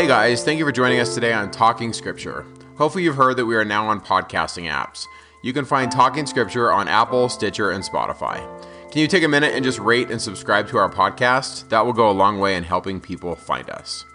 Hey 0.00 0.06
guys, 0.06 0.42
thank 0.42 0.58
you 0.58 0.64
for 0.64 0.72
joining 0.72 0.98
us 0.98 1.14
today 1.14 1.34
on 1.34 1.50
Talking 1.50 1.92
Scripture. 1.92 2.46
Hopefully, 2.78 3.04
you've 3.04 3.16
heard 3.16 3.36
that 3.36 3.44
we 3.44 3.54
are 3.54 3.66
now 3.66 3.86
on 3.86 4.00
podcasting 4.00 4.66
apps. 4.66 5.04
You 5.42 5.52
can 5.52 5.66
find 5.66 5.92
Talking 5.92 6.24
Scripture 6.24 6.72
on 6.72 6.88
Apple, 6.88 7.28
Stitcher, 7.28 7.72
and 7.72 7.84
Spotify. 7.84 8.38
Can 8.90 9.02
you 9.02 9.06
take 9.06 9.24
a 9.24 9.28
minute 9.28 9.54
and 9.54 9.62
just 9.62 9.78
rate 9.78 10.10
and 10.10 10.18
subscribe 10.18 10.68
to 10.68 10.78
our 10.78 10.88
podcast? 10.88 11.68
That 11.68 11.84
will 11.84 11.92
go 11.92 12.08
a 12.08 12.12
long 12.12 12.38
way 12.38 12.56
in 12.56 12.62
helping 12.62 12.98
people 12.98 13.36
find 13.36 13.68
us. 13.68 14.06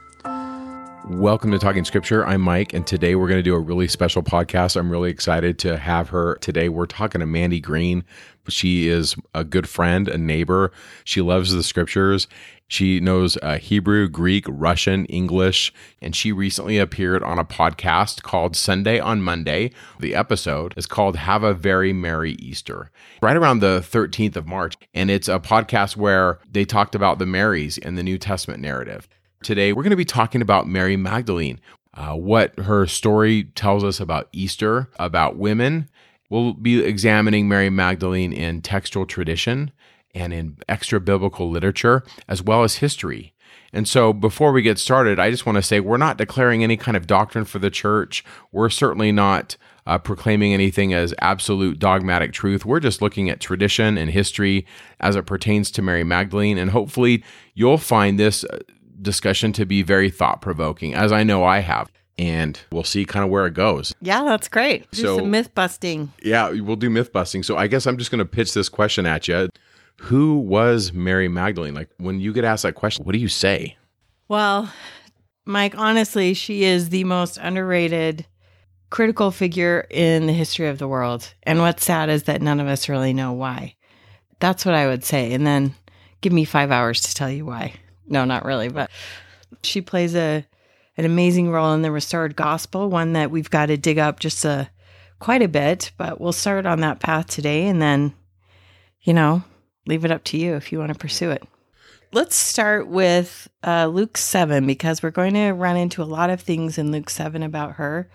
Welcome 1.07 1.51
to 1.51 1.59
Talking 1.59 1.85
Scripture. 1.85 2.25
I'm 2.25 2.41
Mike, 2.41 2.73
and 2.73 2.87
today 2.87 3.13
we're 3.13 3.27
going 3.27 3.37
to 3.37 3.43
do 3.43 3.53
a 3.53 3.59
really 3.59 3.87
special 3.87 4.23
podcast. 4.23 4.75
I'm 4.75 4.89
really 4.89 5.11
excited 5.11 5.59
to 5.59 5.77
have 5.77 6.09
her 6.09 6.37
today. 6.37 6.67
We're 6.67 6.87
talking 6.87 7.19
to 7.19 7.27
Mandy 7.27 7.59
Green. 7.59 8.03
She 8.49 8.87
is 8.87 9.15
a 9.35 9.43
good 9.43 9.69
friend, 9.69 10.07
a 10.07 10.17
neighbor. 10.17 10.71
She 11.03 11.21
loves 11.21 11.51
the 11.51 11.61
scriptures. 11.61 12.27
She 12.67 12.99
knows 12.99 13.37
uh, 13.43 13.57
Hebrew, 13.59 14.09
Greek, 14.09 14.45
Russian, 14.47 15.05
English, 15.05 15.71
and 16.01 16.15
she 16.15 16.31
recently 16.31 16.79
appeared 16.79 17.21
on 17.21 17.37
a 17.37 17.45
podcast 17.45 18.23
called 18.23 18.55
Sunday 18.55 18.99
on 18.99 19.21
Monday. 19.21 19.71
The 19.99 20.15
episode 20.15 20.73
is 20.75 20.87
called 20.87 21.15
Have 21.15 21.43
a 21.43 21.53
Very 21.53 21.93
Merry 21.93 22.31
Easter, 22.33 22.89
right 23.21 23.37
around 23.37 23.59
the 23.59 23.81
13th 23.81 24.35
of 24.35 24.47
March. 24.47 24.77
And 24.95 25.11
it's 25.11 25.27
a 25.27 25.39
podcast 25.39 25.95
where 25.95 26.39
they 26.51 26.65
talked 26.65 26.95
about 26.95 27.19
the 27.19 27.27
Marys 27.27 27.77
in 27.77 27.95
the 27.95 28.03
New 28.03 28.17
Testament 28.17 28.61
narrative. 28.61 29.07
Today, 29.43 29.71
we're 29.71 29.83
going 29.83 29.91
to 29.91 29.95
be 29.95 30.03
talking 30.03 30.41
about 30.41 30.67
Mary 30.67 30.97
Magdalene, 30.97 31.59
uh, 31.93 32.13
what 32.13 32.57
her 32.61 32.87
story 32.87 33.43
tells 33.43 33.83
us 33.83 33.99
about 33.99 34.27
Easter, 34.31 34.89
about 34.97 35.37
women. 35.37 35.87
We'll 36.31 36.53
be 36.53 36.83
examining 36.83 37.47
Mary 37.47 37.69
Magdalene 37.69 38.33
in 38.33 38.63
textual 38.63 39.05
tradition 39.05 39.71
and 40.15 40.33
in 40.33 40.57
extra 40.67 40.99
biblical 40.99 41.49
literature, 41.51 42.03
as 42.27 42.41
well 42.41 42.63
as 42.63 42.77
history. 42.77 43.33
And 43.73 43.87
so, 43.87 44.13
before 44.13 44.53
we 44.53 44.61
get 44.61 44.79
started, 44.79 45.19
I 45.19 45.29
just 45.29 45.45
want 45.45 45.57
to 45.57 45.61
say 45.61 45.79
we're 45.81 45.97
not 45.97 46.17
declaring 46.17 46.63
any 46.63 46.77
kind 46.77 46.95
of 46.95 47.05
doctrine 47.07 47.43
for 47.45 47.59
the 47.59 47.69
church. 47.69 48.23
We're 48.53 48.69
certainly 48.69 49.11
not 49.11 49.57
uh, 49.85 49.97
proclaiming 49.97 50.53
anything 50.53 50.93
as 50.93 51.13
absolute 51.19 51.77
dogmatic 51.77 52.31
truth. 52.31 52.65
We're 52.65 52.79
just 52.79 53.01
looking 53.01 53.29
at 53.29 53.41
tradition 53.41 53.97
and 53.97 54.09
history 54.09 54.65
as 55.01 55.15
it 55.17 55.25
pertains 55.25 55.69
to 55.71 55.81
Mary 55.81 56.05
Magdalene. 56.05 56.57
And 56.57 56.71
hopefully, 56.71 57.23
you'll 57.53 57.77
find 57.77 58.17
this 58.17 58.45
uh, 58.45 58.59
discussion 59.01 59.51
to 59.53 59.65
be 59.65 59.81
very 59.83 60.09
thought 60.09 60.41
provoking, 60.41 60.93
as 60.95 61.11
I 61.11 61.23
know 61.23 61.43
I 61.43 61.59
have. 61.59 61.91
And 62.17 62.57
we'll 62.71 62.85
see 62.85 63.03
kind 63.03 63.25
of 63.25 63.29
where 63.29 63.45
it 63.45 63.53
goes. 63.53 63.93
Yeah, 63.99 64.23
that's 64.23 64.47
great. 64.47 64.89
Do 64.91 65.01
So- 65.01 65.17
some 65.17 65.31
myth 65.31 65.53
busting. 65.53 66.13
Yeah, 66.23 66.49
we'll 66.49 66.77
do 66.77 66.89
myth 66.89 67.11
busting. 67.11 67.43
So 67.43 67.57
I 67.57 67.67
guess 67.67 67.85
I'm 67.85 67.97
just 67.97 68.09
going 68.09 68.19
to 68.19 68.25
pitch 68.25 68.53
this 68.53 68.69
question 68.69 69.05
at 69.05 69.27
you. 69.27 69.49
Who 69.97 70.39
was 70.39 70.93
Mary 70.93 71.27
Magdalene? 71.27 71.73
Like 71.73 71.89
when 71.97 72.19
you 72.19 72.33
get 72.33 72.43
asked 72.43 72.63
that 72.63 72.75
question, 72.75 73.05
what 73.05 73.13
do 73.13 73.19
you 73.19 73.27
say? 73.27 73.77
Well, 74.27 74.71
Mike, 75.45 75.77
honestly, 75.77 76.33
she 76.33 76.63
is 76.63 76.89
the 76.89 77.03
most 77.03 77.37
underrated 77.37 78.25
critical 78.89 79.31
figure 79.31 79.85
in 79.89 80.25
the 80.25 80.33
history 80.33 80.67
of 80.67 80.77
the 80.77 80.87
world. 80.87 81.33
And 81.43 81.59
what's 81.59 81.85
sad 81.85 82.09
is 82.09 82.23
that 82.23 82.41
none 82.41 82.59
of 82.59 82.67
us 82.67 82.89
really 82.89 83.13
know 83.13 83.33
why. 83.33 83.75
That's 84.39 84.65
what 84.65 84.75
I 84.75 84.87
would 84.87 85.03
say. 85.03 85.33
And 85.33 85.45
then 85.45 85.75
give 86.21 86.33
me 86.33 86.45
five 86.45 86.71
hours 86.71 87.01
to 87.01 87.13
tell 87.13 87.29
you 87.29 87.45
why. 87.45 87.73
No, 88.07 88.25
not 88.25 88.45
really, 88.45 88.69
but 88.69 88.89
she 89.63 89.81
plays 89.81 90.15
a 90.15 90.45
an 90.97 91.05
amazing 91.05 91.49
role 91.51 91.73
in 91.73 91.81
the 91.81 91.91
restored 91.91 92.35
gospel, 92.35 92.89
one 92.89 93.13
that 93.13 93.29
we've 93.29 93.49
got 93.49 93.65
to 93.65 93.75
dig 93.75 93.97
up 93.97 94.19
just 94.19 94.45
a 94.45 94.69
quite 95.19 95.41
a 95.41 95.47
bit, 95.47 95.91
but 95.97 96.21
we'll 96.21 96.31
start 96.31 96.65
on 96.65 96.81
that 96.81 96.99
path 96.99 97.27
today 97.27 97.67
and 97.67 97.81
then, 97.81 98.13
you 99.01 99.13
know, 99.13 99.43
leave 99.87 100.05
it 100.05 100.11
up 100.11 100.23
to 100.25 100.37
you 100.37 100.55
if 100.55 100.71
you 100.71 100.79
want 100.79 100.91
to 100.91 100.99
pursue 100.99 101.31
it. 101.31 101.43
Let's 102.11 102.35
start 102.35 102.87
with 102.87 103.49
uh, 103.63 103.87
Luke 103.87 104.17
7 104.17 104.65
because 104.65 105.03
we're 105.03 105.11
going 105.11 105.33
to 105.33 105.51
run 105.51 105.75
into 105.75 106.01
a 106.01 106.05
lot 106.05 106.29
of 106.29 106.39
things 106.39 106.77
in 106.77 106.91
Luke 106.91 107.09
7 107.09 107.43
about 107.43 107.73
her. 107.73 108.09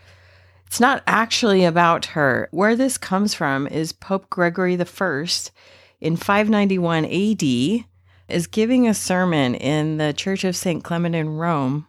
It's 0.67 0.81
not 0.81 1.03
actually 1.07 1.65
about 1.65 2.07
her. 2.07 2.49
Where 2.51 2.77
this 2.77 2.97
comes 2.97 3.35
from 3.35 3.67
is 3.67 3.93
Pope 3.93 4.31
Gregory 4.31 4.77
the 4.77 4.85
First 4.85 5.51
in 6.01 6.17
591 6.17 7.05
AD 7.05 7.85
is 8.29 8.47
giving 8.47 8.87
a 8.87 8.95
sermon 8.95 9.55
in 9.55 9.99
the 9.99 10.13
Church 10.13 10.45
of 10.45 10.57
St. 10.57 10.83
Clement 10.83 11.15
in 11.15 11.37
Rome. 11.37 11.87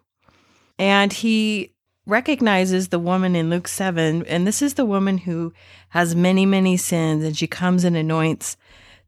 And 0.77 1.13
he 1.13 1.75
recognizes 2.06 2.88
the 2.88 3.00
woman 3.00 3.35
in 3.35 3.50
Luke 3.50 3.67
7. 3.67 4.25
And 4.25 4.47
this 4.47 4.61
is 4.61 4.73
the 4.73 4.85
woman 4.85 5.19
who 5.19 5.53
has 5.89 6.16
many, 6.16 6.45
many 6.45 6.75
sins. 6.75 7.23
And 7.23 7.38
she 7.38 7.47
comes 7.47 7.83
and 7.83 7.95
anoints 7.95 8.57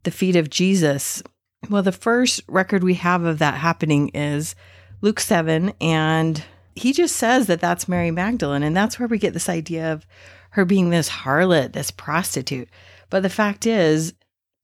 the 0.04 0.10
feet 0.10 0.36
of 0.36 0.50
Jesus. 0.50 1.22
Well, 1.68 1.82
the 1.82 1.92
first 1.92 2.42
record 2.46 2.84
we 2.84 2.94
have 2.94 3.24
of 3.24 3.38
that 3.38 3.54
happening 3.54 4.10
is 4.10 4.54
Luke 5.00 5.20
7. 5.20 5.72
And 5.80 6.42
he 6.74 6.92
just 6.92 7.16
says 7.16 7.46
that 7.46 7.60
that's 7.60 7.88
Mary 7.88 8.10
Magdalene. 8.10 8.62
And 8.62 8.76
that's 8.76 8.98
where 8.98 9.08
we 9.08 9.18
get 9.18 9.32
this 9.32 9.48
idea 9.48 9.92
of 9.92 10.06
her 10.50 10.64
being 10.64 10.90
this 10.90 11.08
harlot, 11.08 11.72
this 11.72 11.90
prostitute. 11.90 12.68
But 13.10 13.22
the 13.22 13.30
fact 13.30 13.66
is, 13.66 14.14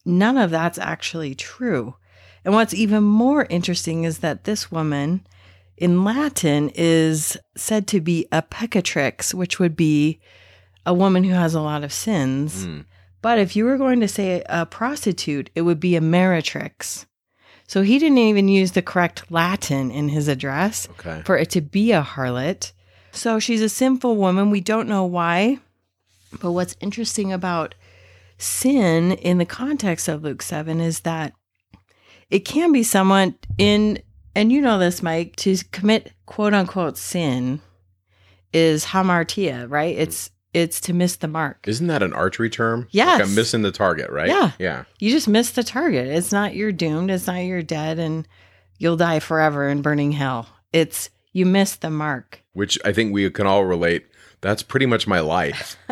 none 0.04 0.38
of 0.38 0.50
that's 0.50 0.78
actually 0.78 1.34
true. 1.34 1.96
And 2.44 2.54
what's 2.54 2.74
even 2.74 3.02
more 3.02 3.46
interesting 3.50 4.04
is 4.04 4.18
that 4.18 4.44
this 4.44 4.70
woman 4.70 5.26
in 5.76 6.04
Latin 6.04 6.70
is 6.74 7.36
said 7.56 7.86
to 7.88 8.00
be 8.00 8.26
a 8.30 8.42
peccatrix, 8.42 9.34
which 9.34 9.58
would 9.58 9.76
be 9.76 10.20
a 10.86 10.94
woman 10.94 11.24
who 11.24 11.32
has 11.32 11.54
a 11.54 11.60
lot 11.60 11.84
of 11.84 11.92
sins. 11.92 12.66
Mm. 12.66 12.84
But 13.22 13.38
if 13.38 13.54
you 13.54 13.64
were 13.64 13.76
going 13.76 14.00
to 14.00 14.08
say 14.08 14.42
a 14.48 14.64
prostitute, 14.66 15.50
it 15.54 15.62
would 15.62 15.80
be 15.80 15.96
a 15.96 16.00
meretrix. 16.00 17.06
So 17.66 17.82
he 17.82 17.98
didn't 17.98 18.18
even 18.18 18.48
use 18.48 18.72
the 18.72 18.82
correct 18.82 19.30
Latin 19.30 19.90
in 19.90 20.08
his 20.08 20.26
address 20.26 20.88
Okay. 20.98 21.22
for 21.24 21.36
it 21.36 21.50
to 21.50 21.60
be 21.60 21.92
a 21.92 22.02
harlot. 22.02 22.72
So 23.12 23.38
she's 23.38 23.62
a 23.62 23.68
sinful 23.68 24.16
woman. 24.16 24.50
We 24.50 24.60
don't 24.60 24.88
know 24.88 25.04
why. 25.04 25.58
But 26.40 26.52
what's 26.52 26.76
interesting 26.80 27.32
about 27.32 27.74
sin 28.38 29.12
in 29.12 29.38
the 29.38 29.44
context 29.44 30.08
of 30.08 30.22
Luke 30.22 30.42
7 30.42 30.80
is 30.80 31.00
that 31.00 31.32
it 32.30 32.40
can 32.40 32.72
be 32.72 32.82
someone 32.82 33.34
in, 33.58 34.00
and 34.34 34.50
you 34.52 34.60
know 34.60 34.78
this, 34.78 35.02
Mike, 35.02 35.36
to 35.36 35.56
commit 35.72 36.12
quote 36.26 36.54
unquote 36.54 36.96
sin 36.96 37.60
is 38.52 38.86
hamartia, 38.86 39.68
right? 39.68 39.96
It's 39.96 40.30
it's 40.52 40.80
to 40.82 40.92
miss 40.92 41.16
the 41.16 41.28
mark. 41.28 41.66
Isn't 41.68 41.86
that 41.86 42.02
an 42.02 42.12
archery 42.12 42.50
term? 42.50 42.88
Yes. 42.90 43.20
Like 43.20 43.28
I'm 43.28 43.34
missing 43.34 43.62
the 43.62 43.70
target, 43.72 44.10
right? 44.10 44.28
Yeah. 44.28 44.50
Yeah. 44.58 44.84
You 44.98 45.10
just 45.12 45.28
missed 45.28 45.54
the 45.54 45.62
target. 45.62 46.08
It's 46.08 46.32
not 46.32 46.54
you're 46.54 46.72
doomed. 46.72 47.10
It's 47.10 47.26
not 47.26 47.38
you're 47.44 47.62
dead 47.62 47.98
and 47.98 48.26
you'll 48.78 48.96
die 48.96 49.20
forever 49.20 49.68
in 49.68 49.82
burning 49.82 50.12
hell. 50.12 50.48
It's 50.72 51.10
you 51.32 51.46
missed 51.46 51.80
the 51.82 51.90
mark. 51.90 52.42
Which 52.52 52.78
I 52.84 52.92
think 52.92 53.12
we 53.12 53.30
can 53.30 53.46
all 53.46 53.64
relate. 53.64 54.06
That's 54.40 54.62
pretty 54.62 54.86
much 54.86 55.06
my 55.06 55.20
life. 55.20 55.76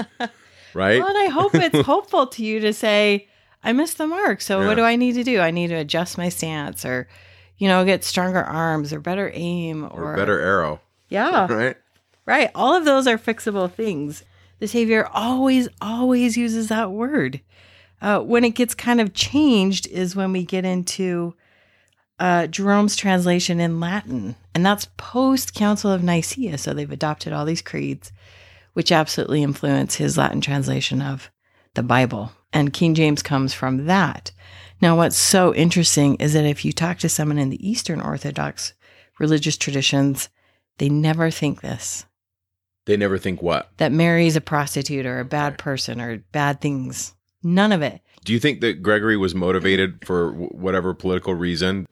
right? 0.75 0.99
Well, 1.01 1.09
and 1.09 1.19
I 1.19 1.27
hope 1.27 1.55
it's 1.55 1.81
hopeful 1.87 2.27
to 2.29 2.45
you 2.45 2.61
to 2.61 2.73
say, 2.73 3.29
I 3.63 3.73
missed 3.73 3.99
the 3.99 4.07
mark. 4.07 4.41
So 4.41 4.61
Yeah. 4.61 4.67
what 4.67 4.75
do 4.77 4.83
I 4.83 4.97
need 4.97 5.13
to 5.15 5.25
do? 5.25 5.41
I 5.41 5.51
need 5.51 5.69
to 5.69 5.75
adjust 5.75 6.19
my 6.19 6.29
stance 6.29 6.85
or, 6.85 7.09
you 7.59 7.69
know, 7.69 7.85
get 7.85 8.05
stronger 8.05 8.43
arms 8.43 8.93
or 8.93 9.01
better 9.01 9.31
aim 9.35 9.85
or, 9.85 10.13
or 10.13 10.17
better 10.17 10.41
arrow. 10.41 10.81
Yeah. 11.09 11.47
Right? 11.51 11.77
Right. 12.27 12.51
All 12.55 12.75
of 12.75 12.85
those 12.85 13.07
are 13.07 13.17
fixable 13.19 13.71
things. 13.73 14.23
The 14.59 14.69
Savior 14.69 15.09
always, 15.13 15.69
always 15.81 16.37
uses 16.37 16.69
that 16.69 16.91
word. 16.91 17.41
Uh, 18.01 18.21
when 18.21 18.45
it 18.45 18.51
gets 18.51 18.75
kind 18.75 19.01
of 19.01 19.15
changed 19.15 19.87
is 19.89 20.17
when 20.17 20.33
we 20.33 20.45
get 20.45 20.65
into 20.65 21.35
uh, 22.19 22.47
Jerome's 22.47 22.97
translation 22.97 23.61
in 23.61 23.81
Latin. 23.81 24.37
And 24.55 24.65
that's 24.65 24.89
post 24.97 25.55
Council 25.55 25.91
of 25.91 26.03
Nicaea. 26.03 26.59
So 26.59 26.73
they've 26.73 26.91
adopted 26.91 27.33
all 27.33 27.45
these 27.45 27.63
creeds, 27.63 28.13
which 28.73 28.93
absolutely 28.93 29.43
influence 29.43 29.97
his 29.97 30.19
Latin 30.19 30.41
translation 30.41 31.03
of 31.03 31.31
the 31.75 31.83
Bible. 31.83 32.33
And 32.53 32.73
King 32.73 32.95
James 32.95 33.23
comes 33.23 33.53
from 33.53 33.87
that. 33.87 34.33
Now, 34.81 34.97
what's 34.97 35.17
so 35.17 35.55
interesting 35.55 36.15
is 36.17 36.33
that 36.35 36.45
if 36.45 36.65
you 36.65 36.73
talk 36.73 36.99
to 36.99 37.09
someone 37.09 37.39
in 37.39 37.51
the 37.51 37.69
Eastern 37.69 38.01
Orthodox 38.01 38.75
religious 39.19 39.57
traditions, 39.57 40.29
they 40.79 40.89
never 40.89 41.31
think 41.31 41.61
this 41.61 42.07
They 42.89 42.97
never 42.97 43.19
think 43.19 43.43
what? 43.43 43.71
that 43.77 43.93
Mary's 43.93 44.35
a 44.35 44.41
prostitute 44.41 45.05
or 45.05 45.21
a 45.21 45.25
bad 45.25 45.59
person 45.59 46.01
or 46.01 46.25
bad 46.33 46.63
things. 46.63 47.15
None 47.43 47.71
of 47.71 47.83
it. 47.83 48.01
Do 48.25 48.33
you 48.33 48.41
think 48.41 48.63
that 48.63 48.83
Gregory 48.83 49.19
was 49.19 49.35
motivated 49.35 50.07
for 50.07 50.33
wh- 50.33 50.55
whatever 50.55 50.95
political 50.95 51.35
reason? 51.35 51.87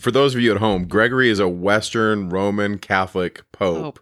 For 0.00 0.10
those 0.10 0.34
of 0.34 0.40
you 0.40 0.50
at 0.50 0.58
home, 0.58 0.88
Gregory 0.88 1.30
is 1.30 1.38
a 1.38 1.46
Western 1.46 2.28
Roman 2.28 2.78
Catholic 2.78 3.44
pope. 3.52 3.82
Pope. 3.82 4.00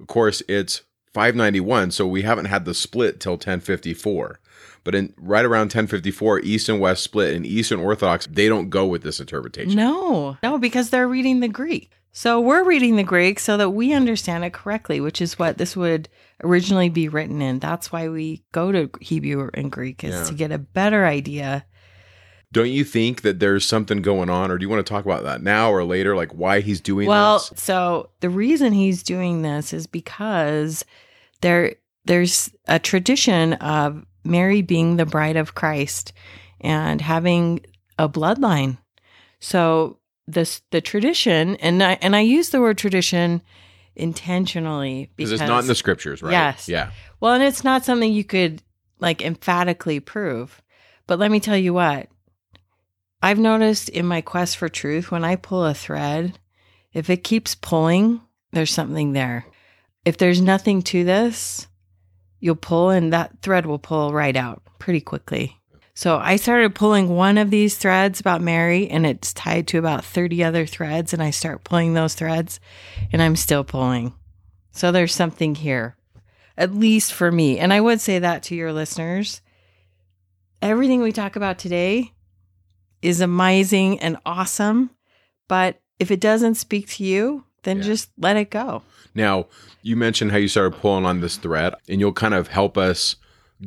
Of 0.00 0.06
course, 0.06 0.42
it's 0.48 0.80
591, 1.12 1.90
so 1.90 2.06
we 2.06 2.22
haven't 2.22 2.46
had 2.46 2.64
the 2.64 2.72
split 2.72 3.20
till 3.20 3.32
1054. 3.32 4.40
But 4.84 4.94
in 4.94 5.12
right 5.18 5.44
around 5.44 5.66
1054, 5.66 6.40
East 6.40 6.70
and 6.70 6.80
West 6.80 7.04
split, 7.04 7.34
and 7.34 7.44
Eastern 7.44 7.80
Orthodox 7.80 8.26
they 8.30 8.48
don't 8.48 8.70
go 8.70 8.86
with 8.86 9.02
this 9.02 9.20
interpretation. 9.20 9.76
No, 9.76 10.38
no, 10.42 10.56
because 10.56 10.88
they're 10.88 11.06
reading 11.06 11.40
the 11.40 11.48
Greek. 11.48 11.90
So 12.14 12.40
we're 12.40 12.64
reading 12.64 12.96
the 12.96 13.02
Greek 13.02 13.38
so 13.38 13.56
that 13.56 13.70
we 13.70 13.94
understand 13.94 14.44
it 14.44 14.52
correctly, 14.52 15.00
which 15.00 15.22
is 15.22 15.38
what 15.38 15.56
this 15.56 15.74
would 15.76 16.10
originally 16.44 16.90
be 16.90 17.08
written 17.08 17.40
in. 17.40 17.58
That's 17.58 17.90
why 17.90 18.08
we 18.10 18.44
go 18.52 18.70
to 18.70 18.90
Hebrew 19.00 19.48
and 19.54 19.72
Greek 19.72 20.04
is 20.04 20.14
Yeah. 20.14 20.24
to 20.24 20.34
get 20.34 20.52
a 20.52 20.58
better 20.58 21.06
idea 21.06 21.64
Don't 22.52 22.68
you 22.68 22.84
think 22.84 23.22
that 23.22 23.40
there's 23.40 23.64
something 23.64 24.02
going 24.02 24.28
on, 24.28 24.50
or 24.50 24.58
do 24.58 24.62
you 24.64 24.68
want 24.68 24.84
to 24.86 24.92
talk 24.92 25.06
about 25.06 25.22
that 25.22 25.42
now 25.42 25.70
or 25.72 25.84
later, 25.84 26.14
like 26.14 26.32
why 26.32 26.60
he's 26.60 26.82
doing 26.82 27.08
well, 27.08 27.38
this? 27.38 27.52
so 27.58 28.10
the 28.20 28.28
reason 28.28 28.74
he's 28.74 29.02
doing 29.02 29.40
this 29.40 29.72
is 29.72 29.86
because 29.86 30.84
there 31.40 31.76
there's 32.04 32.50
a 32.68 32.78
tradition 32.78 33.54
of 33.54 34.04
Mary 34.22 34.60
being 34.60 34.96
the 34.98 35.06
bride 35.06 35.36
of 35.36 35.54
Christ 35.54 36.12
and 36.60 37.00
having 37.00 37.64
a 37.98 38.06
bloodline. 38.06 38.76
So 39.40 39.96
this 40.26 40.62
the 40.70 40.80
tradition, 40.80 41.56
and 41.56 41.82
I 41.82 41.98
and 42.00 42.14
I 42.14 42.20
use 42.20 42.50
the 42.50 42.60
word 42.60 42.78
tradition 42.78 43.42
intentionally 43.94 45.10
Because 45.16 45.30
because 45.30 45.40
it's 45.40 45.48
not 45.48 45.62
in 45.62 45.66
the 45.68 45.74
scriptures, 45.74 46.22
right? 46.22 46.32
Yes. 46.32 46.68
Yeah. 46.68 46.90
well, 47.20 47.34
and 47.34 47.42
it's 47.42 47.64
not 47.64 47.84
something 47.84 48.12
you 48.12 48.24
could 48.24 48.62
like 49.00 49.22
emphatically 49.22 50.00
prove. 50.00 50.62
But 51.06 51.18
let 51.18 51.30
me 51.30 51.40
tell 51.40 51.56
you 51.56 51.74
what. 51.74 52.08
I've 53.22 53.38
noticed 53.38 53.88
in 53.88 54.06
my 54.06 54.20
quest 54.20 54.56
for 54.56 54.68
truth, 54.68 55.10
when 55.10 55.24
I 55.24 55.36
pull 55.36 55.64
a 55.64 55.74
thread, 55.74 56.38
if 56.92 57.08
it 57.08 57.22
keeps 57.22 57.54
pulling, 57.54 58.20
there's 58.52 58.72
something 58.72 59.12
there. 59.12 59.46
If 60.04 60.18
there's 60.18 60.40
nothing 60.40 60.82
to 60.82 61.04
this, 61.04 61.68
you'll 62.40 62.56
pull 62.56 62.90
and 62.90 63.12
that 63.12 63.40
thread 63.40 63.66
will 63.66 63.78
pull 63.78 64.12
right 64.12 64.34
out 64.34 64.62
pretty 64.78 65.00
quickly. 65.00 65.56
So 65.94 66.16
I 66.18 66.36
started 66.36 66.74
pulling 66.74 67.10
one 67.10 67.36
of 67.36 67.50
these 67.50 67.76
threads 67.76 68.18
about 68.18 68.40
Mary 68.40 68.88
and 68.88 69.04
it's 69.06 69.34
tied 69.34 69.66
to 69.68 69.78
about 69.78 70.04
30 70.04 70.42
other 70.42 70.64
threads 70.64 71.12
and 71.12 71.22
I 71.22 71.30
start 71.30 71.64
pulling 71.64 71.92
those 71.94 72.14
threads 72.14 72.60
and 73.12 73.20
I'm 73.20 73.36
still 73.36 73.62
pulling. 73.62 74.14
So 74.70 74.90
there's 74.90 75.14
something 75.14 75.54
here, 75.54 75.96
at 76.56 76.74
least 76.74 77.12
for 77.12 77.30
me. 77.30 77.58
And 77.58 77.72
I 77.74 77.80
would 77.80 78.00
say 78.00 78.18
that 78.18 78.42
to 78.44 78.54
your 78.54 78.72
listeners. 78.72 79.42
Everything 80.62 81.02
we 81.02 81.12
talk 81.12 81.36
about 81.36 81.58
today 81.58 82.12
is 83.02 83.20
amazing 83.20 83.98
and 84.00 84.16
awesome, 84.24 84.90
but 85.48 85.80
if 85.98 86.10
it 86.10 86.20
doesn't 86.20 86.54
speak 86.54 86.88
to 86.90 87.04
you, 87.04 87.44
then 87.64 87.78
Yeah. 87.78 87.82
just 87.84 88.10
let 88.16 88.36
it 88.36 88.48
go. 88.50 88.82
Now, 89.14 89.46
you 89.82 89.96
mentioned 89.96 90.30
how 90.30 90.38
you 90.38 90.48
started 90.48 90.78
pulling 90.80 91.04
on 91.04 91.20
this 91.20 91.36
thread, 91.36 91.74
and 91.88 92.00
you'll 92.00 92.12
kind 92.12 92.32
of 92.32 92.48
help 92.48 92.78
us 92.78 93.16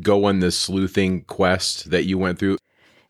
go 0.01 0.25
on 0.25 0.39
this 0.39 0.57
sleuthing 0.57 1.21
quest 1.23 1.89
that 1.91 2.05
you 2.05 2.17
went 2.17 2.39
through. 2.39 2.57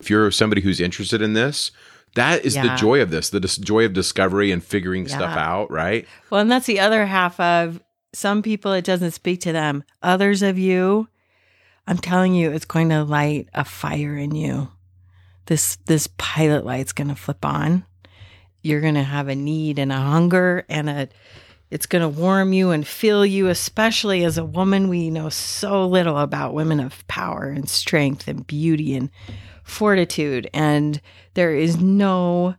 If 0.00 0.10
you're 0.10 0.30
somebody 0.30 0.60
who's 0.60 0.80
interested 0.80 1.22
in 1.22 1.32
this, 1.32 1.70
that 2.14 2.44
is 2.44 2.54
the 2.54 2.74
joy 2.76 3.02
of 3.02 3.10
this, 3.10 3.30
the 3.30 3.40
dis- 3.40 3.56
joy 3.56 3.84
of 3.84 3.92
discovery 3.92 4.50
and 4.50 4.62
figuring 4.64 5.06
stuff 5.08 5.36
out, 5.36 5.70
right? 5.70 6.06
Well, 6.30 6.40
and 6.40 6.50
that's 6.50 6.66
the 6.66 6.80
other 6.80 7.06
half 7.06 7.38
of 7.40 7.80
some 8.12 8.42
people, 8.42 8.72
it 8.72 8.84
doesn't 8.84 9.10
speak 9.10 9.40
to 9.42 9.52
them. 9.52 9.84
Others 10.02 10.42
of 10.42 10.58
you, 10.58 11.08
I'm 11.86 11.98
telling 11.98 12.34
you, 12.34 12.50
it's 12.50 12.64
going 12.64 12.88
to 12.88 13.04
light 13.04 13.48
a 13.52 13.64
fire 13.64 14.16
in 14.16 14.34
you. 14.34 14.70
This 15.46 15.76
this 15.86 16.08
pilot 16.18 16.64
light's 16.64 16.92
going 16.92 17.08
to 17.08 17.14
flip 17.14 17.44
on. 17.44 17.84
You're 18.62 18.80
going 18.80 18.94
to 18.94 19.02
have 19.02 19.28
a 19.28 19.36
need 19.36 19.78
and 19.78 19.92
a 19.92 19.96
hunger 19.96 20.64
and 20.68 20.90
a 20.90 21.08
it's 21.70 21.86
going 21.86 22.02
to 22.02 22.08
warm 22.08 22.52
you 22.52 22.70
and 22.70 22.86
fill 22.86 23.26
you 23.26 23.48
especially 23.48 24.24
as 24.24 24.38
a 24.38 24.44
woman 24.44 24.88
we 24.88 25.10
know 25.10 25.28
so 25.28 25.86
little 25.86 26.18
about 26.18 26.54
women 26.54 26.80
of 26.80 27.06
power 27.08 27.46
and 27.46 27.68
strength 27.68 28.28
and 28.28 28.46
beauty 28.46 28.94
and 28.94 29.10
fortitude 29.64 30.48
and 30.54 31.00
there 31.34 31.54
is 31.54 31.76
no 31.80 32.54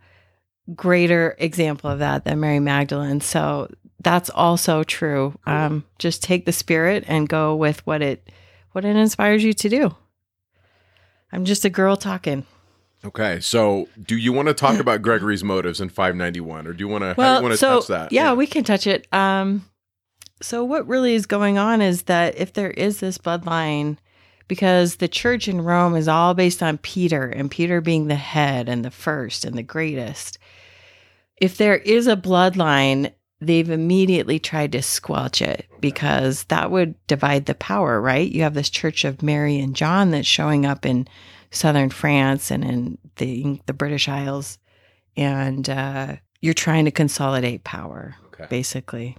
greater 0.75 1.35
example 1.39 1.89
of 1.89 1.99
that 1.99 2.25
than 2.25 2.39
Mary 2.39 2.59
Magdalene. 2.59 3.21
So 3.21 3.69
that's 4.03 4.29
also 4.29 4.83
true. 4.83 5.37
Um, 5.45 5.85
just 5.99 6.23
take 6.23 6.45
the 6.45 6.51
spirit 6.51 7.03
and 7.07 7.29
go 7.29 7.55
with 7.55 7.85
what 7.85 8.01
it 8.01 8.29
what 8.71 8.85
it 8.85 8.95
inspires 8.95 9.43
you 9.43 9.53
to 9.53 9.69
do. 9.69 9.95
I'm 11.31 11.45
just 11.45 11.65
a 11.65 11.69
girl 11.69 11.97
talking. 11.97 12.45
Okay, 13.05 13.39
so 13.39 13.87
do 14.01 14.17
you 14.17 14.33
want 14.33 14.47
to 14.47 14.53
talk 14.53 14.79
about 14.79 15.01
Gregory's 15.01 15.43
motives 15.43 15.79
in 15.79 15.89
591, 15.89 16.67
or 16.67 16.73
do 16.73 16.79
you 16.79 16.87
want 16.87 17.03
to? 17.03 17.13
Well, 17.17 17.41
want 17.41 17.53
to 17.53 17.57
so 17.57 17.79
touch 17.79 17.87
that? 17.87 18.11
yeah, 18.11 18.33
we 18.33 18.47
can 18.47 18.63
touch 18.63 18.87
it. 18.87 19.07
Um, 19.13 19.65
so 20.41 20.63
what 20.63 20.87
really 20.87 21.13
is 21.13 21.25
going 21.25 21.57
on 21.57 21.81
is 21.81 22.03
that 22.03 22.37
if 22.37 22.53
there 22.53 22.71
is 22.71 22.99
this 22.99 23.17
bloodline, 23.17 23.97
because 24.47 24.95
the 24.95 25.07
church 25.07 25.47
in 25.47 25.61
Rome 25.61 25.95
is 25.95 26.07
all 26.07 26.33
based 26.33 26.63
on 26.63 26.77
Peter 26.79 27.27
and 27.27 27.51
Peter 27.51 27.81
being 27.81 28.07
the 28.07 28.15
head 28.15 28.69
and 28.69 28.83
the 28.83 28.91
first 28.91 29.45
and 29.45 29.57
the 29.57 29.63
greatest. 29.63 30.37
If 31.35 31.57
there 31.57 31.77
is 31.77 32.07
a 32.07 32.15
bloodline, 32.15 33.11
they've 33.41 33.69
immediately 33.69 34.39
tried 34.39 34.71
to 34.71 34.81
squelch 34.81 35.41
it 35.41 35.67
because 35.79 36.45
that 36.45 36.71
would 36.71 36.95
divide 37.07 37.45
the 37.45 37.55
power, 37.55 38.01
right? 38.01 38.31
You 38.31 38.43
have 38.43 38.53
this 38.53 38.69
church 38.69 39.05
of 39.05 39.21
Mary 39.21 39.59
and 39.59 39.75
John 39.75 40.11
that's 40.11 40.27
showing 40.27 40.65
up 40.65 40.85
in 40.85 41.07
southern 41.51 41.89
France 41.89 42.51
and 42.51 42.63
in 42.63 42.97
the 43.17 43.61
the 43.65 43.73
British 43.73 44.07
Isles, 44.07 44.57
and 45.15 45.69
uh, 45.69 46.15
you're 46.41 46.53
trying 46.53 46.85
to 46.85 46.91
consolidate 46.91 47.63
power, 47.63 48.15
Okay. 48.27 48.45
basically. 48.49 49.17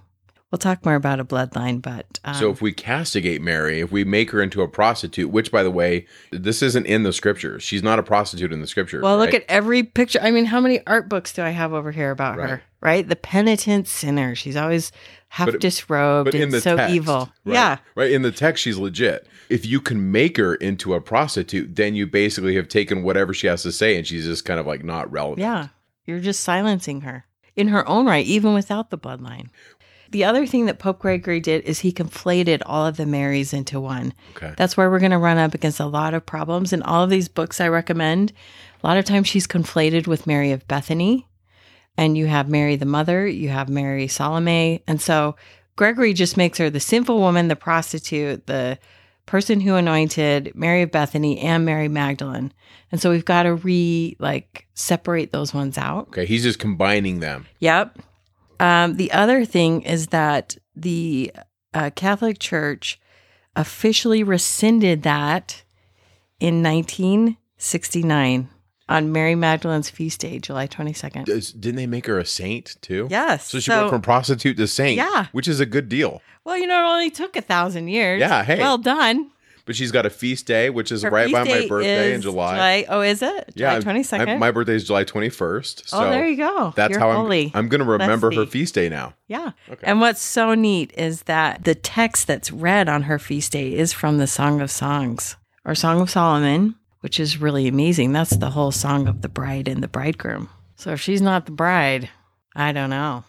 We'll 0.50 0.58
talk 0.58 0.82
more 0.82 0.94
about 0.94 1.20
a 1.20 1.26
bloodline, 1.26 1.82
but 1.82 2.18
um, 2.24 2.34
So 2.34 2.50
if 2.50 2.62
we 2.62 2.72
castigate 2.72 3.42
Mary, 3.42 3.80
if 3.80 3.92
we 3.92 4.02
make 4.02 4.30
her 4.30 4.40
into 4.40 4.62
a 4.62 4.68
prostitute, 4.68 5.28
which 5.30 5.52
by 5.52 5.62
the 5.62 5.70
way, 5.70 6.06
this 6.32 6.62
isn't 6.62 6.86
in 6.86 7.02
the 7.02 7.12
scriptures. 7.12 7.62
She's 7.62 7.82
not 7.82 7.98
a 7.98 8.02
prostitute 8.02 8.50
in 8.50 8.62
the 8.62 8.66
scriptures. 8.66 9.02
well, 9.02 9.18
look 9.18 9.34
at 9.34 9.44
every 9.46 9.82
picture. 9.82 10.20
I 10.22 10.30
mean, 10.30 10.46
how 10.46 10.60
many 10.62 10.80
art 10.86 11.06
books 11.10 11.34
do 11.34 11.42
I 11.42 11.50
have 11.50 11.74
over 11.74 11.92
here 11.92 12.10
about 12.10 12.38
Right. 12.38 12.48
her? 12.48 12.62
Right, 12.80 13.08
the 13.08 13.16
penitent 13.16 13.88
sinner. 13.88 14.34
She's 14.36 14.56
always 14.56 14.92
half 15.30 15.50
But- 15.50 15.60
disrobed 15.60 16.30
but 16.30 16.34
and 16.40 16.54
so 16.54 16.76
text, 16.76 16.94
evil. 16.94 17.28
right? 17.44 17.54
Yeah, 17.54 17.76
Right. 17.96 18.12
In 18.12 18.22
the 18.22 18.30
text, 18.30 18.62
she's 18.62 18.78
legit. 18.78 19.26
If 19.48 19.66
you 19.66 19.80
can 19.80 20.12
make 20.12 20.36
her 20.36 20.54
into 20.54 20.94
a 20.94 21.00
prostitute, 21.00 21.74
then 21.74 21.94
you 21.96 22.06
basically 22.06 22.54
have 22.54 22.68
taken 22.68 23.02
whatever 23.02 23.34
she 23.34 23.46
has 23.48 23.62
to 23.64 23.72
say 23.72 23.96
and 23.96 24.06
she's 24.06 24.24
just 24.26 24.44
kind 24.44 24.60
of 24.60 24.66
like 24.66 24.84
not 24.84 25.10
relevant. 25.10 25.40
Yeah. 25.40 25.68
You're 26.06 26.20
just 26.20 26.40
silencing 26.40 27.00
her 27.02 27.26
in 27.56 27.68
her 27.68 27.86
own 27.88 28.06
right, 28.06 28.24
even 28.24 28.54
without 28.54 28.90
the 28.90 28.98
bloodline. 28.98 29.48
The 30.10 30.24
other 30.24 30.46
thing 30.46 30.64
that 30.66 30.78
Pope 30.78 31.00
Gregory 31.00 31.40
did 31.40 31.64
is 31.64 31.80
he 31.80 31.92
conflated 31.92 32.62
all 32.64 32.86
of 32.86 32.96
the 32.96 33.04
Marys 33.04 33.52
into 33.52 33.78
one. 33.78 34.14
Okay. 34.36 34.54
That's 34.56 34.74
where 34.76 34.88
we're 34.90 35.00
going 35.00 35.10
to 35.10 35.18
run 35.18 35.36
up 35.36 35.52
against 35.52 35.80
a 35.80 35.84
lot 35.86 36.14
of 36.14 36.24
problems. 36.24 36.72
In 36.72 36.82
all 36.82 37.04
of 37.04 37.10
these 37.10 37.28
books 37.28 37.60
I 37.60 37.68
recommend, 37.68 38.32
a 38.82 38.86
lot 38.86 38.96
of 38.96 39.04
times 39.04 39.28
she's 39.28 39.46
conflated 39.46 40.06
with 40.06 40.26
Mary 40.26 40.50
of 40.52 40.66
Bethany. 40.66 41.26
And 41.98 42.16
you 42.16 42.26
have 42.26 42.48
Mary 42.48 42.76
the 42.76 42.86
mother, 42.86 43.26
you 43.26 43.50
have 43.50 43.68
Mary 43.68 44.08
Salome. 44.08 44.82
And 44.86 45.02
so 45.02 45.36
Gregory 45.76 46.14
just 46.14 46.36
makes 46.36 46.56
her 46.58 46.70
the 46.70 46.80
sinful 46.80 47.18
woman, 47.18 47.48
the 47.48 47.56
prostitute, 47.56 48.46
the 48.46 48.78
person 49.26 49.60
who 49.60 49.74
anointed 49.74 50.52
Mary 50.54 50.82
of 50.82 50.90
Bethany 50.90 51.38
and 51.40 51.64
Mary 51.64 51.88
Magdalene. 51.88 52.52
And 52.90 53.00
so 53.00 53.10
we've 53.10 53.24
got 53.24 53.42
to 53.42 53.54
re 53.54 54.16
like 54.18 54.66
separate 54.74 55.32
those 55.32 55.52
ones 55.52 55.76
out. 55.76 56.08
Okay. 56.08 56.24
He's 56.24 56.44
just 56.44 56.58
combining 56.58 57.20
them. 57.20 57.46
Yep. 57.58 57.98
Um, 58.60 58.96
the 58.96 59.12
other 59.12 59.44
thing 59.44 59.82
is 59.82 60.06
that 60.08 60.56
the 60.74 61.32
uh, 61.74 61.90
Catholic 61.94 62.38
Church 62.38 62.98
officially 63.54 64.22
rescinded 64.22 65.02
that 65.02 65.62
in 66.40 66.62
1969 66.62 68.48
on 68.88 69.12
Mary 69.12 69.34
Magdalene's 69.34 69.90
feast 69.90 70.20
day, 70.20 70.38
July 70.38 70.66
22nd. 70.66 71.24
Does, 71.26 71.52
didn't 71.52 71.76
they 71.76 71.86
make 71.86 72.06
her 72.06 72.18
a 72.18 72.24
saint 72.24 72.76
too? 72.80 73.06
Yes. 73.10 73.48
So 73.48 73.60
she 73.60 73.70
went 73.70 73.90
from 73.90 74.02
prostitute 74.02 74.56
to 74.56 74.66
saint. 74.66 74.96
Yeah. 74.96 75.26
Which 75.32 75.48
is 75.48 75.60
a 75.60 75.66
good 75.66 75.88
deal. 75.88 76.22
well, 76.44 76.56
you 76.56 76.66
know, 76.66 76.78
it 76.78 76.90
only 76.90 77.10
took 77.10 77.36
a 77.36 77.42
thousand 77.42 77.88
years. 77.88 78.20
Yeah, 78.20 78.42
hey. 78.42 78.58
Well 78.58 78.78
done. 78.78 79.30
But 79.66 79.76
she's 79.76 79.92
got 79.92 80.06
a 80.06 80.10
feast 80.10 80.46
day, 80.46 80.70
which 80.70 80.90
is 80.90 81.02
Her 81.02 81.10
right 81.10 81.26
feast 81.26 81.34
by 81.34 81.44
my 81.44 81.44
day 81.44 81.68
birthday 81.68 82.12
in 82.14 82.20
is 82.20 82.22
July. 82.22 82.86
Oh, 82.88 83.02
is 83.02 83.20
it? 83.20 83.52
Yeah. 83.54 83.78
July 83.78 84.00
22nd. 84.00 84.26
My, 84.26 84.36
my 84.38 84.50
birthday 84.50 84.74
is 84.74 84.84
July 84.84 85.04
21st. 85.04 85.86
So 85.88 85.98
oh, 85.98 86.08
there 86.08 86.26
you 86.26 86.38
go. 86.38 86.72
that's 86.74 86.92
You're 86.92 87.00
how 87.00 87.12
holy. 87.12 87.52
I'm, 87.52 87.64
I'm 87.64 87.68
going 87.68 87.80
to 87.80 87.84
remember 87.84 88.28
her 88.28 88.36
Leslie. 88.38 88.46
feast 88.46 88.74
day 88.74 88.88
now. 88.88 89.12
Yeah. 89.26 89.52
Okay. 89.68 89.82
And 89.86 90.00
what's 90.00 90.22
so 90.22 90.54
neat 90.54 90.94
is 90.96 91.24
that 91.24 91.64
the 91.64 91.74
text 91.74 92.26
that's 92.26 92.50
read 92.50 92.88
on 92.88 93.02
her 93.02 93.18
feast 93.18 93.52
day 93.52 93.74
is 93.74 93.92
from 93.92 94.16
the 94.16 94.26
Song 94.26 94.62
of 94.62 94.70
Songs 94.70 95.36
or 95.66 95.74
Song 95.74 96.00
of 96.00 96.08
Solomon, 96.08 96.74
which 97.00 97.20
is 97.20 97.40
really 97.40 97.68
amazing. 97.68 98.12
That's 98.12 98.36
the 98.36 98.50
whole 98.50 98.72
song 98.72 99.08
of 99.08 99.22
the 99.22 99.28
bride 99.28 99.68
and 99.68 99.82
the 99.82 99.88
bridegroom. 99.88 100.48
So 100.76 100.92
if 100.92 101.00
she's 101.00 101.22
not 101.22 101.46
the 101.46 101.52
bride, 101.52 102.08
I 102.54 102.72
don't 102.72 102.90
know. 102.90 103.24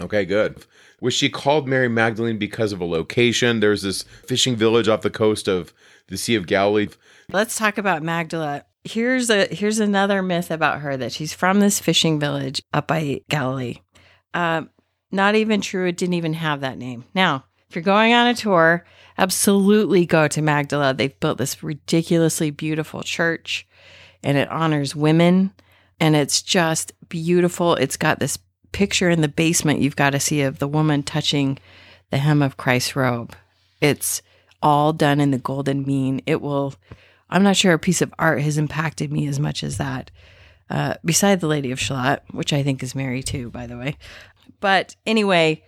Okay, 0.00 0.24
good. 0.24 0.64
Was 1.00 1.14
she 1.14 1.28
called 1.28 1.68
Mary 1.68 1.88
Magdalene 1.88 2.38
because 2.38 2.72
of 2.72 2.80
a 2.80 2.84
location? 2.84 3.60
There's 3.60 3.82
this 3.82 4.02
fishing 4.26 4.56
village 4.56 4.88
off 4.88 5.02
the 5.02 5.10
coast 5.10 5.48
of 5.48 5.72
the 6.08 6.16
Sea 6.16 6.34
of 6.34 6.46
Galilee. 6.46 6.88
Let's 7.30 7.56
talk 7.56 7.78
about 7.78 8.02
Magdala. 8.02 8.64
Here's 8.84 9.30
a 9.30 9.46
here's 9.46 9.78
another 9.78 10.22
myth 10.22 10.50
about 10.50 10.80
her 10.80 10.96
that 10.96 11.12
she's 11.12 11.32
from 11.32 11.60
this 11.60 11.80
fishing 11.80 12.20
village 12.20 12.62
up 12.72 12.86
by 12.86 13.20
Galilee. 13.28 13.80
Um, 14.34 14.70
not 15.10 15.34
even 15.34 15.60
true. 15.60 15.86
It 15.86 15.96
didn't 15.96 16.14
even 16.14 16.34
have 16.34 16.60
that 16.60 16.76
name. 16.76 17.04
Now, 17.14 17.44
if 17.68 17.76
you're 17.76 17.82
going 17.82 18.12
on 18.12 18.26
a 18.26 18.34
tour, 18.34 18.84
absolutely 19.18 20.06
go 20.06 20.28
to 20.28 20.42
Magdala. 20.42 20.94
They've 20.94 21.18
built 21.20 21.38
this 21.38 21.62
ridiculously 21.62 22.50
beautiful 22.50 23.02
church, 23.02 23.66
and 24.22 24.36
it 24.36 24.50
honors 24.50 24.96
women, 24.96 25.52
and 26.00 26.16
it's 26.16 26.42
just 26.42 26.92
beautiful. 27.08 27.74
It's 27.76 27.96
got 27.96 28.18
this 28.18 28.38
picture 28.72 29.08
in 29.08 29.20
the 29.20 29.28
basement 29.28 29.80
you've 29.80 29.96
got 29.96 30.10
to 30.10 30.20
see 30.20 30.42
of 30.42 30.58
the 30.58 30.68
woman 30.68 31.02
touching 31.02 31.58
the 32.10 32.18
hem 32.18 32.42
of 32.42 32.56
Christ's 32.56 32.96
robe. 32.96 33.36
It's 33.80 34.20
all 34.62 34.92
done 34.92 35.20
in 35.20 35.30
the 35.30 35.38
golden 35.38 35.84
mean. 35.84 36.22
It 36.26 36.40
will 36.40 36.74
I'm 37.30 37.42
not 37.42 37.56
sure 37.56 37.72
a 37.72 37.78
piece 37.78 38.02
of 38.02 38.14
art 38.18 38.42
has 38.42 38.58
impacted 38.58 39.12
me 39.12 39.26
as 39.26 39.40
much 39.40 39.64
as 39.64 39.78
that. 39.78 40.10
Uh, 40.70 40.94
beside 41.04 41.40
the 41.40 41.46
Lady 41.46 41.72
of 41.72 41.80
Shalott, 41.80 42.22
which 42.30 42.52
I 42.52 42.62
think 42.62 42.82
is 42.82 42.94
Mary 42.94 43.22
too, 43.22 43.50
by 43.50 43.66
the 43.66 43.76
way. 43.76 43.96
But 44.60 44.96
anyway, 45.06 45.62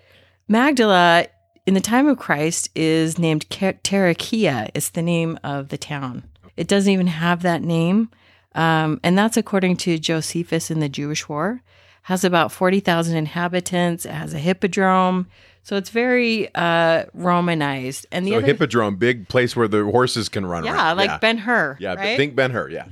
Magdala 0.48 1.26
in 1.66 1.74
the 1.74 1.80
time 1.80 2.06
of 2.06 2.18
Christ 2.18 2.70
is 2.74 3.18
named 3.18 3.48
Tarichea. 3.48 4.70
It's 4.74 4.90
the 4.90 5.02
name 5.02 5.38
of 5.42 5.68
the 5.68 5.78
town. 5.78 6.24
It 6.56 6.68
doesn't 6.68 6.92
even 6.92 7.08
have 7.08 7.42
that 7.42 7.62
name. 7.62 8.08
Um, 8.54 9.00
and 9.02 9.18
that's 9.18 9.36
according 9.36 9.76
to 9.78 9.98
Josephus 9.98 10.70
in 10.70 10.80
the 10.80 10.88
Jewish 10.88 11.28
War. 11.28 11.60
Has 12.02 12.24
about 12.24 12.52
40,000 12.52 13.16
inhabitants. 13.16 14.06
It 14.06 14.12
has 14.12 14.32
a 14.32 14.38
hippodrome. 14.38 15.26
So 15.64 15.76
it's 15.76 15.90
very 15.90 16.54
uh, 16.54 17.06
Romanized. 17.12 18.06
And 18.12 18.24
the 18.24 18.30
so 18.30 18.36
other, 18.36 18.46
hippodrome, 18.46 18.94
big 18.96 19.28
place 19.28 19.56
where 19.56 19.66
the 19.66 19.84
horses 19.84 20.28
can 20.28 20.46
run 20.46 20.64
yeah, 20.64 20.74
around. 20.74 20.96
like 20.98 21.20
Ben 21.20 21.38
Hur. 21.38 21.76
Yeah, 21.80 21.94
right? 21.94 22.16
think 22.16 22.36
Ben 22.36 22.52
Hur. 22.52 22.70
Yeah. 22.70 22.86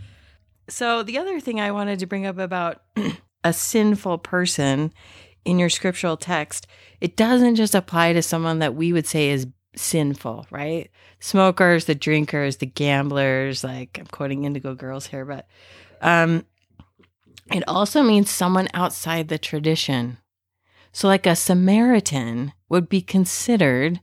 So 0.68 1.04
the 1.04 1.18
other 1.18 1.38
thing 1.38 1.60
I 1.60 1.70
wanted 1.70 2.00
to 2.00 2.06
bring 2.06 2.26
up 2.26 2.38
about 2.38 2.82
a 3.44 3.52
sinful 3.52 4.18
person 4.18 4.92
in 5.44 5.58
your 5.58 5.68
scriptural 5.68 6.16
text, 6.16 6.66
it 7.00 7.16
doesn't 7.16 7.56
just 7.56 7.74
apply 7.74 8.12
to 8.12 8.22
someone 8.22 8.60
that 8.60 8.74
we 8.74 8.92
would 8.92 9.06
say 9.06 9.30
is 9.30 9.46
sinful, 9.76 10.46
right? 10.50 10.90
Smokers, 11.20 11.86
the 11.86 11.94
drinkers, 11.94 12.56
the 12.56 12.66
gamblers, 12.66 13.64
like 13.64 13.98
I'm 13.98 14.06
quoting 14.06 14.44
Indigo 14.44 14.74
Girls 14.74 15.06
here, 15.06 15.24
but 15.24 15.46
um 16.00 16.44
it 17.52 17.66
also 17.68 18.02
means 18.02 18.30
someone 18.30 18.68
outside 18.72 19.28
the 19.28 19.38
tradition. 19.38 20.18
So 20.92 21.08
like 21.08 21.26
a 21.26 21.36
Samaritan 21.36 22.52
would 22.68 22.88
be 22.88 23.02
considered 23.02 24.00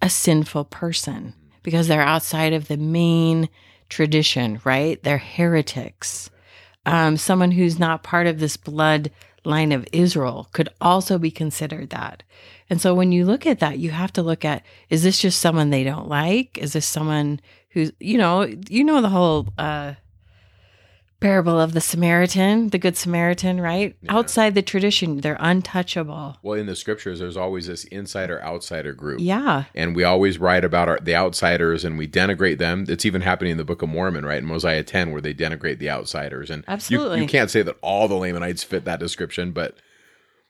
a 0.00 0.08
sinful 0.08 0.64
person 0.66 1.34
because 1.62 1.88
they're 1.88 2.00
outside 2.00 2.52
of 2.52 2.68
the 2.68 2.76
main 2.76 3.48
tradition, 3.88 4.60
right? 4.64 5.02
They're 5.02 5.18
heretics. 5.18 6.30
Um, 6.86 7.16
someone 7.16 7.50
who's 7.50 7.78
not 7.78 8.02
part 8.02 8.26
of 8.26 8.38
this 8.38 8.56
blood 8.56 9.10
line 9.44 9.72
of 9.72 9.86
Israel 9.92 10.48
could 10.52 10.68
also 10.80 11.18
be 11.18 11.30
considered 11.30 11.90
that. 11.90 12.22
And 12.68 12.80
so 12.80 12.94
when 12.94 13.12
you 13.12 13.24
look 13.24 13.46
at 13.46 13.60
that, 13.60 13.78
you 13.78 13.90
have 13.90 14.12
to 14.14 14.22
look 14.22 14.44
at 14.44 14.64
is 14.88 15.02
this 15.02 15.18
just 15.18 15.40
someone 15.40 15.70
they 15.70 15.84
don't 15.84 16.08
like? 16.08 16.58
Is 16.58 16.72
this 16.72 16.86
someone 16.86 17.40
who's, 17.70 17.92
you 18.00 18.18
know, 18.18 18.42
you 18.68 18.84
know 18.84 19.00
the 19.00 19.08
whole 19.08 19.48
uh, 19.58 19.94
parable 21.20 21.60
of 21.60 21.72
the 21.74 21.80
Samaritan, 21.80 22.68
the 22.70 22.78
Good 22.78 22.96
Samaritan, 22.96 23.60
right? 23.60 23.94
Yeah. 24.02 24.16
Outside 24.16 24.54
the 24.54 24.62
tradition, 24.62 25.20
they're 25.20 25.36
untouchable. 25.38 26.38
Well, 26.42 26.58
in 26.58 26.66
the 26.66 26.74
scriptures, 26.74 27.18
there's 27.18 27.36
always 27.36 27.66
this 27.66 27.84
insider 27.84 28.42
outsider 28.42 28.92
group. 28.92 29.20
Yeah. 29.20 29.64
And 29.74 29.94
we 29.94 30.02
always 30.02 30.38
write 30.38 30.64
about 30.64 30.88
our, 30.88 30.98
the 30.98 31.14
outsiders 31.14 31.84
and 31.84 31.98
we 31.98 32.08
denigrate 32.08 32.58
them. 32.58 32.86
It's 32.88 33.04
even 33.04 33.20
happening 33.20 33.52
in 33.52 33.58
the 33.58 33.64
Book 33.64 33.82
of 33.82 33.90
Mormon, 33.90 34.24
right? 34.24 34.38
In 34.38 34.46
Mosiah 34.46 34.82
10, 34.82 35.12
where 35.12 35.20
they 35.20 35.34
denigrate 35.34 35.78
the 35.78 35.90
outsiders. 35.90 36.50
And 36.50 36.62
you- 36.62 36.72
Absolutely. 36.72 37.20
You, 37.20 37.28
can't 37.28 37.50
say 37.50 37.62
that 37.62 37.76
all 37.82 38.08
the 38.08 38.14
Lamanites 38.14 38.64
fit 38.64 38.84
that 38.86 38.98
description, 38.98 39.52
but 39.52 39.76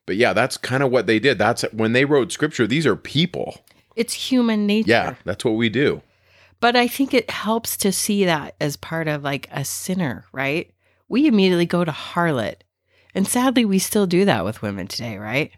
but 0.07 0.17
yeah, 0.17 0.33
that's 0.33 0.57
kind 0.57 0.83
of 0.83 0.91
what 0.91 1.07
they 1.07 1.19
did. 1.21 1.39
That's 1.39 1.63
when 1.73 1.93
they 1.93 2.05
wrote 2.05 2.33
scripture, 2.33 2.67
these 2.67 2.87
are 2.87 2.97
people. 2.97 3.61
It's 3.97 4.13
human 4.15 4.67
nature. 4.67 4.91
Yeah, 4.91 5.15
that's 5.25 5.45
what 5.45 5.53
we 5.53 5.69
do. 5.69 6.03
But 6.61 6.77
I 6.77 6.87
think 6.89 7.15
it 7.15 7.31
helps 7.31 7.77
to 7.79 7.91
see 7.93 8.25
that 8.27 8.55
as 8.61 8.77
part 8.77 9.09
of 9.09 9.25
like 9.25 9.49
a 9.51 9.65
sinner, 9.65 10.27
right? 10.33 10.71
We 11.09 11.27
immediately 11.27 11.67
go 11.67 11.85
to 11.85 11.91
harlot. 11.91 12.57
And 13.15 13.27
sadly 13.27 13.65
we 13.65 13.79
still 13.79 14.07
do 14.07 14.25
that 14.27 14.45
with 14.45 14.63
women 14.63 14.87
today, 14.87 15.17
right? 15.19 15.51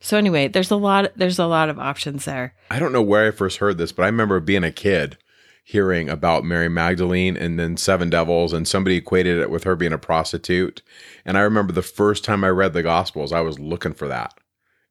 So 0.00 0.16
anyway, 0.16 0.48
there's 0.48 0.70
a 0.70 0.76
lot 0.76 1.12
there's 1.16 1.38
a 1.38 1.46
lot 1.46 1.68
of 1.68 1.78
options 1.78 2.24
there. 2.24 2.54
I 2.70 2.78
don't 2.78 2.92
know 2.92 3.02
where 3.02 3.28
I 3.28 3.30
first 3.30 3.58
heard 3.58 3.78
this, 3.78 3.92
but 3.92 4.02
I 4.02 4.06
remember 4.06 4.40
being 4.40 4.64
a 4.64 4.70
kid 4.72 5.16
hearing 5.64 6.08
about 6.08 6.44
Mary 6.44 6.68
Magdalene 6.68 7.36
and 7.36 7.58
then 7.58 7.76
Seven 7.76 8.08
Devils, 8.08 8.54
and 8.54 8.66
somebody 8.66 8.96
equated 8.96 9.38
it 9.38 9.50
with 9.50 9.64
her 9.64 9.76
being 9.76 9.92
a 9.92 9.98
prostitute. 9.98 10.80
And 11.26 11.36
I 11.36 11.42
remember 11.42 11.74
the 11.74 11.82
first 11.82 12.24
time 12.24 12.42
I 12.42 12.48
read 12.48 12.72
the 12.72 12.82
Gospels, 12.82 13.34
I 13.34 13.42
was 13.42 13.58
looking 13.58 13.92
for 13.92 14.08
that. 14.08 14.32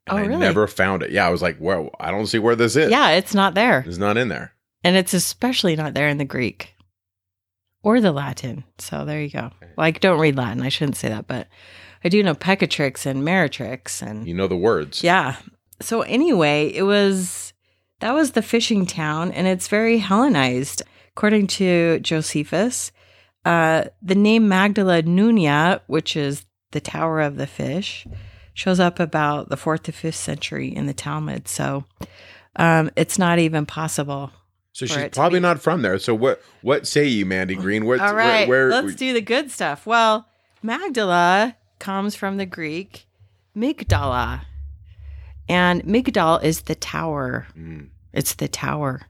And 0.06 0.16
Oh, 0.16 0.22
I 0.22 0.26
never 0.26 0.68
found 0.68 1.02
it. 1.02 1.10
Yeah, 1.10 1.26
I 1.26 1.30
was 1.30 1.42
like, 1.42 1.56
well, 1.58 1.90
I 1.98 2.12
don't 2.12 2.28
see 2.28 2.38
where 2.38 2.54
this 2.54 2.76
is. 2.76 2.92
Yeah, 2.92 3.10
it's 3.10 3.34
not 3.34 3.54
there. 3.54 3.82
It's 3.88 3.98
not 3.98 4.16
in 4.16 4.28
there. 4.28 4.52
And 4.84 4.96
it's 4.96 5.14
especially 5.14 5.76
not 5.76 5.94
there 5.94 6.08
in 6.08 6.18
the 6.18 6.24
Greek 6.24 6.74
or 7.82 8.00
the 8.00 8.12
Latin. 8.12 8.64
So 8.78 9.04
there 9.04 9.20
you 9.20 9.30
go. 9.30 9.50
Like 9.76 10.00
don't 10.00 10.20
read 10.20 10.36
Latin. 10.36 10.62
I 10.62 10.68
shouldn't 10.68 10.96
say 10.96 11.08
that, 11.08 11.26
but 11.26 11.48
I 12.04 12.08
do 12.08 12.22
know 12.22 12.34
Peccatrix 12.34 13.06
and 13.06 13.22
Meretrix 13.22 14.02
and 14.02 14.26
You 14.26 14.34
know 14.34 14.46
the 14.46 14.56
words. 14.56 15.02
Yeah. 15.02 15.36
So 15.80 16.02
anyway, 16.02 16.72
it 16.74 16.82
was 16.82 17.52
that 18.00 18.12
was 18.12 18.32
the 18.32 18.42
fishing 18.42 18.86
town, 18.86 19.32
and 19.32 19.46
it's 19.46 19.66
very 19.68 19.98
Hellenized, 19.98 20.82
according 21.16 21.48
to 21.48 21.98
Josephus. 22.00 22.92
Uh, 23.44 23.84
the 24.02 24.14
name 24.14 24.48
Magdala 24.48 25.02
Nunia, 25.02 25.80
which 25.86 26.16
is 26.16 26.44
the 26.72 26.80
Tower 26.80 27.20
of 27.20 27.36
the 27.36 27.46
Fish, 27.46 28.06
shows 28.54 28.78
up 28.78 29.00
about 29.00 29.48
the 29.48 29.56
fourth 29.56 29.84
to 29.84 29.92
fifth 29.92 30.16
century 30.16 30.68
in 30.68 30.86
the 30.86 30.94
Talmud. 30.94 31.48
So 31.48 31.84
um, 32.56 32.90
it's 32.94 33.18
not 33.18 33.38
even 33.38 33.66
possible. 33.66 34.32
So 34.78 34.86
she's 34.86 35.08
probably 35.08 35.40
not 35.40 35.60
from 35.60 35.82
there. 35.82 35.98
So 35.98 36.14
what 36.14 36.40
what 36.62 36.86
say 36.86 37.04
you, 37.04 37.26
Mandy 37.26 37.56
Green? 37.56 37.84
Where, 37.84 38.00
All 38.00 38.14
right, 38.14 38.46
where, 38.46 38.68
where 38.68 38.82
let's 38.82 38.94
do 38.94 39.12
the 39.12 39.20
good 39.20 39.50
stuff. 39.50 39.86
Well, 39.86 40.28
Magdala 40.62 41.56
comes 41.80 42.14
from 42.14 42.36
the 42.36 42.46
Greek 42.46 43.08
Migdala, 43.56 44.42
and 45.48 45.82
Migdal 45.82 46.44
is 46.44 46.62
the 46.62 46.76
tower. 46.76 47.48
Mm, 47.58 47.88
It's 48.12 48.34
the 48.34 48.46
tower. 48.46 49.00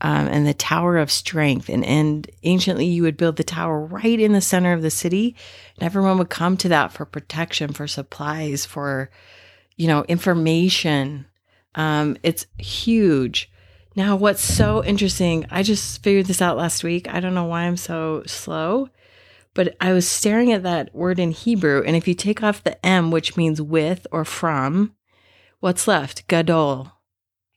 Um, 0.00 0.26
and 0.26 0.44
the 0.44 0.52
tower 0.52 0.98
of 0.98 1.10
strength. 1.10 1.70
And, 1.70 1.82
and 1.86 2.28
anciently, 2.42 2.84
you 2.84 3.02
would 3.04 3.16
build 3.16 3.36
the 3.36 3.44
tower 3.44 3.80
right 3.80 4.20
in 4.20 4.32
the 4.32 4.40
center 4.40 4.72
of 4.72 4.82
the 4.82 4.90
city, 4.90 5.36
and 5.78 5.86
everyone 5.86 6.18
would 6.18 6.30
come 6.30 6.56
to 6.58 6.68
that 6.68 6.92
for 6.92 7.04
protection, 7.06 7.72
for 7.72 7.86
supplies, 7.86 8.66
for 8.66 9.08
you 9.76 9.86
know 9.86 10.02
information. 10.08 11.26
Um, 11.76 12.16
it's 12.24 12.46
huge. 12.58 13.48
Now, 13.96 14.14
what's 14.14 14.42
so 14.42 14.84
interesting? 14.84 15.46
I 15.50 15.62
just 15.62 16.02
figured 16.02 16.26
this 16.26 16.42
out 16.42 16.58
last 16.58 16.84
week. 16.84 17.08
I 17.08 17.18
don't 17.18 17.34
know 17.34 17.46
why 17.46 17.62
I'm 17.62 17.78
so 17.78 18.22
slow, 18.26 18.90
but 19.54 19.74
I 19.80 19.94
was 19.94 20.06
staring 20.06 20.52
at 20.52 20.62
that 20.64 20.94
word 20.94 21.18
in 21.18 21.30
Hebrew, 21.30 21.82
and 21.82 21.96
if 21.96 22.06
you 22.06 22.12
take 22.12 22.42
off 22.42 22.62
the 22.62 22.84
M, 22.84 23.10
which 23.10 23.38
means 23.38 23.60
with 23.62 24.06
or 24.12 24.26
from, 24.26 24.94
what's 25.60 25.88
left? 25.88 26.28
Gadol 26.28 26.92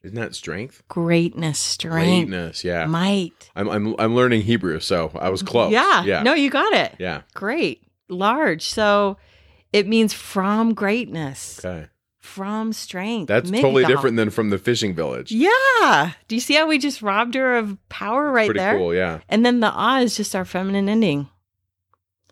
Isn't 0.01 0.15
that 0.15 0.33
strength? 0.33 0.81
greatness, 0.87 1.59
strength, 1.59 2.29
Greatness. 2.29 2.63
Yeah. 2.63 2.85
might. 2.85 3.51
I'm, 3.53 3.67
I'm 3.67 3.95
I'm 3.99 4.15
learning 4.15 4.43
Hebrew, 4.43 4.79
so 4.79 5.11
I 5.19 5.27
was 5.29 5.43
close. 5.43 5.73
Yeah. 5.73 6.05
Yeah. 6.05 6.23
No, 6.23 6.33
you 6.33 6.49
got 6.49 6.71
it. 6.71 6.95
Yeah. 6.99 7.23
Great. 7.33 7.83
Large. 8.07 8.63
So 8.69 9.17
it 9.73 9.87
means 9.89 10.13
from 10.13 10.73
greatness, 10.73 11.63
Okay. 11.63 11.87
From 12.19 12.73
strength. 12.73 13.27
That's 13.29 13.49
totally 13.49 13.85
different 13.85 14.17
than 14.17 14.29
from 14.29 14.49
the 14.49 14.57
fishing 14.57 14.93
village. 14.93 15.31
Yeah. 15.31 16.11
Do 16.27 16.35
you 16.35 16.41
see 16.41 16.53
how 16.55 16.67
we 16.67 16.77
just 16.77 17.01
robbed 17.01 17.33
her 17.35 17.55
of 17.57 17.77
power 17.89 18.31
right 18.31 18.47
Pretty 18.47 18.59
there? 18.59 18.77
cool. 18.77 18.93
Yeah. 18.93 19.19
And 19.29 19.45
then 19.45 19.59
the 19.61 19.71
ah 19.71 19.99
is 19.99 20.17
just 20.17 20.35
our 20.35 20.45
feminine 20.45 20.89
ending. 20.89 21.29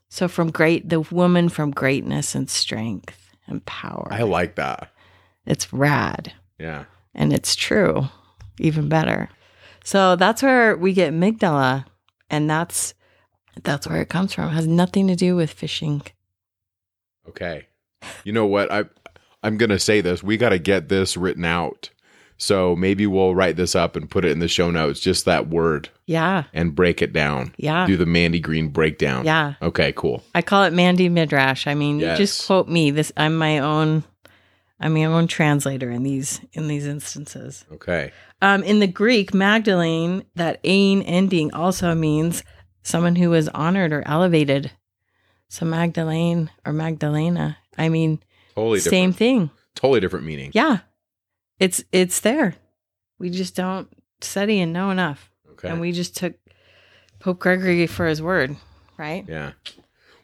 So 0.10 0.28
from 0.28 0.52
great, 0.52 0.90
the 0.90 1.02
woman 1.02 1.50
from 1.50 1.72
greatness 1.72 2.36
and 2.36 2.50
strength 2.50 3.36
and 3.48 3.66
power. 3.66 4.08
I 4.12 4.24
like 4.24 4.56
that. 4.56 4.92
it's 5.46 5.72
rad. 5.72 6.34
Yeah. 6.60 6.86
and 7.14 7.32
it's 7.34 7.56
true, 7.56 8.08
even 8.60 8.90
better. 8.90 9.30
So 9.84 10.16
that's 10.16 10.42
where 10.44 10.76
we 10.76 10.92
get 10.94 11.14
Migdala, 11.14 11.86
and 12.30 12.50
that's 12.50 12.94
that's 13.64 13.88
where 13.88 14.02
it 14.02 14.10
comes 14.10 14.34
from. 14.34 14.50
It 14.50 14.54
has 14.54 14.68
nothing 14.68 15.08
to 15.08 15.16
do 15.16 15.36
with 15.36 15.52
fishing. 15.52 16.02
Okay. 17.30 17.68
You 18.24 18.34
know 18.34 18.46
what? 18.46 18.72
I 18.72 18.86
I'm 19.48 19.58
gonna 19.58 19.80
say 19.80 20.02
this. 20.02 20.22
We 20.22 20.38
got 20.38 20.50
to 20.50 20.60
get 20.60 20.90
this 20.90 21.16
written 21.18 21.46
out. 21.46 21.90
So 22.40 22.76
maybe 22.76 23.08
we'll 23.08 23.34
write 23.34 23.56
this 23.56 23.76
up 23.76 23.96
and 23.96 24.08
put 24.08 24.24
it 24.24 24.30
in 24.32 24.38
the 24.38 24.48
show 24.48 24.70
notes. 24.70 25.00
Just 25.00 25.26
that 25.26 25.48
word 25.50 25.90
Yeah, 26.06 26.44
and 26.54 26.76
break 26.76 27.02
it 27.02 27.12
down. 27.12 27.56
yeah, 27.58 27.88
Do 27.88 27.98
the 27.98 28.06
Mandy 28.06 28.40
Green 28.40 28.68
breakdown. 28.68 29.26
yeah. 29.26 29.56
Okay. 29.60 29.92
Cool. 29.94 30.22
I 30.36 30.44
call 30.44 30.64
it 30.66 30.72
Mandy 30.74 31.10
Midrash. 31.10 31.66
I 31.66 31.74
mean, 31.74 32.00
you 32.00 32.16
just 32.16 32.46
quote 32.46 32.68
me. 32.68 32.92
This 32.92 33.12
I'm 33.18 33.36
my 33.38 33.58
own. 33.60 34.04
I'm 34.80 34.94
my 34.94 35.06
own 35.06 35.26
translator 35.26 35.90
in 35.90 36.04
these 36.04 36.40
in 36.54 36.68
these 36.68 36.86
instances. 36.86 37.66
Okay. 37.72 38.12
Um, 38.40 38.62
in 38.62 38.80
the 38.80 38.86
Greek, 38.88 39.34
Magdalene, 39.34 40.24
that 40.36 40.60
ain 40.64 41.02
ending 41.02 41.52
also 41.56 41.96
means 41.96 42.44
someone 42.84 43.16
who 43.16 43.32
was 43.32 43.50
honored 43.50 43.92
or 43.92 44.04
elevated. 44.06 44.70
So 45.50 45.66
Magdalene 45.66 46.52
or 46.64 46.74
Magdalena. 46.74 47.58
I 47.80 47.90
mean, 47.90 48.20
Totally 48.58 48.80
same 48.80 49.14
thing. 49.14 49.52
Totally 49.76 50.00
different 50.00 50.26
meaning. 50.26 50.52
Yeah. 50.54 50.80
It's 51.60 51.84
it's 51.92 52.20
there. 52.22 52.56
We 53.20 53.30
just 53.30 53.56
don't 53.56 53.88
study 54.22 54.60
and 54.60 54.74
know 54.74 54.90
enough. 54.90 55.32
Okay. 55.52 55.70
And 55.70 55.80
we 55.80 55.92
just 55.92 56.16
took 56.18 56.34
Pope 57.20 57.40
Gregory 57.40 57.88
for 57.88 58.08
his 58.08 58.22
word, 58.22 58.56
right? 58.98 59.26
yeah. 59.28 59.52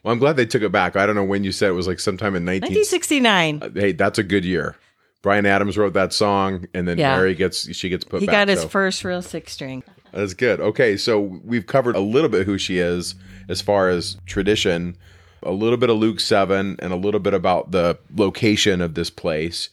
Well, 0.02 0.12
I'm 0.12 0.18
glad 0.18 0.36
they 0.36 0.46
took 0.46 0.62
it 0.62 0.70
back. 0.70 0.96
I 0.96 1.06
don't 1.06 1.14
know 1.16 1.24
when 1.24 1.44
you 1.44 1.50
said 1.52 1.70
it 1.70 1.72
was 1.72 1.86
like 1.86 1.98
sometime 1.98 2.34
in 2.36 2.44
19. 2.44 2.60
1969. 2.74 3.62
Uh, 3.62 3.70
hey, 3.74 3.92
that's 3.92 4.18
a 4.18 4.22
good 4.22 4.44
year. 4.44 4.76
Bryan 5.22 5.46
Adams 5.46 5.78
wrote 5.78 5.94
that 5.94 6.12
song, 6.12 6.66
and 6.74 6.86
then 6.86 6.98
Yeah. 6.98 7.16
Mary 7.16 7.34
gets 7.34 7.74
she 7.74 7.88
gets 7.88 8.04
put. 8.04 8.12
Back. 8.16 8.20
He 8.20 8.26
back, 8.26 8.32
got 8.34 8.48
his 8.48 8.60
so- 8.62 8.68
first 8.68 9.02
real 9.04 9.22
six 9.22 9.52
string. 9.52 9.82
That's 10.12 10.34
good. 10.34 10.60
Okay, 10.60 10.96
so 10.96 11.18
we've 11.20 11.66
covered 11.66 11.96
a 11.96 12.00
little 12.00 12.28
bit 12.28 12.46
who 12.46 12.58
she 12.58 12.78
is 12.78 13.14
as 13.48 13.60
far 13.60 13.88
as 13.88 14.16
tradition, 14.26 14.96
a 15.44 15.52
little 15.52 15.76
bit 15.76 15.90
of 15.90 15.96
Luke 15.96 16.20
7, 16.20 16.76
and 16.78 16.92
a 16.92 16.96
little 16.96 17.20
bit 17.20 17.34
about 17.34 17.70
the 17.70 17.98
location 18.14 18.80
of 18.80 18.94
this 18.94 19.10
place. 19.10 19.68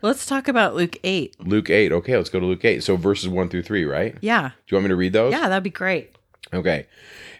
Let's 0.00 0.26
talk 0.26 0.48
about 0.48 0.74
Luke 0.74 0.96
8. 1.04 1.36
Luke 1.46 1.70
8. 1.70 1.92
Okay, 1.92 2.16
let's 2.16 2.30
go 2.30 2.40
to 2.40 2.46
Luke 2.46 2.64
8. 2.64 2.82
So 2.82 2.96
verses 2.96 3.28
1 3.28 3.48
through 3.48 3.62
3, 3.62 3.84
right? 3.84 4.16
Yeah. 4.20 4.48
Do 4.48 4.54
you 4.68 4.76
want 4.76 4.84
me 4.84 4.88
to 4.88 4.96
read 4.96 5.12
those? 5.12 5.32
Yeah, 5.32 5.48
that'd 5.48 5.62
be 5.62 5.70
great. 5.70 6.16
Okay. 6.52 6.86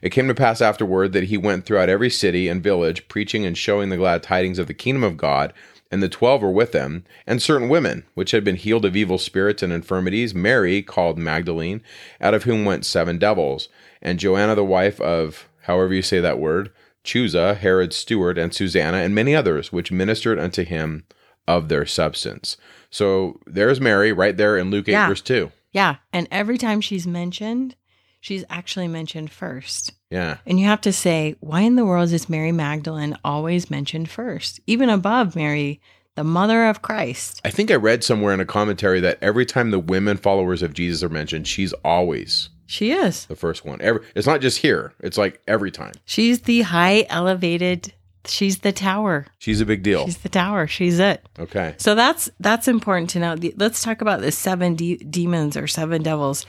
It 0.00 0.10
came 0.10 0.28
to 0.28 0.34
pass 0.34 0.60
afterward 0.60 1.12
that 1.12 1.24
he 1.24 1.36
went 1.36 1.64
throughout 1.64 1.88
every 1.88 2.10
city 2.10 2.48
and 2.48 2.62
village, 2.62 3.08
preaching 3.08 3.44
and 3.44 3.58
showing 3.58 3.88
the 3.88 3.96
glad 3.96 4.22
tidings 4.22 4.58
of 4.58 4.68
the 4.68 4.74
kingdom 4.74 5.02
of 5.02 5.16
God. 5.16 5.52
And 5.90 6.02
the 6.02 6.08
twelve 6.08 6.40
were 6.40 6.50
with 6.50 6.72
him, 6.72 7.04
and 7.26 7.42
certain 7.42 7.68
women, 7.68 8.04
which 8.14 8.30
had 8.30 8.44
been 8.44 8.56
healed 8.56 8.86
of 8.86 8.96
evil 8.96 9.18
spirits 9.18 9.62
and 9.62 9.72
infirmities, 9.72 10.34
Mary, 10.34 10.82
called 10.82 11.18
Magdalene, 11.18 11.82
out 12.18 12.32
of 12.32 12.44
whom 12.44 12.64
went 12.64 12.86
seven 12.86 13.18
devils, 13.18 13.68
and 14.00 14.18
Joanna, 14.18 14.54
the 14.54 14.64
wife 14.64 14.98
of, 15.02 15.48
however 15.64 15.92
you 15.92 16.00
say 16.00 16.18
that 16.20 16.38
word, 16.38 16.70
Chuza, 17.04 17.56
Herod's 17.56 17.96
steward, 17.96 18.38
and 18.38 18.54
Susanna, 18.54 18.98
and 18.98 19.14
many 19.14 19.34
others, 19.34 19.72
which 19.72 19.90
ministered 19.92 20.38
unto 20.38 20.64
him 20.64 21.04
of 21.48 21.68
their 21.68 21.84
substance. 21.86 22.56
So 22.90 23.40
there's 23.46 23.80
Mary 23.80 24.12
right 24.12 24.36
there 24.36 24.56
in 24.56 24.70
Luke 24.70 24.88
8, 24.88 24.92
Yeah. 24.92 25.08
verse 25.08 25.20
2. 25.22 25.50
Yeah. 25.72 25.96
And 26.12 26.28
every 26.30 26.58
time 26.58 26.80
she's 26.80 27.06
mentioned, 27.06 27.74
she's 28.20 28.44
actually 28.50 28.88
mentioned 28.88 29.30
first. 29.30 29.92
Yeah. 30.10 30.36
And 30.46 30.60
you 30.60 30.66
have 30.66 30.80
to 30.82 30.92
say, 30.92 31.34
why 31.40 31.62
in 31.62 31.76
the 31.76 31.84
world 31.86 32.12
is 32.12 32.28
Mary 32.28 32.52
Magdalene 32.52 33.16
always 33.24 33.70
mentioned 33.70 34.10
first, 34.10 34.60
even 34.66 34.88
above 34.90 35.34
Mary, 35.34 35.80
the 36.14 36.22
mother 36.24 36.66
of 36.68 36.82
Christ? 36.82 37.40
I 37.44 37.50
think 37.50 37.70
I 37.70 37.76
read 37.76 38.04
somewhere 38.04 38.34
in 38.34 38.40
a 38.40 38.44
commentary 38.44 39.00
that 39.00 39.18
every 39.22 39.46
time 39.46 39.70
the 39.70 39.78
women 39.78 40.18
followers 40.18 40.62
of 40.62 40.74
Jesus 40.74 41.02
are 41.02 41.08
mentioned, 41.08 41.48
she's 41.48 41.72
always 41.84 42.50
She 42.72 42.92
is. 42.92 43.26
the 43.26 43.36
first 43.36 43.66
one. 43.66 43.80
Every, 43.82 44.00
it's 44.14 44.26
not 44.26 44.40
just 44.40 44.58
here; 44.58 44.94
it's 45.00 45.18
like 45.18 45.42
every 45.46 45.70
time. 45.70 45.92
She's 46.06 46.40
the 46.40 46.62
high 46.62 47.06
elevated, 47.10 47.92
she's 48.24 48.58
the 48.60 48.72
tower. 48.72 49.26
She's 49.38 49.60
a 49.60 49.66
big 49.66 49.82
deal. 49.82 50.06
She's 50.06 50.18
the 50.18 50.28
tower. 50.28 50.66
She's 50.66 50.98
it. 50.98 51.26
okay, 51.38 51.74
So 51.76 51.94
that's 51.94 52.30
that's 52.40 52.68
important 52.68 53.10
to 53.10 53.18
know. 53.18 53.36
Let's 53.56 53.82
talk 53.82 54.00
about 54.00 54.20
the 54.22 54.32
seven 54.32 54.74
de- 54.74 54.96
demons 54.96 55.56
or 55.56 55.66
seven 55.66 56.02
devils. 56.02 56.46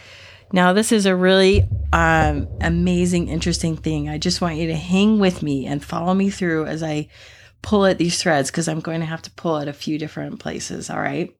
Now, 0.53 0.71
this 0.71 0.91
is 0.91 1.05
a 1.05 1.15
really 1.15 1.67
um, 1.91 2.47
amazing, 2.61 3.27
interesting 3.27 3.75
thing. 3.75 4.07
I 4.07 4.17
just 4.17 4.39
want 4.39 4.55
you 4.57 4.67
to 4.67 4.75
hang 4.75 5.19
with 5.19 5.41
me 5.41 5.65
and 5.65 5.83
follow 5.83 6.13
me 6.13 6.29
through 6.29 6.67
as 6.67 6.83
I 6.83 7.09
pull 7.63 7.85
at 7.85 7.97
these 7.97 8.21
threads 8.21 8.51
because 8.51 8.67
I'm 8.67 8.79
going 8.79 8.99
to 8.99 9.05
have 9.07 9.23
to 9.23 9.31
pull 9.31 9.57
at 9.57 9.67
a 9.67 9.73
few 9.73 9.97
different 9.97 10.39
places. 10.39 10.89
All 10.91 10.99
right. 11.01 11.35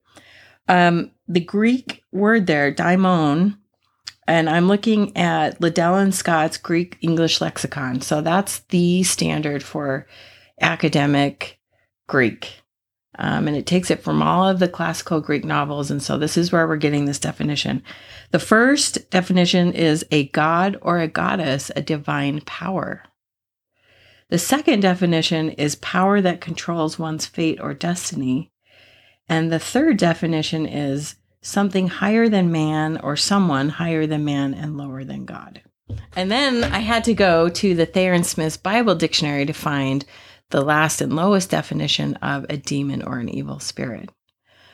Um, 0.68 1.12
the 1.28 1.42
Greek 1.42 2.04
word 2.12 2.48
there, 2.48 2.74
daimon, 2.74 3.58
and 4.28 4.50
I'm 4.50 4.68
looking 4.68 5.16
at 5.18 5.60
Liddell 5.60 5.96
and 5.96 6.14
Scott's 6.14 6.58
Greek 6.58 6.98
English 7.02 7.42
lexicon. 7.42 8.02
So 8.02 8.22
that's 8.22 8.60
the 8.70 9.04
standard 9.04 9.64
for 9.64 10.08
academic 10.62 11.60
Greek. 12.08 12.62
Um, 13.20 13.48
and 13.48 13.56
it 13.56 13.68
takes 13.68 13.92
it 13.92 14.02
from 14.02 14.24
all 14.24 14.48
of 14.48 14.60
the 14.60 14.68
classical 14.68 15.22
Greek 15.22 15.46
novels. 15.46 15.92
And 15.92 16.02
so 16.02 16.18
this 16.18 16.36
is 16.36 16.52
where 16.52 16.68
we're 16.68 16.78
getting 16.78 17.06
this 17.06 17.20
definition. 17.20 17.84
The 18.32 18.40
first 18.40 19.10
definition 19.12 19.72
is 19.72 20.06
a 20.10 20.30
god 20.30 20.78
or 20.82 21.00
a 21.00 21.08
goddess, 21.08 21.70
a 21.76 21.82
divine 21.82 22.42
power. 22.42 23.04
The 24.30 24.40
second 24.40 24.80
definition 24.80 25.50
is 25.50 25.76
power 25.76 26.22
that 26.22 26.42
controls 26.42 26.98
one's 26.98 27.28
fate 27.28 27.60
or 27.62 27.76
destiny. 27.76 28.52
And 29.30 29.52
the 29.52 29.60
third 29.60 29.98
definition 29.98 30.66
is 30.66 31.16
something 31.44 31.88
higher 31.88 32.28
than 32.28 32.52
man 32.52 32.98
or 32.98 33.16
someone 33.16 33.70
higher 33.70 34.08
than 34.08 34.26
man 34.26 34.56
and 34.56 34.76
lower 34.78 35.04
than 35.04 35.26
God. 35.26 35.62
And 36.16 36.32
then 36.32 36.64
I 36.64 36.80
had 36.80 37.04
to 37.04 37.14
go 37.14 37.50
to 37.50 37.76
the 37.76 37.86
Thayer 37.86 38.14
and 38.14 38.26
Smith's 38.26 38.58
Bible 38.58 38.96
Dictionary 38.96 39.46
to 39.46 39.54
find 39.54 40.06
the 40.50 40.62
last 40.62 41.02
and 41.02 41.16
lowest 41.16 41.50
definition 41.52 42.16
of 42.16 42.46
a 42.50 42.58
demon 42.58 43.04
or 43.04 43.20
an 43.20 43.30
evil 43.30 43.60
spirit. 43.60 44.10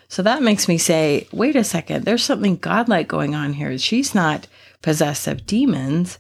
So 0.07 0.23
that 0.23 0.41
makes 0.41 0.67
me 0.67 0.77
say, 0.77 1.27
wait 1.31 1.55
a 1.55 1.63
second, 1.63 2.05
there's 2.05 2.23
something 2.23 2.57
godlike 2.57 3.07
going 3.07 3.35
on 3.35 3.53
here. 3.53 3.77
She's 3.77 4.15
not 4.15 4.47
possessed 4.81 5.27
of 5.27 5.45
demons. 5.45 6.19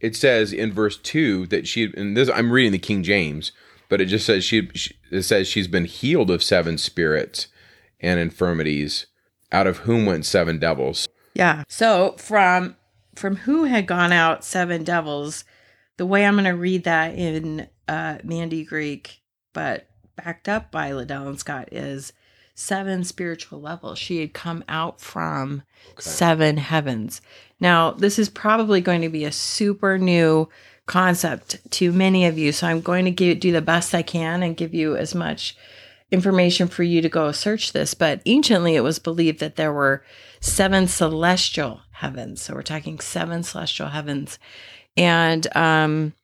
it 0.00 0.16
says 0.16 0.52
in 0.52 0.72
verse 0.72 0.96
two 0.96 1.46
that 1.46 1.66
she. 1.66 1.92
And 1.96 2.16
this 2.16 2.30
I'm 2.30 2.52
reading 2.52 2.72
the 2.72 2.78
King 2.78 3.02
James, 3.02 3.52
but 3.88 4.00
it 4.00 4.06
just 4.06 4.26
says 4.26 4.44
she. 4.44 4.68
she 4.74 4.96
it 5.10 5.22
says 5.22 5.48
she's 5.48 5.68
been 5.68 5.86
healed 5.86 6.30
of 6.30 6.42
seven 6.42 6.78
spirits 6.78 7.48
and 8.00 8.18
infirmities, 8.20 9.06
out 9.52 9.66
of 9.66 9.78
whom 9.78 10.06
went 10.06 10.26
seven 10.26 10.58
devils. 10.58 11.08
Yeah. 11.34 11.64
So 11.68 12.14
from 12.18 12.76
from 13.14 13.36
who 13.36 13.64
had 13.64 13.86
gone 13.86 14.12
out 14.12 14.44
seven 14.44 14.84
devils, 14.84 15.44
the 15.96 16.06
way 16.06 16.24
I'm 16.24 16.34
going 16.34 16.44
to 16.44 16.50
read 16.50 16.84
that 16.84 17.14
in 17.14 17.68
uh, 17.88 18.18
Mandy 18.22 18.64
Greek, 18.64 19.20
but 19.52 19.88
backed 20.16 20.48
up 20.48 20.70
by 20.70 20.92
Liddell 20.92 21.28
and 21.28 21.38
Scott, 21.38 21.72
is 21.72 22.12
seven 22.54 23.04
spiritual 23.04 23.60
levels. 23.60 23.98
She 23.98 24.20
had 24.20 24.32
come 24.32 24.64
out 24.68 25.00
from 25.00 25.62
seven 25.98 26.56
heavens. 26.58 27.20
Now, 27.58 27.90
this 27.90 28.18
is 28.18 28.28
probably 28.28 28.80
going 28.80 29.02
to 29.02 29.08
be 29.08 29.24
a 29.24 29.32
super 29.32 29.98
new 29.98 30.48
concept 30.86 31.58
to 31.72 31.92
many 31.92 32.26
of 32.26 32.38
you. 32.38 32.52
So 32.52 32.66
I'm 32.66 32.80
going 32.80 33.04
to 33.04 33.10
give, 33.10 33.40
do 33.40 33.52
the 33.52 33.62
best 33.62 33.94
I 33.94 34.02
can 34.02 34.42
and 34.42 34.56
give 34.56 34.74
you 34.74 34.96
as 34.96 35.14
much 35.14 35.56
information 36.10 36.68
for 36.68 36.82
you 36.82 37.00
to 37.02 37.08
go 37.08 37.32
search 37.32 37.72
this. 37.72 37.94
But 37.94 38.20
anciently, 38.26 38.76
it 38.76 38.80
was 38.80 38.98
believed 38.98 39.40
that 39.40 39.56
there 39.56 39.72
were 39.72 40.02
seven 40.40 40.86
celestial 40.88 41.80
heavens. 41.92 42.42
So 42.42 42.54
we're 42.54 42.62
talking 42.62 42.98
seven 43.00 43.42
celestial 43.42 43.88
heavens. 43.88 44.38
And 44.96 45.46
um, 45.56 46.14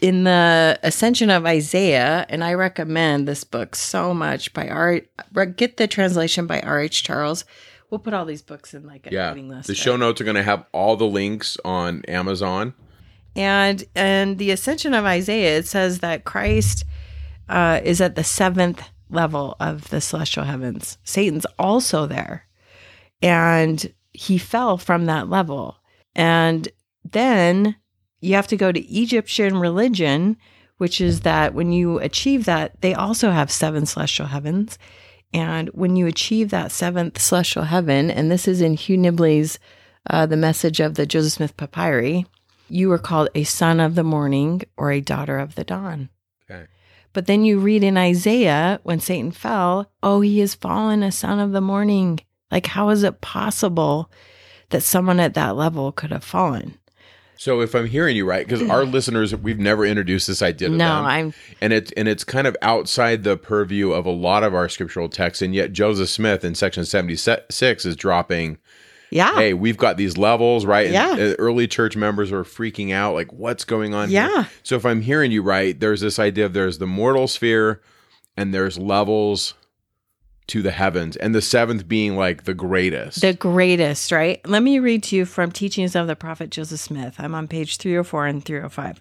in 0.00 0.24
the 0.24 0.78
Ascension 0.82 1.28
of 1.30 1.44
Isaiah, 1.44 2.24
and 2.28 2.42
I 2.42 2.54
recommend 2.54 3.28
this 3.28 3.44
book 3.44 3.74
so 3.76 4.14
much 4.14 4.52
by 4.54 4.68
R. 4.68 5.00
Get 5.56 5.76
the 5.76 5.86
translation 5.86 6.46
by 6.46 6.60
R. 6.60 6.80
H. 6.80 7.02
Charles. 7.02 7.44
We'll 7.90 7.98
put 7.98 8.14
all 8.14 8.24
these 8.24 8.42
books 8.42 8.72
in 8.72 8.86
like 8.86 9.06
a 9.08 9.12
Yeah, 9.12 9.30
reading 9.30 9.48
list. 9.48 9.66
the 9.66 9.74
show 9.74 9.96
notes 9.96 10.20
are 10.20 10.24
going 10.24 10.36
to 10.36 10.42
have 10.44 10.64
all 10.72 10.96
the 10.96 11.06
links 11.06 11.58
on 11.64 12.02
Amazon. 12.06 12.72
And 13.36 13.84
and 13.94 14.38
the 14.38 14.50
ascension 14.52 14.94
of 14.94 15.04
Isaiah, 15.04 15.58
it 15.58 15.66
says 15.66 15.98
that 15.98 16.24
Christ 16.24 16.84
uh, 17.50 17.80
is 17.84 18.00
at 18.00 18.14
the 18.14 18.24
seventh 18.24 18.82
level 19.10 19.56
of 19.60 19.88
the 19.90 20.00
celestial 20.00 20.44
heavens. 20.44 20.98
Satan's 21.04 21.46
also 21.58 22.06
there, 22.06 22.46
and 23.20 23.92
he 24.12 24.38
fell 24.38 24.78
from 24.78 25.06
that 25.06 25.28
level. 25.28 25.76
And 26.14 26.68
then 27.04 27.76
you 28.20 28.34
have 28.34 28.46
to 28.48 28.56
go 28.56 28.72
to 28.72 28.80
Egyptian 28.80 29.58
religion, 29.58 30.36
which 30.78 31.00
is 31.00 31.20
that 31.20 31.54
when 31.54 31.72
you 31.72 31.98
achieve 31.98 32.44
that, 32.44 32.80
they 32.80 32.94
also 32.94 33.30
have 33.30 33.50
seven 33.50 33.86
celestial 33.86 34.26
heavens. 34.26 34.78
And 35.32 35.68
when 35.68 35.96
you 35.96 36.06
achieve 36.06 36.50
that 36.50 36.72
seventh 36.72 37.20
celestial 37.20 37.64
heaven, 37.64 38.10
and 38.10 38.30
this 38.30 38.48
is 38.48 38.60
in 38.60 38.74
Hugh 38.74 38.98
Nibley's 38.98 39.58
uh, 40.08 40.26
The 40.26 40.36
Message 40.36 40.80
of 40.80 40.94
the 40.94 41.06
Joseph 41.06 41.32
Smith 41.32 41.56
Papyri, 41.56 42.26
you 42.68 42.90
are 42.92 42.98
called 42.98 43.28
a 43.34 43.44
son 43.44 43.80
of 43.80 43.94
the 43.94 44.04
morning 44.04 44.62
or 44.76 44.90
a 44.90 45.00
daughter 45.00 45.38
of 45.38 45.54
the 45.54 45.64
dawn. 45.64 46.08
Okay. 46.50 46.66
But 47.12 47.26
then 47.26 47.44
you 47.44 47.58
read 47.58 47.82
in 47.82 47.96
Isaiah 47.96 48.80
when 48.82 49.00
Satan 49.00 49.32
fell, 49.32 49.90
oh, 50.02 50.20
he 50.20 50.38
has 50.40 50.54
fallen 50.54 51.02
a 51.02 51.10
son 51.10 51.38
of 51.40 51.52
the 51.52 51.60
morning. 51.60 52.20
Like, 52.50 52.66
how 52.66 52.90
is 52.90 53.02
it 53.02 53.20
possible 53.20 54.10
that 54.70 54.82
someone 54.82 55.20
at 55.20 55.34
that 55.34 55.56
level 55.56 55.92
could 55.92 56.10
have 56.12 56.24
fallen? 56.24 56.74
So 57.36 57.62
if 57.62 57.74
I'm 57.74 57.86
hearing 57.86 58.16
you 58.16 58.26
right, 58.26 58.46
because 58.46 58.68
our 58.68 58.84
listeners, 58.84 59.34
we've 59.34 59.58
never 59.58 59.86
introduced 59.86 60.26
this 60.26 60.42
idea 60.42 60.68
to 60.68 60.74
No, 60.74 60.96
them, 60.96 61.04
I'm 61.06 61.34
and 61.62 61.72
it's 61.72 61.90
and 61.92 62.06
it's 62.06 62.22
kind 62.22 62.46
of 62.46 62.54
outside 62.60 63.24
the 63.24 63.38
purview 63.38 63.92
of 63.92 64.04
a 64.04 64.10
lot 64.10 64.44
of 64.44 64.54
our 64.54 64.68
scriptural 64.68 65.08
texts, 65.08 65.40
and 65.40 65.54
yet 65.54 65.72
Joseph 65.72 66.10
Smith 66.10 66.44
in 66.44 66.54
section 66.54 66.84
76 66.84 67.86
is 67.86 67.96
dropping 67.96 68.58
yeah. 69.10 69.34
hey, 69.34 69.54
we've 69.54 69.76
got 69.76 69.96
these 69.96 70.16
levels, 70.16 70.64
right? 70.64 70.90
Yeah. 70.90 71.10
uh, 71.12 71.34
early 71.38 71.66
church 71.66 71.96
members 71.96 72.32
are 72.32 72.44
freaking 72.44 72.92
out, 72.92 73.14
like, 73.14 73.32
what's 73.32 73.64
going 73.64 73.94
on? 73.94 74.08
here? 74.08 74.28
Yeah. 74.28 74.44
So 74.62 74.76
if 74.76 74.86
I'm 74.86 75.00
hearing 75.02 75.32
you 75.32 75.42
right, 75.42 75.78
there's 75.78 76.00
this 76.00 76.18
idea 76.18 76.46
of 76.46 76.52
there's 76.52 76.78
the 76.78 76.86
mortal 76.86 77.28
sphere, 77.28 77.80
and 78.36 78.54
there's 78.54 78.78
levels 78.78 79.54
to 80.48 80.62
the 80.62 80.70
heavens, 80.72 81.16
and 81.16 81.32
the 81.34 81.42
seventh 81.42 81.86
being 81.86 82.16
like 82.16 82.44
the 82.44 82.54
greatest. 82.54 83.20
The 83.20 83.34
greatest, 83.34 84.10
right? 84.10 84.40
Let 84.48 84.62
me 84.64 84.80
read 84.80 85.04
to 85.04 85.16
you 85.16 85.24
from 85.24 85.52
Teachings 85.52 85.94
of 85.94 86.08
the 86.08 86.16
Prophet 86.16 86.50
Joseph 86.50 86.80
Smith. 86.80 87.16
I'm 87.18 87.36
on 87.36 87.46
page 87.46 87.76
304 87.76 88.26
and 88.26 88.44
305. 88.44 89.00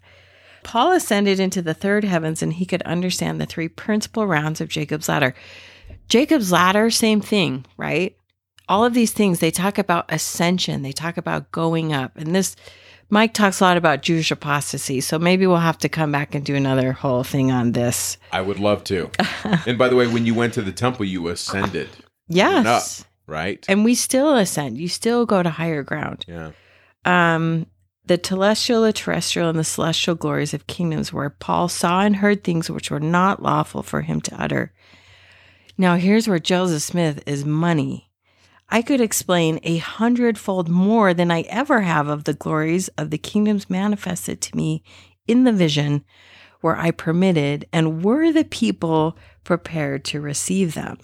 Paul 0.62 0.92
ascended 0.92 1.40
into 1.40 1.62
the 1.62 1.74
third 1.74 2.04
heavens 2.04 2.44
and 2.44 2.54
he 2.54 2.66
could 2.66 2.82
understand 2.84 3.40
the 3.40 3.46
three 3.46 3.68
principal 3.68 4.28
rounds 4.28 4.62
of 4.62 4.70
Jacob's 4.70 5.10
ladder. 5.10 5.34
Jacob's 6.08 6.52
ladder, 6.52 6.90
same 6.92 7.22
thing, 7.22 7.66
right? 7.78 8.16
All 8.70 8.86
of 8.86 8.94
these 8.94 9.12
things, 9.12 9.40
they 9.40 9.52
talk 9.52 9.78
about 9.78 10.06
ascension, 10.10 10.84
they 10.84 10.92
talk 10.94 11.18
about 11.18 11.52
going 11.52 11.92
up. 11.92 12.16
And 12.16 12.34
this 12.34 12.56
Mike 13.10 13.34
talks 13.34 13.60
a 13.60 13.64
lot 13.64 13.78
about 13.78 14.04
Jewish 14.04 14.30
apostasy, 14.30 15.02
so 15.02 15.18
maybe 15.18 15.48
we'll 15.48 15.58
have 15.58 15.80
to 15.80 15.90
come 15.90 16.12
back 16.12 16.36
and 16.36 16.46
do 16.46 16.56
another 16.56 16.92
whole 16.92 17.24
thing 17.24 17.52
on 17.52 17.72
this. 17.72 18.18
I 18.32 18.42
would 18.42 18.60
love 18.60 18.84
to. 18.86 19.10
and 19.66 19.78
by 19.80 19.90
the 19.90 19.96
way, 19.96 20.06
when 20.06 20.28
you 20.28 20.36
went 20.36 20.54
to 20.54 20.62
the 20.62 20.72
temple, 20.72 21.06
you 21.06 21.28
ascended. 21.28 21.90
Yes. 22.28 23.02
Up, 23.02 23.08
right? 23.26 23.66
And 23.68 23.84
we 23.84 23.96
still 23.96 24.36
ascend. 24.36 24.78
You 24.78 24.88
still 24.88 25.26
go 25.26 25.42
to 25.42 25.50
higher 25.50 25.82
ground. 25.82 26.24
Yeah. 26.28 26.52
Um, 27.04 27.66
the 28.06 28.20
telestial, 28.20 28.86
the 28.86 28.94
terrestrial, 28.94 29.50
and 29.50 29.58
the 29.58 29.64
celestial 29.64 30.14
glories 30.14 30.54
of 30.54 30.68
kingdoms, 30.68 31.12
where 31.12 31.32
Paul 31.32 31.68
saw 31.68 32.02
and 32.02 32.18
heard 32.18 32.44
things 32.44 32.70
which 32.70 32.92
were 32.92 33.00
not 33.00 33.42
lawful 33.42 33.82
for 33.82 34.02
him 34.02 34.22
to 34.22 34.42
utter. 34.42 34.72
Now, 35.80 35.96
here's 35.96 36.28
where 36.28 36.40
Joseph 36.40 36.84
Smith 36.84 37.24
is 37.26 37.44
money. 37.44 38.09
I 38.72 38.82
could 38.82 39.02
explain 39.02 39.60
a 39.64 39.78
hundredfold 39.78 40.70
more 40.70 41.14
than 41.14 41.32
I 41.32 41.42
ever 41.42 41.82
have 41.82 42.08
of 42.08 42.26
the 42.26 42.34
glories 42.34 42.88
of 42.90 43.10
the 43.10 43.18
kingdoms 43.18 43.70
manifested 43.70 44.42
to 44.42 44.56
me 44.56 44.84
in 45.28 45.44
the 45.44 45.54
vision, 45.54 46.06
where 46.62 46.78
I 46.78 46.92
permitted 46.92 47.68
and 47.74 48.04
were 48.04 48.32
the 48.32 48.44
people 48.44 49.18
prepared 49.44 50.04
to 50.06 50.22
receive 50.22 50.76
them. 50.76 50.98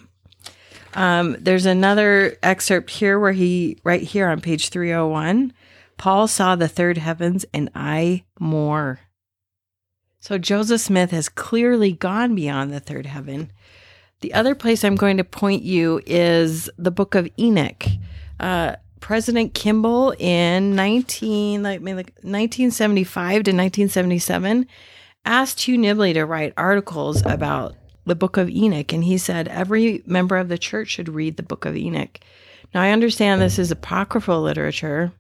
Um, 0.94 1.36
there's 1.40 1.66
another 1.66 2.38
excerpt 2.44 2.90
here 2.90 3.20
where 3.20 3.34
he, 3.34 3.78
right 3.84 4.02
here 4.02 4.30
on 4.30 4.42
page 4.42 4.70
301, 4.70 5.52
Paul 5.98 6.28
saw 6.28 6.56
the 6.56 6.68
third 6.68 6.98
heavens 6.98 7.46
and 7.54 7.70
I 7.74 8.26
more. 8.40 9.00
So 10.20 10.38
Joseph 10.38 10.82
Smith 10.82 11.12
has 11.12 11.30
clearly 11.30 11.92
gone 11.92 12.36
beyond 12.36 12.72
the 12.72 12.80
third 12.80 13.06
heaven. 13.06 13.52
The 14.22 14.34
other 14.34 14.56
place 14.56 14.84
I'm 14.84 14.96
going 14.96 15.18
to 15.18 15.24
point 15.24 15.64
you 15.64 16.02
is 16.06 16.70
the 16.78 16.92
book 16.92 17.16
of 17.16 17.30
Enoch. 17.38 17.84
Uh, 18.40 18.76
President 19.00 19.54
Kimball 19.54 20.16
in 20.18 20.76
19, 20.76 21.62
like, 21.62 21.82
like 21.82 21.96
1975 22.24 23.32
to 23.32 23.52
1977 23.52 24.68
asked 25.26 25.62
Hugh 25.62 25.78
Nibley 25.78 26.14
to 26.14 26.26
write 26.26 26.54
articles 26.58 27.24
about 27.26 27.76
the 28.06 28.16
book 28.16 28.38
of 28.38 28.50
Enoch, 28.50 28.94
and 28.94 29.04
he 29.04 29.18
said 29.18 29.48
every 29.48 30.04
member 30.06 30.38
of 30.38 30.50
the 30.50 30.58
church 30.58 30.90
should 30.90 31.10
read 31.10 31.38
the 31.38 31.44
book 31.44 31.66
of 31.66 31.76
Enoch. 31.76 32.20
Now, 32.74 32.82
I 32.82 32.92
understand 32.92 33.42
this 33.42 33.60
is 33.60 33.72
apocryphal 33.72 34.42
literature, 34.42 35.12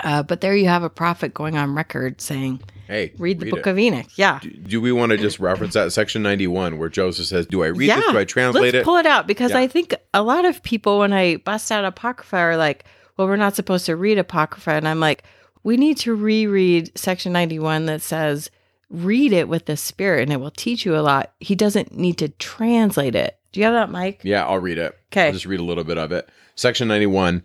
uh, 0.00 0.22
but 0.22 0.40
there 0.40 0.54
you 0.56 0.68
have 0.68 0.82
a 0.82 0.90
prophet 0.90 1.32
going 1.34 1.56
on 1.56 1.74
record 1.74 2.20
saying, 2.20 2.60
Hey, 2.86 3.12
read 3.18 3.40
the 3.40 3.48
book 3.50 3.66
it. 3.66 3.70
of 3.70 3.78
Enoch. 3.78 4.06
Yeah. 4.16 4.40
Do, 4.42 4.50
do 4.50 4.80
we 4.80 4.92
want 4.92 5.10
to 5.12 5.18
just 5.18 5.38
reference 5.38 5.74
that 5.74 5.92
section 5.92 6.22
91 6.22 6.78
where 6.78 6.88
Joseph 6.88 7.26
says, 7.26 7.46
Do 7.46 7.62
I 7.62 7.68
read 7.68 7.86
yeah. 7.88 7.96
this? 8.00 8.10
Do 8.12 8.18
I 8.18 8.24
translate 8.24 8.64
Let's 8.74 8.76
it? 8.76 8.84
pull 8.84 8.96
it 8.96 9.06
out 9.06 9.26
because 9.26 9.52
Yeah. 9.52 9.58
I 9.58 9.66
think 9.68 9.94
a 10.12 10.22
lot 10.22 10.44
of 10.44 10.62
people, 10.62 10.98
when 10.98 11.12
I 11.12 11.36
bust 11.36 11.70
out 11.72 11.84
Apocrypha, 11.84 12.36
are 12.36 12.56
like, 12.56 12.84
well, 13.16 13.28
we're 13.28 13.36
not 13.36 13.54
supposed 13.56 13.86
to 13.86 13.96
read 13.96 14.18
Apocrypha. 14.18 14.70
And 14.72 14.86
I'm 14.88 15.00
like, 15.00 15.24
we 15.62 15.76
need 15.76 15.96
to 15.98 16.14
reread 16.14 16.90
section 16.98 17.32
91 17.32 17.86
that 17.86 18.02
says, 18.02 18.50
read 18.90 19.32
it 19.32 19.48
with 19.48 19.66
the 19.66 19.76
Spirit 19.76 20.22
and 20.24 20.32
it 20.32 20.38
will 20.40 20.50
teach 20.50 20.84
you 20.84 20.96
a 20.96 21.00
lot. 21.00 21.32
He 21.40 21.54
doesn't 21.54 21.96
need 21.96 22.18
to 22.18 22.28
translate 22.28 23.14
it. 23.14 23.38
Do 23.52 23.60
you 23.60 23.64
have 23.66 23.74
that, 23.74 23.90
Mike? 23.90 24.20
Yeah, 24.22 24.46
I'll 24.46 24.58
read 24.58 24.78
it. 24.78 24.98
'Kay. 25.10 25.26
I'll 25.26 25.32
just 25.32 25.46
read 25.46 25.60
a 25.60 25.64
little 25.64 25.84
bit 25.84 25.98
of 25.98 26.10
it. 26.12 26.28
Section 26.56 26.88
91. 26.88 27.42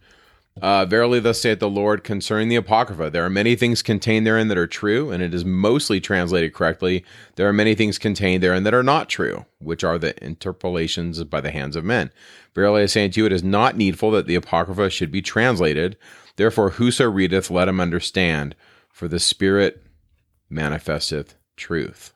Uh, 0.61 0.85
Verily, 0.85 1.19
thus 1.19 1.39
saith 1.39 1.59
the 1.59 1.69
Lord 1.69 2.03
concerning 2.03 2.49
the 2.49 2.55
Apocrypha. 2.55 3.09
There 3.09 3.23
are 3.23 3.29
many 3.29 3.55
things 3.55 3.81
contained 3.81 4.25
therein 4.25 4.47
that 4.47 4.57
are 4.57 4.67
true, 4.67 5.11
and 5.11 5.21
it 5.21 5.33
is 5.33 5.45
mostly 5.45 5.99
translated 5.99 6.53
correctly. 6.53 7.05
There 7.35 7.47
are 7.47 7.53
many 7.53 7.75
things 7.75 7.97
contained 7.97 8.41
therein 8.41 8.63
that 8.63 8.73
are 8.73 8.83
not 8.83 9.09
true, 9.09 9.45
which 9.59 9.83
are 9.83 9.97
the 9.97 10.21
interpolations 10.23 11.23
by 11.25 11.41
the 11.41 11.51
hands 11.51 11.75
of 11.75 11.85
men. 11.85 12.11
Verily, 12.55 12.83
I 12.83 12.85
say 12.87 13.05
unto 13.05 13.21
you, 13.21 13.25
it 13.27 13.33
is 13.33 13.43
not 13.43 13.77
needful 13.77 14.11
that 14.11 14.25
the 14.25 14.35
Apocrypha 14.35 14.89
should 14.89 15.11
be 15.11 15.21
translated. 15.21 15.97
Therefore, 16.37 16.71
whoso 16.71 17.09
readeth, 17.09 17.51
let 17.51 17.67
him 17.67 17.79
understand, 17.79 18.55
for 18.89 19.07
the 19.07 19.19
Spirit 19.19 19.83
manifesteth 20.49 21.35
truth. 21.55 22.13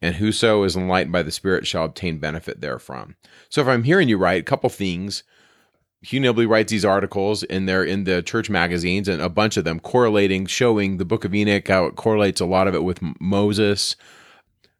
And 0.00 0.16
whoso 0.16 0.62
is 0.62 0.76
enlightened 0.76 1.12
by 1.12 1.22
the 1.22 1.30
Spirit 1.30 1.66
shall 1.66 1.84
obtain 1.84 2.18
benefit 2.18 2.60
therefrom. 2.60 3.16
So 3.48 3.60
if 3.62 3.68
I'm 3.68 3.84
hearing 3.84 4.08
you 4.08 4.18
right, 4.18 4.40
a 4.40 4.44
couple 4.44 4.70
things. 4.70 5.22
Hugh 6.02 6.20
Nibley 6.20 6.48
writes 6.48 6.70
these 6.70 6.84
articles 6.84 7.42
and 7.44 7.68
they're 7.68 7.84
in 7.84 8.04
the 8.04 8.22
church 8.22 8.48
magazines 8.50 9.08
and 9.08 9.20
a 9.20 9.28
bunch 9.28 9.56
of 9.56 9.64
them 9.64 9.80
correlating, 9.80 10.46
showing 10.46 10.98
the 10.98 11.04
book 11.04 11.24
of 11.24 11.34
Enoch, 11.34 11.66
how 11.66 11.86
it 11.86 11.96
correlates 11.96 12.40
a 12.40 12.46
lot 12.46 12.68
of 12.68 12.74
it 12.74 12.84
with 12.84 13.00
Moses. 13.20 13.96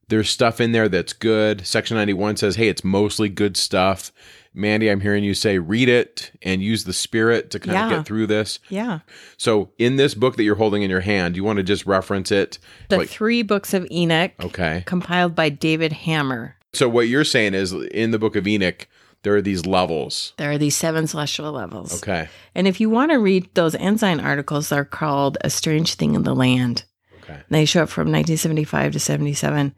There's 0.09 0.31
stuff 0.31 0.61
in 0.61 0.71
there 0.73 0.89
that's 0.89 1.13
good. 1.13 1.67
Section 1.67 1.97
91 1.97 2.37
says, 2.37 2.57
hey, 2.57 2.69
it's 2.69 2.85
mostly 2.85 3.29
good 3.29 3.57
stuff. 3.57 4.13
Mandy, 4.55 4.89
I'm 4.89 5.01
hearing 5.01 5.25
you 5.25 5.35
say 5.35 5.59
read 5.59 5.89
it 5.89 6.31
and 6.43 6.63
use 6.63 6.85
the 6.85 6.93
spirit 6.93 7.51
to 7.51 7.59
kind 7.59 7.75
Yeah. 7.75 7.85
of 7.87 7.91
get 7.91 8.07
through 8.07 8.29
this. 8.29 8.61
Yeah. 8.69 9.01
So 9.37 9.71
in 9.79 9.97
this 9.97 10.15
book 10.15 10.37
that 10.37 10.45
you're 10.45 10.55
holding 10.55 10.83
in 10.83 10.91
your 10.91 11.01
hand, 11.01 11.35
you 11.37 11.43
want 11.45 11.57
to 11.57 11.63
just 11.65 11.87
reference 11.87 12.31
it. 12.31 12.59
The 12.89 12.99
Like- 12.99 13.09
three 13.09 13.43
books 13.43 13.75
of 13.75 13.87
Enoch, 13.91 14.33
okay. 14.43 14.85
compiled 14.87 15.35
by 15.35 15.49
David 15.49 15.93
Hammer. 15.93 16.55
So 16.73 16.89
what 16.89 17.09
you're 17.09 17.25
saying 17.25 17.55
is 17.55 17.73
in 17.73 18.13
the 18.13 18.19
book 18.19 18.37
of 18.37 18.47
Enoch, 18.47 18.87
there 19.23 19.35
are 19.37 19.43
these 19.43 19.67
levels. 19.67 20.33
There 20.39 20.51
are 20.53 20.59
these 20.59 20.77
seven 20.77 21.07
celestial 21.07 21.51
levels. 21.53 22.03
Okay. 22.03 22.29
And 22.55 22.67
if 22.69 22.81
you 22.81 22.89
want 22.91 23.11
to 23.13 23.19
read 23.19 23.49
those 23.55 23.75
Ensign 23.75 24.21
articles, 24.21 24.69
they're 24.69 24.85
called 24.85 25.37
A 25.43 25.51
Strange 25.51 25.95
Thing 25.95 26.15
in 26.15 26.23
the 26.23 26.35
Land. 26.35 26.85
Okay. 27.23 27.41
They 27.51 27.65
show 27.65 27.83
up 27.83 27.89
from 27.89 28.07
1975 28.13 28.93
to 28.93 29.01
77. 29.01 29.75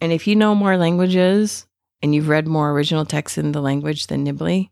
And 0.00 0.12
if 0.12 0.26
you 0.26 0.34
know 0.34 0.54
more 0.54 0.76
languages 0.76 1.66
and 2.02 2.12
you've 2.14 2.28
read 2.28 2.48
more 2.48 2.72
original 2.72 3.04
texts 3.04 3.38
in 3.38 3.52
the 3.52 3.60
language 3.62 4.08
than 4.08 4.26
Nibley, 4.26 4.70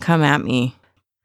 come 0.00 0.22
at 0.22 0.42
me. 0.42 0.76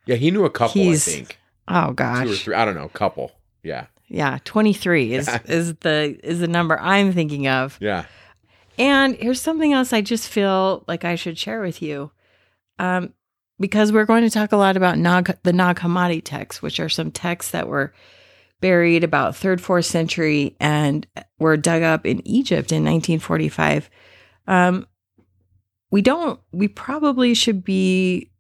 Yeah, 0.08 0.16
he 0.16 0.32
knew 0.32 0.46
a 0.46 0.50
couple, 0.50 0.82
He's- 0.82 1.08
I 1.08 1.12
think. 1.12 1.38
Oh 1.68 1.86
Two 1.86 1.92
or 1.92 1.94
gosh. 1.94 2.44
three. 2.44 2.56
I 2.56 2.66
don't 2.66 2.74
know, 2.76 2.90
couple. 2.90 3.32
Yeah. 3.64 3.86
Yeah, 4.08 4.40
23 4.44 5.14
is 5.14 5.30
is 5.46 5.76
the 5.76 6.20
is 6.24 6.40
the 6.40 6.48
number 6.48 6.78
I'm 6.80 7.14
thinking 7.14 7.48
of. 7.48 7.78
Yeah. 7.80 8.06
And 8.82 9.16
here's 9.18 9.40
something 9.40 9.74
else 9.74 9.94
I 9.94 10.02
just 10.02 10.28
feel 10.28 10.84
like 10.88 11.06
I 11.06 11.14
should 11.14 11.38
share 11.38 11.62
with 11.62 11.84
you. 11.84 12.10
Um, 12.80 13.14
because 13.60 13.92
we're 13.92 14.06
going 14.06 14.24
to 14.24 14.30
talk 14.32 14.54
a 14.54 14.58
lot 14.58 14.76
about 14.76 14.98
Nag, 14.98 15.38
the 15.44 15.54
Nag 15.54 15.76
Hammadi 15.78 16.20
texts, 16.24 16.64
which 16.64 16.80
are 16.80 16.90
some 16.90 17.12
texts 17.12 17.52
that 17.52 17.68
were 17.68 17.94
buried 18.60 19.04
about 19.04 19.36
third, 19.36 19.62
fourth 19.62 19.86
century 19.86 20.56
and 20.60 21.06
were 21.38 21.58
dug 21.58 21.84
up 21.84 22.08
in 22.08 22.28
Egypt 22.28 22.72
in 22.72 22.84
1945. 22.84 23.88
Um, 24.48 24.88
we 25.92 26.02
don't, 26.02 26.40
we 26.52 26.68
probably 26.68 27.36
should 27.36 27.64
be 27.64 28.32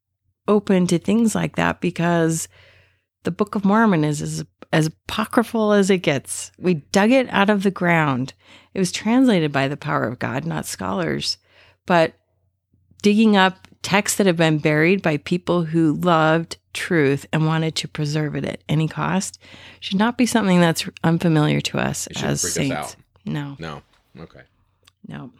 open 0.47 0.87
to 0.87 0.97
things 0.97 1.35
like 1.35 1.55
that 1.55 1.81
because 1.81 2.47
the 3.23 3.31
Book 3.31 3.55
of 3.55 3.63
Mormon 3.65 4.03
is 4.03 4.21
as, 4.21 4.43
as 4.73 4.87
apocryphal 4.87 5.73
as 5.73 5.89
it 5.89 5.99
gets. 5.99 6.51
We 6.57 6.75
dug 6.75 7.11
it 7.11 7.27
out 7.29 7.49
of 7.49 7.63
the 7.63 7.71
ground. 7.71 8.33
It 8.73 8.79
was 8.79 8.91
translated 8.91 9.51
by 9.51 9.67
the 9.67 9.77
power 9.77 10.03
of 10.07 10.19
God, 10.19 10.45
not 10.45 10.65
scholars. 10.65 11.37
But 11.85 12.13
digging 13.01 13.35
up 13.35 13.67
texts 13.81 14.17
that 14.17 14.27
have 14.27 14.37
been 14.37 14.59
buried 14.59 15.01
by 15.01 15.17
people 15.17 15.65
who 15.65 15.93
loved 15.93 16.57
truth 16.73 17.25
and 17.33 17.45
wanted 17.47 17.75
to 17.75 17.87
preserve 17.87 18.35
it 18.35 18.45
at 18.45 18.61
any 18.69 18.87
cost 18.87 19.39
should 19.79 19.97
not 19.97 20.17
be 20.17 20.25
something 20.25 20.61
that's 20.61 20.87
unfamiliar 21.03 21.59
to 21.61 21.77
us 21.79 22.07
as 22.21 22.41
saints. 22.41 22.75
us. 22.75 22.95
No, 23.25 23.55
No. 23.59 23.81
Okay. 24.19 24.41
no. 25.07 25.31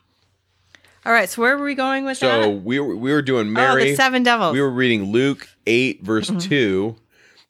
All 1.06 1.12
right, 1.12 1.28
so 1.30 1.42
where 1.42 1.58
were 1.58 1.66
we 1.66 1.74
going 1.74 2.06
with 2.06 2.18
So 2.18 2.28
that? 2.28 2.50
we 2.64 2.80
were 2.80 2.96
we 2.96 3.12
were 3.12 3.24
doing 3.24 3.48
oh, 3.48 3.52
Mary. 3.52 3.92
the 3.92 3.96
seven 3.96 4.22
devils. 4.22 4.54
we 4.54 4.62
were 4.62 4.70
reading 4.70 5.12
Luke 5.12 5.48
eight 5.66 6.04
verse 6.04 6.30
Mm-hmm. 6.30 6.38
two, 6.50 6.96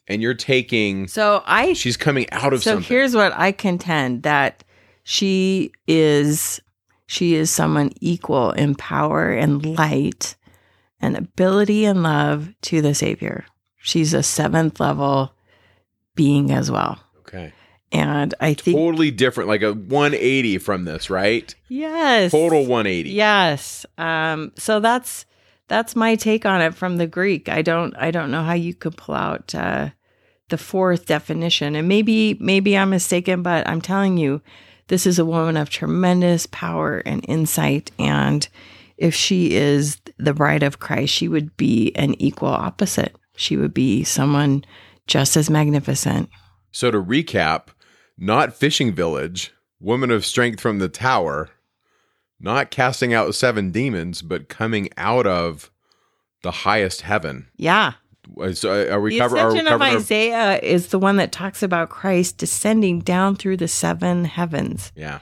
and 0.08 0.20
you're 0.22 0.34
taking. 0.34 1.06
so 1.08 1.42
I 1.46 1.72
She's 1.74 1.96
coming 1.96 2.26
out 2.32 2.52
of 2.52 2.62
so 2.62 2.72
something. 2.72 2.88
here's 2.88 3.14
what 3.14 3.32
I 3.36 3.52
contend 3.52 4.22
that 4.24 4.64
she 5.04 5.72
is 5.86 6.60
she 7.06 7.34
is 7.34 7.50
someone 7.50 7.90
equal 8.00 8.52
in 8.52 8.74
power 8.74 9.30
and 9.30 9.64
light 9.76 10.36
and 11.00 11.16
ability 11.16 11.84
and 11.84 12.02
love 12.02 12.48
to 12.62 12.80
the 12.80 12.94
Savior. 12.94 13.44
She's 13.78 14.14
a 14.14 14.22
seventh 14.22 14.78
level 14.80 15.34
being 16.14 16.50
as 16.52 16.70
well. 16.70 16.98
okay. 17.20 17.52
And 17.90 18.32
I 18.40 18.54
think 18.54 18.74
Totally 18.76 19.10
different, 19.10 19.48
like 19.50 19.60
a 19.62 19.74
180 19.74 20.56
from 20.58 20.84
this, 20.86 21.10
right? 21.10 21.54
yes. 21.68 22.30
Total 22.32 22.60
180. 22.60 23.10
Yes. 23.10 23.84
Um 23.98 24.52
so 24.56 24.80
that's 24.80 25.26
that's 25.72 25.96
my 25.96 26.16
take 26.16 26.44
on 26.44 26.60
it 26.60 26.74
from 26.74 26.98
the 26.98 27.06
Greek. 27.06 27.48
I 27.48 27.62
don't 27.62 27.96
I 27.96 28.10
don't 28.10 28.30
know 28.30 28.42
how 28.42 28.52
you 28.52 28.74
could 28.74 28.94
pull 28.94 29.14
out 29.14 29.54
uh 29.54 29.88
the 30.50 30.58
fourth 30.58 31.06
definition. 31.06 31.74
And 31.74 31.88
maybe 31.88 32.36
maybe 32.38 32.76
I'm 32.76 32.90
mistaken, 32.90 33.42
but 33.42 33.66
I'm 33.66 33.80
telling 33.80 34.18
you 34.18 34.42
this 34.88 35.06
is 35.06 35.18
a 35.18 35.24
woman 35.24 35.56
of 35.56 35.70
tremendous 35.70 36.44
power 36.44 36.98
and 37.06 37.24
insight 37.26 37.90
and 37.98 38.46
if 38.98 39.14
she 39.14 39.54
is 39.54 39.96
the 40.18 40.34
bride 40.34 40.62
of 40.62 40.78
Christ, 40.78 41.14
she 41.14 41.26
would 41.26 41.56
be 41.56 41.92
an 41.96 42.20
equal 42.20 42.50
opposite. 42.50 43.16
She 43.34 43.56
would 43.56 43.72
be 43.72 44.04
someone 44.04 44.64
just 45.06 45.38
as 45.38 45.48
magnificent. 45.48 46.28
So 46.70 46.90
to 46.90 47.02
recap, 47.02 47.68
not 48.18 48.54
fishing 48.54 48.94
village, 48.94 49.52
woman 49.80 50.10
of 50.10 50.26
strength 50.26 50.60
from 50.60 50.78
the 50.78 50.90
tower, 50.90 51.48
not 52.42 52.70
casting 52.70 53.14
out 53.14 53.34
seven 53.34 53.70
demons, 53.70 54.20
but 54.20 54.48
coming 54.48 54.88
out 54.98 55.26
of 55.26 55.70
the 56.42 56.50
highest 56.50 57.02
heaven. 57.02 57.48
Yeah. 57.56 57.92
So 58.54 58.72
uh, 58.88 58.92
are 58.94 59.00
we 59.00 59.14
The 59.14 59.18
cover? 59.20 59.36
Are 59.38 59.46
we 59.52 59.58
ascension 59.58 59.72
of 59.72 59.80
our- 59.82 59.96
Isaiah 59.96 60.58
is 60.60 60.88
the 60.88 60.98
one 60.98 61.16
that 61.16 61.32
talks 61.32 61.62
about 61.62 61.88
Christ 61.90 62.38
descending 62.38 63.00
down 63.00 63.36
through 63.36 63.56
the 63.58 63.68
seven 63.68 64.24
heavens. 64.24 64.92
yeah. 64.96 65.20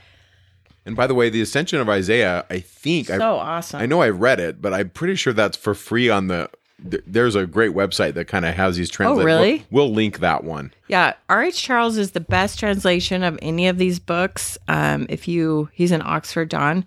And 0.86 0.96
by 0.96 1.06
the 1.06 1.14
way, 1.14 1.28
the 1.28 1.42
Ascension 1.42 1.78
of 1.78 1.90
Isaiah, 1.90 2.46
I 2.48 2.58
think 2.60 3.10
I 3.10 3.18
So 3.18 3.34
awesome. 3.36 3.80
I 3.82 3.86
know 3.86 4.00
I 4.00 4.08
read 4.08 4.40
it, 4.40 4.62
but 4.62 4.72
I'm 4.72 4.88
pretty 4.88 5.14
sure 5.14 5.34
that's 5.34 5.56
for 5.56 5.74
free 5.74 6.08
on 6.08 6.28
the. 6.28 6.48
Th- 6.88 7.02
There's 7.06 7.34
a 7.34 7.46
great 7.46 7.72
website 7.72 8.14
that 8.14 8.26
kind 8.28 8.44
of 8.44 8.54
has 8.54 8.76
these 8.76 8.88
translated. 8.90 9.22
Oh, 9.22 9.26
really? 9.26 9.66
We'll, 9.70 9.86
we'll 9.86 9.94
link 9.94 10.20
that 10.20 10.44
one. 10.44 10.72
Yeah, 10.88 11.14
R.H. 11.28 11.60
Charles 11.60 11.96
is 11.96 12.12
the 12.12 12.20
best 12.20 12.58
translation 12.58 13.22
of 13.22 13.38
any 13.42 13.66
of 13.68 13.78
these 13.78 13.98
books. 13.98 14.56
Um, 14.68 15.06
if 15.08 15.26
you, 15.28 15.68
he's 15.72 15.92
an 15.92 16.02
Oxford 16.04 16.48
Don, 16.48 16.84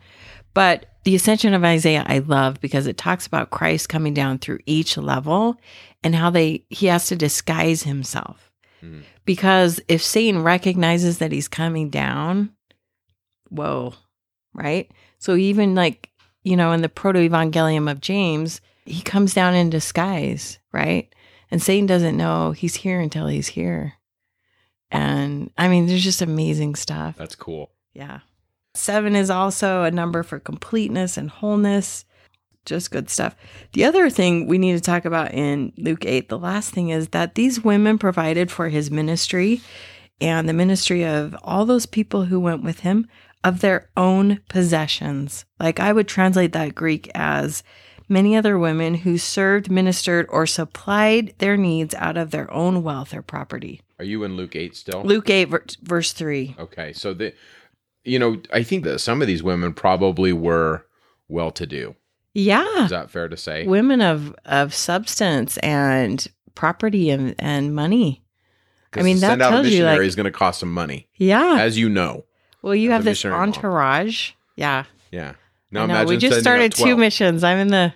but 0.54 0.86
the 1.04 1.16
Ascension 1.16 1.54
of 1.54 1.64
Isaiah 1.64 2.06
I 2.08 2.20
love 2.20 2.62
because 2.62 2.88
it 2.88 2.98
talks 2.98 3.28
about 3.28 3.50
Christ 3.50 3.90
coming 3.90 4.14
down 4.14 4.40
through 4.40 4.60
each 4.66 4.96
level 4.98 5.60
and 6.04 6.16
how 6.16 6.30
they 6.30 6.64
he 6.70 6.86
has 6.88 7.08
to 7.08 7.16
disguise 7.16 7.84
himself. 7.84 8.52
Mhm. 8.82 9.04
Because 9.26 9.82
if 9.88 10.02
Satan 10.02 10.44
recognizes 10.44 11.18
that 11.18 11.32
he's 11.32 11.48
coming 11.50 11.90
down, 11.90 12.52
whoa, 13.50 13.94
right? 14.54 14.90
So 15.20 15.36
even 15.36 15.76
like 15.76 16.10
you 16.44 16.56
know 16.56 16.72
in 16.72 16.82
the 16.82 16.90
proto 16.90 17.20
evangelium 17.20 17.90
of 17.90 18.02
James, 18.02 18.62
he 18.86 19.02
comes 19.02 19.34
down 19.34 19.56
in 19.56 19.70
disguise, 19.70 20.60
right? 20.72 21.14
And 21.52 21.62
Satan 21.62 21.86
doesn't 21.86 22.18
know 22.18 22.52
he's 22.52 22.76
here 22.76 23.00
until 23.00 23.28
he's 23.28 23.48
here. 23.48 23.94
And 24.92 25.52
I 25.58 25.68
mean, 25.68 25.88
there's 25.88 26.04
just 26.04 26.22
amazing 26.22 26.76
stuff. 26.76 27.16
That's 27.18 27.36
cool. 27.36 27.72
Yeah. 27.94 28.20
Seven 28.76 29.16
is 29.16 29.30
also 29.30 29.84
a 29.84 29.92
number 29.92 30.24
for 30.24 30.40
completeness 30.40 31.18
and 31.18 31.30
wholeness. 31.30 32.06
Just 32.66 32.92
good 32.92 33.10
stuff. 33.10 33.36
The 33.74 33.86
other 33.86 34.10
thing 34.10 34.48
we 34.48 34.58
need 34.58 34.74
to 34.74 34.82
talk 34.82 35.06
about 35.06 35.34
in 35.34 35.74
Luke 35.78 36.06
8, 36.06 36.30
the 36.30 36.40
last 36.40 36.72
thing 36.72 36.90
is 36.90 37.10
that 37.10 37.36
these 37.36 37.64
women 37.64 37.98
provided 37.98 38.52
for 38.52 38.70
his 38.70 38.90
ministry 38.90 39.62
and 40.22 40.48
the 40.48 40.54
ministry 40.54 41.04
of 41.06 41.36
all 41.44 41.66
those 41.66 41.86
people 41.86 42.26
who 42.26 42.40
went 42.40 42.64
with 42.64 42.80
him 42.80 43.08
of 43.44 43.60
their 43.60 43.90
own 43.98 44.40
possessions. 44.48 45.46
Like 45.60 45.80
I 45.80 45.92
would 45.92 46.08
translate 46.08 46.54
that 46.54 46.76
Greek 46.76 47.12
as 47.14 47.64
many 48.10 48.36
other 48.36 48.58
women 48.58 48.96
who 48.96 49.18
served, 49.18 49.70
ministered, 49.72 50.26
or 50.30 50.46
supplied 50.46 51.34
their 51.40 51.58
needs 51.58 51.94
out 51.96 52.18
of 52.18 52.32
their 52.32 52.52
own 52.52 52.84
wealth 52.84 53.14
or 53.14 53.22
property. 53.22 53.82
Are 54.00 54.06
you 54.06 54.24
in 54.24 54.36
Luke 54.36 54.56
eight 54.56 54.76
still? 54.76 55.04
Luke 55.04 55.30
8, 55.30 55.50
verse 55.82 56.12
3. 56.14 56.56
Okay, 56.60 56.94
so 56.94 57.14
the, 57.14 57.34
you 58.04 58.20
know, 58.20 58.42
I 58.52 58.64
think 58.64 58.84
that 58.84 59.00
some 59.00 59.22
of 59.22 59.28
these 59.28 59.44
women 59.44 59.74
probably 59.74 60.34
were 60.34 60.86
well 61.30 61.52
to 61.52 61.66
do. 61.66 61.96
Yeah. 62.34 62.84
Is 62.86 62.90
that 62.90 63.12
fair 63.12 63.28
to 63.30 63.38
say? 63.38 63.66
women 63.68 64.02
of 64.02 64.36
of 64.46 64.74
substance 64.74 65.58
and 65.58 66.28
property 66.56 67.10
and, 67.12 67.36
and 67.38 67.76
money. 67.76 68.24
I 68.94 69.04
mean, 69.04 69.20
that 69.22 69.28
send 69.30 69.42
out 69.42 69.54
a 69.54 69.56
tells 69.64 69.68
you, 69.70 69.86
like- 69.86 70.02
is 70.02 70.16
going 70.16 70.26
to 70.26 70.32
cost 70.32 70.60
some 70.60 70.72
money, 70.74 71.08
Yeah. 71.16 71.58
as 71.60 71.78
you 71.78 71.90
know. 71.90 72.26
well, 72.62 72.76
you 72.76 72.92
have 72.92 73.04
this 73.04 73.20
missionary 73.20 73.40
mom. 73.40 73.50
entourage. 73.50 74.32
Yeah. 74.56 74.84
Yeah. 75.12 75.34
I 75.76 75.86
Now 75.86 76.04
know. 76.04 76.06
We 76.06 76.18
just 76.18 76.40
started 76.40 76.74
two 76.74 76.98
missions. 76.98 77.44
I'm 77.44 77.58
in 77.58 77.68
the 77.70 77.94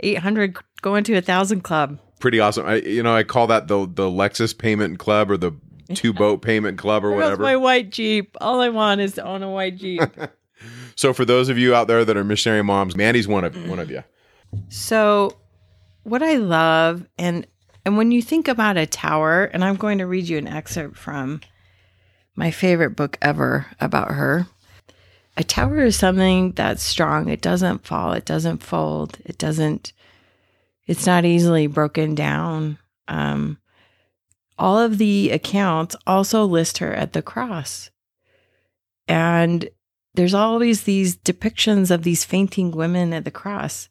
800 0.00 0.56
going 0.80 1.04
to 1.04 1.14
a 1.14 1.20
thousand 1.22 1.62
club. 1.62 1.98
Pretty 2.20 2.40
awesome. 2.40 2.66
I, 2.66 2.76
you 2.76 3.02
know, 3.02 3.14
I 3.14 3.22
call 3.22 3.46
that 3.48 3.68
the 3.68 3.80
the 3.80 4.04
Lexus 4.04 4.56
payment 4.56 4.98
club 4.98 5.30
or 5.30 5.36
the 5.36 5.52
two 5.94 6.12
boat 6.12 6.42
payment 6.42 6.78
club 6.78 7.04
or 7.04 7.12
whatever. 7.12 7.42
my 7.42 7.56
white 7.56 7.90
Jeep. 7.90 8.36
All 8.40 8.60
I 8.60 8.68
want 8.68 9.00
is 9.00 9.14
to 9.14 9.24
own 9.24 9.42
a 9.42 9.50
white 9.50 9.76
Jeep. 9.76 10.02
So 10.94 11.12
for 11.12 11.24
those 11.24 11.48
of 11.48 11.58
you 11.58 11.74
out 11.74 11.88
there 11.88 12.04
that 12.04 12.16
are 12.16 12.22
missionary 12.22 12.62
moms, 12.62 12.94
Mandy's 12.94 13.26
one 13.26 13.44
of 13.44 13.56
one 13.68 13.78
of 13.78 13.90
you. 13.90 14.04
So, 14.68 15.36
what 16.04 16.22
I 16.22 16.36
love 16.36 17.06
and 17.18 17.46
and 17.84 17.96
when 17.96 18.12
you 18.12 18.22
think 18.22 18.46
about 18.46 18.76
a 18.76 18.86
tower, 18.86 19.44
and 19.44 19.64
I'm 19.64 19.76
going 19.76 19.98
to 19.98 20.06
read 20.06 20.28
you 20.28 20.38
an 20.38 20.46
excerpt 20.46 20.96
from 20.96 21.40
my 22.36 22.50
favorite 22.50 22.90
book 22.90 23.18
ever 23.20 23.66
about 23.80 24.12
her. 24.12 24.46
A 25.36 25.44
tower 25.44 25.78
is 25.80 25.96
something 25.96 26.52
that's 26.52 26.82
strong. 26.82 27.28
It 27.28 27.40
doesn't 27.40 27.86
fall. 27.86 28.12
It 28.12 28.24
doesn't 28.24 28.62
fold. 28.62 29.18
It 29.24 29.38
doesn't. 29.38 29.92
It's 30.86 31.06
not 31.06 31.24
easily 31.24 31.66
broken 31.66 32.14
down. 32.14 32.78
Um, 33.08 33.58
all 34.58 34.78
of 34.78 34.98
the 34.98 35.30
accounts 35.30 35.96
also 36.06 36.44
list 36.44 36.78
her 36.78 36.92
at 36.92 37.14
the 37.14 37.22
cross, 37.22 37.90
and 39.08 39.68
there's 40.14 40.34
always 40.34 40.82
these 40.82 41.16
depictions 41.16 41.90
of 41.90 42.02
these 42.02 42.24
fainting 42.24 42.70
women 42.70 43.12
at 43.12 43.24
the 43.24 43.30
cross. 43.30 43.88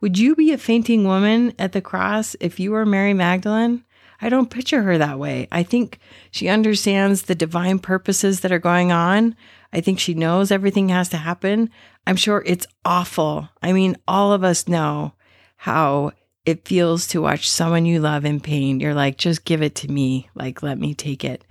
Would 0.00 0.18
you 0.18 0.36
be 0.36 0.52
a 0.52 0.58
fainting 0.58 1.04
woman 1.04 1.54
at 1.58 1.72
the 1.72 1.80
cross 1.80 2.36
if 2.38 2.60
you 2.60 2.70
were 2.70 2.86
Mary 2.86 3.14
Magdalene? 3.14 3.84
I 4.20 4.28
don't 4.28 4.50
picture 4.50 4.82
her 4.82 4.96
that 4.98 5.18
way. 5.18 5.48
I 5.50 5.62
think 5.62 5.98
she 6.30 6.48
understands 6.48 7.22
the 7.22 7.34
divine 7.34 7.78
purposes 7.78 8.40
that 8.40 8.52
are 8.52 8.58
going 8.58 8.92
on. 8.92 9.34
I 9.74 9.80
think 9.80 9.98
she 9.98 10.14
knows 10.14 10.52
everything 10.52 10.88
has 10.90 11.08
to 11.08 11.16
happen. 11.16 11.68
I'm 12.06 12.14
sure 12.14 12.44
it's 12.46 12.66
awful. 12.84 13.48
I 13.60 13.72
mean, 13.72 13.96
all 14.06 14.32
of 14.32 14.44
us 14.44 14.68
know 14.68 15.14
how 15.56 16.12
it 16.46 16.68
feels 16.68 17.08
to 17.08 17.22
watch 17.22 17.50
someone 17.50 17.84
you 17.84 17.98
love 17.98 18.24
in 18.24 18.38
pain. 18.38 18.78
You're 18.78 18.94
like, 18.94 19.18
just 19.18 19.44
give 19.44 19.62
it 19.62 19.74
to 19.76 19.90
me. 19.90 20.28
Like, 20.36 20.62
let 20.62 20.78
me 20.78 20.94
take 20.94 21.24
it. 21.24 21.44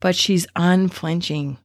But 0.00 0.16
she's 0.16 0.48
unflinching. 0.56 1.58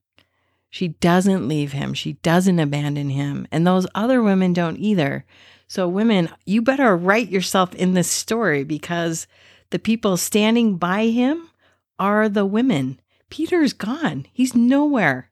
She 0.69 0.89
doesn't 0.89 1.47
leave 1.47 1.71
him. 1.71 1.95
She 1.95 2.13
doesn't 2.13 2.59
abandon 2.59 3.09
him. 3.09 3.47
And 3.51 3.65
those 3.65 3.87
other 3.95 4.21
women 4.21 4.53
don't 4.53 4.77
either. 4.77 5.25
So, 5.67 5.87
women, 5.87 6.29
you 6.45 6.61
better 6.61 6.95
write 6.95 7.29
yourself 7.29 7.73
in 7.73 7.93
this 7.93 8.11
story 8.11 8.63
because 8.63 9.25
the 9.71 9.79
people 9.79 10.17
standing 10.17 10.77
by 10.77 11.07
him 11.07 11.49
are 11.97 12.29
the 12.29 12.45
women. 12.45 12.99
Peter's 13.31 13.73
gone, 13.73 14.27
he's 14.31 14.53
nowhere. 14.53 15.31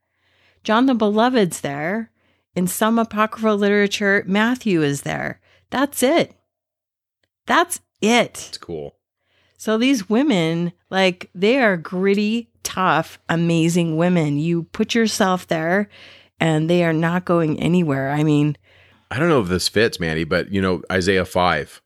John 0.63 0.85
the 0.85 0.93
Beloved's 0.93 1.61
there. 1.61 2.09
In 2.55 2.67
some 2.67 2.99
apocryphal 2.99 3.57
literature, 3.57 4.23
Matthew 4.27 4.83
is 4.83 5.01
there. 5.01 5.39
That's 5.69 6.03
it. 6.03 6.35
That's 7.47 7.79
it. 8.01 8.45
It's 8.49 8.57
cool. 8.57 8.95
So 9.57 9.77
these 9.77 10.09
women, 10.09 10.73
like, 10.89 11.29
they 11.33 11.59
are 11.59 11.77
gritty, 11.77 12.49
tough, 12.63 13.17
amazing 13.29 13.97
women. 13.97 14.37
You 14.37 14.63
put 14.63 14.93
yourself 14.93 15.47
there 15.47 15.89
and 16.39 16.69
they 16.69 16.83
are 16.83 16.93
not 16.93 17.25
going 17.25 17.59
anywhere. 17.59 18.11
I 18.11 18.23
mean, 18.23 18.57
I 19.09 19.19
don't 19.19 19.29
know 19.29 19.41
if 19.41 19.47
this 19.47 19.69
fits, 19.69 19.99
Mandy, 19.99 20.23
but 20.23 20.51
you 20.51 20.59
know 20.59 20.81
Isaiah 20.91 21.23
five, 21.25 21.82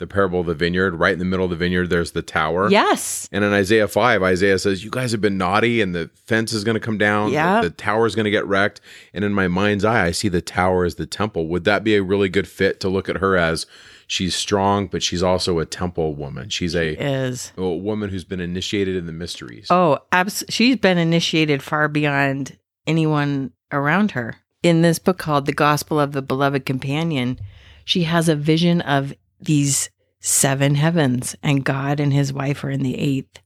the 0.00 0.06
parable 0.08 0.40
of 0.40 0.46
the 0.46 0.54
vineyard. 0.54 0.96
Right 0.96 1.12
in 1.12 1.20
the 1.20 1.24
middle 1.24 1.44
of 1.44 1.50
the 1.50 1.56
vineyard, 1.56 1.88
there's 1.90 2.10
the 2.10 2.22
tower. 2.22 2.68
yes. 2.68 3.28
And 3.30 3.44
in 3.44 3.52
Isaiah 3.52 3.86
5, 3.86 4.22
Isaiah 4.22 4.58
says, 4.58 4.82
You 4.82 4.90
guys 4.90 5.12
have 5.12 5.20
been 5.20 5.38
naughty, 5.38 5.80
and 5.80 5.94
the 5.94 6.10
fence 6.26 6.52
is 6.52 6.64
going 6.64 6.74
to 6.74 6.80
come 6.80 6.98
down. 6.98 7.30
Yeah. 7.30 7.60
The, 7.60 7.68
the 7.68 7.74
tower 7.76 8.06
is 8.06 8.16
going 8.16 8.24
to 8.24 8.30
get 8.32 8.44
wrecked. 8.46 8.80
And 9.14 9.24
in 9.24 9.32
my 9.32 9.46
mind's 9.46 9.84
eye, 9.84 10.06
I 10.06 10.10
see 10.10 10.28
the 10.28 10.42
tower 10.42 10.84
as 10.84 10.96
the 10.96 11.06
temple. 11.06 11.46
Would 11.48 11.62
that 11.64 11.84
be 11.84 11.94
a 11.94 12.02
really 12.02 12.28
good 12.28 12.48
fit 12.48 12.80
to 12.80 12.88
look 12.88 13.08
at 13.08 13.18
her 13.18 13.36
as 13.36 13.66
she's 14.08 14.34
strong, 14.34 14.88
but 14.88 15.02
she's 15.02 15.22
also 15.22 15.60
a 15.60 15.66
temple 15.66 16.14
woman? 16.16 16.48
She's 16.48 16.74
a, 16.74 17.00
Is. 17.00 17.52
a 17.56 17.68
woman 17.68 18.10
who's 18.10 18.24
been 18.24 18.40
initiated 18.40 18.96
in 18.96 19.06
the 19.06 19.12
mysteries. 19.12 19.68
Oh, 19.70 19.98
abs- 20.10 20.44
she's 20.48 20.76
been 20.76 20.98
initiated 20.98 21.62
far 21.62 21.86
beyond 21.88 22.58
anyone 22.86 23.52
around 23.70 24.12
her. 24.12 24.36
In 24.62 24.82
this 24.82 24.98
book 24.98 25.16
called 25.18 25.46
The 25.46 25.52
Gospel 25.52 25.98
of 26.00 26.12
the 26.12 26.20
Beloved 26.22 26.66
Companion, 26.66 27.38
she 27.84 28.02
has 28.04 28.28
a 28.28 28.36
vision 28.36 28.80
of 28.82 29.14
these 29.40 29.90
seven 30.20 30.74
heavens, 30.74 31.34
and 31.42 31.64
God 31.64 32.00
and 32.00 32.12
his 32.12 32.32
wife 32.32 32.62
are 32.64 32.70
in 32.70 32.82
the 32.82 32.98
eighth. 32.98 33.40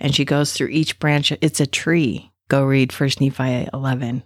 And 0.00 0.14
she 0.14 0.24
goes 0.24 0.52
through 0.52 0.68
each 0.68 0.98
branch. 0.98 1.32
It's 1.40 1.60
a 1.60 1.66
tree. 1.66 2.32
Go 2.48 2.64
read 2.64 2.92
First 2.92 3.20
Nephi 3.20 3.68
11. 3.72 4.22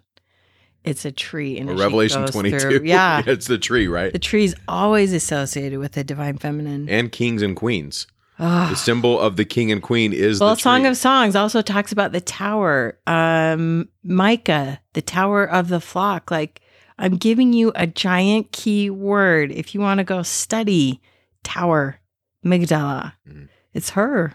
It's 0.84 1.04
a 1.04 1.12
tree. 1.12 1.58
And 1.58 1.78
Revelation 1.78 2.22
goes 2.22 2.30
22. 2.30 2.58
through- 2.58 2.80
yeah. 2.84 3.22
it's 3.26 3.46
the 3.46 3.58
tree, 3.58 3.88
right? 3.88 4.12
The 4.12 4.18
tree's 4.18 4.54
always 4.66 5.12
associated 5.12 5.78
with 5.78 5.92
the 5.92 6.04
divine 6.04 6.38
feminine. 6.38 6.88
and 6.88 7.12
kings 7.12 7.42
and 7.42 7.54
queens. 7.54 8.06
Ah. 8.38 8.68
The 8.70 8.76
symbol 8.76 9.18
of 9.18 9.36
the 9.36 9.44
king 9.44 9.72
and 9.72 9.82
queen 9.82 10.12
is 10.12 10.40
Well, 10.40 10.54
the 10.54 10.60
Song 10.60 10.86
of 10.86 10.96
Songs 10.96 11.34
also 11.34 11.60
talks 11.60 11.90
about 11.90 12.12
the 12.12 12.20
tower. 12.20 12.98
Um, 13.06 13.88
Micah, 14.04 14.80
the 14.92 15.02
tower 15.02 15.44
of 15.44 15.68
the 15.68 15.80
flock. 15.80 16.30
Like, 16.30 16.60
I'm 16.98 17.16
giving 17.16 17.52
you 17.52 17.72
a 17.74 17.86
giant 17.86 18.52
key 18.52 18.90
word. 18.90 19.52
If 19.52 19.74
you 19.74 19.80
want 19.80 19.98
to 19.98 20.04
go 20.04 20.22
study 20.22 21.00
tower, 21.44 22.00
Migdala, 22.44 23.12
Mhm. 23.28 23.48
it's 23.72 23.90
her. 23.90 24.34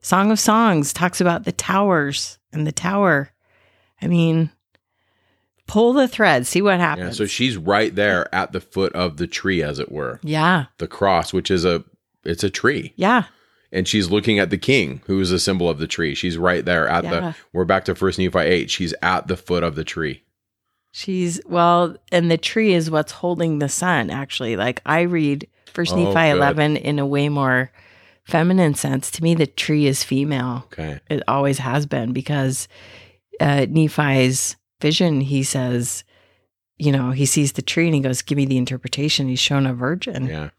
Song 0.00 0.30
of 0.30 0.38
Songs 0.40 0.92
talks 0.92 1.20
about 1.20 1.44
the 1.44 1.52
towers 1.52 2.38
and 2.52 2.66
the 2.66 2.72
tower. 2.72 3.30
I 4.00 4.06
mean, 4.06 4.50
pull 5.66 5.92
the 5.92 6.08
thread, 6.08 6.46
see 6.46 6.62
what 6.62 6.78
yeah, 6.78 6.78
happens. 6.78 7.16
so 7.18 7.26
she's 7.26 7.56
right 7.56 7.94
there 7.94 8.32
at 8.34 8.52
the 8.52 8.60
foot 8.60 8.92
of 8.94 9.16
the 9.18 9.26
tree, 9.26 9.62
as 9.62 9.78
it 9.78 9.90
were. 9.92 10.20
yeah, 10.22 10.66
The 10.78 10.86
cross, 10.88 11.32
which 11.32 11.50
is 11.50 11.64
a 11.64 11.84
it's 12.24 12.44
a 12.44 12.50
tree. 12.50 12.92
yeah, 12.96 13.24
and 13.72 13.86
she's 13.86 14.10
looking 14.10 14.38
at 14.38 14.50
the 14.50 14.58
king 14.58 15.02
who 15.06 15.20
is 15.20 15.30
a 15.30 15.38
symbol 15.38 15.68
of 15.68 15.78
the 15.78 15.86
tree 15.86 16.14
she's 16.14 16.38
right 16.38 16.64
there 16.64 16.88
at 16.88 17.04
Yeah. 17.04 17.10
the 17.20 17.34
we're 17.52 17.64
back 17.66 17.84
to 17.86 17.94
first 17.94 18.18
nephi 18.18 18.38
8 18.38 18.70
she's 18.70 18.94
at 19.02 19.26
the 19.28 19.36
foot 19.36 19.62
of 19.62 19.74
the 19.74 19.84
tree 19.84 20.22
She's 20.90 21.40
well, 21.46 21.96
and 22.10 22.30
the 22.30 22.38
tree 22.38 22.72
is 22.74 22.90
what's 22.90 23.12
holding 23.12 23.58
the 23.58 23.68
sun. 23.68 24.10
Actually, 24.10 24.56
like 24.56 24.80
I 24.86 25.02
read 25.02 25.46
First 25.72 25.92
Oh, 25.92 25.96
Nephi 25.96 26.12
good. 26.12 26.36
eleven 26.36 26.76
in 26.76 26.98
a 26.98 27.06
way 27.06 27.28
more 27.28 27.70
feminine 28.24 28.74
sense. 28.74 29.10
To 29.12 29.22
me, 29.22 29.34
the 29.34 29.46
tree 29.46 29.86
is 29.86 30.02
female. 30.02 30.64
Okay. 30.72 30.98
It 31.08 31.22
always 31.28 31.58
has 31.58 31.86
been 31.86 32.12
because 32.12 32.68
uh, 33.40 33.66
Nephi's 33.68 34.56
vision, 34.80 35.20
he 35.20 35.42
says, 35.42 36.04
you 36.78 36.90
know, 36.92 37.10
he 37.10 37.26
sees 37.26 37.52
the 37.52 37.62
tree 37.62 37.86
and 37.86 37.94
he 37.94 38.00
goes, 38.00 38.22
Give 38.22 38.36
me 38.36 38.46
the 38.46 38.58
interpretation. 38.58 39.28
He's 39.28 39.40
shown 39.40 39.66
a 39.66 39.74
virgin. 39.74 40.26
Yeah. 40.26 40.50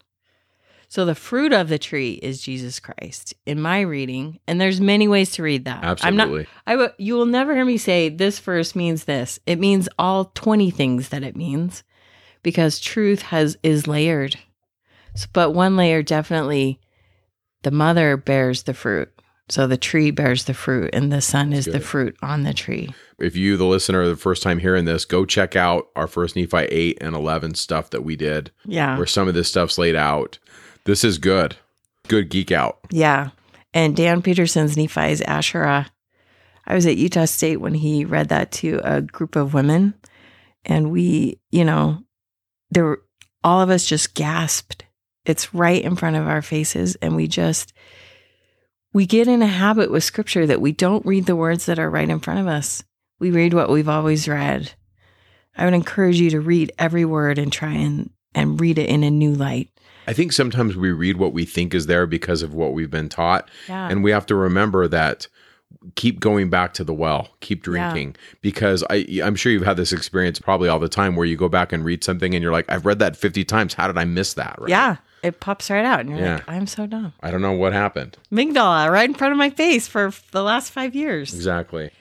So 0.92 1.06
the 1.06 1.14
fruit 1.16 1.54
of 1.54 1.70
the 1.70 1.78
tree 1.78 2.14
is 2.14 2.42
Jesus 2.42 2.80
Christ 2.80 3.36
in 3.46 3.62
my 3.62 3.82
reading. 3.82 4.40
And 4.48 4.60
there's 4.60 4.82
many 4.82 5.08
ways 5.08 5.30
to 5.34 5.44
read 5.44 5.66
that. 5.66 5.84
Absolutely. 5.84 6.22
I'm 6.24 6.32
not. 6.32 6.48
I 6.66 6.76
will 6.76 6.90
you 6.98 7.14
will 7.14 7.28
never 7.28 7.54
hear 7.54 7.64
me 7.66 7.78
say 7.78 8.10
this 8.10 8.40
verse 8.40 8.76
means 8.76 9.04
this. 9.06 9.40
It 9.46 9.60
means 9.60 9.88
all 10.00 10.26
20 10.34 10.72
things 10.72 11.10
that 11.10 11.22
it 11.24 11.36
means 11.36 11.84
because 12.42 12.80
truth 12.80 13.22
has 13.22 13.56
is 13.62 13.86
layered. 13.88 14.36
S- 15.14 15.28
But 15.32 15.52
one 15.52 15.78
layer 15.78 16.02
definitely 16.02 16.80
the 17.62 17.72
mother 17.72 18.18
bears 18.18 18.64
the 18.64 18.74
fruit. 18.74 19.12
So 19.50 19.66
the 19.66 19.78
tree 19.78 20.12
bears 20.12 20.44
the 20.46 20.54
fruit 20.54 20.92
and 20.94 21.12
the 21.12 21.22
son 21.22 21.54
is 21.54 21.66
the 21.66 21.80
fruit 21.80 22.16
on 22.22 22.44
the 22.44 22.54
tree. 22.54 22.94
if 23.18 23.36
you, 23.36 23.58
the 23.58 23.66
listener, 23.66 24.02
are 24.02 24.08
the 24.08 24.16
first 24.16 24.44
time 24.44 24.60
hearing 24.60 24.86
this, 24.86 25.06
go 25.06 25.26
check 25.26 25.56
out 25.56 25.88
our 25.96 26.06
first 26.08 26.36
Nephi 26.36 26.58
8 26.58 27.00
and 27.02 27.16
11 27.16 27.56
stuff 27.56 27.90
that 27.90 28.04
we 28.04 28.16
did, 28.16 28.52
Yeah. 28.66 28.96
where 28.96 29.08
some 29.08 29.28
of 29.28 29.34
this 29.34 29.48
stuff's 29.50 29.80
laid 29.80 29.96
out. 29.96 30.38
This 30.90 31.04
is 31.04 31.20
good. 31.20 31.56
Good 32.08 32.32
geek 32.32 32.52
out. 32.52 32.80
Yeah. 32.90 33.30
And 33.76 33.96
Dan 33.96 34.24
Peterson's 34.24 34.76
Nephi's 34.76 35.22
Asherah. 35.22 35.86
I 36.66 36.74
was 36.74 36.88
at 36.88 36.98
Utah 36.98 37.26
State 37.26 37.58
when 37.58 37.76
he 37.76 38.06
read 38.06 38.30
that 38.30 38.52
to 38.54 38.82
a 38.84 39.00
group 39.00 39.36
of 39.36 39.54
women. 39.54 39.94
And 40.66 40.92
we, 40.92 41.40
you 41.52 41.64
know, 41.64 42.00
there 42.72 42.86
were 42.86 43.04
all 43.44 43.62
of 43.62 43.70
us 43.70 43.86
just 43.86 44.16
gasped. 44.16 44.84
It's 45.26 45.54
right 45.54 45.80
in 45.80 45.96
front 45.96 46.16
of 46.16 46.28
our 46.28 46.42
faces. 46.42 46.96
And 47.04 47.16
we 47.16 47.28
just, 47.28 47.72
we 48.92 49.06
get 49.06 49.28
in 49.28 49.44
a 49.44 49.48
habit 49.48 49.92
with 49.92 50.04
scripture 50.04 50.48
that 50.48 50.60
we 50.60 50.72
don't 50.72 51.06
read 51.06 51.28
the 51.28 51.36
words 51.36 51.68
that 51.68 51.78
are 51.78 51.92
right 51.92 52.10
in 52.10 52.20
front 52.20 52.40
of 52.40 52.48
us. 52.48 52.84
We 53.20 53.30
read 53.30 53.54
what 53.54 53.70
we've 53.70 53.88
always 53.88 54.28
read. 54.28 54.74
I 55.56 55.66
would 55.66 55.76
encourage 55.76 56.20
you 56.20 56.32
to 56.32 56.40
read 56.40 56.72
every 56.80 57.06
word 57.06 57.38
and 57.38 57.54
try 57.54 57.74
and, 57.74 58.10
and 58.34 58.60
read 58.60 58.80
it 58.80 58.90
in 58.90 59.04
a 59.04 59.12
new 59.12 59.34
light. 59.34 59.70
I 60.08 60.14
think 60.14 60.32
sometimes 60.34 60.76
we 60.76 60.92
read 60.92 61.18
what 61.18 61.34
we 61.34 61.46
think 61.46 61.74
is 61.74 61.86
there 61.86 62.08
because 62.08 62.42
of 62.42 62.54
what 62.54 62.74
we've 62.74 62.90
been 62.92 63.10
taught. 63.10 63.50
Yeah. 63.68 63.90
And 63.90 64.04
we 64.04 64.12
have 64.12 64.26
to 64.28 64.36
remember 64.36 64.88
that 64.88 65.28
keep 65.96 66.20
going 66.20 66.50
back 66.50 66.74
to 66.74 66.84
the 66.84 66.94
well, 66.94 67.30
keep 67.42 67.66
Yeah. 67.66 67.92
drinking 67.92 68.16
because 68.42 68.84
I 68.90 69.06
I'm 69.24 69.36
sure 69.36 69.52
you've 69.52 69.66
had 69.66 69.78
this 69.78 69.94
experience 69.94 70.40
probably 70.40 70.68
all 70.68 70.80
the 70.80 70.90
time 70.90 71.16
where 71.16 71.26
you 71.28 71.38
go 71.38 71.48
back 71.48 71.72
and 71.72 71.86
read 71.86 72.04
something 72.04 72.34
and 72.34 72.42
you're 72.42 72.52
like 72.52 72.66
I've 72.72 72.86
read 72.86 73.00
that 73.00 73.16
50 73.16 73.44
times 73.46 73.76
how 73.76 73.88
did 73.88 73.98
I 73.98 74.06
miss 74.06 74.34
that 74.34 74.56
right? 74.60 74.70
Yeah. 74.70 74.96
It 75.22 75.42
pops 75.42 75.70
right 75.70 75.84
out. 75.86 76.00
And 76.02 76.10
you're 76.12 76.20
Yeah. 76.20 76.34
like, 76.36 76.50
I'm 76.50 76.66
so 76.66 76.86
dumb. 76.88 77.14
I 77.22 77.30
don't 77.30 77.42
know 77.42 77.52
what 77.52 77.74
happened. 77.74 78.18
Migdala 78.32 78.90
right 78.90 79.08
in 79.08 79.14
front 79.14 79.34
of 79.34 79.38
my 79.38 79.50
face 79.50 79.88
for 79.88 80.12
the 80.32 80.42
last 80.44 80.72
five 80.72 80.96
years. 80.96 81.34
Exactly. 81.34 81.92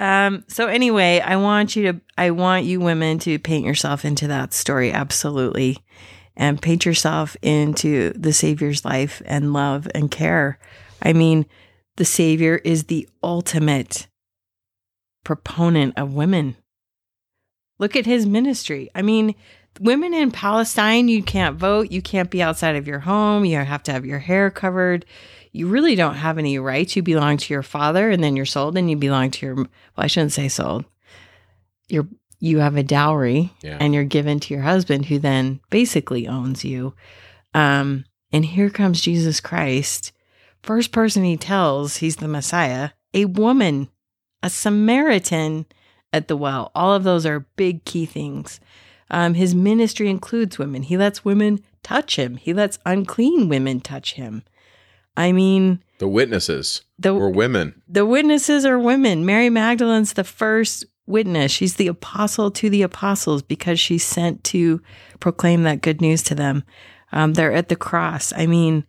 Um, 0.00 0.44
so 0.48 0.66
anyway, 0.68 1.20
I 1.24 1.36
want 1.36 1.76
you 1.76 1.92
to 1.92 2.00
I 2.16 2.30
want 2.30 2.64
you 2.64 2.80
women 2.80 3.18
to 3.20 3.38
paint 3.38 3.66
yourself 3.66 4.04
into 4.04 4.26
that 4.28 4.52
story 4.54 4.90
absolutely. 4.92 5.78
And 6.34 6.62
paint 6.62 6.86
yourself 6.86 7.36
into 7.42 8.10
the 8.14 8.32
Savior's 8.32 8.84
life 8.84 9.20
and 9.26 9.52
love 9.52 9.86
and 9.94 10.10
care. 10.10 10.58
I 11.02 11.12
mean, 11.12 11.46
the 11.96 12.04
Savior 12.04 12.56
is 12.64 12.84
the 12.84 13.08
ultimate 13.22 14.06
proponent 15.24 15.98
of 15.98 16.14
women. 16.14 16.56
Look 17.78 17.96
at 17.96 18.06
his 18.06 18.26
ministry. 18.26 18.90
I 18.94 19.02
mean, 19.02 19.34
women 19.80 20.14
in 20.14 20.30
Palestine, 20.30 21.08
you 21.08 21.22
can't 21.22 21.56
vote, 21.56 21.90
you 21.90 22.02
can't 22.02 22.30
be 22.30 22.42
outside 22.42 22.76
of 22.76 22.86
your 22.86 23.00
home, 23.00 23.44
you 23.44 23.58
have 23.58 23.82
to 23.84 23.92
have 23.92 24.06
your 24.06 24.18
hair 24.18 24.50
covered. 24.50 25.04
You 25.54 25.68
really 25.68 25.94
don't 25.94 26.14
have 26.14 26.38
any 26.38 26.58
rights. 26.58 26.96
You 26.96 27.02
belong 27.02 27.36
to 27.36 27.52
your 27.52 27.62
father 27.62 28.10
and 28.10 28.24
then 28.24 28.36
you're 28.36 28.46
sold 28.46 28.76
and 28.76 28.88
you 28.88 28.96
belong 28.96 29.30
to 29.32 29.46
your 29.46 29.54
well, 29.56 29.68
I 29.96 30.06
shouldn't 30.06 30.32
say 30.32 30.48
sold. 30.48 30.86
You're 31.88 32.08
you 32.44 32.58
have 32.58 32.76
a 32.76 32.82
dowry 32.82 33.50
Yeah. 33.62 33.78
and 33.80 33.94
you're 33.94 34.02
given 34.04 34.40
to 34.40 34.52
your 34.54 34.64
husband 34.64 35.06
who 35.06 35.18
then 35.20 35.60
basically 35.70 36.26
owns 36.26 36.64
you. 36.64 36.92
Um 37.54 38.04
and 38.32 38.44
here 38.44 38.68
comes 38.70 39.00
Jesus 39.00 39.40
Christ. 39.40 40.10
First 40.62 40.90
person 40.90 41.22
he 41.24 41.36
tells 41.36 41.96
he's 41.98 42.16
the 42.16 42.28
Messiah, 42.28 42.90
a 43.14 43.26
woman, 43.26 43.88
a 44.42 44.48
Samaritan 44.50 45.66
at 46.12 46.28
the 46.28 46.36
well. 46.36 46.70
All 46.74 46.92
of 46.94 47.04
those 47.04 47.24
are 47.26 47.46
big 47.56 47.84
key 47.84 48.06
things. 48.06 48.58
Um, 49.10 49.34
his 49.34 49.54
ministry 49.54 50.08
includes 50.08 50.58
women. 50.58 50.82
He 50.82 50.96
lets 50.96 51.24
women 51.24 51.60
touch 51.82 52.16
him. 52.16 52.36
He 52.36 52.54
lets 52.54 52.78
unclean 52.86 53.48
women 53.48 53.80
touch 53.80 54.14
him. 54.14 54.42
I 55.16 55.32
mean, 55.32 55.82
The 55.98 56.08
witnesses 56.08 56.82
the 56.98 57.12
were 57.12 57.28
women. 57.28 57.82
the 57.86 58.06
witnesses 58.06 58.64
are 58.64 58.78
women. 58.78 59.26
Mary 59.26 59.50
Magdalene's 59.50 60.14
the 60.14 60.24
first 60.24 60.86
witness. 61.06 61.52
She's 61.52 61.76
the 61.76 61.88
apostle 61.88 62.50
to 62.52 62.70
the 62.70 62.82
apostles 62.82 63.42
because 63.42 63.80
she's 63.80 64.04
sent 64.04 64.44
to 64.44 64.80
proclaim 65.20 65.62
that 65.64 65.82
good 65.82 66.00
news 66.00 66.22
to 66.24 66.34
them. 66.34 66.64
Um, 67.12 67.34
they're 67.34 67.52
at 67.52 67.68
the 67.68 67.76
cross. 67.76 68.32
I 68.34 68.46
mean, 68.46 68.84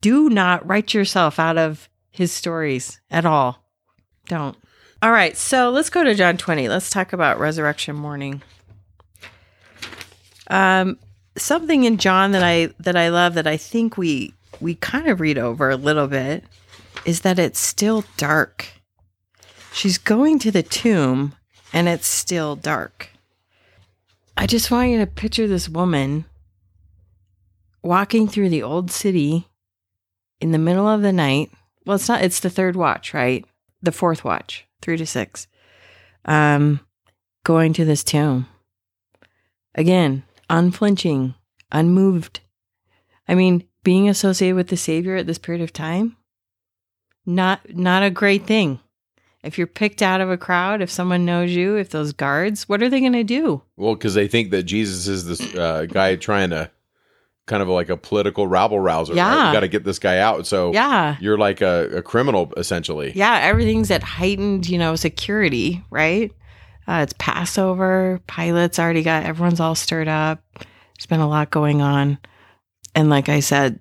do 0.00 0.28
not 0.30 0.66
write 0.66 0.94
yourself 0.94 1.38
out 1.38 1.58
of 1.58 1.88
his 2.10 2.32
stories 2.32 3.00
at 3.10 3.26
all. 3.26 3.64
Don't. 4.28 4.56
All 5.02 5.12
right, 5.12 5.36
so 5.36 5.70
let's 5.70 5.90
go 5.90 6.02
to 6.02 6.14
John 6.14 6.36
20. 6.36 6.68
Let's 6.68 6.88
talk 6.88 7.12
about 7.12 7.38
resurrection 7.38 7.94
morning. 7.94 8.42
Um, 10.48 10.98
something 11.36 11.84
in 11.84 11.98
John 11.98 12.32
that 12.32 12.42
I 12.42 12.70
that 12.80 12.96
I 12.96 13.08
love 13.08 13.34
that 13.34 13.46
I 13.46 13.56
think 13.56 13.98
we 13.98 14.34
we 14.60 14.74
kind 14.76 15.08
of 15.08 15.20
read 15.20 15.38
over 15.38 15.70
a 15.70 15.76
little 15.76 16.06
bit 16.06 16.44
is 17.04 17.20
that 17.20 17.38
it's 17.38 17.58
still 17.58 18.04
dark. 18.16 18.68
She's 19.74 19.98
going 19.98 20.38
to 20.38 20.52
the 20.52 20.62
tomb 20.62 21.34
and 21.72 21.88
it's 21.88 22.06
still 22.06 22.54
dark. 22.54 23.10
I 24.36 24.46
just 24.46 24.70
want 24.70 24.90
you 24.90 24.98
to 24.98 25.06
picture 25.06 25.48
this 25.48 25.68
woman 25.68 26.26
walking 27.82 28.28
through 28.28 28.50
the 28.50 28.62
old 28.62 28.92
city 28.92 29.48
in 30.40 30.52
the 30.52 30.58
middle 30.58 30.86
of 30.86 31.02
the 31.02 31.12
night. 31.12 31.50
Well, 31.84 31.96
it's 31.96 32.08
not, 32.08 32.22
it's 32.22 32.38
the 32.38 32.50
third 32.50 32.76
watch, 32.76 33.12
right? 33.12 33.44
The 33.82 33.90
fourth 33.90 34.22
watch, 34.22 34.64
three 34.80 34.96
to 34.96 35.04
six. 35.04 35.48
Um, 36.24 36.78
going 37.42 37.72
to 37.72 37.84
this 37.84 38.04
tomb. 38.04 38.46
Again, 39.74 40.22
unflinching, 40.48 41.34
unmoved. 41.72 42.38
I 43.26 43.34
mean, 43.34 43.64
being 43.82 44.08
associated 44.08 44.54
with 44.54 44.68
the 44.68 44.76
Savior 44.76 45.16
at 45.16 45.26
this 45.26 45.38
period 45.38 45.64
of 45.64 45.72
time, 45.72 46.16
not 47.26 47.74
not 47.74 48.04
a 48.04 48.10
great 48.10 48.46
thing. 48.46 48.78
If 49.44 49.58
you're 49.58 49.66
picked 49.66 50.02
out 50.02 50.20
of 50.20 50.30
a 50.30 50.36
crowd, 50.36 50.80
if 50.82 50.90
someone 50.90 51.24
knows 51.24 51.50
you, 51.50 51.76
if 51.76 51.90
those 51.90 52.12
guards, 52.12 52.68
what 52.68 52.82
are 52.82 52.88
they 52.88 53.00
going 53.00 53.12
to 53.12 53.24
do? 53.24 53.62
Well, 53.76 53.94
because 53.94 54.14
they 54.14 54.26
think 54.28 54.50
that 54.52 54.62
Jesus 54.64 55.06
is 55.06 55.26
this 55.26 55.54
uh, 55.54 55.86
guy 55.86 56.16
trying 56.16 56.50
to 56.50 56.70
kind 57.46 57.62
of 57.62 57.68
like 57.68 57.90
a 57.90 57.96
political 57.96 58.46
rabble 58.46 58.80
rouser. 58.80 59.14
Yeah. 59.14 59.52
Got 59.52 59.60
to 59.60 59.68
get 59.68 59.84
this 59.84 59.98
guy 59.98 60.18
out. 60.18 60.46
So 60.46 60.72
Yeah. 60.72 61.16
you're 61.20 61.36
like 61.36 61.60
a, 61.60 61.98
a 61.98 62.02
criminal 62.02 62.52
essentially. 62.56 63.12
Yeah, 63.14 63.38
everything's 63.42 63.90
at 63.90 64.02
heightened, 64.02 64.66
you 64.68 64.78
know, 64.78 64.96
security, 64.96 65.84
right? 65.90 66.32
Uh, 66.88 67.00
it's 67.02 67.14
Passover. 67.18 68.22
Pilate's 68.26 68.78
already 68.78 69.02
got 69.02 69.24
everyone's 69.24 69.60
all 69.60 69.74
stirred 69.74 70.08
up. 70.08 70.42
There's 70.58 71.06
been 71.06 71.20
a 71.20 71.28
lot 71.28 71.50
going 71.50 71.82
on. 71.82 72.18
And 72.94 73.10
like 73.10 73.28
I 73.28 73.40
said, 73.40 73.80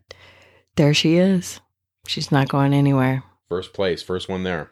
there 0.76 0.94
she 0.94 1.16
is. 1.16 1.62
She's 2.06 2.32
not 2.34 2.50
going 2.50 2.74
anywhere. 2.74 3.24
First 3.48 3.72
place, 3.74 4.02
first 4.04 4.28
one 4.28 4.44
there. 4.44 4.72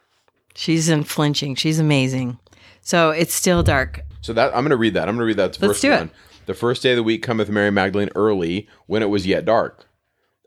She's 0.55 0.89
unflinching. 0.89 1.55
She's 1.55 1.79
amazing. 1.79 2.39
So 2.81 3.11
it's 3.11 3.33
still 3.33 3.63
dark. 3.63 4.01
So 4.21 4.33
that 4.33 4.47
I'm 4.55 4.63
going 4.63 4.69
to 4.71 4.77
read 4.77 4.93
that. 4.95 5.07
I'm 5.07 5.15
going 5.15 5.19
to 5.19 5.25
read 5.25 5.37
that 5.37 5.43
Let's 5.51 5.57
first 5.57 5.81
do 5.81 5.91
it. 5.91 5.97
one. 5.97 6.11
The 6.45 6.53
first 6.53 6.83
day 6.83 6.91
of 6.91 6.97
the 6.97 7.03
week 7.03 7.23
cometh 7.23 7.49
Mary 7.49 7.71
Magdalene 7.71 8.09
early, 8.15 8.67
when 8.87 9.03
it 9.03 9.09
was 9.09 9.27
yet 9.27 9.45
dark, 9.45 9.87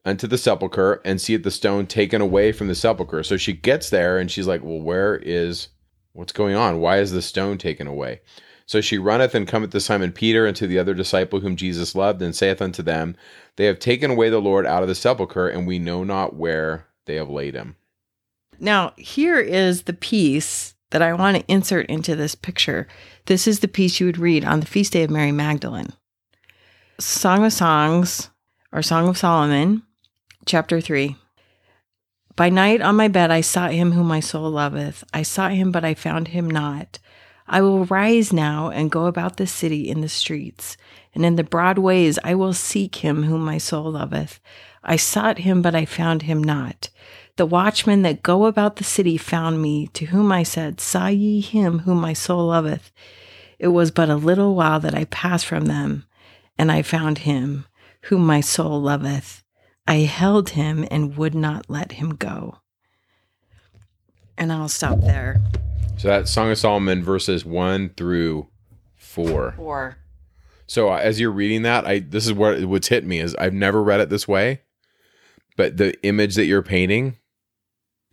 unto 0.05 0.27
the 0.27 0.37
sepulchre, 0.39 1.01
and 1.05 1.21
seeth 1.21 1.45
the 1.45 1.51
stone 1.51 1.87
taken 1.87 2.21
away 2.21 2.53
from 2.53 2.67
the 2.69 2.75
sepulchre. 2.75 3.23
So 3.23 3.37
she 3.37 3.53
gets 3.53 3.91
there, 3.91 4.19
and 4.19 4.31
she's 4.31 4.47
like, 4.47 4.63
"Well, 4.63 4.81
where 4.81 5.17
is 5.17 5.69
what's 6.13 6.33
going 6.33 6.55
on? 6.57 6.81
Why 6.81 6.99
is 6.99 7.13
the 7.13 7.23
stone 7.23 7.59
taken 7.59 7.87
away?" 7.87 8.21
So 8.67 8.81
she 8.81 8.99
runneth 8.99 9.35
and 9.35 9.47
cometh 9.47 9.71
to 9.71 9.81
Simon 9.81 10.11
Peter 10.11 10.47
and 10.47 10.57
to 10.57 10.67
the 10.67 10.79
other 10.79 10.95
disciple 10.95 11.41
whom 11.41 11.55
Jesus 11.57 11.95
loved, 11.95 12.21
and 12.23 12.35
saith 12.35 12.63
unto 12.63 12.83
them, 12.83 13.15
They 13.57 13.67
have 13.67 13.79
taken 13.79 14.11
away 14.11 14.31
the 14.31 14.41
Lord 14.41 14.67
out 14.67 14.83
of 14.83 14.89
the 14.89 14.95
sepulchre, 14.95 15.49
and 15.49 15.67
we 15.67 15.79
know 15.79 16.03
not 16.03 16.35
where 16.35 16.87
they 17.05 17.17
have 17.17 17.29
laid 17.31 17.55
him. 17.55 17.77
Now, 18.65 18.95
here 18.97 19.39
is 19.39 19.83
the 19.83 19.93
piece 19.93 20.75
that 20.91 21.03
I 21.03 21.13
want 21.13 21.37
to 21.37 21.53
insert 21.53 21.85
into 21.91 22.17
this 22.17 22.35
picture. 22.35 22.89
This 23.27 23.47
is 23.47 23.61
the 23.61 23.69
piece 23.69 24.01
you 24.01 24.07
would 24.07 24.17
read 24.17 24.43
on 24.43 24.61
the 24.61 24.67
feast 24.67 24.95
day 24.95 25.03
of 25.03 25.11
Mary 25.11 25.33
Magdalene. 25.33 25.93
Song 26.99 27.45
of 27.45 27.53
Songs 27.53 28.31
or 28.73 28.81
Song 28.81 29.07
of 29.07 29.19
Solomon, 29.19 29.83
chapter 30.47 30.81
3. 30.81 31.15
By 32.37 32.49
night 32.49 32.81
on 32.81 32.97
my 32.97 33.07
bed 33.07 33.31
I 33.31 33.43
sought 33.43 33.73
him 33.73 33.93
whom 33.93 34.07
my 34.07 34.21
soul 34.21 34.51
loveth. 34.51 35.05
I 35.13 35.25
sought 35.25 35.53
him, 35.53 35.71
but 35.71 35.85
I 35.85 35.93
found 35.93 36.29
him 36.29 36.49
not. 36.49 36.99
I 37.47 37.61
will 37.61 37.85
rise 37.85 38.33
now 38.33 38.71
and 38.71 38.91
go 38.91 39.05
about 39.05 39.37
the 39.37 39.47
city 39.47 39.91
in 39.91 40.01
the 40.01 40.09
streets, 40.09 40.79
and 41.15 41.27
in 41.27 41.37
the 41.37 41.45
broad 41.45 41.77
ways 41.77 42.19
I 42.25 42.35
will 42.35 42.55
seek 42.55 42.97
him 42.97 43.25
whom 43.25 43.45
my 43.45 43.59
soul 43.59 43.93
loveth. 43.93 44.41
I 44.83 44.97
sought 44.97 45.39
him, 45.39 45.61
but 45.61 45.75
I 45.75 45.85
found 45.85 46.23
him 46.23 46.43
not. 46.43 46.89
The 47.37 47.47
watchmen 47.47 48.03
that 48.03 48.23
go 48.23 48.47
about 48.47 48.77
the 48.77 48.85
city 48.85 49.17
found 49.17 49.61
me, 49.61 49.89
to 49.89 50.07
whom 50.07 50.31
I 50.31 50.45
said, 50.45 50.81
Saw 50.81 51.09
ye 51.09 51.41
him 51.41 51.81
whom 51.81 52.01
my 52.01 52.13
soul 52.13 52.47
loveth? 52.47 52.93
It 53.59 53.69
was 53.69 53.91
but 53.91 54.09
a 54.09 54.15
little 54.15 54.55
while 54.55 54.79
that 54.79 54.95
I 54.95 55.05
passed 55.07 55.47
from 55.47 55.67
them, 55.67 56.05
and 56.57 56.71
I 56.71 56.83
found 56.83 57.19
him 57.19 57.67
whom 58.03 58.25
my 58.25 58.41
soul 58.41 58.81
loveth. 58.81 59.43
I 59.87 59.97
held 60.01 60.51
him 60.51 60.87
and 60.93 61.17
would 61.17 61.35
not 61.35 61.69
let 61.69 61.93
him 61.93 62.15
go. 62.15 62.59
And 64.39 64.53
I'll 64.53 64.69
stop 64.69 65.01
there. 65.01 65.43
So 65.97 66.09
that's 66.09 66.31
Song 66.31 66.51
of 66.51 66.59
Solomon 66.59 67.03
verses 67.03 67.45
one 67.45 67.91
through 67.91 68.49
four. 68.97 69.55
Or 69.59 69.97
So 70.67 70.91
uh, 70.91 70.97
as 70.99 71.19
you're 71.19 71.31
reading 71.31 71.63
that, 71.63 71.87
I 71.87 71.99
this 71.99 72.27
is 72.27 72.33
what 72.33 72.65
what's 72.65 72.89
hit 72.89 73.05
me 73.05 73.19
is 73.19 73.35
I've 73.37 73.55
never 73.55 73.83
read 73.83 74.01
it 74.01 74.09
this 74.09 74.27
way, 74.27 74.63
but 75.57 75.77
the 75.77 76.01
image 76.05 76.37
that 76.37 76.47
you're 76.47 76.63
painting 76.63 77.17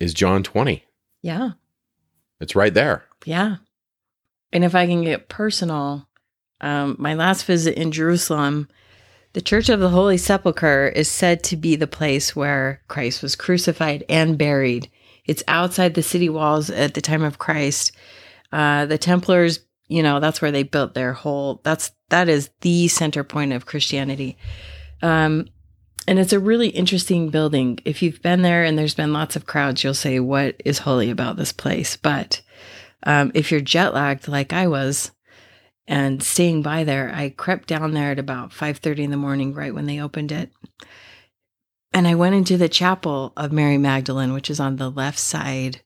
is 0.02 0.14
John 0.14 0.44
20. 0.44 0.84
yeah, 1.22 1.52
It's 2.40 2.56
right 2.56 2.74
there. 2.74 3.06
yeah. 3.26 3.58
And 4.54 4.66
if 4.66 4.76
I 4.76 4.86
can 4.86 5.04
get 5.04 5.30
personal, 5.30 6.10
um, 6.60 6.98
my 7.00 7.14
last 7.14 7.46
visit 7.46 7.76
in 7.78 7.92
Jerusalem, 7.94 8.68
the 9.32 9.42
Church 9.42 9.70
of 9.70 9.80
the 9.80 9.90
Holy 9.90 10.18
Sepulchre 10.18 10.90
is 10.90 11.08
said 11.08 11.42
to 11.44 11.56
be 11.56 11.78
the 11.78 11.88
place 11.88 12.36
where 12.36 12.82
Christ 12.90 13.22
was 13.24 13.38
crucified 13.38 14.04
and 14.10 14.38
buried. 14.38 14.90
It's 15.26 15.44
outside 15.48 15.94
the 15.94 16.04
city 16.04 16.28
walls 16.28 16.70
at 16.70 16.96
the 16.96 17.02
time 17.02 17.24
of 17.24 17.38
Christ. 17.38 17.94
Uh, 18.52 18.86
the 18.88 18.98
Templars, 18.98 19.62
you 19.88 20.04
know, 20.04 20.20
that's 20.20 20.42
where 20.42 20.52
they 20.52 20.64
built 20.64 20.96
their 20.96 21.14
whole. 21.14 21.62
That's 21.64 21.92
that 22.10 22.28
is 22.28 22.50
the 22.60 22.90
center 22.90 23.24
point 23.24 23.54
of 23.54 23.66
Christianity. 23.66 24.38
Um, 25.02 25.48
and 26.08 26.20
it's 26.20 26.34
a 26.34 26.40
really 26.40 26.70
interesting 26.70 27.30
building. 27.30 27.80
If 27.86 28.02
you've 28.02 28.22
been 28.22 28.42
there 28.42 28.64
and 28.64 28.78
there's 28.78 28.96
been 28.96 29.14
lots 29.14 29.36
of 29.36 29.46
crowds, 29.46 29.84
you'll 29.84 29.94
say, 29.94 30.20
"What 30.20 30.62
is 30.66 30.80
holy 30.80 31.10
about 31.10 31.38
this 31.38 31.52
place?" 31.52 31.96
But 31.98 32.42
um, 33.04 33.32
if 33.34 33.52
you're 33.52 33.62
jet 33.62 33.94
lagged 33.94 34.28
like 34.28 34.54
I 34.54 34.68
was, 34.68 35.12
and 35.88 36.22
staying 36.24 36.62
by 36.62 36.84
there, 36.84 37.12
I 37.14 37.30
crept 37.30 37.68
down 37.68 37.94
there 37.94 38.12
at 38.12 38.20
about 38.20 38.54
five 38.54 38.78
thirty 38.78 39.04
in 39.04 39.12
the 39.12 39.18
morning, 39.18 39.54
right 39.54 39.74
when 39.74 39.86
they 39.86 40.02
opened 40.02 40.32
it, 40.32 40.52
and 41.94 42.08
I 42.08 42.16
went 42.16 42.36
into 42.36 42.58
the 42.58 42.70
chapel 42.70 43.34
of 43.36 43.52
Mary 43.52 43.78
Magdalene, 43.78 44.34
which 44.34 44.50
is 44.50 44.60
on 44.60 44.78
the 44.78 44.90
left 44.90 45.20
side 45.20 45.82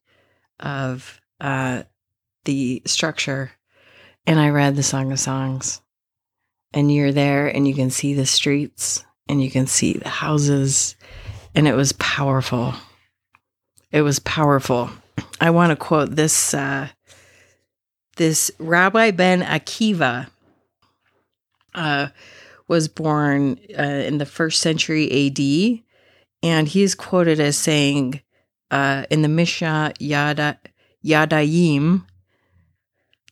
of 0.60 1.20
uh, 1.42 1.84
the 2.46 2.82
structure, 2.86 3.52
and 4.26 4.40
I 4.40 4.50
read 4.50 4.76
the 4.76 4.84
Song 4.84 5.12
of 5.12 5.20
Songs. 5.20 5.82
And 6.74 6.94
you're 6.94 7.14
there, 7.14 7.48
and 7.48 7.66
you 7.66 7.74
can 7.74 7.90
see 7.90 8.14
the 8.14 8.26
streets, 8.26 9.06
and 9.28 9.42
you 9.42 9.50
can 9.50 9.68
see 9.68 9.94
the 9.94 10.10
houses, 10.10 10.96
and 11.54 11.68
it 11.68 11.76
was 11.76 11.92
powerful. 11.94 12.74
It 13.92 14.02
was 14.02 14.20
powerful. 14.20 14.90
I 15.40 15.50
want 15.50 15.72
to 15.72 15.76
quote 15.76 16.16
this 16.16 16.54
uh, 16.54 16.90
this 18.18 18.52
Rabbi 18.60 19.12
Ben 19.12 19.42
Akiva 19.42 20.28
uh, 21.74 22.08
was 22.68 22.88
born 22.88 23.60
uh, 23.78 23.82
in 23.82 24.18
the 24.18 24.26
first 24.26 24.62
century 24.62 25.06
AD, 25.28 25.84
and 26.44 26.68
he 26.68 26.84
is 26.84 26.96
quoted 26.96 27.40
as 27.40 27.58
saying 27.58 28.22
uh, 28.72 29.06
in 29.10 29.22
the 29.22 29.28
Mishnah 29.28 29.94
Yada 30.00 30.60
Yadayim, 31.06 32.06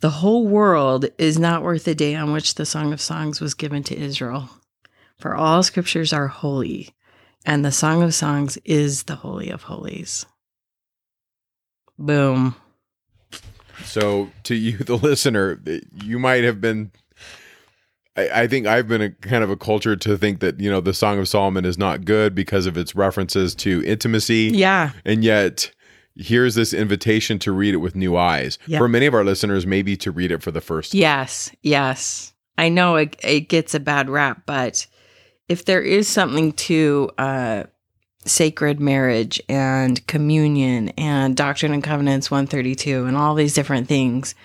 the 0.01 0.09
whole 0.09 0.47
world 0.47 1.05
is 1.17 1.39
not 1.39 1.63
worth 1.63 1.85
the 1.85 1.95
day 1.95 2.15
on 2.15 2.33
which 2.33 2.55
the 2.55 2.65
Song 2.65 2.93
of 2.93 3.01
Songs 3.01 3.41
was 3.41 3.53
given 3.53 3.83
to 3.83 3.97
Israel. 3.97 4.49
For 5.23 5.35
all 5.37 5.63
scriptures 5.63 6.11
are 6.11 6.27
holy, 6.27 6.89
and 7.45 7.63
the 7.63 7.71
Song 7.71 8.03
of 8.03 8.13
Songs 8.13 8.57
is 8.65 9.03
the 9.03 9.15
Holy 9.15 9.49
of 9.49 9.63
Holies. 9.63 10.25
Boom. 11.97 12.57
So 13.85 14.31
to 14.43 14.53
you, 14.53 14.77
the 14.79 14.97
listener, 14.97 15.61
you 16.03 16.19
might 16.19 16.43
have 16.43 16.59
been. 16.59 16.91
I, 18.17 18.41
I 18.41 18.47
think 18.47 18.67
I've 18.67 18.89
been 18.89 19.01
a 19.01 19.11
kind 19.11 19.45
of 19.45 19.49
a 19.49 19.55
culture 19.55 19.95
to 19.95 20.17
think 20.17 20.41
that 20.41 20.59
you 20.59 20.69
know 20.69 20.81
the 20.81 20.93
Song 20.93 21.19
of 21.19 21.29
Solomon 21.29 21.63
is 21.63 21.77
not 21.77 22.03
good 22.03 22.35
because 22.35 22.65
of 22.65 22.77
its 22.77 22.93
references 22.93 23.55
to 23.55 23.81
intimacy, 23.85 24.51
Yeah. 24.53 24.91
and 25.05 25.23
yet 25.23 25.71
here's 26.17 26.55
this 26.55 26.73
invitation 26.73 27.39
to 27.39 27.53
read 27.53 27.73
it 27.73 27.77
with 27.77 27.95
new 27.95 28.17
eyes. 28.17 28.59
Yeah. 28.67 28.77
For 28.77 28.89
many 28.89 29.05
of 29.05 29.13
our 29.13 29.23
listeners, 29.23 29.65
maybe 29.65 29.95
to 29.95 30.11
read 30.11 30.33
it 30.33 30.43
for 30.43 30.51
the 30.51 30.59
first 30.59 30.91
time. 30.91 30.99
Yes, 30.99 31.49
yes. 31.61 32.33
I 32.57 32.67
know 32.67 32.97
it, 32.97 33.15
it 33.23 33.47
gets 33.47 33.73
a 33.73 33.79
bad 33.79 34.09
rap, 34.09 34.41
but 34.45 34.85
if 35.47 35.65
there 35.65 35.81
is 35.81 36.07
something 36.07 36.53
to 36.53 37.09
uh, 37.17 37.63
sacred 38.25 38.79
marriage 38.79 39.41
and 39.49 40.05
communion 40.07 40.89
and 40.89 41.35
Doctrine 41.35 41.73
and 41.73 41.83
Covenants 41.83 42.31
132 42.31 43.05
and 43.05 43.17
all 43.17 43.35
these 43.35 43.53
different 43.53 43.87
things, 43.87 44.35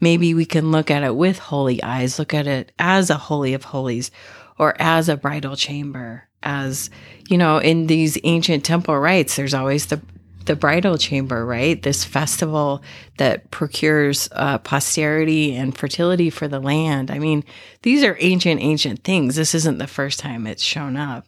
maybe 0.00 0.34
we 0.34 0.44
can 0.44 0.70
look 0.70 0.90
at 0.90 1.02
it 1.02 1.16
with 1.16 1.38
holy 1.38 1.82
eyes, 1.82 2.18
look 2.18 2.34
at 2.34 2.46
it 2.46 2.72
as 2.78 3.10
a 3.10 3.16
holy 3.16 3.54
of 3.54 3.64
holies 3.64 4.10
or 4.58 4.74
as 4.78 5.08
a 5.08 5.16
bridal 5.16 5.56
chamber. 5.56 6.28
As 6.42 6.90
you 7.28 7.38
know, 7.38 7.58
in 7.58 7.86
these 7.86 8.18
ancient 8.24 8.64
temple 8.64 8.98
rites, 8.98 9.36
there's 9.36 9.54
always 9.54 9.86
the 9.86 10.02
the 10.42 10.56
bridal 10.56 10.98
chamber, 10.98 11.44
right? 11.44 11.82
This 11.82 12.04
festival 12.04 12.82
that 13.18 13.50
procures 13.50 14.28
uh, 14.32 14.58
posterity 14.58 15.54
and 15.54 15.76
fertility 15.76 16.30
for 16.30 16.48
the 16.48 16.60
land. 16.60 17.10
I 17.10 17.18
mean, 17.18 17.44
these 17.82 18.02
are 18.04 18.16
ancient, 18.20 18.60
ancient 18.60 19.04
things. 19.04 19.36
This 19.36 19.54
isn't 19.54 19.78
the 19.78 19.86
first 19.86 20.18
time 20.18 20.46
it's 20.46 20.62
shown 20.62 20.96
up. 20.96 21.26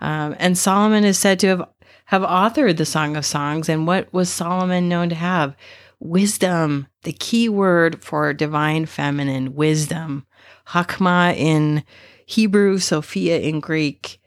Um, 0.00 0.34
and 0.38 0.56
Solomon 0.56 1.04
is 1.04 1.18
said 1.18 1.38
to 1.40 1.48
have 1.48 1.68
have 2.06 2.22
authored 2.22 2.76
the 2.76 2.84
Song 2.84 3.16
of 3.16 3.24
Songs. 3.24 3.68
And 3.68 3.86
what 3.86 4.12
was 4.12 4.28
Solomon 4.28 4.88
known 4.88 5.10
to 5.10 5.14
have? 5.14 5.54
Wisdom, 6.00 6.88
the 7.04 7.12
key 7.12 7.48
word 7.48 8.02
for 8.02 8.32
divine 8.32 8.86
feminine 8.86 9.54
wisdom. 9.54 10.26
Hakma 10.68 11.36
in 11.36 11.84
Hebrew, 12.26 12.78
Sophia 12.78 13.38
in 13.38 13.60
Greek. 13.60 14.19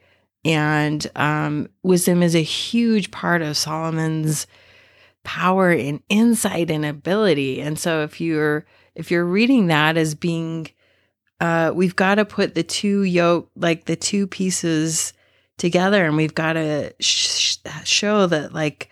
And 0.46 1.06
um, 1.16 1.70
wisdom 1.84 2.22
is 2.22 2.36
a 2.36 2.44
huge 2.44 3.12
part 3.12 3.42
of 3.42 3.56
Solomon's 3.56 4.46
power 5.24 5.72
and 5.72 6.02
insight 6.10 6.70
and 6.70 6.86
ability. 6.86 7.62
And 7.62 7.80
so 7.80 8.04
if 8.04 8.20
you're 8.20 8.66
if 8.96 9.10
you're 9.10 9.26
reading 9.26 9.68
that 9.68 9.98
as 9.98 10.16
being 10.16 10.68
uh, 11.40 11.72
we've 11.74 11.96
got 11.96 12.16
to 12.16 12.26
put 12.26 12.56
the 12.56 12.64
two 12.64 13.04
yoke 13.04 13.50
like 13.56 13.86
the 13.86 13.96
two 13.96 14.28
pieces 14.28 15.14
together 15.58 16.06
and 16.06 16.18
we've 16.18 16.36
got 16.36 16.54
to 16.54 16.94
sh- 17.00 17.58
show 17.84 18.28
that 18.28 18.54
like 18.54 18.90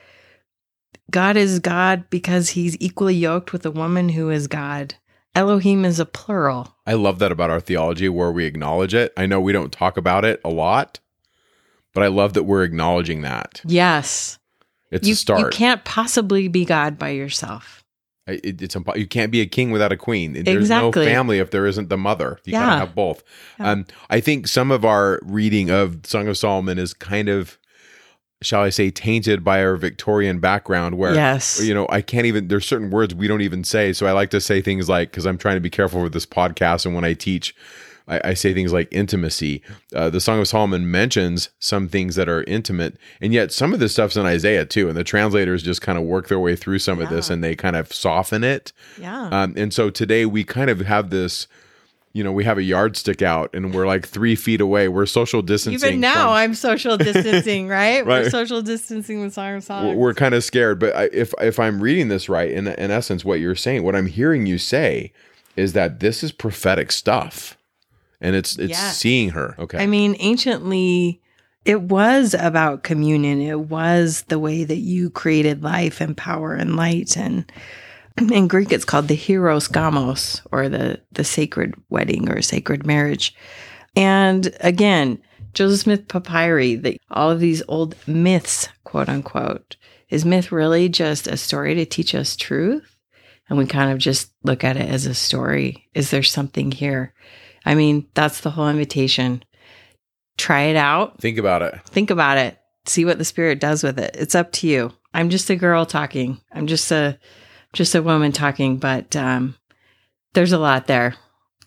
God 1.09 1.35
is 1.35 1.59
God 1.59 2.09
because 2.09 2.49
he's 2.49 2.77
equally 2.79 3.15
yoked 3.15 3.51
with 3.51 3.65
a 3.65 3.71
woman 3.71 4.09
who 4.09 4.29
is 4.29 4.47
God. 4.47 4.95
Elohim 5.35 5.85
is 5.85 5.99
a 5.99 6.05
plural. 6.05 6.75
I 6.85 6.93
love 6.93 7.19
that 7.19 7.31
about 7.31 7.49
our 7.49 7.59
theology 7.59 8.09
where 8.09 8.31
we 8.31 8.45
acknowledge 8.45 8.93
it. 8.93 9.13
I 9.15 9.25
know 9.25 9.39
we 9.39 9.53
don't 9.53 9.71
talk 9.71 9.97
about 9.97 10.25
it 10.25 10.41
a 10.43 10.49
lot, 10.49 10.99
but 11.93 12.03
I 12.03 12.07
love 12.07 12.33
that 12.33 12.43
we're 12.43 12.63
acknowledging 12.63 13.21
that. 13.21 13.61
Yes. 13.65 14.39
It's 14.91 15.07
you, 15.07 15.13
a 15.13 15.17
start. 15.17 15.39
you 15.39 15.47
can't 15.49 15.83
possibly 15.85 16.47
be 16.47 16.65
God 16.65 16.97
by 16.99 17.09
yourself. 17.09 17.83
It, 18.27 18.61
it's 18.61 18.75
impo- 18.75 18.97
you 18.97 19.07
can't 19.07 19.31
be 19.31 19.41
a 19.41 19.45
king 19.45 19.71
without 19.71 19.91
a 19.91 19.97
queen. 19.97 20.33
There's 20.33 20.47
Exactly. 20.63 21.05
no 21.05 21.11
family 21.11 21.39
if 21.39 21.49
there 21.51 21.65
isn't 21.65 21.89
the 21.89 21.97
mother. 21.97 22.39
You 22.45 22.53
Yeah. 22.53 22.59
gotta 22.65 22.79
have 22.81 22.95
both. 22.95 23.23
Yeah. 23.59 23.71
Um, 23.71 23.85
I 24.09 24.19
think 24.19 24.47
some 24.47 24.69
of 24.71 24.85
our 24.85 25.19
reading 25.23 25.69
of 25.69 25.99
Song 26.05 26.27
of 26.27 26.37
Solomon 26.37 26.77
is 26.77 26.93
kind 26.93 27.29
of, 27.29 27.57
shall 28.41 28.61
I 28.61 28.69
say, 28.69 28.91
tainted 28.91 29.43
by 29.43 29.63
our 29.63 29.75
Victorian 29.75 30.39
background, 30.39 30.97
where 30.97 31.13
Yes. 31.15 31.61
you 31.63 31.73
know 31.73 31.87
I 31.89 32.01
can't 32.01 32.25
even. 32.25 32.47
There's 32.47 32.65
certain 32.67 32.89
words 32.91 33.15
we 33.15 33.27
don't 33.27 33.41
even 33.41 33.63
say. 33.63 33.91
So 33.93 34.05
I 34.05 34.11
like 34.11 34.29
to 34.31 34.41
say 34.41 34.61
things 34.61 34.87
like 34.87 35.09
because 35.11 35.25
I'm 35.25 35.37
trying 35.37 35.55
to 35.55 35.61
be 35.61 35.69
careful 35.71 36.01
with 36.03 36.13
this 36.13 36.25
podcast, 36.25 36.85
and 36.85 36.93
when 36.93 37.03
I 37.05 37.13
teach. 37.13 37.55
I, 38.12 38.22
I 38.26 38.34
say 38.36 38.53
things 38.53 38.74
like 38.74 38.88
intimacy. 38.91 39.64
Uh, 39.95 40.09
the 40.09 40.20
Song 40.20 40.39
of 40.39 40.47
Solomon 40.47 40.91
mentions 40.91 41.49
some 41.59 41.88
things 41.88 42.16
that 42.16 42.30
are 42.30 42.43
intimate, 42.43 42.97
and 43.22 43.34
yet 43.34 43.51
some 43.51 43.74
of 43.74 43.80
this 43.80 43.93
stuff's 43.93 44.18
in 44.18 44.26
Isaiah 44.26 44.66
too. 44.66 44.88
And 44.89 44.97
the 44.97 45.03
translators 45.03 45.64
just 45.64 45.82
kind 45.82 45.97
of 45.97 46.03
work 46.03 46.28
their 46.28 46.39
way 46.39 46.55
through 46.55 46.80
some 46.80 46.99
of 47.01 47.09
this, 47.09 47.30
and 47.30 47.43
they 47.43 47.55
kind 47.55 47.76
of 47.76 47.91
soften 47.93 48.43
it. 48.43 48.74
Yeah. 48.99 49.30
Um, 49.30 49.53
and 49.57 49.74
so 49.74 49.89
today 49.89 50.26
we 50.26 50.43
kind 50.43 50.70
of 50.70 50.82
have 50.82 51.09
this, 51.09 51.47
you 52.14 52.24
know, 52.24 52.34
we 52.34 52.43
have 52.43 52.57
a 52.57 52.64
yardstick 52.64 53.22
out 53.22 53.49
and 53.53 53.74
we're 53.74 53.88
like 53.88 54.05
three 54.05 54.36
feet 54.36 54.59
away. 54.59 54.89
We're 54.89 55.05
social 55.05 55.41
distancing. 55.41 55.88
Even 55.88 56.01
now, 56.01 56.26
from- 56.26 56.34
I'm 56.34 56.53
social 56.55 56.97
distancing, 56.97 57.68
right? 57.70 58.05
We're 58.05 58.30
social 58.30 58.62
distancing 58.62 59.22
with 59.22 59.34
Song 59.34 59.55
of 59.55 59.64
Songs. 59.64 59.88
we're, 59.88 59.95
we're 59.95 60.14
kind 60.14 60.36
of 60.36 60.43
scared. 60.43 60.78
But 60.80 60.93
I, 60.95 61.03
if 61.14 61.34
if 61.39 61.57
I'm 61.59 61.82
reading 61.82 62.09
this 62.09 62.28
right, 62.28 62.51
in 62.51 62.68
in 62.68 62.91
essence, 62.91 63.24
what 63.24 63.39
you're 63.39 63.55
saying, 63.55 63.84
what 63.84 63.95
I'm 63.95 64.07
hearing 64.07 64.45
you 64.45 64.57
say, 64.57 65.14
is 65.55 65.72
that 65.74 66.01
this 66.01 66.22
is 66.24 66.34
prophetic 66.34 66.91
stuff, 66.91 67.57
and 68.22 68.36
it's 68.36 68.57
it's 68.57 68.72
Yeah. 68.72 68.91
seeing 68.91 69.30
her. 69.30 69.55
Okay. 69.59 69.78
I 69.80 69.88
mean, 69.88 70.15
anciently, 70.19 71.22
it 71.65 71.82
was 71.82 72.34
about 72.34 72.84
communion. 72.84 73.41
It 73.41 73.61
was 73.61 74.24
the 74.30 74.39
way 74.39 74.63
that 74.63 74.78
you 74.78 75.09
created 75.09 75.63
life 75.63 76.01
and 76.01 76.15
power 76.15 76.53
and 76.53 76.76
light. 76.76 77.17
And 77.17 77.51
In 78.17 78.47
Greek, 78.47 78.72
it's 78.72 78.86
called 78.86 79.07
the 79.07 79.15
hieros 79.17 79.69
gamos, 79.72 80.41
or 80.51 80.69
the 80.69 81.01
the 81.11 81.24
sacred 81.24 81.74
wedding 81.89 82.30
or 82.30 82.41
sacred 82.41 82.86
marriage. 82.86 83.34
And 83.95 84.53
again, 84.59 85.19
Joseph 85.53 85.82
Smith 85.82 86.07
papyri, 86.07 86.76
the, 86.76 86.97
all 87.09 87.30
of 87.32 87.39
these 87.39 87.63
old 87.67 87.95
myths, 88.07 88.69
quote 88.84 89.09
unquote, 89.09 89.76
is 90.09 90.26
myth 90.26 90.51
really 90.51 90.89
just 90.89 91.28
a 91.28 91.38
story 91.38 91.76
to 91.76 91.86
teach 91.86 92.13
us 92.15 92.36
truth? 92.36 92.97
And 93.49 93.57
we 93.57 93.65
kind 93.65 93.91
of 93.91 93.97
just 93.97 94.32
look 94.43 94.63
at 94.63 94.78
it 94.78 94.89
as 94.89 95.05
a 95.05 95.13
story. 95.13 95.89
Is 95.93 96.09
there 96.11 96.24
something 96.24 96.72
here? 96.72 97.13
I 97.66 97.76
mean, 97.76 98.07
that's 98.14 98.41
the 98.41 98.51
whole 98.51 98.70
invitation. 98.70 99.43
Try 100.38 100.64
it 100.64 100.76
out. 100.76 101.20
Think 101.20 101.38
about 101.38 101.62
it. 101.62 101.80
Think 101.86 102.09
about 102.09 102.38
it. 102.38 102.57
See 102.86 103.05
what 103.05 103.18
the 103.18 103.26
spirit 103.26 103.59
does 103.59 103.84
with 103.84 103.99
it. 103.99 104.16
It's 104.18 104.36
up 104.36 104.51
to 104.53 104.68
you. 104.68 104.91
I'm 105.14 105.30
just 105.30 105.49
a 105.49 105.55
girl 105.55 105.86
talking. 105.86 106.39
I'm 106.51 106.68
just 106.68 106.91
a 106.91 107.20
just 107.74 107.95
a 107.95 108.01
woman 108.01 108.32
talking, 108.32 108.78
but 108.78 109.16
um 109.16 109.55
there's 110.34 110.51
a 110.51 110.57
lot 110.57 110.88
there. 110.88 111.16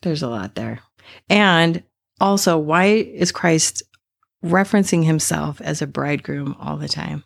There's 0.03 0.23
a 0.23 0.29
lot 0.29 0.55
there. 0.55 0.81
And 1.29 1.83
also, 2.21 2.59
why 2.59 2.85
is 2.85 3.33
Christ 3.33 3.83
referencing 4.45 5.05
himself 5.05 5.61
as 5.61 5.83
a 5.83 5.87
bridegroom 5.87 6.57
all 6.59 6.77
the 6.77 6.89
time? 6.89 7.25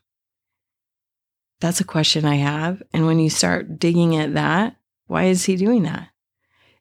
That's 1.61 1.81
a 1.81 1.85
question 1.85 2.25
I 2.25 2.37
have. 2.37 2.83
And 2.93 3.07
when 3.07 3.19
you 3.19 3.31
start 3.31 3.79
digging 3.79 4.17
at 4.17 4.35
that, 4.35 4.77
why 5.07 5.25
is 5.25 5.45
he 5.45 5.57
doing 5.57 5.83
that? 5.85 6.09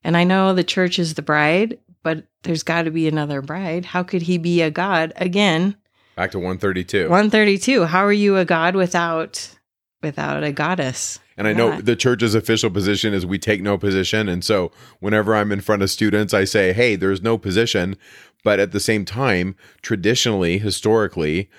And 0.04 0.16
I 0.16 0.24
know 0.24 0.54
the 0.54 0.64
church 0.64 1.00
is 1.00 1.14
the 1.14 1.22
bride, 1.22 1.78
but 2.04 2.26
there's 2.44 2.64
got 2.64 2.84
to 2.84 2.92
be 2.92 3.08
another 3.08 3.42
bride. 3.42 3.86
How 3.86 4.04
could 4.04 4.22
he 4.22 4.38
be 4.38 4.62
a 4.62 4.72
god 4.72 5.14
again? 5.18 5.76
Back 6.16 6.32
to 6.32 6.40
132. 6.40 7.04
132. 7.04 7.86
How 7.86 8.04
are 8.06 8.14
you 8.14 8.38
a 8.38 8.46
god 8.46 8.76
without 8.76 9.56
without 10.02 10.44
a 10.44 10.52
goddess? 10.52 11.20
And 11.38 11.48
I 11.48 11.54
know 11.54 11.80
the 11.80 11.96
church's 11.96 12.34
official 12.34 12.72
position 12.72 13.14
is 13.14 13.24
we 13.24 13.38
take 13.38 13.62
no 13.62 13.78
position. 13.78 14.28
And 14.28 14.44
so 14.44 14.72
whenever 15.00 15.36
I'm 15.36 15.52
in 15.52 15.62
front 15.62 15.84
of 15.84 15.92
students, 15.92 16.34
I 16.34 16.46
say, 16.46 16.74
hey, 16.74 16.96
there's 16.96 17.22
no 17.22 17.38
position. 17.38 17.96
But 18.44 18.60
at 18.60 18.72
the 18.72 18.80
same 18.80 19.06
time, 19.06 19.56
traditionally, 19.84 20.58
historically, 20.58 21.50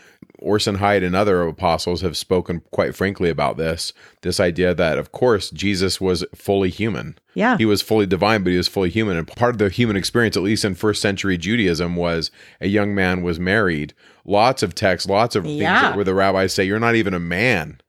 Orson 0.41 0.77
Hyde 0.77 1.03
and 1.03 1.15
other 1.17 1.43
apostles 1.43 2.01
have 2.03 2.17
spoken 2.17 2.63
quite 2.71 2.95
frankly 2.95 3.29
about 3.31 3.57
this 3.57 3.93
this 4.23 4.39
idea 4.41 4.75
that, 4.75 4.99
of 4.99 5.13
course, 5.13 5.51
Jesus 5.51 6.01
was 6.01 6.25
fully 6.35 6.71
human. 6.71 7.19
Yeah. 7.35 7.57
He 7.59 7.65
was 7.65 7.83
fully 7.83 8.07
divine, 8.07 8.43
but 8.43 8.51
he 8.51 8.57
was 8.57 8.69
fully 8.69 8.91
human. 8.91 9.17
And 9.17 9.27
part 9.27 9.55
of 9.55 9.59
the 9.59 9.69
human 9.69 9.97
experience, 9.97 10.37
at 10.37 10.43
least 10.43 10.65
in 10.65 10.75
first 10.75 11.01
century 11.03 11.37
Judaism, 11.39 11.97
was 11.97 12.31
a 12.61 12.69
young 12.69 12.95
man 12.95 13.23
was 13.23 13.39
married. 13.41 13.95
Lots 14.25 14.63
of 14.63 14.75
texts, 14.75 15.09
lots 15.09 15.35
of 15.37 15.45
Yeah. 15.47 15.81
things 15.83 15.97
where 15.97 16.05
the 16.05 16.15
rabbis 16.15 16.53
say, 16.53 16.65
you're 16.65 16.79
not 16.81 16.95
even 16.95 17.15
a 17.15 17.21
man 17.21 17.81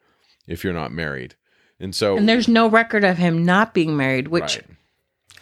if 0.47 0.63
you're 0.63 0.73
not 0.73 0.91
married. 0.91 1.35
And 1.79 1.93
so, 1.95 2.17
And 2.17 2.27
there's 2.27 2.47
no 2.47 2.67
record 2.69 3.03
of 3.03 3.17
him 3.17 3.45
not 3.45 3.73
being 3.73 3.95
married, 3.95 4.27
which 4.29 4.57
Right. 4.57 4.65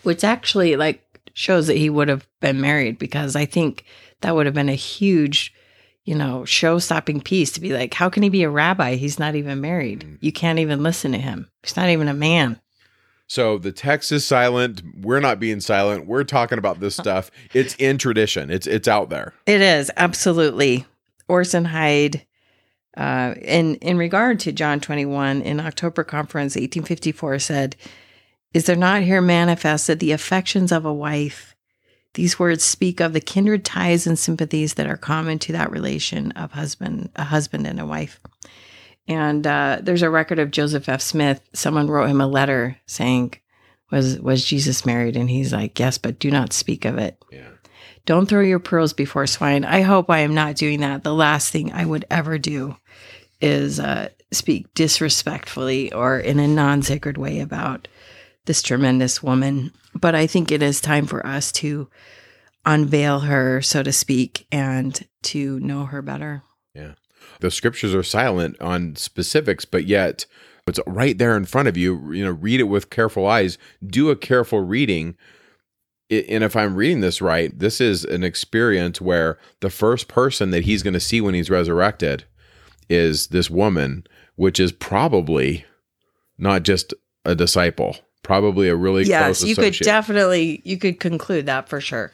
which 0.03 0.23
actually 0.23 0.75
like 0.75 1.03
shows 1.33 1.67
that 1.67 1.77
he 1.77 1.89
would 1.89 2.07
have 2.07 2.27
been 2.39 2.59
married 2.61 2.97
because 2.97 3.35
I 3.35 3.45
think 3.45 3.83
that 4.21 4.35
would 4.35 4.45
have 4.47 4.55
been 4.55 4.69
a 4.69 4.73
huge, 4.73 5.53
you 6.07 6.15
know, 6.15 6.45
show 6.45 6.79
stopping 6.79 7.19
piece 7.19 7.51
to 7.51 7.59
be 7.59 7.73
like, 7.73 7.93
how 7.93 8.09
can 8.09 8.23
he 8.23 8.29
be 8.29 8.43
a 8.43 8.49
rabbi? 8.49 8.95
He's 8.95 9.19
not 9.19 9.35
even 9.35 9.59
married. 9.59 9.99
Mm. 9.99 10.17
You 10.21 10.31
can't 10.31 10.57
even 10.57 10.81
listen 10.81 11.11
to 11.11 11.17
him. 11.17 11.49
He's 11.63 11.75
not 11.75 11.89
even 11.89 12.07
a 12.07 12.13
man. 12.13 12.61
So 13.27 13.57
the 13.57 13.73
text 13.73 14.13
is 14.13 14.25
silent. 14.25 14.81
We're 15.01 15.19
not 15.19 15.37
being 15.37 15.59
silent. 15.59 16.07
We're 16.07 16.23
talking 16.23 16.59
about 16.59 16.79
this 16.79 16.95
stuff. 16.95 17.29
It's 17.53 17.75
in 17.75 17.97
tradition. 17.97 18.49
It's 18.49 18.65
it's 18.65 18.87
out 18.87 19.09
there. 19.09 19.33
It 19.45 19.59
is 19.59 19.91
absolutely 19.97 20.85
Orson 21.27 21.65
Hyde. 21.65 22.25
Uh, 22.95 23.35
in 23.41 23.75
in 23.75 23.97
regard 23.97 24.39
to 24.39 24.53
John 24.53 24.79
twenty 24.79 25.05
one 25.05 25.41
in 25.41 25.59
October 25.59 26.05
conference 26.05 26.55
eighteen 26.55 26.83
fifty 26.83 27.11
four 27.11 27.37
said, 27.37 27.75
"Is 28.53 28.65
there 28.65 28.77
not 28.77 29.01
here 29.01 29.21
manifested 29.21 29.99
the 29.99 30.13
affections 30.13 30.71
of 30.71 30.85
a 30.85 30.93
wife? 30.93 31.53
These 32.17 32.39
words 32.39 32.63
speak 32.63 32.99
of 32.99 33.13
the 33.13 33.21
kindred 33.21 33.63
ties 33.63 34.07
and 34.07 34.17
sympathies 34.17 34.73
that 34.73 34.87
are 34.87 34.97
common 34.97 35.37
to 35.37 35.51
that 35.51 35.69
relation 35.69 36.31
of 36.31 36.51
husband 36.53 37.11
a 37.15 37.25
husband 37.25 37.67
and 37.67 37.79
a 37.79 37.85
wife." 37.85 38.19
And 39.07 39.45
uh, 39.45 39.77
there's 39.83 40.01
a 40.01 40.09
record 40.09 40.39
of 40.39 40.49
Joseph 40.49 40.89
F. 40.89 40.99
Smith. 40.99 41.41
Someone 41.53 41.87
wrote 41.87 42.09
him 42.09 42.19
a 42.19 42.25
letter 42.25 42.77
saying, 42.87 43.35
"Was 43.91 44.19
was 44.19 44.43
Jesus 44.43 44.83
married?" 44.83 45.15
And 45.15 45.29
he's 45.29 45.53
like, 45.53 45.79
"Yes, 45.79 45.99
but 45.99 46.17
do 46.17 46.31
not 46.31 46.53
speak 46.53 46.85
of 46.85 46.97
it." 46.97 47.23
Yeah. 47.31 47.49
Don't 48.07 48.25
throw 48.25 48.41
your 48.41 48.57
pearls 48.57 48.93
before 48.93 49.27
swine. 49.27 49.63
I 49.63 49.81
hope 49.81 50.09
I 50.09 50.19
am 50.19 50.33
not 50.33 50.55
doing 50.55 50.79
that. 50.79 51.03
The 51.03 51.13
last 51.13 51.51
thing 51.51 51.71
I 51.71 51.85
would 51.85 52.05
ever 52.09 52.39
do 52.39 52.77
is 53.41 53.79
uh, 53.79 54.09
speak 54.31 54.73
disrespectfully 54.73 55.93
or 55.93 56.17
in 56.17 56.39
a 56.39 56.47
non 56.47 56.81
sacred 56.81 57.19
way 57.19 57.41
about 57.41 57.87
this 58.47 58.63
tremendous 58.63 59.21
woman. 59.21 59.71
But 59.93 60.15
I 60.15 60.25
think 60.25 60.51
it 60.51 60.63
is 60.63 60.81
time 60.81 61.05
for 61.05 61.25
us 61.25 61.51
to 61.53 61.87
unveil 62.65 63.21
her, 63.21 63.61
so 63.61 63.83
to 63.83 63.93
speak, 63.93 64.47
and 64.51 65.07
to 65.23 65.59
know 65.59 65.85
her 65.85 66.01
better. 66.01 66.43
Yeah. 66.73 66.93
The 67.39 67.51
scriptures 67.51 67.93
are 67.93 68.03
silent 68.03 68.59
on 68.59 68.95
specifics, 68.95 69.63
but 69.65 69.85
yet 69.85 70.25
it's 70.67 70.79
right 70.85 71.17
there 71.17 71.37
in 71.37 71.45
front 71.45 71.67
of 71.67 71.77
you. 71.77 72.11
You 72.11 72.25
know, 72.25 72.31
read 72.31 72.59
it 72.59 72.63
with 72.63 72.89
careful 72.89 73.27
eyes. 73.27 73.57
Do 73.85 74.09
a 74.09 74.15
careful 74.15 74.61
reading. 74.61 75.15
And 76.09 76.43
if 76.43 76.55
I'm 76.55 76.75
reading 76.75 77.01
this 77.01 77.21
right, 77.21 77.57
this 77.57 77.79
is 77.81 78.05
an 78.05 78.23
experience 78.23 79.01
where 79.01 79.37
the 79.59 79.69
first 79.69 80.07
person 80.07 80.51
that 80.51 80.63
he's 80.63 80.83
going 80.83 80.93
to 80.93 80.99
see 80.99 81.21
when 81.21 81.33
he's 81.33 81.49
resurrected 81.49 82.23
is 82.89 83.27
this 83.27 83.49
woman, 83.49 84.05
which 84.35 84.59
is 84.59 84.71
probably 84.71 85.65
not 86.37 86.63
just 86.63 86.93
a 87.25 87.35
disciple, 87.35 87.97
probably 88.27 88.67
a 88.67 88.75
really 88.75 89.05
yes, 89.05 89.41
you 89.41 89.55
could 89.55 89.73
definitely 89.73 90.61
you 90.65 90.77
could 90.77 90.99
conclude 90.99 91.45
that 91.45 91.69
for 91.69 91.79
sure. 91.79 92.11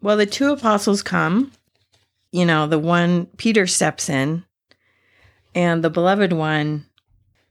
Well, 0.00 0.16
the 0.16 0.24
two 0.26 0.50
apostles 0.50 1.02
come. 1.02 1.52
You 2.32 2.46
know, 2.46 2.66
the 2.66 2.78
one 2.78 3.26
Peter 3.36 3.66
steps 3.66 4.08
in, 4.08 4.44
and 5.54 5.84
the 5.84 5.90
beloved 5.90 6.32
one 6.32 6.86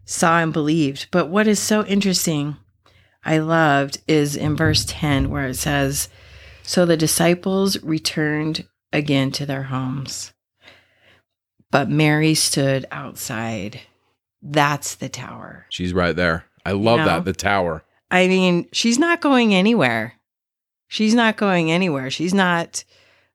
saw 0.06 0.40
and 0.40 0.52
believed. 0.52 1.08
But 1.12 1.30
what 1.30 1.48
is 1.48 1.60
so 1.60 1.86
interesting, 1.86 2.58
I 3.24 3.38
loved, 3.38 4.02
is 4.08 4.36
in 4.36 4.56
verse 4.56 4.84
ten 4.88 5.30
where 5.30 5.48
it 5.48 5.56
says, 5.56 6.10
"So 6.64 6.86
the 6.86 6.98
disciples 6.98 7.82
returned 7.84 8.66
again 8.92 9.32
to 9.34 9.46
their 9.46 9.64
homes, 9.64 10.34
but 11.70 11.88
Mary 11.90 12.34
stood 12.34 12.88
outside." 12.92 13.82
That's 14.42 14.96
the 14.96 15.10
tower. 15.10 15.66
She's 15.70 15.94
right 15.94 16.16
there. 16.16 16.46
I 16.70 16.74
love 16.74 17.00
know? 17.00 17.06
that. 17.06 17.26
The 17.26 17.34
tower. 17.34 17.84
I 18.12 18.28
mean, 18.28 18.68
she's 18.72 19.00
not 19.00 19.22
going 19.22 19.56
anywhere. 19.56 20.14
She's 20.88 21.16
not 21.16 21.36
going 21.36 21.72
anywhere. 21.72 22.12
She's 22.12 22.34
not 22.34 22.84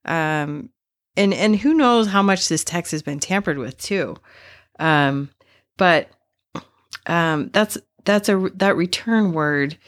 um 0.05 0.71
and 1.17 1.35
and 1.35 1.57
who 1.57 1.75
knows 1.75 2.07
how 2.09 2.23
much 2.23 2.49
this 2.49 2.63
text 2.63 2.93
has 2.93 3.03
been 3.03 3.19
tampered 3.19 3.59
with 3.59 3.77
too. 3.77 4.17
Um 4.79 5.31
but 5.77 6.11
um 7.07 7.51
that's 7.53 7.77
that's 8.05 8.29
a 8.29 8.51
that 8.55 8.77
return 8.77 9.33
word 9.33 9.79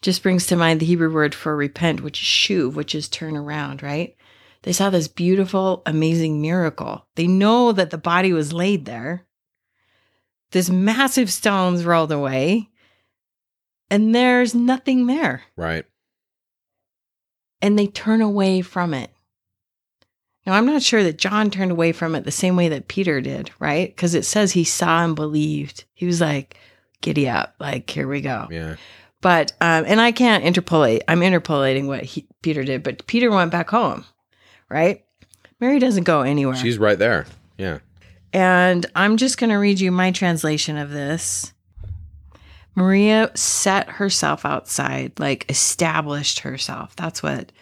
just 0.00 0.22
brings 0.22 0.46
to 0.46 0.56
mind 0.56 0.78
the 0.78 0.86
Hebrew 0.86 1.12
word 1.12 1.34
for 1.34 1.56
repent, 1.56 2.02
which 2.02 2.22
is 2.22 2.28
shuv, 2.28 2.74
which 2.74 2.94
is 2.94 3.08
turn 3.08 3.36
around, 3.36 3.82
right? 3.82 4.14
They 4.62 4.72
saw 4.72 4.90
this 4.90 5.08
beautiful, 5.08 5.82
amazing 5.86 6.40
miracle. 6.40 7.06
They 7.16 7.26
know 7.26 7.72
that 7.72 7.90
the 7.90 7.98
body 7.98 8.32
was 8.32 8.52
laid 8.52 8.84
there. 8.84 9.26
This 10.52 10.70
massive 10.70 11.32
stones 11.32 11.84
rolled 11.84 12.12
away 12.12 12.68
and 13.92 14.14
there's 14.14 14.54
nothing 14.54 15.06
there. 15.06 15.42
Right. 15.54 15.84
And 17.60 17.78
they 17.78 17.86
turn 17.86 18.22
away 18.22 18.62
from 18.62 18.94
it. 18.94 19.10
Now, 20.46 20.54
I'm 20.54 20.64
not 20.64 20.82
sure 20.82 21.04
that 21.04 21.18
John 21.18 21.50
turned 21.50 21.70
away 21.70 21.92
from 21.92 22.14
it 22.14 22.24
the 22.24 22.30
same 22.30 22.56
way 22.56 22.70
that 22.70 22.88
Peter 22.88 23.20
did, 23.20 23.50
right? 23.60 23.94
Because 23.94 24.14
it 24.14 24.24
says 24.24 24.52
he 24.52 24.64
saw 24.64 25.04
and 25.04 25.14
believed. 25.14 25.84
He 25.92 26.06
was 26.06 26.22
like, 26.22 26.56
giddy 27.02 27.28
up, 27.28 27.54
like, 27.60 27.88
here 27.90 28.08
we 28.08 28.22
go. 28.22 28.48
Yeah. 28.50 28.76
But, 29.20 29.52
um, 29.60 29.84
and 29.86 30.00
I 30.00 30.10
can't 30.10 30.42
interpolate, 30.42 31.02
I'm 31.06 31.22
interpolating 31.22 31.86
what 31.86 32.02
he, 32.02 32.26
Peter 32.40 32.64
did, 32.64 32.82
but 32.82 33.06
Peter 33.06 33.30
went 33.30 33.52
back 33.52 33.68
home, 33.68 34.06
right? 34.70 35.04
Mary 35.60 35.78
doesn't 35.78 36.04
go 36.04 36.22
anywhere. 36.22 36.56
She's 36.56 36.78
right 36.78 36.98
there. 36.98 37.26
Yeah. 37.58 37.80
And 38.32 38.86
I'm 38.96 39.18
just 39.18 39.36
going 39.36 39.50
to 39.50 39.56
read 39.56 39.78
you 39.78 39.92
my 39.92 40.10
translation 40.12 40.78
of 40.78 40.90
this. 40.90 41.51
Maria 42.74 43.30
set 43.34 43.88
herself 43.88 44.44
outside, 44.44 45.12
like 45.18 45.50
established 45.50 46.40
herself. 46.40 46.96
That's 46.96 47.22
what 47.22 47.52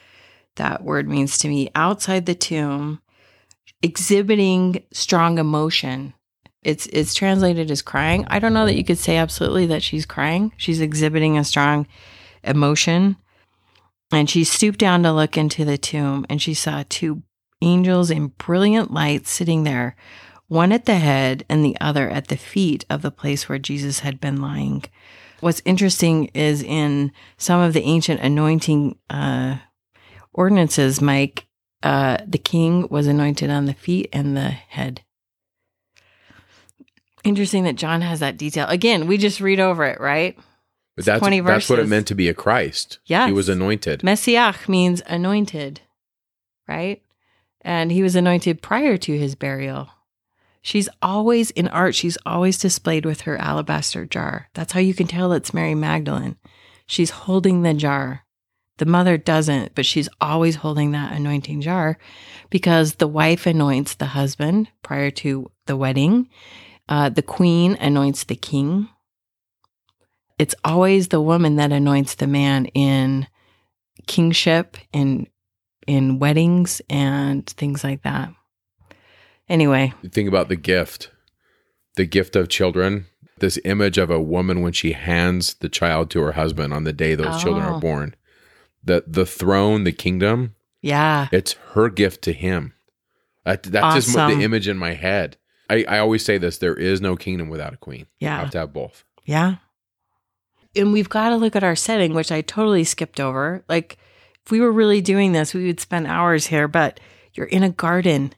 that 0.57 0.85
word 0.85 1.09
means 1.09 1.39
to 1.39 1.49
me. 1.49 1.71
Outside 1.75 2.27
the 2.27 2.35
tomb, 2.35 3.01
exhibiting 3.83 4.85
strong 4.93 5.39
emotion. 5.39 6.15
It's 6.63 6.87
it's 6.87 7.15
translated 7.15 7.71
as 7.71 7.83
crying. 7.83 8.27
I 8.29 8.39
don't 8.39 8.53
know 8.53 8.67
that 8.67 8.77
you 8.77 8.85
could 8.85 8.99
say 8.99 9.17
absolutely 9.17 9.67
that 9.67 9.83
she's 9.83 10.07
crying. 10.07 10.53
She's 10.57 10.81
exhibiting 10.81 11.39
a 11.39 11.45
strong 11.45 11.87
emotion. 12.45 13.17
And 14.13 14.29
she 14.29 14.45
stooped 14.45 14.79
down 14.79 15.03
to 15.05 15.13
look 15.13 15.37
into 15.37 15.65
the 15.65 15.79
tomb 15.79 16.27
and 16.29 16.43
she 16.43 16.53
saw 16.53 16.85
two 16.89 17.23
angels 17.63 18.11
in 18.11 18.29
brilliant 18.29 18.93
light 18.93 19.27
sitting 19.27 19.65
there 19.65 19.97
one 20.51 20.73
at 20.73 20.85
the 20.85 20.97
head 20.97 21.45
and 21.49 21.65
the 21.65 21.77
other 21.81 22.11
at 22.11 22.27
the 22.27 22.37
feet 22.37 22.85
of 22.91 23.03
the 23.03 23.13
place 23.13 23.49
where 23.49 23.59
Jesus 23.59 24.01
had 24.01 24.21
been 24.21 24.43
lying. 24.43 24.83
What's 25.41 25.63
interesting 25.65 26.27
is 26.35 26.63
in 26.63 27.13
some 27.37 27.61
of 27.61 27.73
the 27.73 27.83
ancient 27.83 28.21
anointing 28.21 28.99
uh, 29.09 29.57
ordinances, 30.33 31.01
Mike, 31.01 31.47
uh, 31.83 32.19
the 32.27 32.39
king 32.39 32.87
was 32.91 33.07
anointed 33.07 33.51
on 33.51 33.65
the 33.65 33.75
feet 33.75 34.09
and 34.13 34.37
the 34.37 34.51
head. 34.51 35.03
Interesting 37.25 37.65
that 37.65 37.77
John 37.77 38.01
has 38.03 38.21
that 38.21 38.37
detail. 38.37 38.67
Again, 38.69 39.07
we 39.07 39.19
just 39.19 39.41
read 39.41 39.61
over 39.61 39.85
it, 39.85 40.01
right? 40.01 40.39
But 40.97 41.05
that's 41.05 41.21
20 41.21 41.41
that's 41.41 41.71
what 41.71 41.79
it 41.79 41.89
meant 41.89 42.07
to 42.09 42.15
be 42.15 42.29
a 42.29 42.35
Christ. 42.35 42.99
Yeah. 43.07 43.27
He 43.27 43.33
was 43.33 43.49
anointed. 43.49 44.03
Messiah 44.03 44.55
means 44.69 45.03
anointed, 45.07 45.81
right? 46.69 47.03
And 47.63 47.93
he 47.93 48.03
was 48.03 48.17
anointed 48.17 48.63
prior 48.63 48.97
to 48.99 49.19
his 49.19 49.35
burial. 49.35 49.89
She's 50.63 50.89
always 51.01 51.51
in 51.51 51.69
art, 51.69 51.95
she's 51.95 52.19
always 52.27 52.59
displayed 52.59 53.07
with 53.07 53.23
her 53.23 53.37
alabaster 53.37 54.05
jar. 54.05 54.49
That's 54.55 54.73
how 54.73 54.81
you 54.81 54.95
can 54.95 55.07
tell 55.07 55.33
it's 55.33 55.55
Mary 55.55 55.75
Magdalene. 55.75 56.37
She's 56.87 57.11
holding 57.11 57.63
the 57.63 57.75
jar. 57.75 58.25
The 58.79 58.87
mother 58.87 59.19
doesn't, 59.19 59.75
but 59.75 59.85
she's 59.85 60.09
always 60.21 60.57
holding 60.57 60.93
that 60.93 61.13
anointing 61.13 61.61
jar 61.61 61.99
because 62.49 62.95
the 62.95 63.09
wife 63.09 63.47
anoints 63.47 63.95
the 63.95 64.07
husband 64.07 64.69
prior 64.83 65.11
to 65.11 65.51
the 65.67 65.77
wedding. 65.77 66.29
Uh, 66.89 67.09
the 67.11 67.23
queen 67.23 67.77
anoints 67.81 68.25
the 68.25 68.37
king. 68.37 68.89
It's 70.39 70.55
always 70.65 71.09
the 71.09 71.21
woman 71.21 71.57
that 71.57 71.73
anoints 71.73 72.15
the 72.15 72.27
man 72.27 72.67
in 72.67 73.27
kingship 74.07 74.77
in 74.93 75.27
in 75.87 76.19
weddings 76.19 76.81
and 76.89 77.47
things 77.47 77.85
like 77.85 78.03
that. 78.03 78.33
Anyway, 79.51 79.93
Think 80.11 80.29
about 80.29 80.49
the 80.49 80.57
gift, 80.57 81.11
the 81.97 82.07
gift 82.07 82.37
of 82.37 82.49
children. 82.49 83.07
This 83.41 83.59
image 83.65 83.99
of 83.99 84.11
a 84.11 84.21
woman 84.21 84.63
when 84.63 84.73
she 84.73 84.93
hands 84.93 85.55
the 85.55 85.69
child 85.69 86.09
to 86.11 86.21
her 86.21 86.33
husband 86.33 86.73
on 86.73 86.85
the 86.85 86.93
day 86.93 87.15
those 87.15 87.43
children 87.43 87.67
Oh. 87.67 87.75
are 87.75 87.81
born. 87.81 88.15
The 88.85 89.05
the 89.07 89.27
throne, 89.27 89.85
the 89.85 89.93
kingdom, 89.93 90.55
yeah, 90.83 91.29
it's 91.33 91.53
her 91.75 91.89
gift 91.91 92.23
to 92.23 92.33
him. 92.33 92.73
That, 93.45 93.63
that's 93.65 93.95
just 93.97 94.17
Awesome. 94.17 94.39
the 94.39 94.45
image 94.45 94.69
in 94.69 94.79
my 94.79 94.93
head. 94.95 95.37
I, 95.69 95.85
I 95.89 95.99
always 95.99 96.25
say 96.25 96.39
this: 96.39 96.59
there 96.59 96.75
is 96.77 97.01
no 97.01 97.17
kingdom 97.17 97.49
without 97.49 97.75
a 97.75 97.77
queen. 97.79 98.07
Yeah. 98.21 98.29
You 98.29 98.35
yeah, 98.37 98.41
have 98.43 98.51
to 98.53 98.59
have 98.59 98.73
both. 98.73 99.05
yeah. 99.25 99.57
And 100.77 100.93
we've 100.93 101.09
got 101.09 101.31
to 101.31 101.37
look 101.37 101.57
at 101.57 101.65
our 101.65 101.75
setting, 101.75 102.15
which 102.15 102.31
I 102.31 102.43
totally 102.43 102.85
skipped 102.85 103.19
over. 103.19 103.65
Like, 103.69 103.99
if 104.45 104.53
we 104.53 104.61
were 104.61 104.71
really 104.71 105.01
doing 105.01 105.33
this, 105.33 105.53
we 105.53 105.67
would 105.67 105.81
spend 105.81 106.07
hours 106.07 106.47
here, 106.47 106.69
but 106.69 107.01
you're 107.35 107.47
in 107.49 107.65
a 107.65 107.71
garden, 107.71 108.33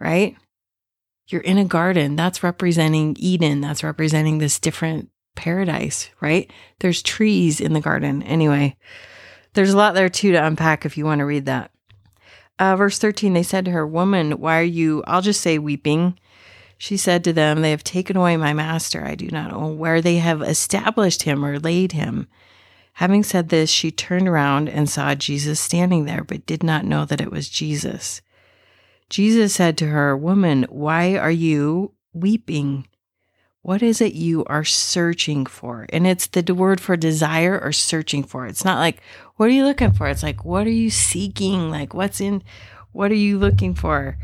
right? 0.00 0.36
You're 1.28 1.42
in 1.42 1.58
a 1.58 1.64
garden. 1.64 2.16
That's 2.16 2.42
representing 2.42 3.16
Eden. 3.18 3.60
That's 3.60 3.82
representing 3.82 4.38
this 4.38 4.58
different 4.58 5.10
paradise, 5.34 6.10
right? 6.20 6.50
There's 6.80 7.02
trees 7.02 7.60
in 7.60 7.72
the 7.72 7.80
garden. 7.80 8.22
Anyway, 8.22 8.76
there's 9.54 9.72
a 9.72 9.76
lot 9.76 9.94
there 9.94 10.08
too 10.08 10.32
to 10.32 10.44
unpack 10.44 10.84
if 10.84 10.96
you 10.96 11.04
want 11.04 11.20
to 11.20 11.26
read 11.26 11.46
that. 11.46 11.70
Uh, 12.58 12.74
verse 12.76 12.98
13, 12.98 13.34
they 13.34 13.42
said 13.42 13.64
to 13.66 13.70
her, 13.70 13.86
Woman, 13.86 14.32
why 14.32 14.58
are 14.58 14.62
you, 14.62 15.04
I'll 15.06 15.20
just 15.20 15.40
say 15.40 15.58
weeping. 15.58 16.18
She 16.78 16.96
said 16.96 17.24
to 17.24 17.32
them, 17.32 17.60
They 17.60 17.70
have 17.70 17.84
taken 17.84 18.16
away 18.16 18.36
my 18.36 18.52
master. 18.52 19.04
I 19.04 19.14
do 19.14 19.28
not 19.28 19.50
know 19.50 19.68
where 19.68 20.00
they 20.00 20.16
have 20.16 20.42
established 20.42 21.22
him 21.22 21.44
or 21.44 21.58
laid 21.58 21.92
him. 21.92 22.28
Having 22.94 23.24
said 23.24 23.48
this, 23.50 23.68
she 23.68 23.90
turned 23.90 24.26
around 24.26 24.68
and 24.68 24.88
saw 24.88 25.14
Jesus 25.14 25.60
standing 25.60 26.06
there, 26.06 26.24
but 26.24 26.46
did 26.46 26.62
not 26.62 26.84
know 26.84 27.04
that 27.04 27.20
it 27.20 27.30
was 27.30 27.48
Jesus. 27.48 28.22
Jesus 29.08 29.54
said 29.54 29.78
to 29.78 29.86
her, 29.86 30.16
Woman, 30.16 30.66
why 30.68 31.16
are 31.16 31.30
you 31.30 31.92
weeping? 32.12 32.88
What 33.62 33.82
is 33.82 34.00
it 34.00 34.12
you 34.14 34.44
are 34.44 34.64
searching 34.64 35.44
for? 35.44 35.86
And 35.92 36.06
it's 36.06 36.28
the 36.28 36.54
word 36.54 36.80
for 36.80 36.96
desire 36.96 37.58
or 37.58 37.72
searching 37.72 38.22
for. 38.22 38.46
It's 38.46 38.64
not 38.64 38.78
like, 38.78 39.02
what 39.36 39.46
are 39.46 39.52
you 39.52 39.64
looking 39.64 39.90
for? 39.90 40.06
It's 40.06 40.22
like, 40.22 40.44
what 40.44 40.68
are 40.68 40.70
you 40.70 40.88
seeking? 40.88 41.68
Like, 41.68 41.92
what's 41.92 42.20
in, 42.20 42.44
what 42.92 43.10
are 43.10 43.16
you 43.16 43.38
looking 43.38 43.74
for? 43.74 44.18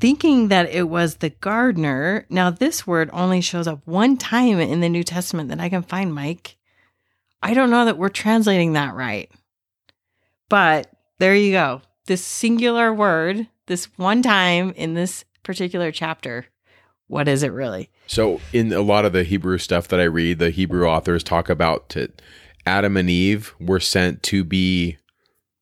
Thinking 0.00 0.48
that 0.48 0.70
it 0.70 0.88
was 0.88 1.16
the 1.16 1.28
gardener. 1.28 2.24
Now, 2.30 2.48
this 2.50 2.86
word 2.86 3.10
only 3.12 3.42
shows 3.42 3.68
up 3.68 3.82
one 3.84 4.16
time 4.16 4.58
in 4.58 4.80
the 4.80 4.88
New 4.88 5.04
Testament 5.04 5.50
that 5.50 5.60
I 5.60 5.68
can 5.68 5.82
find, 5.82 6.14
Mike. 6.14 6.56
I 7.42 7.52
don't 7.52 7.70
know 7.70 7.84
that 7.84 7.98
we're 7.98 8.08
translating 8.08 8.72
that 8.72 8.94
right. 8.94 9.30
But 10.48 10.90
there 11.18 11.34
you 11.34 11.52
go. 11.52 11.82
This 12.06 12.24
singular 12.24 12.94
word, 12.94 13.46
this 13.66 13.86
one 13.96 14.22
time 14.22 14.72
in 14.72 14.94
this 14.94 15.24
particular 15.42 15.90
chapter, 15.92 16.46
what 17.06 17.28
is 17.28 17.42
it 17.42 17.52
really? 17.52 17.90
So, 18.06 18.40
in 18.52 18.72
a 18.72 18.80
lot 18.82 19.04
of 19.04 19.12
the 19.12 19.24
Hebrew 19.24 19.58
stuff 19.58 19.88
that 19.88 20.00
I 20.00 20.04
read, 20.04 20.38
the 20.38 20.50
Hebrew 20.50 20.86
authors 20.86 21.22
talk 21.22 21.48
about 21.48 21.96
it. 21.96 22.20
Adam 22.66 22.96
and 22.96 23.10
Eve 23.10 23.54
were 23.60 23.80
sent 23.80 24.22
to 24.24 24.42
be 24.42 24.96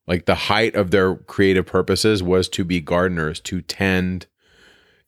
like 0.07 0.26
the 0.26 0.34
height 0.34 0.74
of 0.74 0.90
their 0.90 1.16
creative 1.16 1.66
purposes 1.66 2.22
was 2.22 2.48
to 2.50 2.64
be 2.64 2.80
gardeners, 2.80 3.40
to 3.40 3.61
tend. 3.61 4.26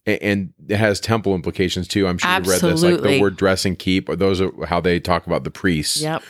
And 0.06 0.52
it 0.68 0.76
has 0.76 1.00
temple 1.00 1.34
implications 1.34 1.88
too. 1.88 2.06
I'm 2.06 2.18
sure 2.18 2.30
you 2.30 2.36
read 2.50 2.60
this, 2.60 2.82
like 2.82 3.00
the 3.00 3.20
word 3.20 3.36
dress 3.36 3.64
and 3.64 3.78
keep. 3.78 4.08
Or 4.08 4.16
those 4.16 4.40
are 4.40 4.50
how 4.66 4.80
they 4.80 5.00
talk 5.00 5.26
about 5.26 5.44
the 5.44 5.50
priests 5.50 6.02
Yep. 6.02 6.22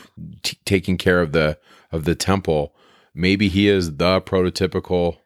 t- 0.42 0.58
taking 0.64 0.96
care 0.96 1.20
of 1.20 1.32
the 1.32 1.58
of 1.90 2.04
the 2.04 2.14
temple. 2.14 2.74
Maybe 3.14 3.48
he 3.48 3.68
is 3.68 3.96
the 3.96 4.20
prototypical 4.20 5.18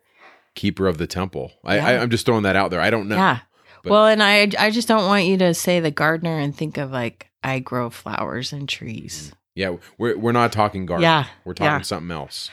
keeper 0.58 0.86
of 0.86 0.98
the 0.98 1.06
temple. 1.06 1.52
I, 1.64 1.76
Yeah. 1.76 1.86
I, 1.86 1.98
I'm 1.98 2.10
just 2.10 2.26
throwing 2.26 2.42
that 2.42 2.56
out 2.56 2.70
there. 2.70 2.80
I 2.80 2.90
don't 2.90 3.08
know. 3.08 3.16
Yeah. 3.16 3.40
But- 3.82 3.90
well, 3.90 4.06
and 4.06 4.22
I 4.22 4.50
I 4.58 4.70
just 4.70 4.88
don't 4.88 5.06
want 5.06 5.24
you 5.24 5.38
to 5.38 5.54
say 5.54 5.80
the 5.80 5.90
gardener 5.90 6.38
and 6.38 6.54
think 6.54 6.76
of 6.76 6.90
like 6.90 7.30
I 7.42 7.60
grow 7.60 7.90
flowers 7.90 8.52
and 8.52 8.68
trees. 8.68 9.32
Yeah, 9.54 9.76
we're 9.96 10.18
we're 10.18 10.32
not 10.32 10.52
talking 10.52 10.84
garden. 10.86 11.02
Yeah, 11.02 11.26
we're 11.44 11.54
talking 11.54 11.78
yeah. 11.78 11.80
something 11.82 12.10
else. 12.10 12.50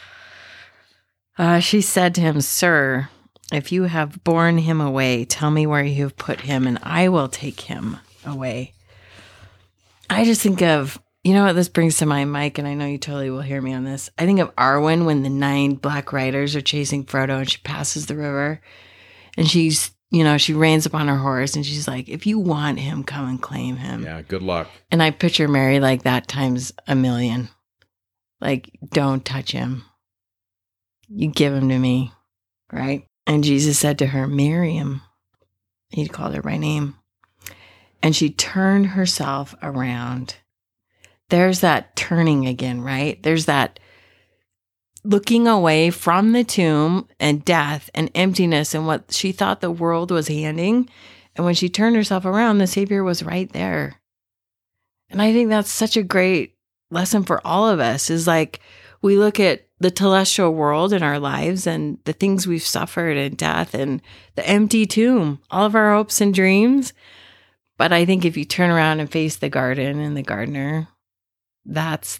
Uh, 1.37 1.59
she 1.59 1.81
said 1.81 2.15
to 2.15 2.21
him, 2.21 2.39
Sir, 2.41 3.09
if 3.51 3.71
you 3.71 3.83
have 3.83 4.23
borne 4.23 4.57
him 4.59 4.79
away, 4.79 5.25
tell 5.25 5.51
me 5.51 5.67
where 5.67 5.83
you 5.83 6.03
have 6.03 6.15
put 6.17 6.41
him, 6.41 6.65
and 6.65 6.79
I 6.81 7.09
will 7.09 7.27
take 7.27 7.61
him 7.61 7.97
away. 8.25 8.73
I 10.09 10.23
just 10.23 10.41
think 10.41 10.61
of, 10.61 10.99
you 11.25 11.33
know 11.33 11.45
what 11.45 11.55
this 11.55 11.69
brings 11.69 11.97
to 11.97 12.05
mind, 12.05 12.31
Mike, 12.31 12.59
and 12.59 12.67
I 12.67 12.75
know 12.75 12.85
you 12.85 12.99
totally 12.99 13.31
will 13.31 13.41
hear 13.41 13.59
me 13.59 13.73
on 13.73 13.83
this. 13.83 14.11
I 14.15 14.27
think 14.27 14.39
of 14.39 14.55
Arwen 14.57 15.05
when 15.07 15.23
the 15.23 15.29
nine 15.29 15.73
black 15.73 16.13
riders 16.13 16.55
are 16.55 16.61
chasing 16.61 17.03
Frodo 17.03 17.39
and 17.39 17.49
she 17.49 17.57
passes 17.63 18.05
the 18.05 18.15
river 18.15 18.61
and 19.35 19.49
she's, 19.49 19.89
you 20.11 20.23
know, 20.23 20.37
she 20.37 20.53
reins 20.53 20.85
upon 20.85 21.07
her 21.07 21.17
horse 21.17 21.55
and 21.55 21.65
she's 21.65 21.87
like, 21.87 22.09
if 22.09 22.27
you 22.27 22.37
want 22.37 22.77
him, 22.77 23.03
come 23.03 23.27
and 23.27 23.41
claim 23.41 23.77
him. 23.77 24.03
Yeah, 24.03 24.21
good 24.21 24.43
luck. 24.43 24.69
And 24.91 25.01
I 25.01 25.09
picture 25.09 25.47
Mary 25.47 25.79
like 25.79 26.03
that 26.03 26.27
times 26.27 26.71
a 26.87 26.93
million. 26.93 27.49
Like, 28.39 28.69
don't 28.91 29.25
touch 29.25 29.51
him. 29.51 29.83
You 31.09 31.29
give 31.29 31.55
him 31.55 31.69
to 31.69 31.79
me. 31.79 32.11
Right? 32.71 33.07
And 33.25 33.43
Jesus 33.43 33.79
said 33.79 33.97
to 33.97 34.05
her, 34.05 34.27
Miriam. 34.27 35.01
He 35.89 36.07
called 36.07 36.35
her 36.35 36.43
by 36.43 36.57
name. 36.57 36.97
And 38.03 38.15
she 38.15 38.29
turned 38.29 38.87
herself 38.87 39.55
around. 39.63 40.35
There's 41.29 41.61
that 41.61 41.95
turning 41.95 42.47
again, 42.47 42.81
right? 42.81 43.21
There's 43.23 43.45
that 43.45 43.79
looking 45.03 45.47
away 45.47 45.91
from 45.91 46.31
the 46.31 46.43
tomb 46.43 47.07
and 47.19 47.45
death 47.45 47.89
and 47.93 48.09
emptiness 48.15 48.73
and 48.73 48.87
what 48.87 49.11
she 49.11 49.31
thought 49.31 49.61
the 49.61 49.71
world 49.71 50.11
was 50.11 50.27
handing. 50.27 50.89
And 51.35 51.45
when 51.45 51.55
she 51.55 51.69
turned 51.69 51.95
herself 51.95 52.25
around, 52.25 52.57
the 52.57 52.67
Savior 52.67 53.03
was 53.03 53.23
right 53.23 53.51
there. 53.53 54.01
And 55.09 55.21
I 55.21 55.31
think 55.31 55.49
that's 55.49 55.71
such 55.71 55.95
a 55.95 56.03
great 56.03 56.55
lesson 56.91 57.23
for 57.23 57.45
all 57.45 57.67
of 57.67 57.79
us 57.79 58.09
is 58.09 58.27
like 58.27 58.59
we 59.01 59.17
look 59.17 59.39
at 59.39 59.67
the 59.79 59.91
telestial 59.91 60.53
world 60.53 60.93
in 60.93 61.03
our 61.03 61.19
lives 61.19 61.67
and 61.67 61.99
the 62.05 62.13
things 62.13 62.47
we've 62.47 62.63
suffered 62.63 63.17
and 63.17 63.37
death 63.37 63.73
and 63.73 64.01
the 64.35 64.47
empty 64.47 64.85
tomb, 64.85 65.39
all 65.51 65.65
of 65.65 65.75
our 65.75 65.93
hopes 65.93 66.21
and 66.21 66.33
dreams. 66.33 66.93
But 67.77 67.91
I 67.91 68.05
think 68.05 68.23
if 68.23 68.37
you 68.37 68.45
turn 68.45 68.69
around 68.69 69.01
and 69.01 69.11
face 69.11 69.35
the 69.35 69.49
garden 69.49 69.99
and 69.99 70.15
the 70.15 70.23
gardener, 70.23 70.87
that's 71.65 72.19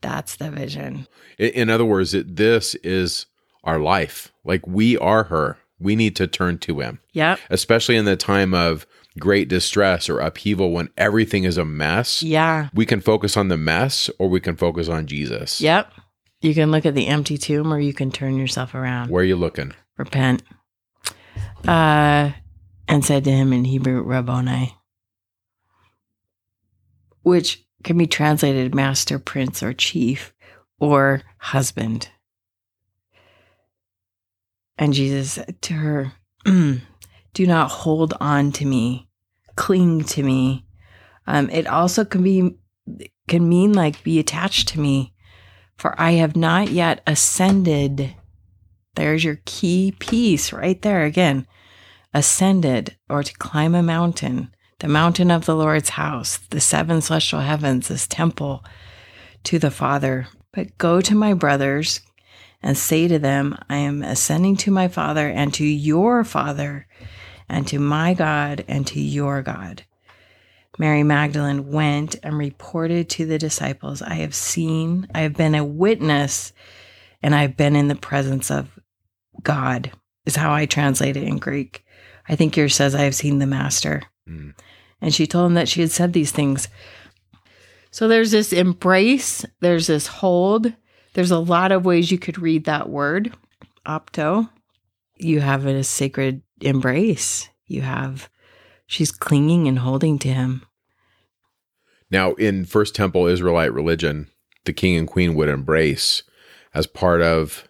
that's 0.00 0.36
the 0.36 0.50
vision. 0.50 1.06
In 1.38 1.70
other 1.70 1.84
words, 1.84 2.12
it, 2.14 2.36
this 2.36 2.74
is 2.76 3.26
our 3.64 3.78
life. 3.78 4.32
Like 4.44 4.66
we 4.66 4.98
are 4.98 5.24
her. 5.24 5.56
We 5.78 5.96
need 5.96 6.14
to 6.16 6.26
turn 6.26 6.58
to 6.58 6.80
him, 6.80 7.00
Yeah. 7.12 7.36
especially 7.50 7.96
in 7.96 8.04
the 8.04 8.16
time 8.16 8.54
of 8.54 8.86
great 9.18 9.48
distress 9.48 10.08
or 10.08 10.20
upheaval 10.20 10.72
when 10.72 10.88
everything 10.96 11.44
is 11.44 11.56
a 11.58 11.64
mess. 11.64 12.22
Yeah. 12.22 12.68
We 12.74 12.84
can 12.86 13.00
focus 13.00 13.36
on 13.36 13.48
the 13.48 13.56
mess 13.56 14.08
or 14.18 14.28
we 14.28 14.40
can 14.40 14.56
focus 14.56 14.88
on 14.88 15.06
Jesus. 15.06 15.60
Yep. 15.60 15.90
You 16.40 16.54
can 16.54 16.70
look 16.70 16.84
at 16.86 16.94
the 16.94 17.06
empty 17.06 17.38
tomb 17.38 17.72
or 17.72 17.80
you 17.80 17.92
can 17.94 18.10
turn 18.12 18.36
yourself 18.36 18.74
around. 18.74 19.10
Where 19.10 19.22
are 19.22 19.26
you 19.26 19.36
looking? 19.36 19.72
repent. 19.96 20.42
Uh, 21.66 22.32
and 22.88 23.04
said 23.04 23.24
to 23.24 23.30
him 23.30 23.52
in 23.52 23.64
Hebrew, 23.64 24.02
Rabboni, 24.02 24.76
which 27.22 27.63
can 27.84 27.98
be 27.98 28.06
translated 28.06 28.74
master, 28.74 29.18
prince, 29.18 29.62
or 29.62 29.72
chief, 29.72 30.32
or 30.78 31.22
husband. 31.38 32.08
And 34.76 34.92
Jesus 34.92 35.32
said 35.32 35.62
to 35.62 35.74
her, 35.74 36.12
Do 36.44 37.46
not 37.46 37.70
hold 37.70 38.14
on 38.20 38.52
to 38.52 38.64
me, 38.64 39.08
cling 39.56 40.04
to 40.04 40.22
me. 40.22 40.66
Um, 41.26 41.48
it 41.50 41.66
also 41.66 42.04
can 42.04 42.22
be 42.22 42.56
can 43.28 43.48
mean 43.48 43.72
like 43.72 44.02
be 44.04 44.18
attached 44.18 44.68
to 44.68 44.80
me. 44.80 45.14
For 45.76 46.00
I 46.00 46.12
have 46.12 46.36
not 46.36 46.70
yet 46.70 47.02
ascended. 47.06 48.14
There's 48.94 49.24
your 49.24 49.40
key 49.44 49.94
piece 49.98 50.52
right 50.52 50.80
there 50.82 51.04
again. 51.04 51.46
Ascended 52.12 52.96
or 53.08 53.24
to 53.24 53.34
climb 53.38 53.74
a 53.74 53.82
mountain, 53.82 54.54
the 54.80 54.88
mountain 54.88 55.30
of 55.30 55.46
the 55.46 55.56
Lord's 55.56 55.90
house, 55.90 56.38
the 56.50 56.60
seven 56.60 57.00
celestial 57.00 57.40
heavens, 57.40 57.88
this 57.88 58.06
temple 58.06 58.64
to 59.44 59.58
the 59.58 59.70
Father. 59.70 60.28
But 60.52 60.78
go 60.78 61.00
to 61.00 61.14
my 61.14 61.34
brothers 61.34 62.00
and 62.62 62.76
say 62.76 63.08
to 63.08 63.18
them, 63.18 63.56
I 63.68 63.76
am 63.76 64.02
ascending 64.02 64.56
to 64.58 64.70
my 64.70 64.88
Father 64.88 65.28
and 65.28 65.52
to 65.54 65.64
your 65.64 66.24
Father 66.24 66.86
and 67.48 67.66
to 67.68 67.78
my 67.78 68.14
God 68.14 68.64
and 68.68 68.86
to 68.86 69.00
your 69.00 69.42
God. 69.42 69.84
Mary 70.78 71.02
Magdalene 71.02 71.70
went 71.70 72.16
and 72.22 72.36
reported 72.36 73.08
to 73.10 73.26
the 73.26 73.38
disciples, 73.38 74.02
I 74.02 74.14
have 74.14 74.34
seen, 74.34 75.06
I 75.14 75.20
have 75.20 75.34
been 75.34 75.54
a 75.54 75.64
witness, 75.64 76.52
and 77.22 77.34
I've 77.34 77.56
been 77.56 77.76
in 77.76 77.88
the 77.88 77.94
presence 77.94 78.50
of 78.50 78.68
God, 79.42 79.92
is 80.26 80.36
how 80.36 80.52
I 80.52 80.66
translate 80.66 81.16
it 81.16 81.22
in 81.22 81.38
Greek. 81.38 81.84
I 82.28 82.34
think 82.34 82.56
yours 82.56 82.74
says, 82.74 82.94
I 82.94 83.02
have 83.02 83.14
seen 83.14 83.38
the 83.38 83.46
Master. 83.46 84.02
And 84.26 85.14
she 85.14 85.26
told 85.26 85.46
him 85.46 85.54
that 85.54 85.68
she 85.68 85.80
had 85.80 85.90
said 85.90 86.12
these 86.12 86.32
things. 86.32 86.68
So 87.90 88.08
there's 88.08 88.30
this 88.30 88.52
embrace, 88.52 89.44
there's 89.60 89.86
this 89.86 90.06
hold. 90.06 90.72
There's 91.12 91.30
a 91.30 91.38
lot 91.38 91.70
of 91.70 91.84
ways 91.84 92.10
you 92.10 92.18
could 92.18 92.38
read 92.38 92.64
that 92.64 92.88
word, 92.88 93.32
opto. 93.86 94.50
You 95.16 95.40
have 95.40 95.64
a 95.64 95.84
sacred 95.84 96.42
embrace. 96.60 97.48
You 97.66 97.82
have 97.82 98.28
she's 98.86 99.12
clinging 99.12 99.68
and 99.68 99.78
holding 99.78 100.18
to 100.20 100.28
him. 100.28 100.64
Now, 102.10 102.32
in 102.34 102.64
First 102.64 102.94
Temple 102.94 103.26
Israelite 103.26 103.72
religion, 103.72 104.28
the 104.64 104.72
king 104.72 104.96
and 104.96 105.08
queen 105.08 105.34
would 105.34 105.48
embrace 105.48 106.22
as 106.74 106.86
part 106.86 107.22
of 107.22 107.68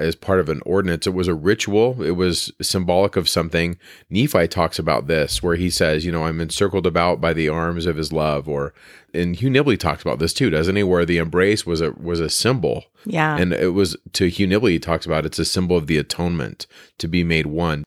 as 0.00 0.16
part 0.16 0.40
of 0.40 0.48
an 0.48 0.62
ordinance. 0.64 1.06
It 1.06 1.14
was 1.14 1.28
a 1.28 1.34
ritual. 1.34 2.02
It 2.02 2.12
was 2.12 2.50
symbolic 2.60 3.16
of 3.16 3.28
something. 3.28 3.78
Nephi 4.08 4.48
talks 4.48 4.78
about 4.78 5.06
this, 5.06 5.42
where 5.42 5.56
he 5.56 5.70
says, 5.70 6.04
"You 6.04 6.10
know, 6.10 6.24
I'm 6.24 6.40
encircled 6.40 6.86
about 6.86 7.20
by 7.20 7.32
the 7.32 7.48
arms 7.48 7.86
of 7.86 7.96
His 7.96 8.12
love." 8.12 8.48
Or, 8.48 8.72
and 9.12 9.36
Hugh 9.36 9.50
Nibley 9.50 9.78
talks 9.78 10.02
about 10.02 10.18
this 10.18 10.32
too, 10.32 10.50
doesn't 10.50 10.76
he? 10.76 10.82
Where 10.82 11.04
the 11.04 11.18
embrace 11.18 11.66
was 11.66 11.80
a 11.80 11.92
was 11.92 12.18
a 12.18 12.30
symbol. 12.30 12.86
Yeah, 13.04 13.36
and 13.36 13.52
it 13.52 13.74
was 13.74 13.96
to 14.14 14.28
Hugh 14.28 14.46
Nibley. 14.46 14.70
He 14.72 14.78
talks 14.78 15.06
about 15.06 15.26
it's 15.26 15.38
a 15.38 15.44
symbol 15.44 15.76
of 15.76 15.86
the 15.86 15.98
atonement 15.98 16.66
to 16.98 17.06
be 17.06 17.22
made 17.22 17.46
one. 17.46 17.84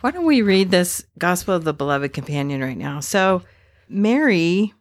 Why 0.00 0.12
don't 0.12 0.26
we 0.26 0.42
read 0.42 0.70
this 0.70 1.04
Gospel 1.18 1.54
of 1.54 1.64
the 1.64 1.72
Beloved 1.72 2.12
Companion 2.12 2.62
right 2.62 2.78
now? 2.78 3.00
So, 3.00 3.42
Mary 3.88 4.72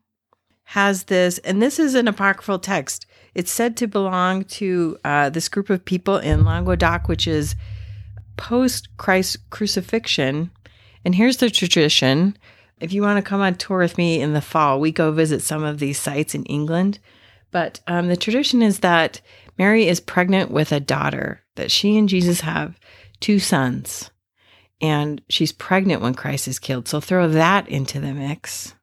has 0.64 1.06
this, 1.06 1.40
and 1.40 1.62
this 1.62 1.80
is 1.80 1.96
an 1.96 2.08
apocryphal 2.08 2.60
text. 2.60 3.07
It's 3.38 3.52
said 3.52 3.78
to 3.78 3.88
belong 3.88 4.46
to 4.46 4.98
uh, 5.06 5.30
this 5.30 5.48
group 5.48 5.70
of 5.70 5.86
people 5.86 6.18
in 6.18 6.44
Languedoc, 6.44 7.08
which 7.08 7.28
is 7.28 7.56
post 8.36 8.90
Christ's 8.98 9.38
crucifixion. 9.52 10.50
And 11.06 11.14
here's 11.14 11.38
the 11.38 11.52
tradition. 11.52 12.36
If 12.80 12.94
you 12.94 13.04
want 13.04 13.24
to 13.24 13.30
come 13.30 13.40
on 13.40 13.54
tour 13.54 13.78
with 13.78 13.96
me 13.96 14.20
in 14.20 14.34
the 14.34 14.42
fall, 14.42 14.80
we 14.80 14.92
go 14.92 15.12
visit 15.12 15.44
some 15.44 15.64
of 15.64 15.78
these 15.78 16.00
sites 16.00 16.34
in 16.34 16.46
England. 16.46 16.98
But 17.52 17.80
um, 17.86 18.08
the 18.08 18.18
tradition 18.18 18.64
is 18.64 18.80
that 18.80 19.22
Mary 19.56 19.88
is 19.88 20.00
pregnant 20.00 20.50
with 20.50 20.72
a 20.72 20.80
daughter, 20.80 21.44
that 21.58 21.70
she 21.70 21.96
and 21.96 22.10
Jesus 22.10 22.42
have 22.42 22.80
two 23.20 23.38
sons. 23.38 24.10
And 24.82 25.22
she's 25.30 25.52
pregnant 25.52 26.02
when 26.02 26.16
Christ 26.16 26.48
is 26.48 26.58
killed. 26.58 26.88
So 26.88 27.00
throw 27.00 27.28
that 27.30 27.70
into 27.70 28.00
the 28.00 28.16
mix. 28.16 28.74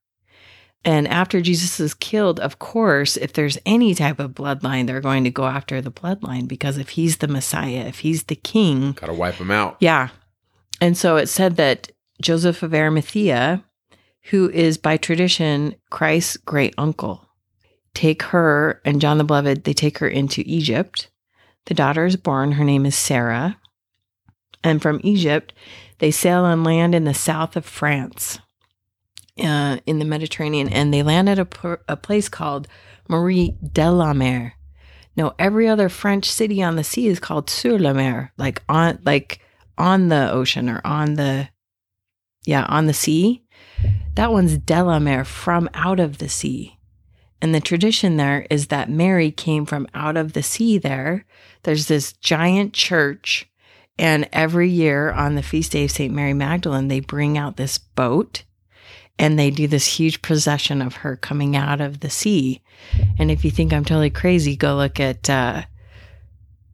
And 0.85 1.09
after 1.09 1.41
Jesus 1.41 1.80
is 1.80 1.95
killed, 1.95 2.39
of 2.41 2.59
course, 2.59 3.16
if 3.16 3.32
there's 3.32 3.59
any 3.64 3.95
type 3.95 4.18
of 4.18 4.32
bloodline, 4.32 4.87
they're 4.87 5.01
going 5.01 5.24
to 5.24 5.30
go 5.30 5.47
after 5.47 5.80
the 5.80 5.91
bloodline 5.91 6.47
because 6.47 6.76
if 6.76 6.91
he's 6.91 7.18
the 7.18 7.28
Messiah, 7.28 7.85
if 7.87 8.01
he's 8.01 8.24
the 8.24 8.37
king, 8.37 8.93
gotta 8.93 9.14
wipe 9.14 9.37
him 9.37 9.51
out. 9.51 9.76
Yeah. 9.80 10.11
And 10.80 10.97
so 10.97 11.16
it 11.16 11.28
said 11.28 11.57
that 11.57 11.91
Joseph 12.20 12.62
of 12.62 12.74
Arimathea, 12.74 13.64
who 14.24 14.51
is 14.51 14.76
by 14.76 14.99
tradition 14.99 15.74
Christ's 15.91 16.37
great 16.37 16.74
uncle, 16.76 17.28
take 17.95 18.22
her 18.24 18.82
and 18.85 19.01
John 19.01 19.16
the 19.16 19.24
Beloved, 19.24 19.64
they 19.64 19.72
take 19.72 19.99
her 19.99 20.09
into 20.09 20.43
Egypt. 20.45 21.09
The 21.64 21.74
daughter 21.74 22.05
is 22.05 22.16
born. 22.16 22.53
Her 22.53 22.64
name 22.64 22.85
is 22.85 22.95
Sarah. 22.95 23.59
And 24.62 24.82
from 24.82 25.01
Egypt, 25.03 25.55
they 25.99 26.11
sail 26.11 26.45
on 26.45 26.64
land 26.64 26.95
in 26.95 27.05
the 27.05 27.14
south 27.14 27.57
of 27.57 27.64
France 27.64 28.39
uh, 29.43 29.78
in 29.87 29.99
the 29.99 30.05
Mediterranean, 30.05 30.68
and 30.68 30.93
they 30.93 31.03
land 31.03 31.28
at 31.28 31.39
a, 31.39 31.78
a 31.89 31.97
place 31.97 32.28
called 32.28 32.68
Marie 33.09 33.57
de 33.72 33.91
la 33.91 34.12
Mer. 34.12 34.55
No, 35.16 35.32
every 35.39 35.68
other 35.68 35.89
French 35.89 36.30
city 36.30 36.62
on 36.62 36.76
the 36.76 36.85
sea 36.85 37.07
is 37.07 37.20
called 37.20 37.49
sur 37.49 37.78
la 37.78 37.93
mer, 37.93 38.32
like 38.37 38.62
on 38.68 38.99
like 39.05 39.41
on 39.78 40.09
the 40.09 40.30
ocean 40.30 40.68
or 40.68 40.80
on 40.85 41.14
the 41.14 41.49
yeah 42.45 42.66
on 42.68 42.87
the 42.87 42.95
sea. 42.95 43.45
That 44.16 44.32
one's 44.32 44.59
de 44.59 44.82
la 44.82 44.99
mer, 44.99 45.24
from 45.24 45.68
out 45.74 46.01
of 46.01 46.18
the 46.18 46.28
sea. 46.28 46.78
And 47.41 47.55
the 47.55 47.61
tradition 47.61 48.16
there 48.16 48.47
is 48.49 48.68
that 48.68 48.89
Mary 48.89 49.30
came 49.30 49.66
from 49.66 49.87
out 49.93 50.16
of 50.16 50.32
the 50.32 50.43
sea 50.43 50.78
there. 50.78 51.26
There's 51.62 51.89
this 51.89 52.12
giant 52.14 52.72
church. 52.72 53.49
And 53.99 54.28
every 54.32 54.70
year 54.70 55.12
on 55.12 55.35
the 55.35 55.43
feast 55.43 55.72
day 55.72 55.85
of 55.85 55.91
St. 55.91 56.12
Mary 56.12 56.32
Magdalene, 56.32 56.89
they 56.89 57.01
bring 57.01 57.37
out 57.37 57.57
this 57.57 57.78
boat 57.78 58.45
and 59.19 59.39
they 59.39 59.51
do 59.51 59.67
this 59.67 59.87
huge 59.87 60.23
procession 60.23 60.83
of 60.83 60.97
her 60.97 61.17
coming 61.17 61.57
out 61.57 61.81
of 61.81 62.01
the 62.01 62.11
sea. 62.11 62.62
And 63.19 63.31
if 63.31 63.45
you 63.45 63.51
think 63.51 63.73
I'm 63.73 63.85
totally 63.85 64.11
crazy, 64.11 64.57
go 64.57 64.77
look 64.77 64.99
at 64.99 65.31
uh, 65.31 65.62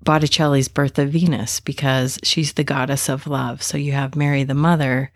Botticelli's 0.03 0.69
Birth 0.69 0.99
of 0.99 1.11
Venus 1.11 1.61
because 1.61 2.19
she's 2.23 2.55
the 2.55 2.65
goddess 2.65 3.09
of 3.09 3.27
love. 3.27 3.63
So 3.63 3.77
you 3.77 3.93
have 3.93 4.17
Mary 4.17 4.45
the 4.45 4.55
mother, 4.55 5.13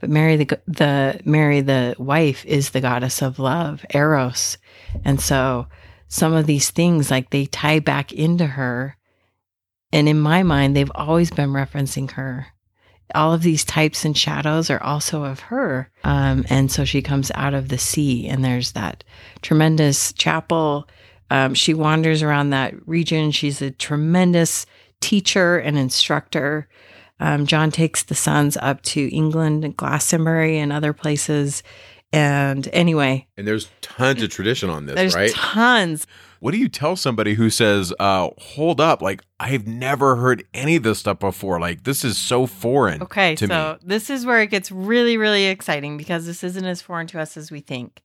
but 0.00 0.10
Mary 0.10 0.36
the 0.36 0.60
the 0.66 1.20
Mary 1.24 1.60
the 1.60 1.94
wife 1.98 2.44
is 2.44 2.70
the 2.70 2.80
goddess 2.80 3.22
of 3.22 3.38
love, 3.38 3.84
Eros. 3.94 4.58
And 5.04 5.20
so 5.20 5.68
some 6.08 6.32
of 6.32 6.46
these 6.46 6.70
things 6.70 7.10
like 7.10 7.30
they 7.30 7.46
tie 7.46 7.78
back 7.78 8.12
into 8.12 8.46
her. 8.46 8.96
And 9.92 10.08
in 10.08 10.18
my 10.18 10.42
mind, 10.42 10.74
they've 10.74 10.90
always 10.96 11.30
been 11.30 11.50
referencing 11.50 12.10
her 12.12 12.48
all 13.14 13.32
of 13.32 13.42
these 13.42 13.64
types 13.64 14.04
and 14.04 14.16
shadows 14.16 14.70
are 14.70 14.82
also 14.82 15.24
of 15.24 15.40
her. 15.40 15.90
Um, 16.04 16.44
and 16.48 16.70
so 16.70 16.84
she 16.84 17.02
comes 17.02 17.30
out 17.34 17.54
of 17.54 17.68
the 17.68 17.78
sea, 17.78 18.28
and 18.28 18.44
there's 18.44 18.72
that 18.72 19.04
tremendous 19.42 20.12
chapel. 20.12 20.88
Um, 21.30 21.54
she 21.54 21.74
wanders 21.74 22.22
around 22.22 22.50
that 22.50 22.74
region. 22.86 23.30
She's 23.30 23.62
a 23.62 23.70
tremendous 23.70 24.66
teacher 25.00 25.58
and 25.58 25.78
instructor. 25.78 26.68
Um, 27.20 27.46
John 27.46 27.70
takes 27.70 28.02
the 28.02 28.14
sons 28.14 28.56
up 28.60 28.82
to 28.82 29.14
England 29.14 29.64
and 29.64 29.76
Glastonbury 29.76 30.58
and 30.58 30.72
other 30.72 30.92
places. 30.92 31.62
And 32.12 32.68
anyway, 32.72 33.26
and 33.36 33.46
there's 33.46 33.70
tons 33.80 34.22
of 34.22 34.30
tradition 34.30 34.70
on 34.70 34.86
this, 34.86 34.94
there's 34.94 35.14
right? 35.14 35.32
Tons. 35.32 36.06
What 36.40 36.52
do 36.52 36.58
you 36.58 36.68
tell 36.68 36.96
somebody 36.96 37.34
who 37.34 37.50
says, 37.50 37.92
uh, 37.98 38.30
hold 38.38 38.80
up, 38.80 39.00
like 39.02 39.22
I've 39.40 39.66
never 39.66 40.16
heard 40.16 40.44
any 40.54 40.76
of 40.76 40.82
this 40.82 40.98
stuff 40.98 41.18
before. 41.18 41.60
Like 41.60 41.84
this 41.84 42.04
is 42.04 42.18
so 42.18 42.46
foreign. 42.46 43.02
Okay, 43.02 43.36
so 43.36 43.78
me. 43.80 43.86
this 43.86 44.10
is 44.10 44.26
where 44.26 44.40
it 44.42 44.48
gets 44.48 44.70
really, 44.70 45.16
really 45.16 45.46
exciting 45.46 45.96
because 45.96 46.26
this 46.26 46.44
isn't 46.44 46.64
as 46.64 46.82
foreign 46.82 47.06
to 47.08 47.20
us 47.20 47.36
as 47.36 47.50
we 47.50 47.60
think. 47.60 48.02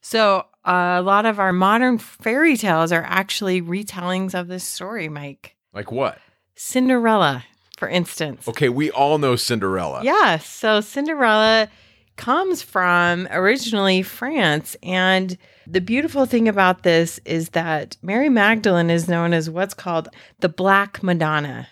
So 0.00 0.46
uh, 0.66 0.96
a 0.98 1.02
lot 1.02 1.26
of 1.26 1.38
our 1.38 1.52
modern 1.52 1.98
fairy 1.98 2.56
tales 2.56 2.92
are 2.92 3.04
actually 3.04 3.62
retellings 3.62 4.38
of 4.38 4.48
this 4.48 4.64
story, 4.64 5.08
Mike. 5.08 5.56
Like 5.72 5.90
what? 5.90 6.18
Cinderella, 6.56 7.44
for 7.78 7.88
instance. 7.88 8.46
Okay, 8.46 8.68
we 8.68 8.90
all 8.90 9.18
know 9.18 9.36
Cinderella. 9.36 10.04
Yeah. 10.04 10.38
So 10.38 10.80
Cinderella 10.80 11.68
comes 12.16 12.62
from 12.62 13.26
originally 13.30 14.02
France 14.02 14.76
and 14.82 15.36
the 15.66 15.80
beautiful 15.80 16.26
thing 16.26 16.48
about 16.48 16.82
this 16.82 17.20
is 17.24 17.50
that 17.50 17.96
Mary 18.02 18.28
Magdalene 18.28 18.90
is 18.90 19.08
known 19.08 19.32
as 19.32 19.50
what's 19.50 19.74
called 19.74 20.08
the 20.40 20.48
Black 20.48 21.02
Madonna. 21.02 21.68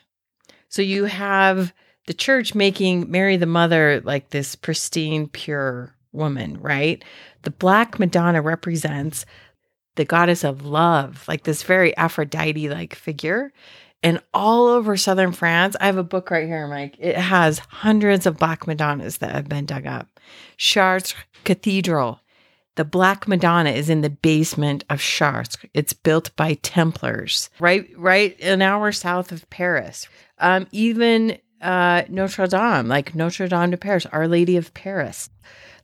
So 0.68 0.82
you 0.82 1.05
have 1.05 1.72
the 2.07 2.14
church 2.14 2.55
making 2.55 3.11
Mary 3.11 3.36
the 3.36 3.47
mother 3.47 4.01
like 4.05 4.30
this 4.30 4.57
pristine, 4.57 5.28
pure 5.28 5.95
woman, 6.12 6.59
right? 6.61 7.05
The 7.43 7.51
Black 7.51 7.99
Madonna 7.99 8.43
represents 8.43 9.24
the 9.97 10.05
goddess 10.05 10.45
of 10.45 10.64
love, 10.64 11.24
like 11.28 11.45
this 11.45 11.62
very 11.62 11.97
Aphrodite 11.97 12.68
like 12.68 12.95
figure. 12.95 13.53
And 14.03 14.20
all 14.34 14.66
over 14.66 14.97
southern 14.97 15.32
France, 15.32 15.76
I 15.80 15.86
have 15.86 15.97
a 15.97 16.03
book 16.03 16.30
right 16.30 16.47
here, 16.47 16.66
Mike. 16.66 16.97
It 16.99 17.16
has 17.16 17.61
hundreds 17.61 18.26
of 18.26 18.38
Black 18.38 18.66
Madonnas 18.66 19.18
that 19.18 19.32
have 19.32 19.49
been 19.49 19.66
dug 19.66 19.86
up. 19.86 20.18
Chartres 20.57 21.14
Cathedral 21.45 22.21
the 22.76 22.84
Black 22.84 23.28
Madonna 23.28 23.70
is 23.70 23.90
in 23.90 24.00
the 24.00 24.10
basement 24.10 24.84
of 24.88 25.00
Chartres. 25.00 25.58
It's 25.74 25.92
built 25.92 26.34
by 26.36 26.54
Templars, 26.54 27.50
right, 27.60 27.88
right 27.96 28.38
an 28.40 28.62
hour 28.62 28.92
south 28.92 29.32
of 29.32 29.48
Paris. 29.50 30.08
Um, 30.38 30.66
even 30.72 31.38
uh, 31.60 32.02
Notre 32.08 32.46
Dame, 32.46 32.88
like 32.88 33.14
Notre 33.14 33.48
Dame 33.48 33.70
de 33.70 33.76
Paris, 33.76 34.06
Our 34.06 34.26
Lady 34.26 34.56
of 34.56 34.72
Paris. 34.74 35.30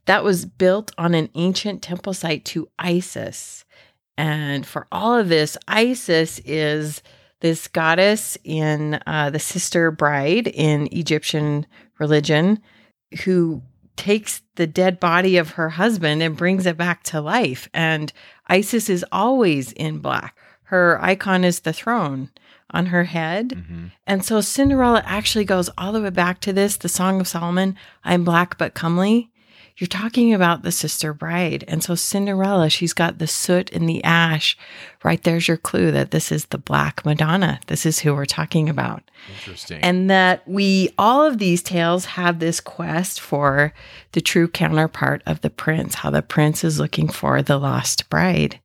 That 0.05 0.23
was 0.23 0.45
built 0.45 0.91
on 0.97 1.13
an 1.13 1.29
ancient 1.35 1.83
temple 1.83 2.13
site 2.13 2.43
to 2.45 2.67
Isis. 2.79 3.63
And 4.17 4.65
for 4.65 4.87
all 4.91 5.15
of 5.15 5.29
this, 5.29 5.57
Isis 5.67 6.39
is 6.39 7.03
this 7.41 7.67
goddess 7.67 8.37
in 8.43 8.99
uh, 9.05 9.29
the 9.29 9.39
sister 9.39 9.91
bride 9.91 10.47
in 10.47 10.89
Egyptian 10.91 11.65
religion 11.99 12.59
who 13.23 13.61
takes 13.99 14.43
the 14.55 14.65
dead 14.65 14.97
body 14.97 15.35
of 15.35 15.51
her 15.51 15.71
husband 15.71 16.23
and 16.23 16.37
brings 16.37 16.65
it 16.65 16.77
back 16.77 17.03
to 17.03 17.19
life. 17.19 17.67
And 17.73 18.13
Isis 18.47 18.89
is 18.89 19.03
always 19.11 19.73
in 19.73 19.99
black. 19.99 20.37
Her 20.63 20.97
icon 21.03 21.43
is 21.43 21.59
the 21.59 21.73
throne 21.73 22.29
on 22.71 22.85
her 22.85 23.03
head. 23.03 23.49
Mm-hmm. 23.49 23.87
And 24.07 24.23
so 24.23 24.39
Cinderella 24.39 25.03
actually 25.05 25.43
goes 25.43 25.69
all 25.77 25.91
the 25.91 26.01
way 26.01 26.11
back 26.11 26.39
to 26.41 26.53
this, 26.53 26.77
the 26.77 26.87
Song 26.87 27.19
of 27.19 27.27
Solomon, 27.27 27.75
I'm 28.05 28.23
black 28.23 28.57
but 28.57 28.73
comely. 28.73 29.31
You're 29.79 29.87
talking 29.87 30.33
about 30.33 30.63
the 30.63 30.73
sister 30.73 31.13
bride. 31.13 31.63
And 31.69 31.81
so 31.81 31.95
Cinderella, 31.95 32.69
she's 32.69 32.91
got 32.91 33.17
the 33.17 33.27
soot 33.27 33.71
and 33.71 33.87
the 33.87 34.03
ash. 34.03 34.57
Right 35.05 35.23
there's 35.23 35.47
your 35.47 35.55
clue 35.55 35.91
that 35.91 36.11
this 36.11 36.33
is 36.33 36.47
the 36.47 36.57
Black 36.57 37.05
Madonna. 37.05 37.61
This 37.67 37.85
is 37.85 37.99
who 37.99 38.13
we're 38.13 38.25
talking 38.25 38.67
about. 38.67 39.03
Interesting. 39.37 39.79
And 39.81 40.09
that 40.09 40.45
we, 40.45 40.89
all 40.97 41.23
of 41.25 41.37
these 41.37 41.63
tales 41.63 42.03
have 42.05 42.39
this 42.39 42.59
quest 42.59 43.21
for 43.21 43.73
the 44.11 44.19
true 44.19 44.49
counterpart 44.49 45.23
of 45.25 45.39
the 45.39 45.49
prince, 45.49 45.95
how 45.95 46.09
the 46.09 46.21
prince 46.21 46.65
is 46.65 46.77
looking 46.77 47.07
for 47.07 47.41
the 47.41 47.57
lost 47.57 48.09
bride. 48.09 48.59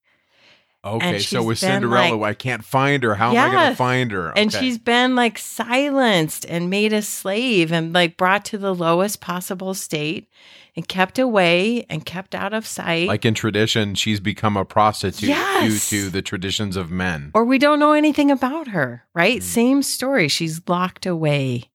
okay, 0.84 1.20
so 1.20 1.44
with 1.44 1.58
Cinderella, 1.58 2.16
like- 2.16 2.30
I 2.30 2.34
can't 2.34 2.64
find 2.64 3.04
her. 3.04 3.14
How 3.14 3.30
am 3.30 3.36
I 3.50 3.52
going 3.54 3.70
to 3.70 3.76
find 3.76 4.10
her? 4.10 4.32
And 4.36 4.52
she's 4.52 4.78
been 4.78 5.14
like 5.14 5.38
silenced 5.38 6.44
and 6.48 6.68
made 6.68 6.92
a 6.92 7.02
slave 7.02 7.72
and 7.72 7.92
like 7.92 8.16
brought 8.16 8.44
to 8.46 8.58
the 8.58 8.74
lowest 8.74 9.20
possible 9.20 9.74
state 9.74 10.28
and 10.76 10.88
kept 10.88 11.18
away 11.18 11.84
and 11.88 12.04
kept 12.04 12.34
out 12.34 12.52
of 12.52 12.66
sight. 12.66 13.06
like 13.08 13.24
in 13.24 13.34
tradition, 13.34 13.94
she's 13.94 14.20
become 14.20 14.56
a 14.56 14.64
prostitute 14.64 15.28
Yes. 15.28 15.88
due 15.90 16.04
to 16.04 16.10
the 16.10 16.22
traditions 16.22 16.76
of 16.76 16.90
men. 16.90 17.30
or 17.34 17.44
we 17.44 17.58
don't 17.58 17.78
know 17.78 17.92
anything 17.92 18.30
about 18.30 18.68
her, 18.68 19.04
right? 19.14 19.40
Mm. 19.40 19.42
Same 19.44 19.82
story. 19.82 20.28
She's 20.28 20.60
locked 20.68 21.06
away 21.06 21.70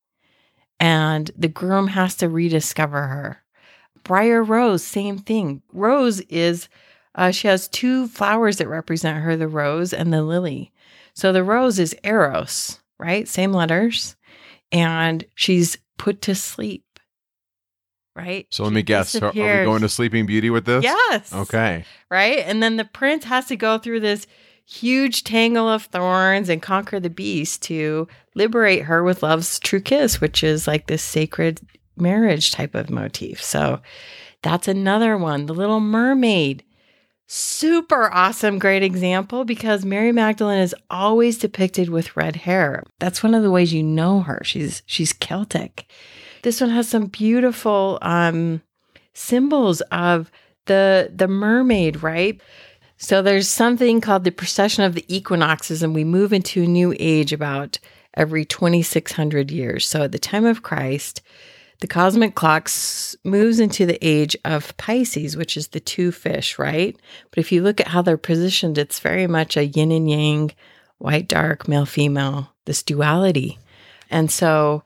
and 0.80 1.32
the 1.38 1.48
groom 1.48 1.88
has 1.88 2.16
to 2.16 2.30
rediscover 2.30 3.08
her. 3.08 3.44
Briar 4.04 4.44
Rose, 4.44 4.84
same 4.84 5.18
thing. 5.18 5.62
Rose 5.74 6.22
is, 6.22 6.68
uh, 7.16 7.32
she 7.32 7.48
has 7.48 7.68
two 7.68 8.08
flowers 8.08 8.58
that 8.58 8.68
represent 8.68 9.20
her 9.24 9.36
the 9.36 9.48
rose 9.48 9.94
and 9.94 10.12
the 10.14 10.24
lily. 10.24 10.72
So 11.14 11.34
the 11.34 11.44
rose 11.44 11.80
is 11.80 11.96
Eros, 12.04 12.80
right? 12.98 13.28
Same 13.28 13.52
letters. 13.52 14.16
And 14.72 15.26
she's 15.36 15.78
put 15.98 16.22
to 16.24 16.36
sleep, 16.36 16.86
right? 18.16 18.48
So 18.52 18.64
let 18.64 18.74
me 18.74 18.84
guess. 18.84 19.10
So 19.10 19.28
are 19.28 19.32
we 19.32 19.40
going 19.40 19.82
to 19.82 19.90
Sleeping 19.90 20.26
Beauty 20.26 20.50
with 20.50 20.66
this? 20.66 20.84
Yes. 20.84 21.34
Okay. 21.34 21.86
Right. 22.10 22.40
And 22.40 22.62
then 22.62 22.78
the 22.78 22.86
prince 22.86 23.26
has 23.26 23.48
to 23.48 23.56
go 23.56 23.78
through 23.78 24.02
this 24.02 24.28
huge 24.66 25.24
tangle 25.24 25.68
of 25.68 25.86
thorns 25.86 26.48
and 26.48 26.62
conquer 26.62 27.00
the 27.00 27.10
beast 27.10 27.64
to 27.64 28.08
liberate 28.36 28.84
her 28.84 29.04
with 29.04 29.24
love's 29.24 29.60
true 29.60 29.82
kiss, 29.82 30.22
which 30.22 30.44
is 30.44 30.68
like 30.68 30.88
this 30.88 31.02
sacred 31.02 31.60
marriage 31.98 32.52
type 32.52 32.76
of 32.76 32.90
motif. 32.90 33.42
So 33.44 33.82
that's 34.42 34.68
another 34.68 35.18
one. 35.18 35.48
The 35.48 35.54
Little 35.54 35.80
Mermaid. 35.80 36.64
Super 37.32 38.12
awesome, 38.12 38.58
great 38.58 38.82
example 38.82 39.46
because 39.46 39.86
Mary 39.86 40.12
Magdalene 40.12 40.62
is 40.62 40.74
always 40.90 41.38
depicted 41.38 41.90
with 41.90 42.18
red 42.18 42.36
hair. 42.36 42.84
That's 42.98 43.22
one 43.22 43.36
of 43.36 43.44
the 43.44 43.52
ways 43.52 43.72
you 43.72 43.84
know 43.84 44.22
her. 44.22 44.42
She's 44.44 44.82
she's 44.88 45.14
Celtic. 45.14 45.86
This 46.42 46.62
one 46.62 46.70
has 46.70 46.88
some 46.88 47.08
beautiful 47.08 48.00
um, 48.02 48.62
symbols 49.14 49.82
of 49.92 50.32
the 50.66 51.12
the 51.14 51.28
mermaid, 51.28 52.04
right? 52.04 52.40
So 52.98 53.22
there's 53.22 53.48
something 53.48 54.02
called 54.02 54.26
the 54.26 54.32
precession 54.32 54.84
of 54.84 54.94
the 54.94 55.06
equinoxes, 55.08 55.82
and 55.82 55.96
we 55.96 56.04
move 56.04 56.34
into 56.34 56.64
a 56.64 56.68
new 56.68 56.94
age 57.00 57.32
about 57.32 57.80
every 58.16 58.44
2,600 58.44 59.52
years. 59.52 59.88
So 59.88 60.04
at 60.04 60.12
the 60.12 60.20
time 60.20 60.46
of 60.46 60.64
Christ, 60.64 61.22
the 61.80 61.88
cosmic 61.88 62.36
clock 62.36 62.70
moves 63.24 63.62
into 63.62 63.86
the 63.86 63.98
age 64.06 64.36
of 64.44 64.76
Pisces, 64.76 65.38
which 65.38 65.56
is 65.56 65.70
the 65.70 65.80
two 65.80 66.12
fish, 66.12 66.60
right? 66.60 66.98
But 67.30 67.40
if 67.40 67.54
you 67.54 67.62
look 67.62 67.80
at 67.80 67.88
how 67.88 68.02
they're 68.02 68.18
positioned, 68.18 68.78
it's 68.78 69.00
very 69.00 69.28
much 69.28 69.56
a 69.56 69.66
yin 69.66 69.94
and 69.94 70.10
yang, 70.10 70.52
white, 70.98 71.30
dark, 71.30 71.70
male, 71.70 71.86
female, 71.86 72.54
this 72.66 72.84
duality. 72.84 73.58
And 74.12 74.30
so 74.30 74.84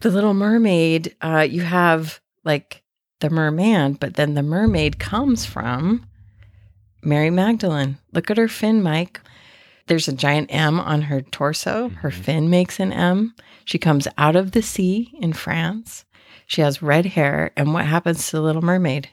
the 0.00 0.10
little 0.10 0.34
mermaid, 0.34 1.14
uh, 1.22 1.46
you 1.48 1.62
have 1.62 2.20
like 2.44 2.82
the 3.20 3.30
merman, 3.30 3.94
but 3.94 4.14
then 4.14 4.34
the 4.34 4.42
mermaid 4.42 4.98
comes 4.98 5.44
from 5.46 6.06
Mary 7.02 7.30
Magdalene. 7.30 7.98
Look 8.12 8.30
at 8.30 8.36
her 8.36 8.48
fin, 8.48 8.82
Mike. 8.82 9.20
There's 9.86 10.08
a 10.08 10.12
giant 10.12 10.52
M 10.52 10.80
on 10.80 11.02
her 11.02 11.22
torso. 11.22 11.88
Her 11.90 12.10
Mhm. 12.10 12.14
fin 12.24 12.50
makes 12.50 12.80
an 12.80 12.92
M. 12.92 13.34
She 13.64 13.78
comes 13.78 14.08
out 14.18 14.36
of 14.36 14.52
the 14.52 14.62
sea 14.62 15.12
in 15.20 15.32
France. 15.32 16.04
She 16.46 16.60
has 16.60 16.82
red 16.82 17.06
hair. 17.06 17.52
And 17.56 17.72
what 17.72 17.86
happens 17.86 18.26
to 18.28 18.36
the 18.36 18.42
little 18.42 18.62
mermaid? 18.62 19.08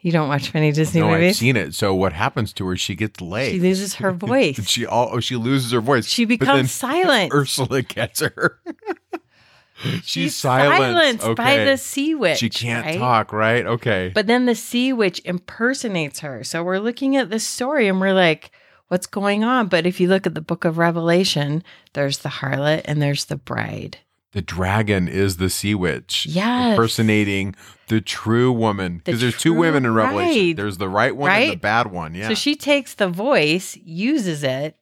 You 0.00 0.12
don't 0.12 0.28
watch 0.28 0.54
many 0.54 0.70
Disney 0.70 1.00
No, 1.00 1.10
I've 1.10 1.34
seen 1.34 1.56
it. 1.56 1.74
So 1.74 1.92
what 1.94 2.12
happens 2.12 2.52
to 2.54 2.66
her? 2.68 2.76
She 2.76 2.94
gets 2.94 3.20
laid. 3.20 3.52
She 3.52 3.60
loses 3.60 3.94
her 3.94 4.12
voice. 4.28 4.64
she 4.68 4.86
all 4.86 5.10
oh, 5.12 5.20
she 5.20 5.34
loses 5.36 5.72
her 5.72 5.80
voice. 5.80 6.06
She 6.06 6.24
becomes 6.24 6.70
silent. 6.72 7.32
Ursula 7.34 7.82
gets 7.82 8.20
her. 8.20 8.60
She's, 10.02 10.04
She's 10.04 10.36
silenced. 10.36 11.22
silenced 11.22 11.36
by 11.36 11.64
the 11.64 11.76
sea 11.76 12.14
witch. 12.14 12.38
She 12.38 12.50
can't 12.50 12.84
right? 12.86 12.98
talk, 12.98 13.32
right? 13.32 13.64
Okay. 13.66 14.10
But 14.14 14.26
then 14.26 14.46
the 14.46 14.54
sea 14.54 14.92
witch 14.92 15.20
impersonates 15.24 16.20
her. 16.20 16.42
So 16.44 16.62
we're 16.62 16.78
looking 16.78 17.16
at 17.16 17.30
this 17.30 17.46
story 17.46 17.88
and 17.88 18.00
we're 18.00 18.12
like, 18.14 18.50
what's 18.88 19.06
going 19.06 19.44
on? 19.44 19.68
But 19.68 19.86
if 19.86 20.00
you 20.00 20.08
look 20.08 20.26
at 20.26 20.34
the 20.34 20.40
book 20.40 20.64
of 20.64 20.78
Revelation, 20.78 21.62
there's 21.92 22.18
the 22.18 22.28
harlot 22.28 22.82
and 22.86 23.00
there's 23.02 23.26
the 23.26 23.36
bride. 23.36 23.98
the 24.32 24.42
dragon 24.42 25.08
is 25.08 25.36
the 25.38 25.48
sea 25.50 25.74
witch. 25.74 26.26
Yes. 26.26 26.70
Impersonating 26.72 27.54
the 27.88 28.00
true 28.00 28.52
woman. 28.52 28.98
The 28.98 29.02
Because 29.04 29.20
there's 29.22 29.38
two 29.38 29.54
women 29.54 29.84
in 29.86 29.94
Revelation. 29.94 30.46
right. 30.48 30.56
There's 30.56 30.78
the 30.78 30.88
right 30.88 31.16
one 31.16 31.30
and 31.30 31.52
the 31.52 31.56
bad 31.56 31.90
one. 31.90 32.14
Yeah. 32.14 32.28
So 32.28 32.34
she 32.34 32.54
takes 32.54 32.94
the 32.94 33.08
voice, 33.08 33.76
uses 33.82 34.42
it, 34.42 34.76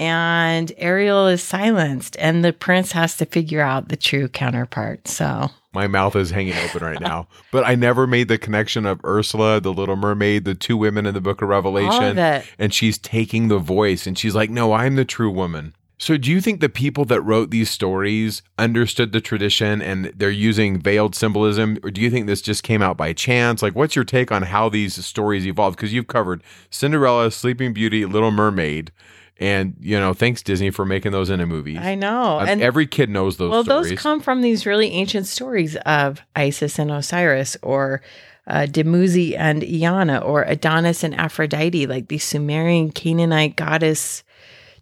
and 0.00 0.72
Ariel 0.78 1.26
is 1.26 1.42
silenced. 1.42 2.16
And 2.18 2.42
the 2.42 2.54
prince 2.54 2.92
has 2.92 3.18
to 3.18 3.26
figure 3.26 3.60
out 3.60 3.88
the 3.88 3.96
true 3.96 4.28
counterpart. 4.28 5.06
So 5.06 5.50
My 5.74 5.86
mouth 5.86 6.16
is 6.16 6.30
hanging 6.30 6.56
open 6.56 6.82
right 6.82 7.00
now. 7.00 7.28
But 7.52 7.66
I 7.66 7.74
never 7.74 8.06
made 8.06 8.28
the 8.28 8.38
connection 8.38 8.86
of 8.86 9.04
Ursula, 9.04 9.60
the 9.60 9.72
little 9.72 9.96
mermaid, 9.96 10.46
the 10.46 10.54
two 10.54 10.78
women 10.78 11.04
in 11.04 11.12
the 11.14 11.20
book 11.20 11.42
of 11.42 11.44
of 11.44 11.50
Revelation. 11.50 12.18
it. 12.18 12.46
and 12.58 12.72
she's 12.72 12.96
taking 12.96 13.48
the 13.48 13.58
voice 13.58 14.06
and 14.06 14.18
she's 14.18 14.34
like, 14.34 14.48
No, 14.48 14.72
I'm 14.72 14.96
the 14.96 15.04
true 15.04 15.30
woman. 15.30 15.74
So, 15.98 16.16
do 16.16 16.30
you 16.30 16.40
think 16.40 16.60
the 16.62 16.70
people 16.70 17.04
that 17.04 17.20
wrote 17.20 17.50
these 17.50 17.68
stories 17.68 18.40
understood 18.58 19.12
the 19.12 19.20
tradition 19.20 19.82
and 19.82 20.06
they're 20.16 20.30
using 20.30 20.80
veiled 20.80 21.14
symbolism? 21.14 21.76
Or 21.82 21.90
do 21.90 22.00
you 22.00 22.08
think 22.08 22.26
this 22.26 22.40
just 22.40 22.62
came 22.62 22.80
out 22.80 22.96
by 22.96 23.12
chance? 23.12 23.60
Like, 23.60 23.74
what's 23.74 23.94
your 23.94 24.06
take 24.06 24.32
on 24.32 24.44
how 24.44 24.70
these 24.70 25.04
stories 25.04 25.46
evolved? 25.46 25.76
Because 25.76 25.92
you've 25.92 26.06
covered 26.06 26.42
Cinderella, 26.70 27.30
Sleeping 27.30 27.74
Beauty, 27.74 28.06
Little 28.06 28.30
Mermaid, 28.30 28.92
and, 29.40 29.74
you 29.80 29.98
know, 29.98 30.12
thanks 30.12 30.42
Disney 30.42 30.70
for 30.70 30.84
making 30.84 31.12
those 31.12 31.30
into 31.30 31.46
movies. 31.46 31.78
I 31.78 31.94
know. 31.94 32.40
Um, 32.40 32.48
and 32.48 32.62
every 32.62 32.86
kid 32.86 33.08
knows 33.08 33.38
those 33.38 33.50
well, 33.50 33.64
stories. 33.64 33.90
those 33.90 33.98
come 33.98 34.20
from 34.20 34.42
these 34.42 34.66
really 34.66 34.90
ancient 34.92 35.26
stories 35.26 35.76
of 35.76 36.20
Isis 36.36 36.78
and 36.78 36.90
Osiris, 36.90 37.56
or 37.62 38.02
uh, 38.46 38.66
Dumuzi 38.68 39.34
and 39.38 39.62
Inanna, 39.62 40.22
or 40.22 40.42
Adonis 40.42 41.02
and 41.02 41.14
Aphrodite, 41.14 41.86
like 41.86 42.08
these 42.08 42.22
Sumerian 42.22 42.92
Canaanite 42.92 43.56
goddess 43.56 44.22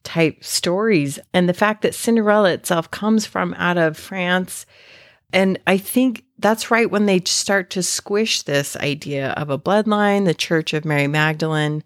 type 0.03 0.43
stories. 0.43 1.21
And 1.33 1.49
the 1.49 1.55
fact 1.55 1.83
that 1.83 1.95
Cinderella 1.95 2.53
itself 2.53 2.91
comes 2.91 3.27
from 3.27 3.55
out 3.55 3.79
of 3.79 3.97
France. 3.97 4.67
And 5.33 5.61
I 5.69 5.77
think 5.77 6.25
that's 6.39 6.71
right 6.71 6.91
when 6.91 7.07
they 7.07 7.21
start 7.27 7.71
to 7.71 7.83
squish 7.83 8.43
this 8.43 8.77
idea 8.77 9.31
of 9.33 9.51
a 9.51 9.59
bloodline, 9.59 10.25
the 10.25 10.35
Church 10.35 10.73
of 10.73 10.85
Mary 10.85 11.07
Magdalene. 11.07 11.85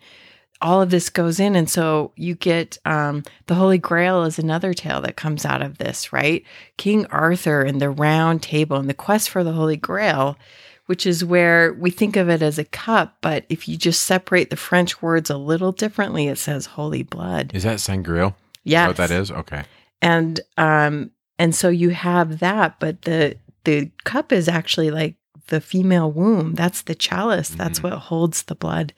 All 0.63 0.81
of 0.81 0.91
this 0.91 1.11
goes 1.11 1.39
in. 1.41 1.57
And 1.57 1.69
so 1.69 2.13
you 2.17 2.35
get 2.35 2.79
um, 2.85 3.25
the 3.47 3.55
Holy 3.57 3.79
Grail 3.79 4.23
is 4.25 4.39
another 4.39 4.73
tale 4.73 5.01
that 5.03 5.17
comes 5.17 5.45
out 5.45 5.61
of 5.61 5.79
this, 5.79 6.13
right? 6.13 6.45
King 6.79 7.05
Arthur 7.07 7.63
and 7.63 7.81
the 7.81 7.91
Round 7.91 8.43
Table 8.43 8.77
and 8.79 8.89
the 8.89 8.95
quest 8.95 9.29
for 9.29 9.43
the 9.45 9.53
Holy 9.53 9.77
Grail, 9.77 10.39
which 10.87 11.05
is 11.05 11.25
where 11.25 11.73
we 11.75 11.91
think 11.91 12.17
of 12.17 12.29
it 12.31 12.43
as 12.43 12.59
a 12.59 12.65
cup. 12.65 13.17
But 13.21 13.45
if 13.49 13.69
you 13.69 13.77
just 13.77 14.05
separate 14.05 14.51
the 14.51 14.57
French 14.57 15.03
words 15.03 15.29
a 15.31 15.37
little 15.37 15.73
differently, 15.73 16.29
it 16.29 16.39
says 16.39 16.67
holy 16.67 17.03
blood. 17.03 17.51
is 17.55 17.65
that 17.65 17.81
Sangreal? 17.81 18.37
Yeah. 18.65 18.87
What 18.87 18.97
that 18.97 19.11
is? 19.11 19.31
Okay. 19.33 19.65
and 20.01 20.41
um 20.57 21.11
and 21.39 21.55
so 21.55 21.69
you 21.69 21.91
have 21.91 22.39
that 22.39 22.79
but 22.79 23.03
the 23.03 23.37
the 23.65 23.91
cup 24.05 24.33
is 24.33 24.49
actually 24.49 24.91
like 24.91 25.17
the 25.49 25.61
female 25.61 26.11
womb 26.11 26.55
that's 26.55 26.82
the 26.82 26.95
chalice 26.95 27.49
that's 27.51 27.80
Mhm. 27.80 27.82
what 27.84 27.93
holds 27.99 28.45
the 28.45 28.55
blood 28.55 28.93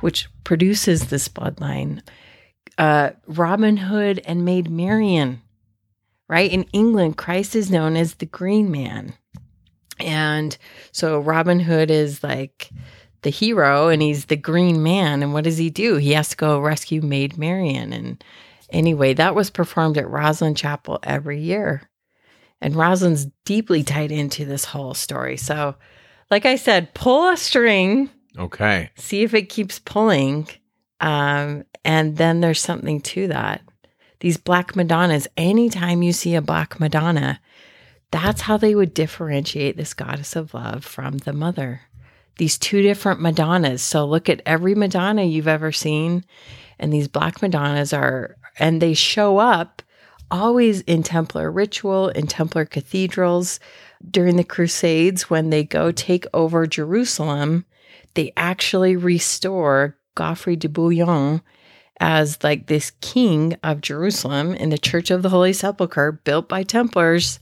which 0.00 0.28
produces 0.44 1.08
this 1.08 1.28
bloodline 1.28 2.00
uh 2.78 3.10
robin 3.26 3.76
hood 3.76 4.20
and 4.26 4.44
maid 4.44 4.70
marian 4.70 5.40
right? 6.28 6.50
In 6.50 6.64
England, 6.72 7.16
Christ 7.16 7.54
is 7.54 7.70
known 7.70 7.96
as 7.96 8.14
the 8.14 8.26
Green 8.26 8.68
Man. 8.68 9.14
And 10.00 10.58
so 10.90 11.20
Robin 11.20 11.60
Hood 11.60 11.88
is 11.88 12.24
like 12.24 12.68
the 13.22 13.30
hero 13.30 13.86
and 13.90 14.02
he's 14.02 14.24
the 14.24 14.34
green 14.34 14.82
man. 14.82 15.22
And 15.22 15.32
what 15.32 15.44
does 15.44 15.56
he 15.56 15.70
do? 15.70 15.98
He 15.98 16.10
has 16.14 16.30
to 16.30 16.36
go 16.36 16.58
rescue 16.58 17.00
Maid 17.00 17.38
Marian. 17.38 17.92
And 17.92 18.24
anyway, 18.70 19.14
that 19.14 19.36
was 19.36 19.50
performed 19.50 19.96
at 19.98 20.06
Rosslyn 20.06 20.56
Chapel 20.56 20.98
every 21.04 21.38
year. 21.40 21.88
And 22.60 22.74
Rosslyn's 22.74 23.26
deeply 23.44 23.82
tied 23.82 24.12
into 24.12 24.44
this 24.44 24.64
whole 24.64 24.94
story. 24.94 25.36
So, 25.36 25.74
like 26.30 26.46
I 26.46 26.56
said, 26.56 26.94
pull 26.94 27.28
a 27.28 27.36
string. 27.36 28.10
Okay. 28.38 28.90
See 28.96 29.22
if 29.22 29.34
it 29.34 29.48
keeps 29.48 29.78
pulling. 29.78 30.48
Um, 31.00 31.64
and 31.84 32.16
then 32.16 32.40
there's 32.40 32.60
something 32.60 33.00
to 33.02 33.28
that. 33.28 33.62
These 34.20 34.38
black 34.38 34.74
Madonnas, 34.74 35.28
anytime 35.36 36.02
you 36.02 36.12
see 36.12 36.34
a 36.34 36.42
black 36.42 36.80
Madonna, 36.80 37.40
that's 38.10 38.42
how 38.42 38.56
they 38.56 38.74
would 38.74 38.94
differentiate 38.94 39.76
this 39.76 39.92
goddess 39.92 40.34
of 40.36 40.54
love 40.54 40.84
from 40.84 41.18
the 41.18 41.34
mother 41.34 41.82
these 42.36 42.58
two 42.58 42.82
different 42.82 43.20
Madonnas. 43.20 43.82
So 43.82 44.04
look 44.04 44.28
at 44.28 44.42
every 44.46 44.74
Madonna 44.74 45.24
you've 45.24 45.48
ever 45.48 45.72
seen, 45.72 46.24
and 46.78 46.92
these 46.92 47.08
black 47.08 47.40
Madonnas 47.42 47.92
are, 47.92 48.36
and 48.58 48.80
they 48.80 48.94
show 48.94 49.38
up 49.38 49.82
always 50.30 50.80
in 50.82 51.02
Templar 51.02 51.50
ritual, 51.50 52.08
in 52.08 52.26
Templar 52.26 52.64
cathedrals. 52.64 53.60
During 54.08 54.36
the 54.36 54.44
Crusades, 54.44 55.30
when 55.30 55.50
they 55.50 55.64
go 55.64 55.90
take 55.90 56.26
over 56.34 56.66
Jerusalem, 56.66 57.64
they 58.14 58.32
actually 58.36 58.96
restore 58.96 59.96
Godfrey 60.14 60.56
de 60.56 60.68
Bouillon 60.68 61.40
as 61.98 62.42
like 62.44 62.66
this 62.66 62.92
king 63.00 63.56
of 63.62 63.80
Jerusalem 63.80 64.54
in 64.54 64.68
the 64.68 64.78
Church 64.78 65.10
of 65.10 65.22
the 65.22 65.30
Holy 65.30 65.52
Sepulchre 65.52 66.12
built 66.12 66.48
by 66.48 66.62
Templars. 66.62 67.40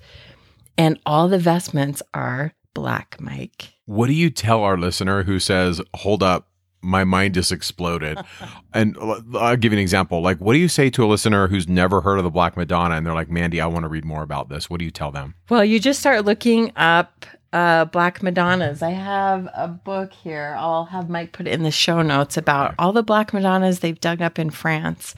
And 0.78 0.98
all 1.04 1.28
the 1.28 1.38
vestments 1.38 2.02
are 2.12 2.52
black, 2.72 3.16
Mike. 3.20 3.74
What 3.86 4.06
do 4.06 4.12
you 4.12 4.30
tell 4.30 4.62
our 4.62 4.76
listener 4.76 5.24
who 5.24 5.38
says, 5.38 5.80
hold 5.94 6.22
up, 6.22 6.48
my 6.84 7.04
mind 7.04 7.34
just 7.34 7.50
exploded? 7.50 8.18
and 8.74 8.96
I'll 9.34 9.56
give 9.56 9.72
you 9.72 9.78
an 9.78 9.82
example. 9.82 10.20
Like, 10.20 10.38
what 10.38 10.52
do 10.52 10.58
you 10.58 10.68
say 10.68 10.90
to 10.90 11.04
a 11.04 11.06
listener 11.06 11.48
who's 11.48 11.68
never 11.68 12.00
heard 12.00 12.18
of 12.18 12.24
the 12.24 12.30
Black 12.30 12.56
Madonna 12.56 12.94
and 12.94 13.06
they're 13.06 13.14
like, 13.14 13.30
Mandy, 13.30 13.60
I 13.60 13.66
want 13.66 13.84
to 13.84 13.88
read 13.88 14.04
more 14.04 14.22
about 14.22 14.48
this? 14.48 14.70
What 14.70 14.78
do 14.78 14.84
you 14.84 14.90
tell 14.90 15.10
them? 15.10 15.34
Well, 15.50 15.64
you 15.64 15.80
just 15.80 16.00
start 16.00 16.24
looking 16.24 16.72
up 16.76 17.26
uh, 17.52 17.84
Black 17.86 18.22
Madonnas. 18.22 18.82
I 18.82 18.90
have 18.90 19.48
a 19.54 19.68
book 19.68 20.12
here. 20.12 20.56
I'll 20.58 20.86
have 20.86 21.08
Mike 21.08 21.32
put 21.32 21.46
it 21.46 21.52
in 21.52 21.62
the 21.62 21.70
show 21.70 22.02
notes 22.02 22.36
about 22.36 22.74
all 22.78 22.92
the 22.92 23.02
Black 23.02 23.32
Madonnas 23.32 23.78
they've 23.80 24.00
dug 24.00 24.20
up 24.20 24.38
in 24.38 24.50
France. 24.50 25.14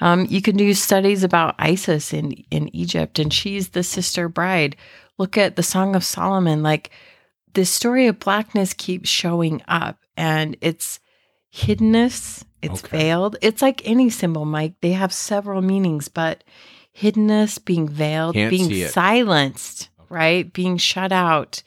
Um, 0.00 0.26
you 0.28 0.42
can 0.42 0.56
do 0.56 0.74
studies 0.74 1.24
about 1.24 1.54
Isis 1.58 2.12
in, 2.12 2.32
in 2.50 2.74
Egypt, 2.74 3.18
and 3.18 3.32
she's 3.32 3.70
the 3.70 3.82
sister 3.82 4.28
bride. 4.28 4.76
Look 5.18 5.36
at 5.36 5.56
the 5.56 5.62
Song 5.62 5.96
of 5.96 6.04
Solomon. 6.04 6.62
Like, 6.62 6.90
this 7.54 7.70
story 7.70 8.06
of 8.06 8.20
blackness 8.20 8.72
keeps 8.72 9.08
showing 9.08 9.62
up 9.68 9.98
and 10.18 10.56
it's 10.60 10.98
hiddenness, 11.54 12.44
it's 12.60 12.84
okay. 12.84 12.98
veiled. 12.98 13.36
It's 13.40 13.62
like 13.62 13.88
any 13.88 14.10
symbol, 14.10 14.44
Mike. 14.44 14.74
They 14.82 14.92
have 14.92 15.12
several 15.12 15.62
meanings, 15.62 16.08
but 16.08 16.42
hiddenness, 16.94 17.64
being 17.64 17.88
veiled, 17.88 18.34
Can't 18.34 18.50
being 18.50 18.88
silenced, 18.88 19.88
okay. 20.00 20.06
right? 20.10 20.52
Being 20.52 20.76
shut 20.76 21.12
out. 21.12 21.62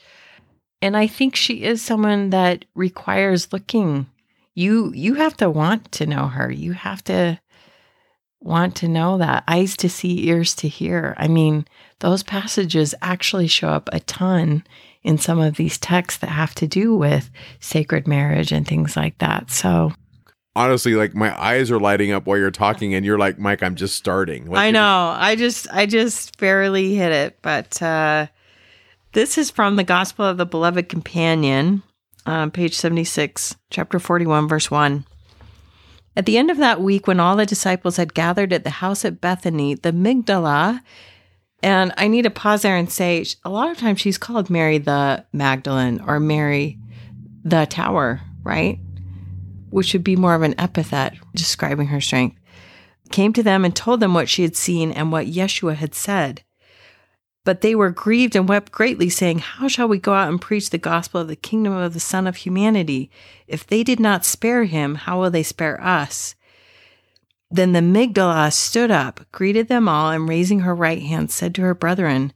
And 0.82 0.97
I 0.97 1.08
think 1.08 1.36
she 1.36 1.64
is 1.64 1.82
someone 1.82 2.32
that 2.32 2.66
requires 2.76 3.54
looking. 3.54 4.08
You 4.54 4.91
you 4.93 5.14
have 5.16 5.38
to 5.38 5.49
want 5.49 5.91
to 5.93 6.06
know 6.06 6.28
her. 6.28 6.52
You 6.52 6.74
have 6.74 7.04
to 7.06 7.39
want 8.41 8.76
to 8.78 8.88
know 8.88 9.18
that 9.20 9.43
eyes 9.47 9.78
to 9.78 9.89
see, 9.89 10.28
ears 10.28 10.56
to 10.56 10.68
hear. 10.68 11.14
I 11.18 11.28
mean, 11.28 11.66
those 11.99 12.24
passages 12.24 12.93
actually 13.02 13.47
show 13.47 13.70
up 13.70 13.88
a 13.93 14.02
ton 14.02 14.64
in 15.04 15.18
some 15.18 15.39
of 15.39 15.56
these 15.56 15.78
texts 15.78 16.20
that 16.20 16.30
have 16.30 16.54
to 16.56 16.68
do 16.68 16.95
with 16.95 17.30
sacred 17.60 18.08
marriage 18.08 18.52
and 18.52 18.68
things 18.68 18.95
like 18.95 19.18
that. 19.18 19.49
So 19.49 19.93
honestly 20.56 20.95
like 20.95 21.16
my 21.16 21.39
eyes 21.41 21.72
are 21.72 21.80
lighting 21.80 22.12
up 22.12 22.26
while 22.26 22.38
you're 22.38 22.52
talking 22.52 22.93
and 22.93 23.06
you're 23.06 23.18
like 23.18 23.39
Mike 23.39 23.64
I'm 23.64 23.76
just 23.76 23.95
starting. 23.95 24.49
Like 24.49 24.60
I 24.60 24.72
know. 24.72 25.16
I 25.16 25.36
just 25.36 25.68
I 25.72 25.86
just 25.86 26.38
barely 26.38 26.95
hit 26.95 27.12
it, 27.12 27.39
but 27.41 27.82
uh 27.82 28.28
this 29.14 29.38
is 29.38 29.52
from 29.52 29.76
the 29.76 29.84
Gospel 29.84 30.26
of 30.26 30.38
the 30.38 30.45
Beloved 30.45 30.88
Companion, 30.88 31.84
uh, 32.26 32.49
page 32.49 32.78
76, 32.78 33.58
chapter 33.70 33.99
41, 33.99 34.47
verse 34.47 34.72
1. 34.72 35.06
At 36.16 36.26
the 36.26 36.38
end 36.38 36.49
of 36.49 36.58
that 36.58 36.82
week, 36.82 37.08
when 37.08 37.20
all 37.20 37.36
the 37.36 37.45
disciples 37.45 37.97
had 37.97 38.14
gathered 38.14 38.54
at 38.54 38.64
the 38.64 38.70
house 38.70 39.04
at 39.04 39.20
Bethany, 39.20 39.74
the 39.76 39.91
Migdala 39.91 40.80
and 41.64 41.93
I 41.97 42.07
need 42.07 42.24
to 42.24 42.30
pause 42.30 42.64
there 42.64 42.76
and 42.76 42.91
say 42.91 43.26
a 43.45 43.49
lot 43.49 43.70
of 43.70 43.78
times 43.78 43.99
she's 43.99 44.18
called 44.18 44.49
Mary 44.49 44.78
the 44.78 45.26
Magdalene 45.32 46.01
or 46.05 46.20
Mary 46.20 46.80
the 47.43 47.66
Tower, 47.66 48.22
right? 48.43 48.80
Which 49.70 49.93
would 49.93 50.03
be 50.03 50.16
more 50.16 50.36
of 50.36 50.41
an 50.41 50.59
epithet 50.59 51.16
describing 51.36 51.88
her 51.88 52.01
strength. 52.01 52.38
Came 53.12 53.34
to 53.34 53.43
them 53.43 53.66
and 53.66 53.76
told 53.76 53.99
them 53.99 54.14
what 54.14 54.30
she 54.30 54.41
had 54.43 54.55
seen 54.55 54.91
and 54.91 55.12
what 55.12 55.28
Yeshua 55.28 55.76
had 55.76 55.93
said. 55.93 56.43
But 57.43 57.62
they 57.62 57.74
were 57.74 57.89
grieved 57.89 58.36
and 58.36 58.47
wept 58.47 58.72
greatly, 58.72 59.09
saying, 59.09 59.39
How 59.39 59.68
shall 59.68 59.88
we 59.88 59.97
go 59.97 60.14
out 60.14 60.30
and 60.30 60.39
preach 60.39 60.70
the 60.70 60.78
gospel 60.78 61.22
of 61.22 61.28
the 61.28 61.36
kingdom 61.36 61.74
of 61.74 61.93
the 61.93 61.99
Son 61.99 62.28
of 62.28 62.38
humanity? 62.38 63.09
If 63.47 63.66
they 63.66 63.84
did 63.84 63.99
not 63.99 64.26
spare 64.26 64.66
him, 64.66 64.95
how 64.95 65.20
will 65.20 65.32
they 65.32 65.43
spare 65.43 65.82
us? 65.84 66.36
Then 67.54 67.74
the 67.74 67.82
Migdala 67.82 68.54
stood 68.54 68.91
up, 68.91 69.20
greeted 69.34 69.68
them 69.68 69.89
all, 69.89 70.10
and 70.10 70.30
raising 70.30 70.62
her 70.62 70.74
right 70.74 71.02
hand, 71.02 71.32
said 71.32 71.54
to 71.56 71.62
her 71.64 71.76
brethren, 71.76 72.32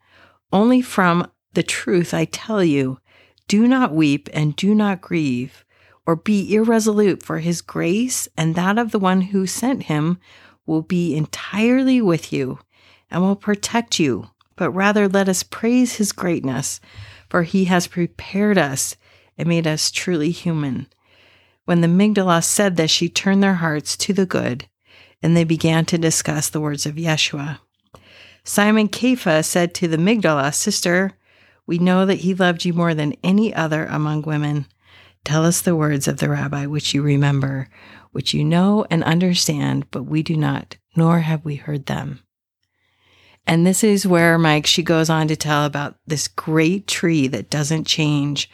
Only 0.52 0.82
from 0.82 1.32
the 1.54 1.64
truth 1.64 2.14
I 2.14 2.26
tell 2.26 2.62
you, 2.62 3.00
do 3.48 3.66
not 3.66 3.94
weep 3.94 4.28
and 4.34 4.58
do 4.58 4.76
not 4.76 5.00
grieve, 5.00 5.64
or 6.06 6.18
be 6.18 6.54
irresolute, 6.54 7.24
for 7.24 7.40
his 7.40 7.62
grace 7.62 8.28
and 8.36 8.56
that 8.56 8.78
of 8.78 8.92
the 8.92 9.00
one 9.00 9.22
who 9.22 9.48
sent 9.48 9.84
him 9.84 10.18
will 10.66 10.82
be 10.82 11.16
entirely 11.16 12.02
with 12.02 12.34
you 12.34 12.60
and 13.10 13.22
will 13.22 13.38
protect 13.38 14.00
you. 14.00 14.32
But 14.58 14.72
rather 14.72 15.08
let 15.08 15.30
us 15.30 15.44
praise 15.44 15.96
his 15.96 16.12
greatness, 16.12 16.82
for 17.30 17.44
he 17.44 17.66
has 17.66 17.88
prepared 17.88 18.58
us 18.58 18.98
and 19.38 19.48
made 19.48 19.66
us 19.66 19.92
truly 19.92 20.32
human. 20.32 20.88
When 21.64 21.80
the 21.80 21.88
Migdala 21.88 22.44
said 22.44 22.76
this, 22.76 22.92
she 22.92 23.08
turned 23.08 23.42
their 23.42 23.56
hearts 23.56 23.96
to 23.98 24.14
the 24.14 24.26
good 24.26 24.68
and 25.26 25.36
they 25.36 25.44
began 25.44 25.86
to 25.86 25.98
discuss 25.98 26.50
the 26.50 26.62
words 26.62 26.86
of 26.86 26.94
Yeshua. 26.94 27.58
Simon 28.44 28.88
Kepha 28.88 29.44
said 29.44 29.74
to 29.74 29.88
the 29.88 29.98
Migdala, 29.98 30.54
Sister, 30.54 31.14
we 31.66 31.80
know 31.80 32.06
that 32.06 32.20
he 32.20 32.36
loved 32.36 32.64
you 32.64 32.74
more 32.74 32.94
than 32.94 33.16
any 33.24 33.52
other 33.52 33.88
among 33.88 34.22
women. 34.22 34.68
Tell 35.24 35.44
us 35.44 35.62
the 35.62 35.76
words 35.76 36.08
of 36.08 36.18
the 36.18 36.30
rabbi 36.30 36.68
which 36.68 36.94
you 36.94 37.02
remember, 37.02 37.68
which 38.12 38.36
you 38.36 38.44
know 38.44 38.86
and 38.92 39.04
understand, 39.04 39.90
but 39.90 40.04
we 40.04 40.22
do 40.22 40.38
not, 40.38 40.78
nor 40.96 41.22
have 41.22 41.44
we 41.44 41.56
heard 41.56 41.88
them. 41.88 42.20
And 43.48 43.66
this 43.66 43.84
is 43.84 44.06
where 44.06 44.38
Mike, 44.38 44.68
she 44.68 44.84
goes 44.84 45.10
on 45.10 45.28
to 45.30 45.36
tell 45.36 45.66
about 45.66 45.96
this 46.06 46.28
great 46.28 46.86
tree 46.86 47.28
that 47.30 47.50
doesn't 47.50 47.88
change. 47.88 48.48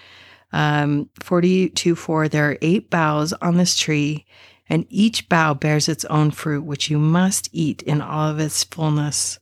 Um, 0.54 1.10
42 1.20 1.98
4, 1.98 2.30
there 2.30 2.52
are 2.52 2.58
eight 2.62 2.90
boughs 2.90 3.34
on 3.34 3.58
this 3.58 3.76
tree, 3.78 4.26
and 4.72 4.86
each 4.90 5.28
bough 5.28 5.54
bears 5.54 5.90
its 5.90 6.06
own 6.06 6.32
fruit, 6.32 6.64
which 6.64 6.90
you 6.90 6.98
must 6.98 7.50
eat 7.52 7.82
in 7.82 8.00
all 8.00 8.30
of 8.30 8.40
its 8.40 8.64
fullness. 8.64 9.38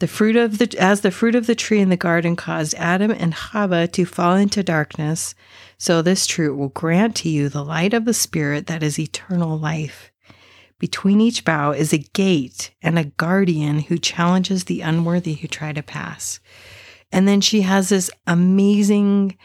The 0.00 0.08
fruit 0.08 0.34
of 0.34 0.58
the 0.58 0.76
as 0.76 1.02
the 1.02 1.12
fruit 1.12 1.36
of 1.36 1.46
the 1.46 1.54
tree 1.54 1.80
in 1.80 1.88
the 1.88 1.96
garden 1.96 2.34
caused 2.34 2.74
Adam 2.74 3.12
and 3.12 3.32
Chava 3.32 3.90
to 3.92 4.04
fall 4.04 4.34
into 4.34 4.64
darkness, 4.64 5.36
so 5.78 6.02
this 6.02 6.26
tree 6.26 6.48
will 6.48 6.70
grant 6.70 7.14
to 7.18 7.28
you 7.28 7.48
the 7.48 7.64
light 7.64 7.94
of 7.94 8.06
the 8.06 8.12
Spirit 8.12 8.66
that 8.66 8.82
is 8.82 8.98
eternal 8.98 9.56
life. 9.56 10.10
Between 10.80 11.20
each 11.20 11.44
bough 11.44 11.70
is 11.70 11.92
a 11.92 11.98
gate 11.98 12.72
and 12.82 12.98
a 12.98 13.04
guardian 13.04 13.78
who 13.78 13.98
challenges 13.98 14.64
the 14.64 14.80
unworthy 14.80 15.34
who 15.34 15.46
try 15.46 15.72
to 15.72 15.82
pass. 15.82 16.40
And 17.12 17.28
then 17.28 17.40
she 17.40 17.60
has 17.60 17.88
this 17.88 18.10
amazing 18.26 19.38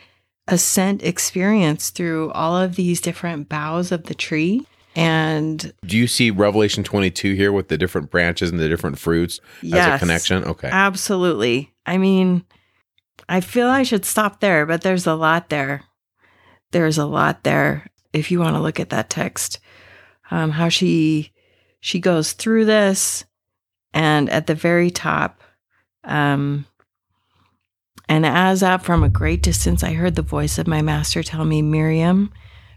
ascent 0.47 1.03
experience 1.03 1.91
through 1.91 2.31
all 2.31 2.57
of 2.57 2.75
these 2.75 3.01
different 3.01 3.47
boughs 3.47 3.91
of 3.91 4.05
the 4.05 4.15
tree. 4.15 4.65
And 4.95 5.71
do 5.85 5.97
you 5.97 6.07
see 6.07 6.31
Revelation 6.31 6.83
22 6.83 7.33
here 7.33 7.51
with 7.51 7.67
the 7.67 7.77
different 7.77 8.09
branches 8.09 8.49
and 8.49 8.59
the 8.59 8.67
different 8.67 8.97
fruits 8.97 9.39
yes, 9.61 9.87
as 9.87 9.95
a 9.95 9.99
connection? 9.99 10.43
Okay. 10.45 10.69
Absolutely. 10.69 11.73
I 11.85 11.97
mean, 11.97 12.43
I 13.27 13.41
feel 13.41 13.67
I 13.67 13.83
should 13.83 14.05
stop 14.05 14.39
there, 14.39 14.65
but 14.65 14.81
there's 14.81 15.05
a 15.05 15.15
lot 15.15 15.49
there. 15.49 15.83
There's 16.71 16.97
a 16.97 17.05
lot 17.05 17.43
there 17.43 17.87
if 18.13 18.31
you 18.31 18.39
want 18.39 18.55
to 18.55 18.61
look 18.61 18.79
at 18.79 18.89
that 18.89 19.09
text. 19.09 19.59
Um, 20.31 20.51
how 20.51 20.69
she 20.69 21.31
she 21.79 21.99
goes 21.99 22.33
through 22.33 22.65
this 22.65 23.25
and 23.93 24.29
at 24.29 24.47
the 24.47 24.55
very 24.55 24.91
top 24.91 25.41
um 26.03 26.65
and 28.07 28.25
as 28.25 28.61
up 28.61 28.83
from 28.83 29.03
a 29.03 29.09
great 29.09 29.41
distance 29.41 29.83
I 29.83 29.93
heard 29.93 30.15
the 30.15 30.21
voice 30.21 30.57
of 30.57 30.67
my 30.67 30.81
master 30.81 31.23
tell 31.23 31.45
me 31.45 31.61
Miriam 31.61 32.31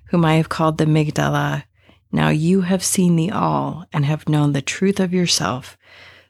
whom 0.07 0.25
I 0.25 0.37
have 0.37 0.49
called 0.49 0.79
the 0.79 0.85
Migdala 0.85 1.65
now 2.13 2.29
you 2.29 2.61
have 2.61 2.85
seen 2.85 3.17
the 3.17 3.31
all 3.31 3.87
and 3.93 4.05
have 4.05 4.29
known 4.29 4.53
the 4.53 4.63
truth 4.63 5.01
of 5.01 5.15
yourself. 5.15 5.79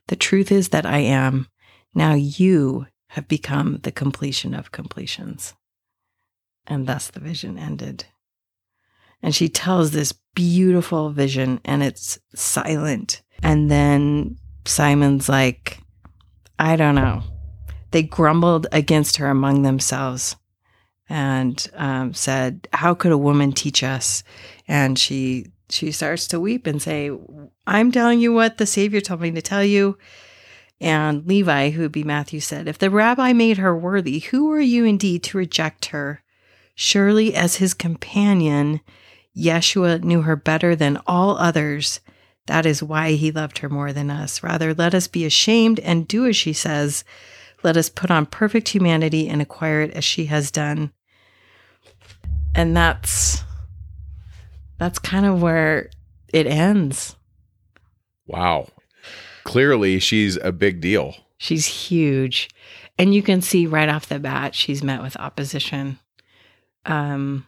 The 0.07 0.17
truth 0.17 0.53
is 0.53 0.69
that 0.69 0.87
I 0.87 0.99
am. 0.99 1.49
Now 1.93 2.15
you 2.15 2.87
have 3.09 3.27
become 3.29 3.79
the 3.83 3.91
completion 3.91 4.55
of 4.55 4.71
completions. 4.71 5.55
And 6.67 6.87
thus 6.87 7.09
the 7.09 7.21
vision 7.21 7.59
ended. 7.59 8.07
And 9.21 9.35
she 9.35 9.49
tells 9.49 9.91
this 9.91 10.15
beautiful 10.35 11.11
vision 11.11 11.61
and 11.65 11.83
it's 11.83 12.19
silent. 12.35 13.23
And 13.43 13.71
then 13.71 14.39
Simon's 14.65 15.29
like, 15.29 15.81
I 16.59 16.77
don't 16.77 16.95
know. 16.95 17.23
They 17.91 18.05
grumbled 18.05 18.69
against 18.73 19.17
her 19.17 19.29
among 19.29 19.63
themselves 19.63 20.37
and 21.09 21.69
um, 21.75 22.15
said, 22.15 22.69
How 22.73 22.95
could 22.95 23.13
a 23.13 23.19
woman 23.19 23.53
teach 23.53 23.83
us? 23.83 24.23
And 24.67 24.99
she 24.99 25.52
she 25.73 25.93
starts 25.93 26.27
to 26.29 26.41
weep 26.41 26.67
and 26.67 26.81
say, 26.81 27.11
I'm 27.67 27.93
telling 27.93 28.21
you 28.21 28.33
what 28.33 28.59
the 28.59 28.67
Savior 28.67 29.01
told 29.01 29.21
me 29.21 29.31
to 29.33 29.43
tell 29.43 29.65
you. 29.65 29.99
And 30.81 31.27
Levi, 31.27 31.71
who 31.71 31.83
would 31.83 31.93
be 31.93 32.03
Matthew, 32.03 32.41
said, 32.41 32.67
If 32.67 32.79
the 32.79 32.91
rabbi 32.91 33.33
made 33.33 33.59
her 33.59 33.77
worthy, 33.77 34.19
who 34.19 34.51
are 34.53 34.61
you 34.61 34.85
indeed 34.85 35.23
to 35.25 35.39
reject 35.39 35.87
her? 35.87 36.23
Surely, 36.75 37.35
as 37.35 37.57
his 37.57 37.75
companion, 37.75 38.81
Yeshua 39.37 40.03
knew 40.03 40.23
her 40.23 40.37
better 40.37 40.75
than 40.75 41.01
all 41.07 41.37
others. 41.37 42.01
That 42.47 42.67
is 42.67 42.83
why 42.83 43.13
he 43.13 43.31
loved 43.31 43.59
her 43.59 43.69
more 43.69 43.93
than 43.93 44.11
us. 44.11 44.43
Rather, 44.43 44.75
let 44.75 44.95
us 44.95 45.07
be 45.07 45.25
ashamed 45.25 45.79
and 45.81 46.09
do 46.09 46.27
as 46.27 46.37
she 46.37 46.53
says. 46.53 47.05
Let 47.63 47.77
us 47.77 47.89
put 47.89 48.11
on 48.11 48.27
perfect 48.27 48.71
humanity 48.71 49.29
and 49.29 49.41
acquire 49.41 49.83
it 49.83 49.93
as 49.93 50.05
she 50.05 50.27
has 50.27 50.51
done. 50.51 50.93
And 52.55 52.77
that's 52.77 53.45
that's 54.83 54.99
kind 54.99 55.25
of 55.25 55.41
where 55.41 55.91
it 56.33 56.45
ends. 56.45 57.15
Wow. 58.27 58.67
Clearly, 59.45 60.01
she's 60.01 60.37
a 60.39 60.51
big 60.51 60.81
deal. 60.81 61.15
She's 61.39 61.67
huge. 61.67 62.51
And 62.99 63.15
you 63.15 63.23
can 63.23 63.43
see 63.43 63.67
right 63.67 63.89
off 63.89 64.09
the 64.09 64.19
bat, 64.19 64.57
she's 64.57 64.83
met 64.83 65.01
with 65.01 65.17
opposition. 65.17 66.01
Um, 66.85 67.47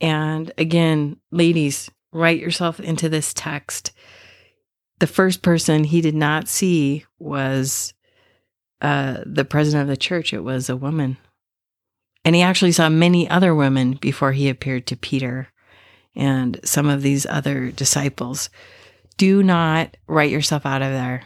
and 0.00 0.52
again, 0.56 1.18
ladies, 1.30 1.90
write 2.12 2.40
yourself 2.40 2.80
into 2.80 3.10
this 3.10 3.34
text. 3.34 3.92
The 5.00 5.06
first 5.06 5.42
person 5.42 5.84
he 5.84 6.00
did 6.00 6.14
not 6.14 6.48
see 6.48 7.04
was 7.18 7.92
uh, 8.80 9.18
the 9.26 9.44
president 9.44 9.82
of 9.82 9.88
the 9.88 9.98
church, 9.98 10.32
it 10.32 10.40
was 10.40 10.70
a 10.70 10.76
woman. 10.76 11.18
And 12.24 12.34
he 12.34 12.40
actually 12.40 12.72
saw 12.72 12.88
many 12.88 13.28
other 13.28 13.54
women 13.54 13.98
before 14.00 14.32
he 14.32 14.48
appeared 14.48 14.86
to 14.86 14.96
Peter 14.96 15.51
and 16.14 16.58
some 16.64 16.88
of 16.88 17.02
these 17.02 17.26
other 17.26 17.70
disciples. 17.70 18.50
Do 19.16 19.42
not 19.42 19.96
write 20.06 20.30
yourself 20.30 20.66
out 20.66 20.82
of 20.82 20.90
there. 20.90 21.24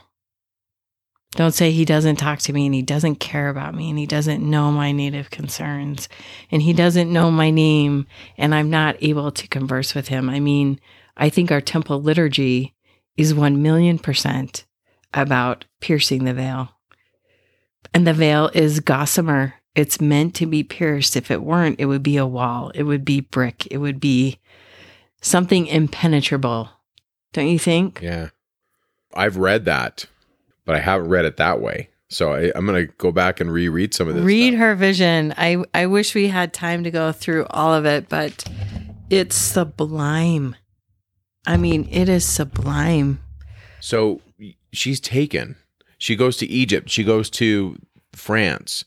Don't 1.33 1.53
say 1.53 1.71
he 1.71 1.85
doesn't 1.85 2.17
talk 2.17 2.39
to 2.41 2.53
me 2.53 2.67
and 2.67 2.75
he 2.75 2.83
doesn't 2.83 3.17
care 3.17 3.49
about 3.49 3.75
me 3.75 3.91
and 3.91 3.99
he 3.99 4.07
doesn't 4.07 4.49
know 4.49 4.73
my 4.73 4.93
native 4.93 5.31
concerns 5.31 6.09
and 6.51 6.63
he 6.63 6.73
doesn't 6.73 7.13
know 7.13 7.31
my 7.31 7.51
name 7.51 8.07
and 8.39 8.55
I'm 8.55 8.71
not 8.71 8.97
able 9.01 9.31
to 9.33 9.49
converse 9.49 9.95
with 9.95 10.09
him. 10.09 10.31
I 10.31 10.41
mean, 10.41 10.81
I 11.17 11.29
think 11.29 11.51
our 11.51 11.61
temple 11.61 12.01
liturgy 12.01 12.75
is 13.17 13.35
1 13.35 13.61
million 13.61 13.99
percent 13.99 14.65
about 15.13 15.67
piercing 15.81 16.25
the 16.25 16.35
veil. 16.35 16.71
And 17.93 18.07
the 18.07 18.15
veil 18.15 18.51
is 18.55 18.81
gossamer. 18.81 19.55
It's 19.75 20.01
meant 20.01 20.35
to 20.37 20.47
be 20.47 20.63
pierced. 20.63 21.17
If 21.17 21.31
it 21.31 21.43
weren't, 21.43 21.81
it 21.81 21.87
would 21.87 22.03
be 22.03 22.17
a 22.17 22.27
wall, 22.27 22.71
it 22.75 22.85
would 22.85 23.05
be 23.05 23.21
brick, 23.21 23.67
it 23.71 23.79
would 23.79 24.01
be 24.01 24.39
something 25.27 25.67
impenetrable. 25.67 26.71
Don't 27.33 27.49
you 27.49 27.59
think? 27.59 28.01
Yeah. 28.03 28.31
I've 29.15 29.37
read 29.37 29.65
that 29.65 30.07
but 30.67 30.75
I 30.75 30.81
haven't 30.81 31.09
read 31.09 31.25
it 31.25 31.39
that 31.39 31.63
way. 31.63 31.89
So 32.09 32.35
I, 32.35 32.53
am 32.57 32.67
going 32.67 32.87
to 32.87 32.93
go 32.99 33.11
back 33.11 33.41
and 33.41 33.51
reread 33.51 33.95
some 33.95 34.09
of 34.09 34.15
this. 34.15 34.23
Read 34.23 34.51
stuff. 34.51 34.61
her 34.61 34.75
vision. 34.75 35.33
I 35.39 35.65
I 35.73 35.87
wish 35.87 36.15
we 36.15 36.29
had 36.29 36.53
time 36.53 36.85
to 36.85 36.91
go 36.91 37.11
through 37.13 37.47
all 37.51 37.73
of 37.73 37.87
it, 37.87 38.09
but 38.09 38.45
it's 39.09 39.35
sublime. 39.35 40.55
I 41.47 41.57
mean, 41.57 41.89
it 41.91 42.09
is 42.09 42.25
sublime. 42.25 43.21
So 43.81 44.21
she's 44.73 45.01
taken. 45.01 45.57
She 45.99 46.15
goes 46.15 46.37
to 46.39 46.47
Egypt. 46.47 46.91
She 46.91 47.03
goes 47.03 47.31
to 47.31 47.77
France. 48.13 48.85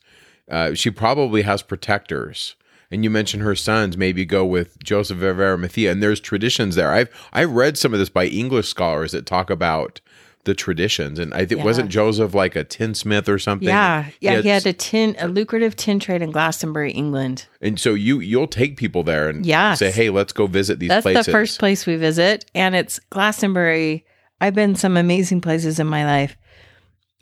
Uh, 0.50 0.74
she 0.74 0.92
probably 0.92 1.42
has 1.42 1.62
protectors. 1.62 2.56
And 2.92 3.04
you 3.04 3.10
mentioned 3.10 3.44
her 3.44 3.56
sons 3.56 3.98
maybe 3.98 4.26
go 4.26 4.44
with 4.46 4.82
Joseph 4.84 5.22
of 5.22 5.40
Arimathea, 5.40 5.92
and 5.92 6.02
there's 6.02 6.20
traditions 6.20 6.76
there. 6.76 6.92
I've 6.92 7.10
I've 7.32 7.52
read 7.52 7.78
some 7.78 7.94
of 7.94 8.00
this 8.00 8.10
by 8.10 8.26
English 8.26 8.68
scholars 8.68 9.12
that 9.12 9.26
talk 9.26 9.50
about 9.50 10.02
the 10.46 10.54
traditions. 10.54 11.20
And 11.20 11.34
I 11.34 11.46
think 11.46 11.60
yeah. 11.60 11.66
wasn't 11.66 11.90
Joseph 11.90 12.34
like 12.34 12.56
a 12.56 12.64
tinsmith 12.64 13.28
or 13.28 13.38
something? 13.40 13.68
Yeah, 13.68 14.10
yeah, 14.20 14.32
he 14.32 14.36
had, 14.36 14.44
he 14.44 14.50
had, 14.50 14.66
a 14.66 14.74
tin, 14.74 15.16
a 15.20 15.28
lucrative 15.28 15.76
tin 15.76 16.00
trade 16.00 16.22
in 16.22 16.32
Glastonbury, 16.32 16.92
England. 16.92 17.46
And 17.62 17.80
so 17.80 17.94
you 17.94 18.20
you'll 18.20 18.48
take 18.48 18.78
people 18.78 19.04
there 19.04 19.30
and 19.30 19.46
yes. 19.46 19.80
say, 19.80 19.92
hey, 19.92 20.10
let's 20.10 20.34
go 20.34 20.48
visit 20.48 20.80
these 20.80 20.90
That's 20.90 21.04
places. 21.04 21.26
the 21.26 21.32
first 21.32 21.60
place 21.60 21.86
we 21.86 21.96
visit, 21.98 22.46
and 22.56 22.76
it's 22.76 23.00
Glastonbury. 23.10 24.06
I've 24.42 24.56
been 24.56 24.76
some 24.76 24.98
amazing 24.98 25.42
places 25.42 25.80
in 25.80 25.88
my 25.88 26.06
life. 26.06 26.38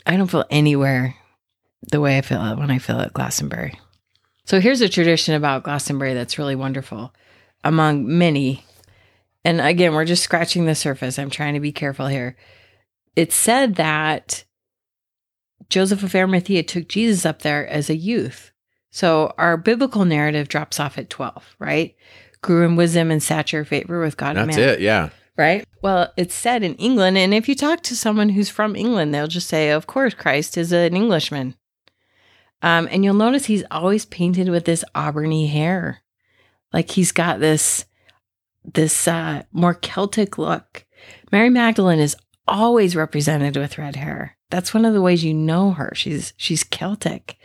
I 0.05 0.15
don't 0.15 0.27
feel 0.27 0.45
anywhere 0.49 1.15
the 1.91 1.99
way 1.99 2.17
I 2.17 2.21
feel 2.21 2.43
it 2.45 2.57
when 2.57 2.71
I 2.71 2.77
feel 2.77 2.99
at 2.99 3.13
Glastonbury. 3.13 3.79
So 4.47 4.59
here's 4.59 4.81
a 4.81 4.89
tradition 4.89 5.35
about 5.35 5.63
Glastonbury 5.63 6.13
that's 6.13 6.39
really 6.39 6.55
wonderful, 6.55 7.13
among 7.63 8.17
many. 8.17 8.65
And 9.45 9.61
again, 9.61 9.93
we're 9.93 10.05
just 10.05 10.23
scratching 10.23 10.65
the 10.65 10.75
surface. 10.75 11.19
I'm 11.19 11.29
trying 11.29 11.53
to 11.53 11.59
be 11.59 11.71
careful 11.71 12.07
here 12.07 12.35
it 13.17 13.33
said 13.33 13.75
that 13.75 14.45
Joseph 15.69 16.03
of 16.03 16.15
Arimathea 16.15 16.63
took 16.63 16.87
Jesus 16.87 17.25
up 17.25 17.41
there 17.41 17.67
as 17.67 17.89
a 17.89 17.95
youth. 17.95 18.51
So 18.91 19.33
our 19.39 19.57
biblical 19.57 20.05
narrative 20.05 20.47
drops 20.47 20.79
off 20.79 20.99
at 20.99 21.09
12, 21.09 21.55
right? 21.57 21.95
Grew 22.41 22.63
in 22.63 22.75
wisdom 22.75 23.09
and 23.09 23.21
stature, 23.21 23.65
favor 23.65 23.99
with 23.99 24.17
God 24.17 24.35
That's 24.35 24.43
and 24.43 24.47
man. 24.55 24.59
That's 24.59 24.77
it, 24.77 24.83
yeah. 24.83 25.09
Right? 25.35 25.67
Well, 25.81 26.13
it's 26.15 26.35
said 26.35 26.61
in 26.61 26.75
England. 26.75 27.17
And 27.17 27.33
if 27.33 27.49
you 27.49 27.55
talk 27.55 27.81
to 27.83 27.95
someone 27.95 28.29
who's 28.29 28.49
from 28.49 28.75
England, 28.75 29.13
they'll 29.13 29.27
just 29.27 29.47
say, 29.47 29.71
of 29.71 29.87
course, 29.87 30.13
Christ 30.13 30.55
is 30.55 30.71
an 30.71 30.95
Englishman. 30.95 31.55
Um, 32.61 32.87
and 32.91 33.03
you'll 33.03 33.13
notice 33.13 33.45
he's 33.45 33.63
always 33.69 34.05
painted 34.05 34.49
with 34.49 34.65
this 34.65 34.83
auburny 34.95 35.49
hair. 35.49 36.01
Like 36.73 36.91
he's 36.91 37.11
got 37.11 37.39
this 37.39 37.85
this 38.73 39.07
uh, 39.07 39.43
more 39.51 39.73
Celtic 39.73 40.37
look. 40.37 40.85
Mary 41.31 41.49
Magdalene 41.49 41.99
is 41.99 42.15
always 42.47 42.95
represented 42.95 43.55
with 43.55 43.77
red 43.77 43.95
hair. 43.95 44.37
That's 44.49 44.73
one 44.73 44.85
of 44.85 44.93
the 44.93 45.01
ways 45.01 45.23
you 45.23 45.33
know 45.33 45.71
her. 45.71 45.91
She's 45.95 46.33
she's 46.37 46.63
Celtic. 46.63 47.37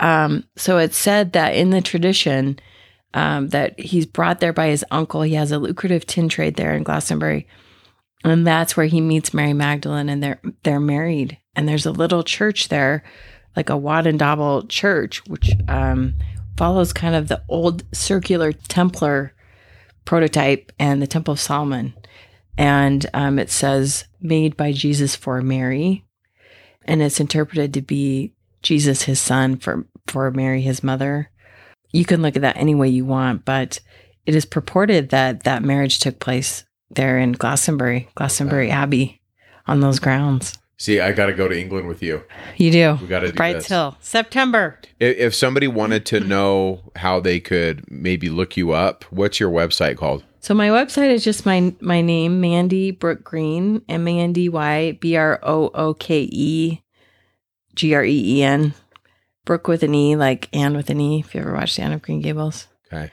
Um, 0.00 0.44
so 0.56 0.78
it's 0.78 0.96
said 0.96 1.32
that 1.32 1.54
in 1.54 1.70
the 1.70 1.80
tradition 1.80 2.58
um, 3.14 3.48
that 3.48 3.78
he's 3.78 4.06
brought 4.06 4.40
there 4.40 4.52
by 4.52 4.68
his 4.68 4.84
uncle. 4.90 5.22
He 5.22 5.34
has 5.34 5.52
a 5.52 5.58
lucrative 5.58 6.06
tin 6.06 6.28
trade 6.28 6.56
there 6.56 6.74
in 6.74 6.82
Glastonbury, 6.82 7.46
and 8.24 8.46
that's 8.46 8.76
where 8.76 8.86
he 8.86 9.00
meets 9.00 9.34
Mary 9.34 9.52
Magdalene, 9.52 10.08
and 10.08 10.22
they're 10.22 10.40
they're 10.62 10.80
married. 10.80 11.38
And 11.54 11.68
there's 11.68 11.86
a 11.86 11.92
little 11.92 12.22
church 12.22 12.68
there, 12.68 13.04
like 13.56 13.70
a 13.70 13.76
wattle 13.76 14.10
and 14.10 14.18
daub 14.18 14.68
church, 14.68 15.26
which 15.26 15.50
um, 15.68 16.14
follows 16.56 16.92
kind 16.92 17.14
of 17.14 17.28
the 17.28 17.42
old 17.48 17.84
circular 17.94 18.52
Templar 18.52 19.34
prototype 20.04 20.72
and 20.78 21.00
the 21.00 21.06
Temple 21.06 21.32
of 21.32 21.40
Solomon. 21.40 21.94
And 22.58 23.06
um, 23.14 23.38
it 23.38 23.50
says, 23.50 24.04
made 24.20 24.56
by 24.56 24.72
Jesus 24.72 25.16
for 25.16 25.40
Mary. 25.40 26.04
And 26.84 27.02
it's 27.02 27.20
interpreted 27.20 27.72
to 27.74 27.82
be 27.82 28.34
Jesus, 28.62 29.02
his 29.02 29.20
son, 29.20 29.56
for, 29.56 29.86
for 30.06 30.30
Mary, 30.30 30.60
his 30.60 30.82
mother. 30.82 31.30
You 31.92 32.04
can 32.04 32.22
look 32.22 32.36
at 32.36 32.42
that 32.42 32.56
any 32.56 32.74
way 32.74 32.88
you 32.88 33.04
want, 33.04 33.44
but 33.44 33.80
it 34.26 34.34
is 34.34 34.44
purported 34.44 35.10
that 35.10 35.44
that 35.44 35.62
marriage 35.62 35.98
took 35.98 36.18
place 36.18 36.64
there 36.90 37.18
in 37.18 37.32
Glastonbury, 37.32 38.08
Glastonbury. 38.14 38.70
Abbey 38.70 39.20
on 39.66 39.80
those 39.80 39.98
grounds. 39.98 40.58
See, 40.82 40.98
I 40.98 41.12
got 41.12 41.26
to 41.26 41.32
go 41.32 41.46
to 41.46 41.56
England 41.56 41.86
with 41.86 42.02
you. 42.02 42.24
You 42.56 42.72
do. 42.72 42.98
We 43.00 43.06
got 43.06 43.20
to 43.20 43.28
do 43.28 43.34
Brights 43.34 43.58
this. 43.58 43.66
Hill, 43.68 43.96
September. 44.00 44.80
If, 44.98 45.16
if 45.16 45.32
somebody 45.32 45.68
wanted 45.68 46.04
to 46.06 46.18
know 46.18 46.80
how 46.96 47.20
they 47.20 47.38
could 47.38 47.88
maybe 47.88 48.28
look 48.28 48.56
you 48.56 48.72
up, 48.72 49.04
what's 49.04 49.38
your 49.38 49.48
website 49.48 49.96
called? 49.96 50.24
So 50.40 50.54
my 50.54 50.70
website 50.70 51.10
is 51.10 51.22
just 51.22 51.46
my 51.46 51.72
my 51.78 52.00
name, 52.00 52.40
Mandy 52.40 52.90
Brooke 52.90 53.22
Green, 53.22 53.82
M 53.88 54.08
A 54.08 54.18
N 54.18 54.32
D 54.32 54.48
Y 54.48 54.98
B 55.00 55.14
R 55.14 55.38
O 55.44 55.70
O 55.72 55.94
K 55.94 56.28
E 56.32 56.82
G 57.76 57.94
R 57.94 58.04
E 58.04 58.38
E 58.38 58.42
N. 58.42 58.74
Brooke 59.44 59.68
with 59.68 59.84
an 59.84 59.94
E, 59.94 60.16
like 60.16 60.48
Anne 60.52 60.76
with 60.76 60.90
an 60.90 61.00
E. 61.00 61.20
If 61.20 61.32
you 61.32 61.42
ever 61.42 61.54
watched 61.54 61.78
Anne 61.78 61.92
of 61.92 62.02
Green 62.02 62.20
Gables. 62.20 62.66
Okay. 62.92 63.12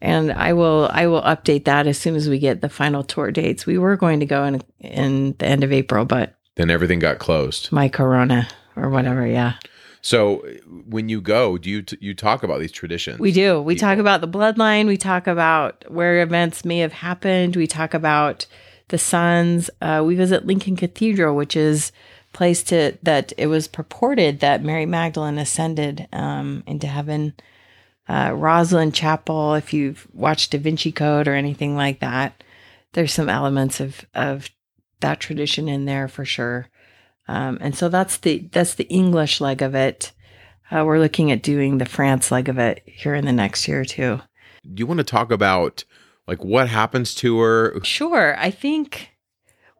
And 0.00 0.30
I 0.30 0.52
will 0.52 0.88
I 0.92 1.08
will 1.08 1.22
update 1.22 1.64
that 1.64 1.88
as 1.88 1.98
soon 1.98 2.14
as 2.14 2.28
we 2.28 2.38
get 2.38 2.60
the 2.60 2.68
final 2.68 3.02
tour 3.02 3.32
dates. 3.32 3.66
We 3.66 3.76
were 3.76 3.96
going 3.96 4.20
to 4.20 4.26
go 4.26 4.44
in 4.44 4.62
in 4.78 5.34
the 5.40 5.46
end 5.46 5.64
of 5.64 5.72
April, 5.72 6.04
but 6.04 6.35
then 6.56 6.70
everything 6.70 6.98
got 6.98 7.18
closed. 7.18 7.70
My 7.70 7.88
corona 7.88 8.48
or 8.74 8.90
whatever, 8.90 9.26
yeah. 9.26 9.54
So 10.02 10.46
when 10.86 11.08
you 11.08 11.20
go, 11.20 11.58
do 11.58 11.68
you 11.68 11.82
t- 11.82 11.98
you 12.00 12.14
talk 12.14 12.42
about 12.42 12.60
these 12.60 12.72
traditions? 12.72 13.18
We 13.18 13.32
do. 13.32 13.60
We 13.60 13.74
people? 13.74 13.88
talk 13.88 13.98
about 13.98 14.20
the 14.20 14.28
bloodline. 14.28 14.86
We 14.86 14.96
talk 14.96 15.26
about 15.26 15.84
where 15.90 16.22
events 16.22 16.64
may 16.64 16.78
have 16.78 16.92
happened. 16.92 17.56
We 17.56 17.66
talk 17.66 17.92
about 17.92 18.46
the 18.88 18.98
sons. 18.98 19.68
Uh, 19.80 20.04
we 20.06 20.14
visit 20.14 20.46
Lincoln 20.46 20.76
Cathedral, 20.76 21.34
which 21.34 21.56
is 21.56 21.90
place 22.32 22.62
to 22.64 22.96
that 23.02 23.32
it 23.36 23.46
was 23.46 23.66
purported 23.66 24.40
that 24.40 24.62
Mary 24.62 24.86
Magdalene 24.86 25.38
ascended 25.38 26.06
um, 26.12 26.62
into 26.66 26.86
heaven. 26.86 27.34
Uh, 28.08 28.30
Rosslyn 28.30 28.94
Chapel, 28.94 29.54
if 29.54 29.72
you've 29.72 30.06
watched 30.12 30.52
Da 30.52 30.58
Vinci 30.58 30.92
Code 30.92 31.26
or 31.26 31.34
anything 31.34 31.74
like 31.74 31.98
that, 31.98 32.44
there's 32.92 33.12
some 33.12 33.28
elements 33.28 33.80
of 33.80 34.06
of 34.14 34.48
that 35.00 35.20
tradition 35.20 35.68
in 35.68 35.84
there 35.84 36.08
for 36.08 36.24
sure. 36.24 36.68
Um, 37.28 37.58
and 37.60 37.76
so 37.76 37.88
that's 37.88 38.18
the 38.18 38.48
that's 38.52 38.74
the 38.74 38.88
English 38.88 39.40
leg 39.40 39.62
of 39.62 39.74
it. 39.74 40.12
Uh, 40.70 40.84
we're 40.84 40.98
looking 40.98 41.30
at 41.30 41.42
doing 41.42 41.78
the 41.78 41.84
France 41.84 42.30
leg 42.30 42.48
of 42.48 42.58
it 42.58 42.82
here 42.86 43.14
in 43.14 43.24
the 43.24 43.32
next 43.32 43.68
year 43.68 43.80
or 43.80 43.84
two. 43.84 44.20
Do 44.62 44.80
you 44.80 44.86
want 44.86 44.98
to 44.98 45.04
talk 45.04 45.30
about 45.30 45.84
like 46.26 46.44
what 46.44 46.68
happens 46.68 47.14
to 47.16 47.38
her? 47.40 47.80
Sure. 47.82 48.36
I 48.38 48.50
think 48.50 49.10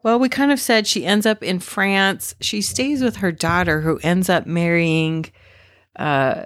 well, 0.03 0.19
we 0.19 0.29
kind 0.29 0.51
of 0.51 0.59
said 0.59 0.87
she 0.87 1.05
ends 1.05 1.25
up 1.25 1.43
in 1.43 1.59
France. 1.59 2.35
She 2.39 2.61
stays 2.61 3.01
with 3.01 3.17
her 3.17 3.31
daughter 3.31 3.81
who 3.81 3.99
ends 4.03 4.29
up 4.29 4.45
marrying 4.45 5.25
uh 5.95 6.45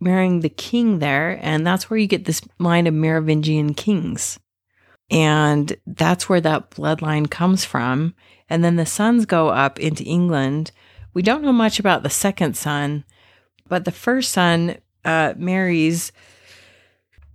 marrying 0.00 0.40
the 0.40 0.50
king 0.50 0.98
there, 0.98 1.38
and 1.40 1.66
that's 1.66 1.88
where 1.88 1.98
you 1.98 2.06
get 2.06 2.24
this 2.24 2.42
line 2.58 2.86
of 2.86 2.94
Merovingian 2.94 3.74
kings. 3.74 4.38
And 5.14 5.76
that's 5.86 6.28
where 6.28 6.40
that 6.40 6.72
bloodline 6.72 7.30
comes 7.30 7.64
from. 7.64 8.16
And 8.50 8.64
then 8.64 8.74
the 8.74 8.84
sons 8.84 9.26
go 9.26 9.48
up 9.48 9.78
into 9.78 10.02
England. 10.02 10.72
We 11.14 11.22
don't 11.22 11.44
know 11.44 11.52
much 11.52 11.78
about 11.78 12.02
the 12.02 12.10
second 12.10 12.56
son, 12.56 13.04
but 13.68 13.84
the 13.84 13.92
first 13.92 14.32
son 14.32 14.78
uh, 15.04 15.34
marries. 15.36 16.10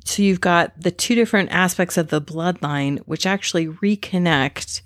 So 0.03 0.21
you've 0.21 0.41
got 0.41 0.79
the 0.81 0.91
two 0.91 1.15
different 1.15 1.51
aspects 1.51 1.95
of 1.95 2.09
the 2.09 2.21
bloodline, 2.21 2.99
which 3.05 3.25
actually 3.25 3.67
reconnect 3.67 4.81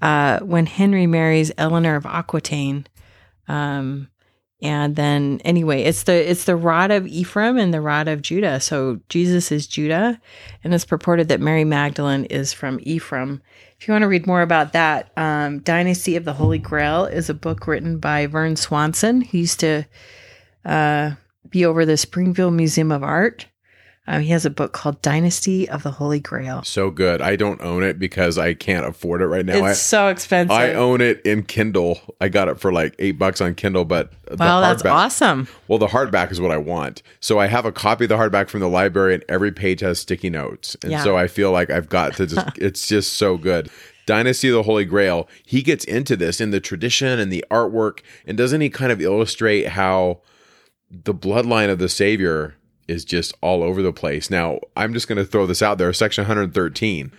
uh, 0.00 0.40
when 0.40 0.66
Henry 0.66 1.06
marries 1.06 1.52
Eleanor 1.56 1.94
of 1.94 2.06
Aquitaine. 2.06 2.88
Um, 3.46 4.08
and 4.62 4.94
then 4.94 5.40
anyway, 5.44 5.82
it's 5.82 6.04
the 6.04 6.30
it's 6.30 6.44
the 6.44 6.54
rod 6.54 6.92
of 6.92 7.06
Ephraim 7.06 7.58
and 7.58 7.74
the 7.74 7.80
rod 7.80 8.06
of 8.06 8.22
Judah. 8.22 8.60
So 8.60 9.00
Jesus 9.08 9.50
is 9.50 9.66
Judah, 9.66 10.20
and 10.62 10.72
it's 10.72 10.84
purported 10.84 11.28
that 11.28 11.40
Mary 11.40 11.64
Magdalene 11.64 12.24
is 12.26 12.52
from 12.52 12.78
Ephraim. 12.82 13.42
If 13.78 13.88
you 13.88 13.92
want 13.92 14.02
to 14.02 14.08
read 14.08 14.28
more 14.28 14.42
about 14.42 14.72
that, 14.74 15.10
um, 15.16 15.58
Dynasty 15.58 16.14
of 16.14 16.24
the 16.24 16.34
Holy 16.34 16.58
Grail 16.58 17.06
is 17.06 17.28
a 17.28 17.34
book 17.34 17.66
written 17.66 17.98
by 17.98 18.26
Vern 18.26 18.54
Swanson. 18.54 19.20
He 19.20 19.38
used 19.40 19.58
to 19.60 19.84
uh, 20.64 21.14
be 21.50 21.66
over 21.66 21.84
the 21.84 21.96
Springville 21.96 22.52
Museum 22.52 22.92
of 22.92 23.02
Art. 23.02 23.46
Um, 24.04 24.20
he 24.22 24.30
has 24.30 24.44
a 24.44 24.50
book 24.50 24.72
called 24.72 25.00
Dynasty 25.00 25.68
of 25.68 25.84
the 25.84 25.92
Holy 25.92 26.18
Grail. 26.18 26.64
So 26.64 26.90
good. 26.90 27.22
I 27.22 27.36
don't 27.36 27.60
own 27.62 27.84
it 27.84 28.00
because 28.00 28.36
I 28.36 28.52
can't 28.52 28.84
afford 28.84 29.22
it 29.22 29.26
right 29.26 29.46
now. 29.46 29.54
It's 29.54 29.62
I, 29.62 29.72
so 29.74 30.08
expensive. 30.08 30.50
I 30.50 30.74
own 30.74 31.00
it 31.00 31.20
in 31.24 31.44
Kindle. 31.44 32.00
I 32.20 32.28
got 32.28 32.48
it 32.48 32.58
for 32.58 32.72
like 32.72 32.96
eight 32.98 33.12
bucks 33.12 33.40
on 33.40 33.54
Kindle, 33.54 33.84
but 33.84 34.12
wow, 34.36 34.60
that's 34.60 34.84
awesome. 34.84 35.46
Well, 35.68 35.78
the 35.78 35.86
hardback 35.86 36.32
is 36.32 36.40
what 36.40 36.50
I 36.50 36.56
want. 36.56 37.02
So 37.20 37.38
I 37.38 37.46
have 37.46 37.64
a 37.64 37.70
copy 37.70 38.06
of 38.06 38.08
the 38.08 38.16
hardback 38.16 38.48
from 38.48 38.58
the 38.58 38.68
library, 38.68 39.14
and 39.14 39.24
every 39.28 39.52
page 39.52 39.80
has 39.80 40.00
sticky 40.00 40.30
notes, 40.30 40.76
and 40.82 40.90
Yeah. 40.90 41.04
so 41.04 41.16
I 41.16 41.28
feel 41.28 41.52
like 41.52 41.70
I've 41.70 41.88
got 41.88 42.16
to 42.16 42.26
just. 42.26 42.46
it's 42.58 42.88
just 42.88 43.12
so 43.12 43.36
good. 43.36 43.70
Dynasty 44.04 44.48
of 44.48 44.54
the 44.54 44.64
Holy 44.64 44.84
Grail. 44.84 45.28
He 45.46 45.62
gets 45.62 45.84
into 45.84 46.16
this 46.16 46.40
in 46.40 46.50
the 46.50 46.58
tradition 46.58 47.20
and 47.20 47.32
the 47.32 47.44
artwork, 47.52 48.00
and 48.26 48.36
doesn't 48.36 48.60
he 48.60 48.68
kind 48.68 48.90
of 48.90 49.00
illustrate 49.00 49.68
how 49.68 50.22
the 50.90 51.14
bloodline 51.14 51.70
of 51.70 51.78
the 51.78 51.88
Savior 51.88 52.56
is 52.88 53.04
just 53.04 53.34
all 53.40 53.62
over 53.62 53.82
the 53.82 53.92
place. 53.92 54.30
Now, 54.30 54.60
I'm 54.76 54.92
just 54.92 55.08
going 55.08 55.18
to 55.18 55.24
throw 55.24 55.46
this 55.46 55.62
out 55.62 55.78
there. 55.78 55.92
Section 55.92 56.22
113, 56.22 57.12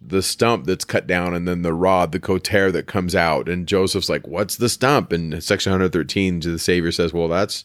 the 0.00 0.22
stump 0.22 0.66
that's 0.66 0.84
cut 0.84 1.06
down, 1.06 1.34
and 1.34 1.46
then 1.46 1.62
the 1.62 1.74
rod, 1.74 2.12
the 2.12 2.20
coter 2.20 2.72
that 2.72 2.86
comes 2.86 3.14
out. 3.14 3.48
And 3.48 3.66
Joseph's 3.66 4.08
like, 4.08 4.26
What's 4.26 4.56
the 4.56 4.68
stump? 4.68 5.12
And 5.12 5.42
section 5.42 5.72
113, 5.72 6.40
the 6.40 6.58
Savior 6.58 6.92
says, 6.92 7.12
Well, 7.12 7.28
that's 7.28 7.64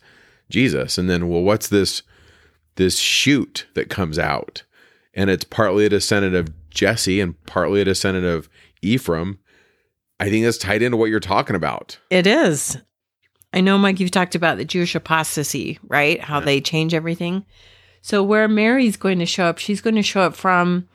Jesus. 0.49 0.97
And 0.97 1.09
then, 1.09 1.29
well, 1.29 1.41
what's 1.41 1.69
this 1.69 2.03
this 2.75 2.99
shoot 2.99 3.67
that 3.73 3.89
comes 3.89 4.19
out? 4.19 4.63
And 5.13 5.29
it's 5.29 5.45
partly 5.45 5.85
a 5.85 5.89
descendant 5.89 6.35
of 6.35 6.53
Jesse 6.69 7.21
and 7.21 7.41
partly 7.45 7.81
a 7.81 7.85
descendant 7.85 8.25
of 8.25 8.49
Ephraim. 8.81 9.39
I 10.19 10.29
think 10.29 10.45
that's 10.45 10.57
tied 10.57 10.81
into 10.81 10.97
what 10.97 11.09
you're 11.09 11.19
talking 11.19 11.55
about. 11.55 11.97
It 12.09 12.27
is. 12.27 12.77
I 13.55 13.61
know, 13.61 13.77
Mike, 13.77 14.01
you've 14.01 14.11
talked 14.11 14.35
about 14.35 14.57
the 14.57 14.65
Jewish 14.65 14.95
apostasy, 14.95 15.79
right? 15.87 16.19
How 16.21 16.41
they 16.41 16.59
change 16.59 16.93
everything. 16.93 17.45
So 18.01 18.21
where 18.21 18.49
Mary's 18.49 18.97
going 18.97 19.19
to 19.19 19.25
show 19.25 19.45
up, 19.45 19.57
she's 19.57 19.81
going 19.81 19.95
to 19.95 20.03
show 20.03 20.21
up 20.21 20.35
from 20.35 20.87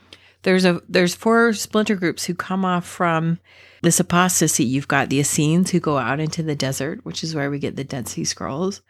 there's 0.42 0.64
a 0.64 0.80
there's 0.88 1.14
four 1.14 1.52
splinter 1.54 1.96
groups 1.96 2.24
who 2.24 2.34
come 2.34 2.64
off 2.64 2.86
from 2.86 3.40
this 3.82 3.98
apostasy. 3.98 4.64
You've 4.64 4.88
got 4.88 5.08
the 5.08 5.18
Essenes 5.18 5.70
who 5.70 5.80
go 5.80 5.98
out 5.98 6.20
into 6.20 6.42
the 6.42 6.54
desert, 6.54 7.04
which 7.04 7.24
is 7.24 7.34
where 7.34 7.50
we 7.50 7.58
get 7.58 7.76
the 7.76 7.84
Dead 7.84 8.08
Sea 8.08 8.24
Scrolls. 8.24 8.82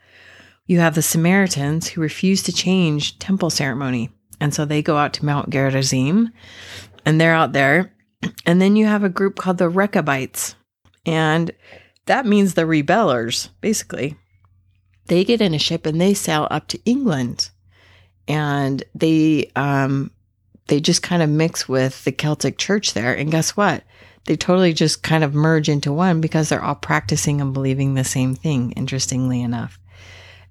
You 0.67 0.81
have 0.81 0.95
the 0.95 1.03
Samaritans 1.03 1.89
who 1.89 2.01
refuse 2.01 2.43
to 2.45 2.53
change 2.53 3.19
temple 3.19 3.51
ceremony. 3.51 4.11
And 4.41 4.53
so 4.53 4.65
they 4.65 4.83
go 4.83 4.97
out 4.97 5.13
to 5.15 5.25
Mount 5.25 5.51
Gerizim 5.51 6.33
and 7.05 7.21
they're 7.21 7.35
out 7.35 7.53
there. 7.53 7.93
And 8.47 8.61
then 8.61 8.77
you 8.77 8.87
have 8.87 9.05
a 9.05 9.09
group 9.09 9.37
called 9.37 9.59
the 9.59 9.69
Rechabites. 9.69 10.55
And 11.07 11.51
that 12.07 12.27
means 12.27 12.55
the 12.55 12.67
rebellers, 12.67 13.51
basically. 13.61 14.17
They 15.07 15.25
get 15.25 15.41
in 15.41 15.55
a 15.55 15.59
ship 15.59 15.87
and 15.87 16.01
they 16.01 16.15
sail 16.15 16.47
up 16.51 16.69
to 16.69 16.81
England. 16.85 17.51
And 18.29 18.83
they 18.95 19.51
um 19.57 20.11
they 20.69 20.81
just 20.81 21.03
kind 21.03 21.23
of 21.23 21.29
mix 21.29 21.69
with 21.69 22.05
the 22.05 22.13
Celtic 22.13 22.59
church 22.59 22.95
there. 22.95 23.13
And 23.13 23.31
guess 23.31 23.57
what? 23.57 23.83
They 24.27 24.37
totally 24.37 24.73
just 24.73 25.03
kind 25.03 25.25
of 25.25 25.35
merge 25.35 25.69
into 25.69 25.93
one 25.93 26.21
because 26.21 26.49
they're 26.49 26.63
all 26.63 26.77
practicing 26.77 27.41
and 27.41 27.53
believing 27.53 27.95
the 27.95 28.05
same 28.05 28.35
thing, 28.37 28.71
interestingly 28.73 29.43
enough. 29.43 29.81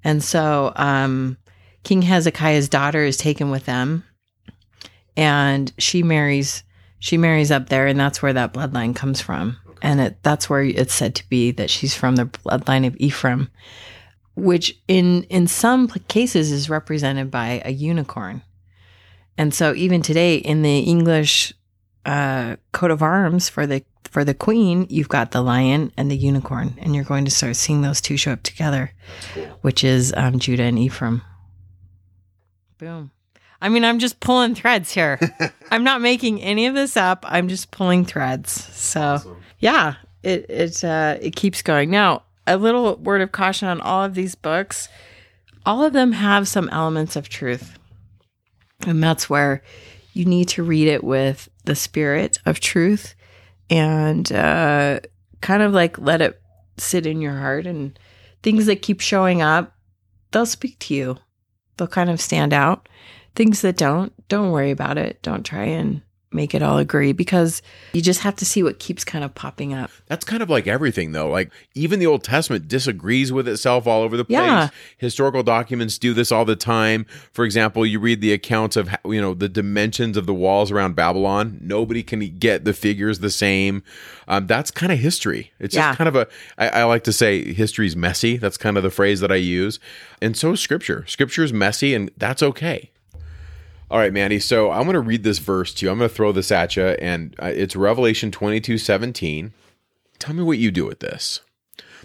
And 0.04 0.24
so 0.24 0.74
um 0.76 1.38
King 1.84 2.02
Hezekiah's 2.02 2.68
daughter 2.68 3.04
is 3.04 3.16
taken 3.16 3.50
with 3.52 3.66
them 3.66 4.04
and 5.16 5.72
she 5.78 6.04
marries 6.04 6.64
she 7.00 7.18
marries 7.18 7.52
up 7.52 7.70
there 7.70 7.88
and 7.88 8.00
that's 8.00 8.22
where 8.22 8.34
that 8.34 8.54
bloodline 8.54 8.96
comes 8.96 9.22
from 9.22 9.58
and 9.82 10.00
it, 10.00 10.24
that's 10.24 10.50
where 10.50 10.64
it's 10.64 10.94
said 10.94 11.16
to 11.16 11.28
be 11.30 11.52
that 11.52 11.70
she's 11.70 11.96
from 11.96 12.16
the 12.16 12.26
bloodline 12.26 12.86
of 12.86 12.96
Ephraim 12.98 13.50
which 14.36 14.80
in 14.88 15.24
in 15.24 15.48
some 15.48 15.88
cases 16.08 16.52
is 16.52 16.70
represented 16.70 17.30
by 17.30 17.62
a 17.66 17.72
unicorn 17.72 18.42
and 19.38 19.54
so 19.54 19.74
even 19.74 20.02
today 20.02 20.36
in 20.36 20.62
the 20.62 20.80
English 20.80 21.54
uh, 22.06 22.56
coat 22.72 22.92
of 22.92 23.02
arms 23.02 23.50
for 23.50 23.68
the 23.68 23.84
for 24.06 24.24
the 24.24 24.34
queen 24.34 24.88
you've 24.90 25.10
got 25.10 25.32
the 25.32 25.42
lion 25.42 25.92
and 25.98 26.10
the 26.10 26.18
unicorn 26.18 26.74
and 26.80 26.96
you're 26.96 27.04
going 27.04 27.26
to 27.26 27.32
start 27.32 27.56
seeing 27.56 27.82
those 27.82 28.02
two 28.02 28.18
show 28.18 28.32
up 28.32 28.44
together 28.44 28.92
which 29.62 29.84
is 29.84 30.14
um, 30.16 30.40
Judah 30.40 30.64
and 30.64 30.80
Ephraim 30.80 31.22
boom 32.78 33.12
I 33.62 33.70
mean, 33.70 33.84
I'm 33.84 34.00
just 34.00 34.20
pulling 34.20 34.56
threads 34.56 34.92
here. 34.92 35.20
I'm 35.72 35.84
not 35.84 36.02
making 36.02 36.42
any 36.42 36.68
of 36.68 36.76
this 36.76 36.96
up. 36.96 37.26
I'm 37.28 37.50
just 37.50 37.72
pulling 37.72 38.06
threads. 38.06 38.52
So, 38.52 39.38
yeah, 39.60 39.96
it 40.24 40.46
it 40.50 40.84
uh, 40.84 41.18
it 41.22 41.36
keeps 41.36 41.62
going. 41.62 41.90
Now, 41.90 42.24
a 42.48 42.58
little 42.58 42.96
word 42.98 43.22
of 43.22 43.32
caution 43.32 43.68
on 43.68 43.82
all 43.82 44.04
of 44.04 44.16
these 44.16 44.36
books. 44.36 44.90
All 45.66 45.84
of 45.84 45.94
them 45.94 46.14
have 46.14 46.48
some 46.48 46.70
elements 46.70 47.16
of 47.16 47.30
truth, 47.30 47.78
and 48.88 49.04
that's 49.04 49.30
where 49.30 49.62
you 50.14 50.26
need 50.26 50.48
to 50.50 50.64
read 50.64 50.88
it 50.88 51.04
with 51.04 51.50
the 51.66 51.76
spirit 51.76 52.40
of 52.46 52.60
truth 52.60 53.14
and 53.70 54.32
uh, 54.32 55.00
kind 55.42 55.62
of 55.62 55.74
like 55.74 56.00
let 56.00 56.22
it 56.22 56.42
sit 56.78 57.06
in 57.06 57.22
your 57.22 57.38
heart. 57.38 57.68
And 57.68 57.98
things 58.42 58.66
that 58.66 58.82
keep 58.82 59.02
showing 59.02 59.42
up, 59.42 59.76
they'll 60.32 60.46
speak 60.46 60.80
to 60.80 60.96
you. 60.96 61.18
They'll 61.78 61.88
kind 61.88 62.10
of 62.10 62.20
stand 62.20 62.54
out 62.54 62.90
things 63.36 63.62
that 63.62 63.78
don't 63.78 64.12
don't 64.28 64.52
worry 64.52 64.70
about 64.72 64.98
it 64.98 65.22
don't 65.22 65.46
try 65.46 65.64
and 65.64 66.02
make 66.32 66.54
it 66.54 66.62
all 66.62 66.78
agree 66.78 67.12
because 67.12 67.62
you 67.94 68.02
just 68.02 68.20
have 68.22 68.36
to 68.36 68.46
see 68.46 68.62
what 68.62 68.78
keeps 68.78 69.04
kind 69.04 69.24
of 69.24 69.34
popping 69.34 69.74
up 69.74 69.90
That's 70.08 70.24
kind 70.24 70.44
of 70.44 70.50
like 70.50 70.68
everything, 70.68 71.12
though. 71.12 71.30
Like 71.30 71.52
even 71.74 72.00
the 72.00 72.06
Old 72.06 72.24
Testament 72.24 72.68
disagrees 72.68 73.32
with 73.32 73.48
itself 73.48 73.88
all 73.88 74.02
over 74.04 74.16
the 74.16 74.26
place. 74.26 74.38
Yeah. 74.38 74.70
Historical 74.98 75.42
documents 75.44 75.98
do 75.98 76.14
this 76.14 76.32
all 76.32 76.46
the 76.46 76.56
time. 76.56 77.06
For 77.34 77.46
example, 77.46 77.86
you 77.86 78.00
read 78.00 78.22
the 78.22 78.32
accounts 78.34 78.76
of 78.76 78.90
you 79.06 79.20
know 79.22 79.34
the 79.34 79.50
dimensions 79.50 80.18
of 80.18 80.26
the 80.28 80.34
walls 80.34 80.72
around 80.72 80.96
Babylon. 80.96 81.58
Nobody 81.62 82.04
can 82.04 82.20
get 82.38 82.64
the 82.64 82.74
figures 82.74 83.20
the 83.20 83.32
same. 83.32 83.82
Um, 84.28 84.46
that's 84.46 84.70
kind 84.70 84.92
of 84.92 85.00
history. 85.00 85.52
It's 85.60 85.74
Yeah. 85.76 85.90
just 85.90 85.98
kind 85.98 86.08
of 86.08 86.16
a. 86.16 86.28
I, 86.58 86.82
I 86.82 86.84
like 86.84 87.04
to 87.06 87.14
say 87.14 87.54
history's 87.54 87.96
messy. 87.96 88.38
That's 88.38 88.58
kind 88.58 88.78
of 88.78 88.84
the 88.84 88.92
phrase 88.92 89.20
that 89.22 89.32
I 89.32 89.36
use. 89.38 89.80
And 90.22 90.38
so 90.38 90.52
is 90.52 90.60
Scripture. 90.60 91.06
Scripture 91.08 91.44
is 91.44 91.52
messy, 91.54 91.96
and 91.96 92.12
that's 92.18 92.44
okay. 92.44 92.92
All 93.92 93.98
right, 93.98 94.14
Mandy. 94.14 94.40
So 94.40 94.72
I'm 94.72 94.84
going 94.84 94.94
to 94.94 95.00
read 95.00 95.24
this 95.24 95.40
verse 95.40 95.74
to 95.76 95.86
you. 95.86 95.92
I'm 95.92 95.98
going 95.98 96.10
to 96.10 96.16
throw 96.16 96.32
this 96.32 96.52
at 96.52 96.76
you, 96.76 96.84
and 96.86 97.36
uh, 97.42 97.48
it's 97.48 97.76
Revelation 97.76 98.30
22 98.30 98.78
17. 98.78 99.52
Tell 100.20 100.36
me 100.36 100.44
what 100.44 100.58
you 100.60 100.70
do 100.70 100.86
with 100.86 101.00
this. 101.00 101.42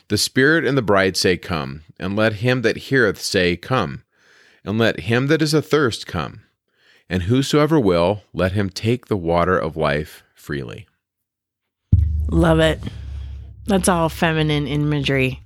The 0.09 0.17
Spirit 0.17 0.65
and 0.65 0.79
the 0.79 0.83
bride 0.83 1.17
say, 1.17 1.37
Come, 1.37 1.83
and 1.99 2.17
let 2.17 2.35
him 2.35 2.63
that 2.63 2.77
heareth 2.77 3.21
say, 3.21 3.57
Come, 3.57 4.03
and 4.65 4.79
let 4.79 5.01
him 5.01 5.27
that 5.27 5.43
is 5.43 5.55
athirst 5.55 6.07
come, 6.07 6.43
and 7.09 7.25
whosoever 7.25 7.79
will, 7.79 8.23
let 8.33 8.53
him 8.53 8.71
take 8.71 9.07
the 9.07 9.17
water 9.17 9.59
of 9.59 9.77
life 9.77 10.23
freely. 10.35 10.87
love 12.31 12.61
it 12.61 12.81
That's 13.67 13.89
all 13.89 14.09
feminine 14.09 14.67
imagery. 14.67 15.43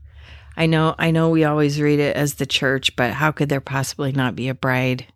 I 0.56 0.66
know 0.66 0.94
I 0.98 1.10
know 1.10 1.30
we 1.30 1.44
always 1.44 1.80
read 1.80 2.00
it 2.00 2.16
as 2.16 2.34
the 2.34 2.46
church, 2.46 2.96
but 2.96 3.12
how 3.12 3.32
could 3.32 3.48
there 3.48 3.60
possibly 3.60 4.12
not 4.12 4.36
be 4.36 4.48
a 4.48 4.54
bride? 4.54 5.06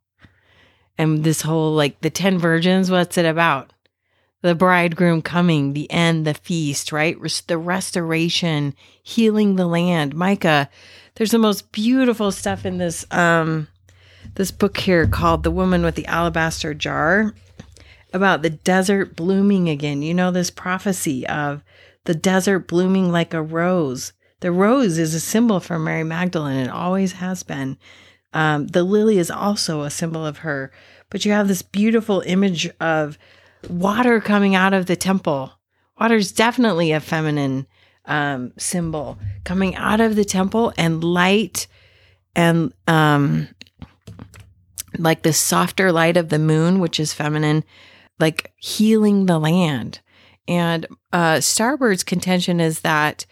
And 0.98 1.24
this 1.24 1.42
whole 1.42 1.72
like 1.72 2.00
the 2.00 2.10
10 2.10 2.38
virgins, 2.38 2.90
what's 2.90 3.18
it 3.18 3.26
about? 3.26 3.72
The 4.42 4.54
bridegroom 4.54 5.22
coming, 5.22 5.72
the 5.72 5.90
end, 5.90 6.26
the 6.26 6.34
feast, 6.34 6.92
right? 6.92 7.16
The 7.46 7.58
restoration, 7.58 8.74
healing 9.02 9.56
the 9.56 9.66
land. 9.66 10.14
Micah, 10.14 10.68
there's 11.14 11.30
the 11.30 11.38
most 11.38 11.72
beautiful 11.72 12.32
stuff 12.32 12.66
in 12.66 12.78
this 12.78 13.06
um 13.10 13.68
this 14.34 14.50
book 14.50 14.78
here 14.78 15.06
called 15.06 15.42
The 15.42 15.50
Woman 15.50 15.82
with 15.82 15.94
the 15.94 16.06
Alabaster 16.06 16.74
Jar 16.74 17.34
about 18.12 18.42
the 18.42 18.50
desert 18.50 19.16
blooming 19.16 19.68
again. 19.68 20.02
You 20.02 20.14
know 20.14 20.30
this 20.30 20.50
prophecy 20.50 21.26
of 21.26 21.62
the 22.04 22.14
desert 22.14 22.60
blooming 22.60 23.10
like 23.10 23.34
a 23.34 23.42
rose. 23.42 24.12
The 24.40 24.52
rose 24.52 24.98
is 24.98 25.14
a 25.14 25.20
symbol 25.20 25.60
for 25.60 25.78
Mary 25.78 26.04
Magdalene 26.04 26.58
and 26.58 26.70
always 26.70 27.12
has 27.12 27.42
been. 27.42 27.78
Um, 28.32 28.66
the 28.68 28.82
lily 28.82 29.18
is 29.18 29.30
also 29.30 29.82
a 29.82 29.90
symbol 29.90 30.24
of 30.24 30.38
her. 30.38 30.72
But 31.10 31.24
you 31.24 31.32
have 31.32 31.48
this 31.48 31.62
beautiful 31.62 32.22
image 32.26 32.70
of 32.80 33.18
water 33.68 34.20
coming 34.20 34.54
out 34.54 34.72
of 34.72 34.86
the 34.86 34.96
temple. 34.96 35.52
Water 36.00 36.16
is 36.16 36.32
definitely 36.32 36.92
a 36.92 37.00
feminine 37.00 37.66
um, 38.06 38.52
symbol 38.56 39.18
coming 39.44 39.76
out 39.76 40.00
of 40.00 40.16
the 40.16 40.24
temple 40.24 40.72
and 40.76 41.04
light 41.04 41.66
and 42.34 42.72
um, 42.88 43.48
like 44.98 45.22
the 45.22 45.32
softer 45.32 45.92
light 45.92 46.16
of 46.16 46.28
the 46.28 46.38
moon, 46.38 46.80
which 46.80 46.98
is 46.98 47.12
feminine, 47.12 47.64
like 48.18 48.52
healing 48.56 49.26
the 49.26 49.38
land. 49.38 50.00
And 50.48 50.86
uh, 51.12 51.36
Starbird's 51.36 52.04
contention 52.04 52.60
is 52.60 52.80
that 52.80 53.26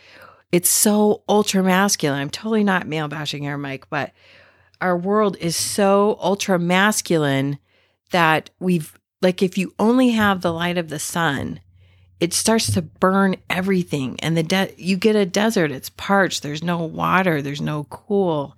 it's 0.53 0.71
so 0.71 1.23
ultra 1.29 1.63
masculine. 1.63 2.21
I'm 2.21 2.31
totally 2.31 2.65
not 2.65 2.87
male 2.87 3.09
bashing 3.09 3.43
here, 3.43 3.59
Mike, 3.59 3.89
but 3.91 4.13
our 4.81 4.97
world 4.97 5.37
is 5.41 5.57
so 5.57 6.19
ultra 6.21 6.59
masculine 6.59 7.59
that 8.11 8.51
we've 8.59 8.97
like 9.23 9.43
if 9.43 9.59
you 9.59 9.75
only 9.79 10.11
have 10.11 10.41
the 10.41 10.53
light 10.53 10.79
of 10.79 10.89
the 10.89 10.99
sun, 10.99 11.61
it 12.21 12.33
starts 12.33 12.73
to 12.73 12.83
burn 12.83 13.37
everything, 13.49 14.19
and 14.21 14.37
the 14.37 14.43
de- 14.43 14.75
you 14.77 14.97
get 14.97 15.17
a 15.17 15.27
desert. 15.27 15.71
It's 15.71 15.91
parched. 15.91 16.43
There's 16.43 16.63
no 16.63 16.79
water. 16.79 17.43
There's 17.43 17.61
no 17.61 17.85
cool. 17.85 18.57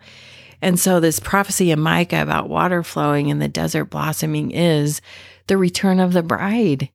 And 0.60 0.78
so 0.78 1.00
this 1.00 1.18
prophecy 1.18 1.72
in 1.72 1.80
Micah 1.80 2.22
about 2.22 2.48
water 2.48 2.84
flowing 2.84 3.30
and 3.30 3.42
the 3.42 3.48
desert 3.48 3.86
blossoming 3.86 4.52
is 4.52 5.00
the 5.48 5.56
return 5.56 5.98
of 5.98 6.12
the 6.12 6.22
bride. 6.22 6.88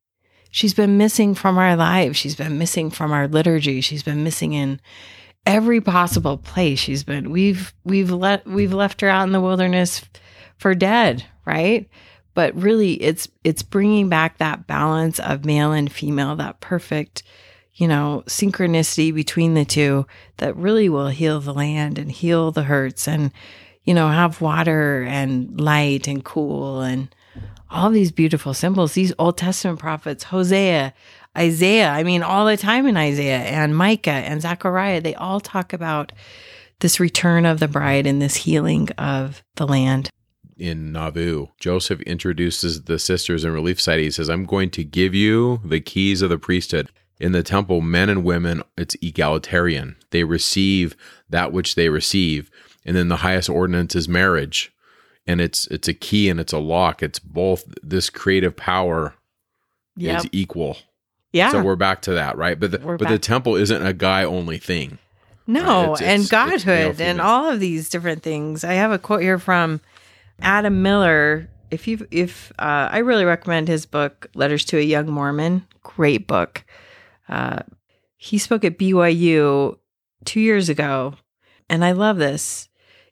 She's 0.50 0.74
been 0.74 0.98
missing 0.98 1.36
from 1.36 1.58
our 1.58 1.76
lives. 1.76 2.18
She's 2.18 2.36
been 2.36 2.58
missing 2.58 2.90
from 2.90 3.12
our 3.12 3.28
liturgy. 3.28 3.82
She's 3.82 4.04
been 4.04 4.24
missing 4.24 4.54
in 4.54 4.80
every 5.48 5.82
possible 5.82 6.38
place. 6.38 6.78
She's 6.78 7.04
been 7.04 7.32
we've 7.32 7.74
we've 7.84 8.12
let 8.12 8.46
we've 8.46 8.74
left 8.74 9.02
her 9.02 9.10
out 9.10 9.26
in 9.26 9.32
the 9.32 9.42
wilderness 9.42 10.04
for 10.58 10.76
dead, 10.76 11.26
right? 11.46 11.90
But 12.34 12.54
really 12.56 13.02
it's 13.02 13.28
it's 13.44 13.64
bringing 13.64 14.10
back 14.10 14.38
that 14.38 14.68
balance 14.68 15.20
of 15.20 15.46
male 15.46 15.72
and 15.72 15.92
female, 15.92 16.36
that 16.36 16.60
perfect, 16.60 17.24
you 17.76 17.88
know, 17.88 18.24
synchronicity 18.28 19.14
between 19.14 19.54
the 19.54 19.66
two 19.66 20.06
that 20.38 20.56
really 20.56 20.90
will 20.90 21.08
heal 21.08 21.40
the 21.40 21.54
land 21.54 21.98
and 21.98 22.12
heal 22.12 22.52
the 22.52 22.64
hurts 22.64 23.08
and 23.08 23.32
you 23.86 23.94
know, 23.94 24.10
have 24.10 24.42
water 24.42 25.04
and 25.04 25.62
light 25.62 26.10
and 26.10 26.26
cool 26.26 26.82
and 26.82 27.08
all 27.72 27.90
these 27.90 28.12
beautiful 28.12 28.54
symbols. 28.54 28.94
These 28.94 29.14
Old 29.18 29.38
Testament 29.38 29.80
prophets, 29.80 30.26
Hosea, 30.26 30.94
Isaiah, 31.38 31.90
I 31.90 32.04
mean, 32.04 32.24
all 32.24 32.46
the 32.46 32.58
time 32.58 32.88
in 32.88 32.98
Isaiah 32.98 33.40
and 33.40 33.76
Micah 33.76 34.10
and 34.12 34.42
Zechariah, 34.42 35.02
they 35.02 35.16
all 35.16 35.40
talk 35.40 35.74
about 35.74 36.12
this 36.80 37.00
return 37.00 37.46
of 37.46 37.60
the 37.60 37.68
bride 37.68 38.06
and 38.08 38.22
this 38.22 38.36
healing 38.36 38.90
of 38.98 39.44
the 39.56 39.68
land. 39.68 40.10
In 40.58 40.92
Nauvoo, 40.92 41.48
Joseph 41.60 42.02
introduces 42.02 42.84
the 42.84 42.98
sisters 42.98 43.44
in 43.46 43.52
Relief 43.52 43.80
Society. 43.80 44.06
He 44.06 44.12
says, 44.12 44.30
I'm 44.30 44.46
going 44.46 44.72
to 44.72 44.84
give 44.84 45.14
you 45.14 45.62
the 45.64 45.80
keys 45.80 46.22
of 46.22 46.30
the 46.30 46.40
priesthood. 46.40 46.90
In 47.20 47.32
the 47.32 47.44
temple, 47.44 47.82
men 47.82 48.10
and 48.10 48.24
women, 48.24 48.64
it's 48.78 48.96
egalitarian. 49.02 49.98
They 50.12 50.24
receive 50.24 50.96
that 51.30 51.52
which 51.52 51.76
they 51.76 51.90
receive. 51.90 52.50
And 52.86 52.96
then 52.96 53.08
the 53.08 53.18
highest 53.18 53.50
ordinance 53.50 53.96
is 53.96 54.08
marriage 54.08 54.72
and 55.28 55.42
it's 55.42 55.68
it's 55.68 55.88
a 55.88 55.94
key 55.94 56.30
and 56.30 56.40
it's 56.40 56.54
a 56.54 56.58
lock. 56.58 57.04
It's 57.04 57.20
both 57.20 57.66
this 57.84 58.10
creative 58.10 58.56
power 58.56 59.14
Yep. 59.98 60.20
is 60.26 60.30
equal. 60.32 60.78
Yeah. 61.38 61.52
So 61.52 61.64
we're 61.64 61.76
back 61.76 62.02
to 62.04 62.14
that, 62.14 62.38
right? 62.38 62.60
But 62.60 62.72
the, 62.72 62.80
We're 62.80 62.98
but 62.98 63.10
the 63.10 63.20
temple 63.20 63.56
isn't 63.56 63.86
a 63.86 63.94
guy 63.94 64.24
only 64.24 64.58
thing. 64.58 64.98
No, 65.46 65.94
It's- 65.94 66.02
and 66.02 66.10
it's- 66.10 66.22
it's 66.24 66.30
godhood 66.30 67.00
and 67.02 67.22
all 67.22 67.50
of 67.50 67.60
these 67.60 67.90
different 67.90 68.22
things. 68.24 68.64
I 68.66 68.74
have 68.74 68.92
a 68.92 69.00
quote 69.00 69.22
here 69.22 69.40
from 69.40 69.80
Adam 70.42 70.82
Miller. 70.82 71.50
If 71.72 71.88
you 71.88 72.06
if 72.12 72.52
uh, 72.60 72.90
I 72.92 73.00
really 73.00 73.26
recommend 73.26 73.68
his 73.68 73.86
book 73.86 74.28
Letters 74.36 74.66
to 74.66 74.78
a 74.78 74.82
Young 74.82 75.10
Mormon, 75.10 75.66
great 75.84 76.28
book. 76.28 76.64
Uh, 77.30 77.60
he 78.18 78.38
spoke 78.38 78.64
at 78.66 78.78
BYU 78.78 79.78
two 80.26 80.40
years 80.40 80.70
ago, 80.70 81.14
and 81.70 81.84
I 81.86 81.92
love 81.92 82.18
this. 82.18 82.68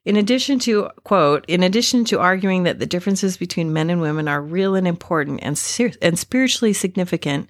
In 0.05 0.17
addition 0.17 0.59
to 0.59 0.89
quote, 1.03 1.45
in 1.47 1.63
addition 1.63 2.05
to 2.05 2.19
arguing 2.19 2.63
that 2.63 2.79
the 2.79 2.85
differences 2.85 3.37
between 3.37 3.73
men 3.73 3.89
and 3.89 3.99
women 4.01 4.27
are 4.27 4.41
real 4.41 4.75
and 4.75 4.87
important 4.87 5.39
and 5.41 5.57
ser- 5.57 5.91
and 6.01 6.17
spiritually 6.19 6.73
significant, 6.73 7.49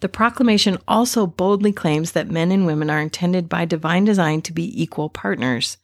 the 0.00 0.08
proclamation 0.08 0.78
also 0.88 1.26
boldly 1.26 1.72
claims 1.72 2.12
that 2.12 2.30
men 2.30 2.50
and 2.50 2.66
women 2.66 2.90
are 2.90 3.00
intended 3.00 3.48
by 3.48 3.64
divine 3.64 4.04
design 4.04 4.42
to 4.42 4.52
be 4.52 4.82
equal 4.82 5.08
partners. 5.08 5.76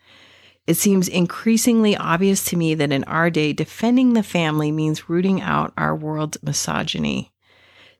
It 0.67 0.77
seems 0.77 1.07
increasingly 1.07 1.97
obvious 1.97 2.45
to 2.47 2.57
me 2.57 2.75
that 2.75 2.91
in 2.93 3.05
our 3.05 3.31
day, 3.31 3.53
defending 3.53 4.15
the 4.15 4.23
family 4.23 4.73
means 4.73 5.09
rooting 5.09 5.41
out 5.41 5.73
our 5.77 5.95
world's 5.95 6.43
misogyny. 6.43 7.31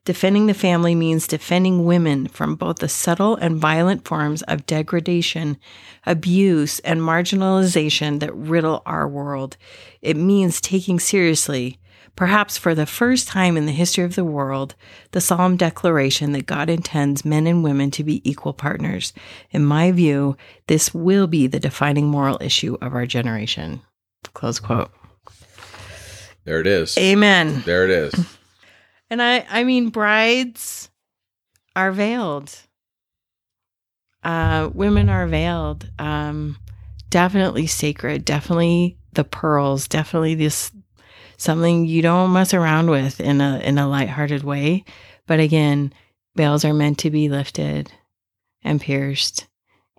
Defending 0.03 0.47
the 0.47 0.53
family 0.53 0.95
means 0.95 1.27
defending 1.27 1.85
women 1.85 2.27
from 2.27 2.55
both 2.55 2.77
the 2.77 2.87
subtle 2.87 3.35
and 3.35 3.57
violent 3.57 4.07
forms 4.07 4.41
of 4.43 4.65
degradation, 4.65 5.57
abuse, 6.05 6.79
and 6.79 7.01
marginalization 7.01 8.21
that 8.21 8.33
riddle 8.33 8.81
our 8.85 9.07
world. 9.07 9.57
It 10.01 10.15
means 10.15 10.61
taking 10.61 10.99
seriously, 10.99 11.77
perhaps 12.17 12.57
for 12.57 12.75
the 12.75 12.85
first 12.85 13.29
time 13.29 13.55
in 13.55 13.67
the 13.67 13.71
history 13.71 14.03
of 14.03 14.15
the 14.15 14.25
world, 14.25 14.75
the 15.11 15.21
solemn 15.21 15.55
declaration 15.55 16.33
that 16.33 16.47
God 16.47 16.69
intends 16.69 17.23
men 17.23 17.47
and 17.47 17.63
women 17.63 17.91
to 17.91 18.03
be 18.03 18.27
equal 18.29 18.51
partners. 18.51 19.13
In 19.51 19.63
my 19.63 19.93
view, 19.93 20.35
this 20.67 20.93
will 20.93 21.27
be 21.27 21.47
the 21.47 21.59
defining 21.59 22.07
moral 22.07 22.37
issue 22.41 22.75
of 22.81 22.93
our 22.93 23.05
generation. 23.05 23.81
Close 24.33 24.59
quote. 24.59 24.91
There 26.43 26.59
it 26.59 26.67
is. 26.67 26.97
Amen. 26.97 27.61
There 27.65 27.85
it 27.85 27.91
is. 27.91 28.13
And 29.09 29.21
I, 29.21 29.45
I 29.49 29.63
mean, 29.63 29.87
brides 29.87 30.89
are 31.77 31.93
veiled. 31.93 32.53
Uh, 34.21 34.69
women 34.73 35.07
are 35.07 35.27
veiled. 35.27 35.89
Um, 35.97 36.57
definitely 37.09 37.67
sacred. 37.67 38.25
Definitely 38.25 38.97
the 39.13 39.23
pearls. 39.23 39.87
Definitely 39.87 40.35
this 40.35 40.73
something 41.37 41.85
you 41.85 42.01
don't 42.01 42.33
mess 42.33 42.53
around 42.53 42.89
with 42.89 43.19
in 43.21 43.41
a 43.41 43.59
in 43.59 43.77
a 43.77 43.87
lighthearted 43.87 44.43
way. 44.43 44.83
But 45.27 45.39
again, 45.39 45.93
veils 46.35 46.65
are 46.65 46.73
meant 46.73 46.99
to 46.99 47.11
be 47.11 47.29
lifted 47.29 47.91
and 48.63 48.81
pierced. 48.81 49.47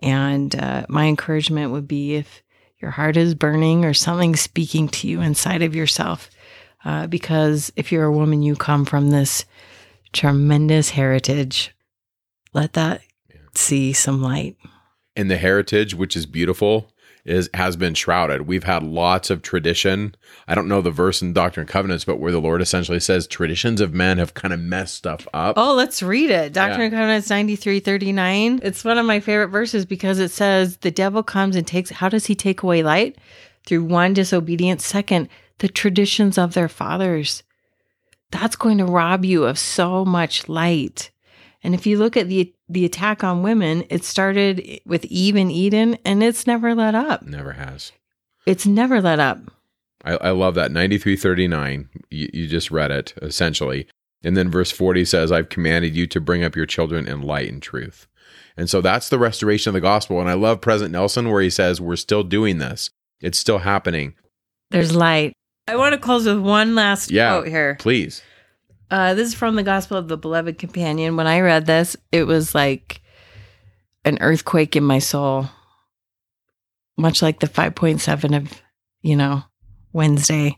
And 0.01 0.55
uh, 0.55 0.85
my 0.89 1.05
encouragement 1.05 1.71
would 1.71 1.87
be 1.87 2.15
if 2.15 2.41
your 2.81 2.91
heart 2.91 3.17
is 3.17 3.35
burning 3.35 3.83
or 3.83 3.93
something 3.93 4.35
speaking 4.35 4.87
to 4.89 5.07
you 5.07 5.21
inside 5.21 5.61
of 5.61 5.75
yourself, 5.75 6.29
uh, 6.85 7.07
because 7.07 7.71
if 7.75 7.91
you're 7.91 8.05
a 8.05 8.11
woman, 8.11 8.41
you 8.41 8.55
come 8.55 8.85
from 8.85 9.09
this 9.09 9.45
tremendous 10.13 10.91
heritage. 10.91 11.75
Let 12.53 12.73
that 12.73 13.01
see 13.55 13.93
some 13.93 14.21
light. 14.21 14.55
and 15.15 15.29
the 15.29 15.37
heritage, 15.37 15.93
which 15.93 16.15
is 16.15 16.25
beautiful, 16.25 16.91
is 17.25 17.49
has 17.53 17.75
been 17.75 17.93
shrouded. 17.93 18.47
We've 18.47 18.63
had 18.63 18.83
lots 18.83 19.29
of 19.29 19.41
tradition. 19.41 20.15
I 20.47 20.55
don't 20.55 20.67
know 20.67 20.81
the 20.81 20.91
verse 20.91 21.21
in 21.21 21.33
Doctrine 21.33 21.63
and 21.63 21.69
Covenants, 21.69 22.05
but 22.05 22.19
where 22.19 22.31
the 22.31 22.39
Lord 22.41 22.61
essentially 22.61 22.99
says 22.99 23.27
traditions 23.27 23.81
of 23.81 23.93
men 23.93 24.17
have 24.17 24.33
kind 24.33 24.53
of 24.53 24.59
messed 24.59 24.95
stuff 24.95 25.27
up. 25.33 25.55
Oh, 25.57 25.75
let's 25.75 26.01
read 26.01 26.31
it. 26.31 26.53
Doctrine 26.53 26.79
Yeah. 26.79 26.85
and 26.85 26.93
Covenants 26.93 27.29
93 27.29 27.79
39. 27.79 28.59
It's 28.63 28.83
one 28.83 28.97
of 28.97 29.05
my 29.05 29.19
favorite 29.19 29.49
verses 29.49 29.85
because 29.85 30.19
it 30.19 30.29
says, 30.31 30.77
The 30.77 30.91
devil 30.91 31.21
comes 31.23 31.55
and 31.55 31.67
takes, 31.67 31.89
how 31.89 32.09
does 32.09 32.25
he 32.25 32.35
take 32.35 32.63
away 32.63 32.83
light? 32.83 33.17
Through 33.65 33.83
one 33.83 34.13
disobedience. 34.13 34.85
Second, 34.85 35.29
the 35.59 35.67
traditions 35.67 36.37
of 36.37 36.53
their 36.53 36.69
fathers. 36.69 37.43
That's 38.31 38.55
going 38.55 38.77
to 38.77 38.85
rob 38.85 39.25
you 39.25 39.43
of 39.45 39.57
so 39.59 40.05
much 40.05 40.47
light. 40.47 41.11
And 41.63 41.75
if 41.75 41.85
you 41.85 41.97
look 41.97 42.15
at 42.15 42.27
the 42.27 42.53
the 42.69 42.85
attack 42.85 43.23
on 43.23 43.43
women, 43.43 43.83
it 43.89 44.03
started 44.03 44.79
with 44.85 45.03
Eve 45.05 45.35
and 45.35 45.51
Eden, 45.51 45.97
and 46.05 46.23
it's 46.23 46.47
never 46.47 46.73
let 46.75 46.95
up. 46.95 47.23
Never 47.23 47.53
has. 47.53 47.91
It's 48.45 48.65
never 48.65 49.01
let 49.01 49.19
up. 49.19 49.39
I, 50.05 50.13
I 50.13 50.29
love 50.31 50.55
that. 50.55 50.71
9339. 50.71 51.89
You, 52.09 52.29
you 52.33 52.47
just 52.47 52.71
read 52.71 52.91
it, 52.91 53.13
essentially. 53.21 53.87
And 54.23 54.35
then 54.37 54.49
verse 54.49 54.71
40 54.71 55.05
says, 55.05 55.31
I've 55.31 55.49
commanded 55.49 55.95
you 55.95 56.07
to 56.07 56.21
bring 56.21 56.43
up 56.43 56.55
your 56.55 56.65
children 56.65 57.07
in 57.07 57.21
light 57.21 57.49
and 57.51 57.61
truth. 57.61 58.07
And 58.57 58.69
so 58.69 58.81
that's 58.81 59.09
the 59.09 59.19
restoration 59.19 59.69
of 59.69 59.73
the 59.73 59.81
gospel. 59.81 60.19
And 60.19 60.29
I 60.29 60.33
love 60.33 60.61
President 60.61 60.91
Nelson 60.93 61.29
where 61.29 61.41
he 61.41 61.49
says, 61.49 61.79
We're 61.81 61.95
still 61.95 62.23
doing 62.23 62.57
this, 62.59 62.89
it's 63.21 63.39
still 63.39 63.59
happening. 63.59 64.15
There's 64.71 64.95
light. 64.95 65.33
I 65.67 65.75
want 65.75 65.93
to 65.93 65.99
close 65.99 66.25
with 66.25 66.39
one 66.39 66.75
last 66.75 67.11
Yeah. 67.11 67.31
quote 67.37 67.47
here. 67.47 67.75
Please. 67.79 68.21
Uh, 68.91 69.13
this 69.13 69.27
is 69.27 69.33
from 69.35 69.55
the 69.55 69.63
Gospel 69.63 69.97
of 69.97 70.07
the 70.07 70.17
Beloved 70.17 70.57
Companion. 70.57 71.15
When 71.15 71.27
I 71.27 71.41
read 71.41 71.65
this, 71.65 71.95
it 72.11 72.23
was 72.23 72.55
like 72.55 73.01
an 74.03 74.17
earthquake 74.21 74.75
in 74.75 74.83
my 74.83 74.99
soul, 74.99 75.47
much 76.97 77.21
like 77.21 77.39
the 77.39 77.47
5.7 77.47 78.35
of, 78.35 78.61
you 79.01 79.15
know, 79.15 79.43
Wednesday. 79.93 80.57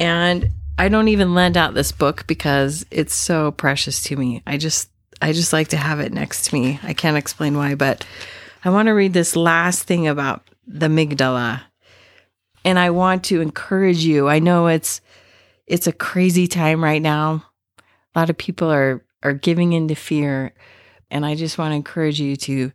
And 0.00 0.50
I 0.76 0.88
don't 0.88 1.08
even 1.08 1.34
lend 1.34 1.56
out 1.56 1.74
this 1.74 1.92
book 1.92 2.26
because 2.26 2.84
it's 2.90 3.14
so 3.14 3.52
precious 3.52 4.02
to 4.04 4.16
me. 4.16 4.42
I 4.44 4.56
just, 4.56 4.90
I 5.22 5.32
just 5.32 5.52
like 5.52 5.68
to 5.68 5.76
have 5.76 6.00
it 6.00 6.12
next 6.12 6.46
to 6.46 6.54
me. 6.54 6.80
I 6.82 6.94
can't 6.94 7.16
explain 7.16 7.56
why, 7.56 7.76
but 7.76 8.04
I 8.64 8.70
want 8.70 8.86
to 8.86 8.92
read 8.92 9.12
this 9.12 9.36
last 9.36 9.84
thing 9.84 10.08
about 10.08 10.42
the 10.66 10.88
Migdala. 10.88 11.62
And 12.64 12.76
I 12.78 12.90
want 12.90 13.24
to 13.24 13.40
encourage 13.40 14.04
you. 14.04 14.28
I 14.28 14.40
know 14.40 14.66
it's, 14.66 15.00
it's 15.66 15.86
a 15.86 15.92
crazy 15.92 16.46
time 16.46 16.82
right 16.82 17.02
now. 17.02 17.44
A 18.14 18.18
lot 18.18 18.30
of 18.30 18.38
people 18.38 18.70
are 18.70 19.04
are 19.22 19.32
giving 19.32 19.72
into 19.72 19.94
fear, 19.94 20.52
and 21.10 21.24
I 21.24 21.34
just 21.34 21.56
want 21.56 21.72
to 21.72 21.76
encourage 21.76 22.20
you 22.20 22.36
to 22.36 22.72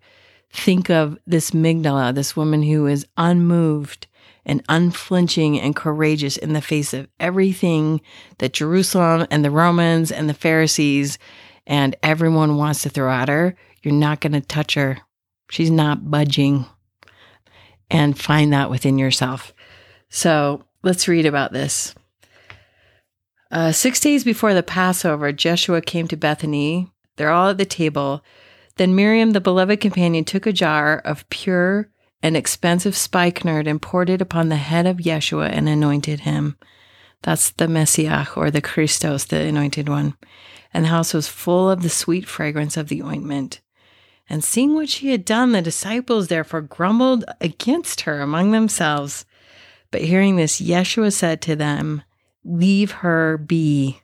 think 0.52 0.90
of 0.90 1.18
this 1.28 1.52
Migdala, 1.52 2.14
this 2.14 2.36
woman 2.36 2.64
who 2.64 2.88
is 2.88 3.06
unmoved 3.18 4.08
and 4.46 4.64
unflinching 4.68 5.60
and 5.60 5.76
courageous 5.76 6.38
in 6.38 6.54
the 6.54 6.62
face 6.62 6.94
of 6.94 7.08
everything 7.20 8.02
that 8.40 8.54
Jerusalem 8.54 9.28
and 9.30 9.46
the 9.46 9.52
Romans 9.52 10.12
and 10.12 10.28
the 10.28 10.34
Pharisees 10.34 11.20
and 11.68 11.96
everyone 12.02 12.58
wants 12.58 12.82
to 12.82 12.90
throw 12.90 13.12
at 13.12 13.30
her. 13.30 13.56
You're 13.84 13.94
not 13.94 14.22
going 14.22 14.34
to 14.34 14.42
touch 14.42 14.74
her. 14.74 14.98
She's 15.52 15.70
not 15.70 16.10
budging. 16.10 16.66
And 17.92 18.20
find 18.20 18.54
that 18.54 18.70
within 18.70 19.00
yourself. 19.00 19.54
So 20.10 20.64
let's 20.84 21.08
read 21.08 21.26
about 21.26 21.54
this. 21.54 21.96
Uh, 23.52 23.72
six 23.72 24.00
days 24.00 24.24
before 24.24 24.54
the 24.54 24.64
Passover, 24.64 25.34
Yeshua 25.34 25.84
came 25.84 26.08
to 26.08 26.18
Bethany. 26.18 26.92
They're 27.16 27.32
all 27.32 27.50
at 27.50 27.58
the 27.58 27.66
table. 27.66 28.24
Then 28.78 28.96
Miriam, 28.96 29.32
the 29.32 29.42
beloved 29.42 29.82
companion, 29.82 30.24
took 30.24 30.46
a 30.46 30.54
jar 30.54 31.00
of 31.00 31.30
pure 31.30 31.90
and 32.22 32.38
expensive 32.38 32.96
spikenard 32.96 33.66
and 33.68 33.82
poured 33.82 34.10
it 34.10 34.22
upon 34.22 34.50
the 34.50 34.58
head 34.58 34.86
of 34.86 34.98
Yeshua 34.98 35.50
and 35.52 35.68
anointed 35.68 36.22
him. 36.22 36.58
That's 37.24 37.50
the 37.52 37.68
Messiah 37.68 38.28
or 38.36 38.52
the 38.52 38.62
Christos, 38.62 39.26
the 39.26 39.42
anointed 39.42 39.90
one. 39.90 40.16
And 40.74 40.86
the 40.86 40.90
house 40.90 41.14
was 41.14 41.28
full 41.28 41.70
of 41.70 41.82
the 41.82 41.90
sweet 41.90 42.28
fragrance 42.28 42.78
of 42.78 42.88
the 42.88 43.02
ointment. 43.02 43.62
And 44.30 44.44
seeing 44.44 44.76
what 44.76 44.90
she 44.90 45.10
had 45.10 45.26
done, 45.26 45.52
the 45.52 45.62
disciples 45.62 46.28
therefore 46.28 46.62
grumbled 46.62 47.26
against 47.42 48.02
her 48.02 48.22
among 48.22 48.52
themselves. 48.52 49.26
But 49.90 50.02
hearing 50.02 50.36
this, 50.36 50.62
Yeshua 50.62 51.12
said 51.12 51.42
to 51.42 51.56
them, 51.56 52.04
leave 52.44 52.92
her 52.92 53.38
be. 53.38 54.02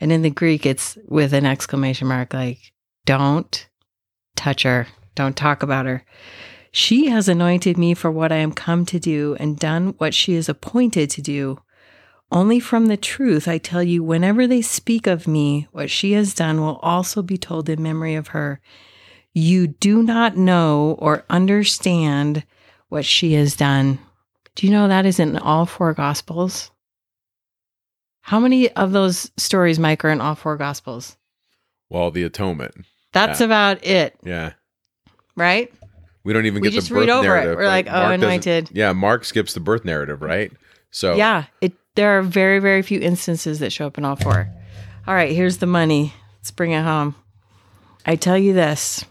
And 0.00 0.12
in 0.12 0.22
the 0.22 0.30
Greek, 0.30 0.66
it's 0.66 0.98
with 1.06 1.32
an 1.32 1.46
exclamation 1.46 2.08
mark 2.08 2.34
like, 2.34 2.72
don't 3.06 3.66
touch 4.34 4.62
her, 4.64 4.86
don't 5.14 5.36
talk 5.36 5.62
about 5.62 5.86
her. 5.86 6.04
She 6.70 7.08
has 7.08 7.28
anointed 7.28 7.78
me 7.78 7.94
for 7.94 8.10
what 8.10 8.30
I 8.30 8.36
am 8.36 8.52
come 8.52 8.84
to 8.86 8.98
do 8.98 9.36
and 9.40 9.58
done 9.58 9.94
what 9.96 10.12
she 10.12 10.34
is 10.34 10.48
appointed 10.48 11.08
to 11.10 11.22
do. 11.22 11.60
Only 12.30 12.60
from 12.60 12.86
the 12.86 12.96
truth 12.96 13.48
I 13.48 13.56
tell 13.56 13.82
you, 13.82 14.02
whenever 14.02 14.46
they 14.46 14.60
speak 14.60 15.06
of 15.06 15.26
me, 15.26 15.68
what 15.70 15.90
she 15.90 16.12
has 16.12 16.34
done 16.34 16.60
will 16.60 16.76
also 16.82 17.22
be 17.22 17.38
told 17.38 17.68
in 17.68 17.82
memory 17.82 18.14
of 18.14 18.28
her. 18.28 18.60
You 19.32 19.68
do 19.68 20.02
not 20.02 20.36
know 20.36 20.96
or 20.98 21.24
understand 21.30 22.44
what 22.88 23.04
she 23.04 23.34
has 23.34 23.54
done. 23.56 23.98
Do 24.54 24.66
you 24.66 24.72
know 24.72 24.88
that 24.88 25.06
is 25.06 25.20
in 25.20 25.38
all 25.38 25.66
four 25.66 25.94
gospels? 25.94 26.70
How 28.26 28.40
many 28.40 28.68
of 28.72 28.90
those 28.90 29.30
stories, 29.36 29.78
Mike, 29.78 30.04
are 30.04 30.10
in 30.10 30.20
all 30.20 30.34
four 30.34 30.56
gospels? 30.56 31.16
Well, 31.88 32.10
the 32.10 32.24
atonement. 32.24 32.74
That's 33.12 33.38
Yeah. 33.40 33.46
about 33.46 33.84
it, 33.86 34.16
Yeah. 34.24 34.52
right? 35.36 35.72
We 36.24 36.32
don't 36.32 36.44
even 36.46 36.60
We 36.60 36.70
get 36.70 36.82
the 36.82 36.90
birth 36.90 36.98
read 37.02 37.08
over 37.08 37.24
it. 37.24 37.28
narrative. 37.28 37.56
We're 37.58 37.68
like, 37.68 37.86
oh, 37.86 37.92
doesn't- 37.92 38.24
anointed. 38.24 38.70
Yeah, 38.72 38.92
Mark 38.94 39.24
skips 39.24 39.54
the 39.54 39.60
birth 39.60 39.84
narrative, 39.84 40.22
right? 40.22 40.50
So 40.90 41.14
Yeah, 41.14 41.44
it. 41.60 41.72
There 41.94 42.18
are 42.18 42.22
very, 42.22 42.58
very 42.58 42.82
few 42.82 42.98
instances 43.00 43.60
that 43.60 43.72
show 43.72 43.86
up 43.86 43.96
in 43.96 44.04
all 44.04 44.16
four. 44.16 44.48
All 45.06 45.14
right, 45.14 45.30
here's 45.34 45.58
the 45.58 45.66
money. 45.66 46.12
Let's 46.40 46.50
bring 46.50 46.72
it 46.72 46.82
home. 46.82 47.14
I 48.04 48.16
tell 48.16 48.36
you 48.36 48.52
this: 48.52 49.04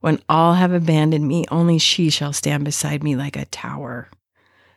when 0.00 0.20
all 0.28 0.54
have 0.54 0.72
abandoned 0.72 1.28
me, 1.28 1.44
only 1.50 1.78
she 1.78 2.08
shall 2.10 2.32
stand 2.32 2.64
beside 2.64 3.04
me 3.04 3.14
like 3.14 3.36
a 3.36 3.44
tower. 3.44 4.08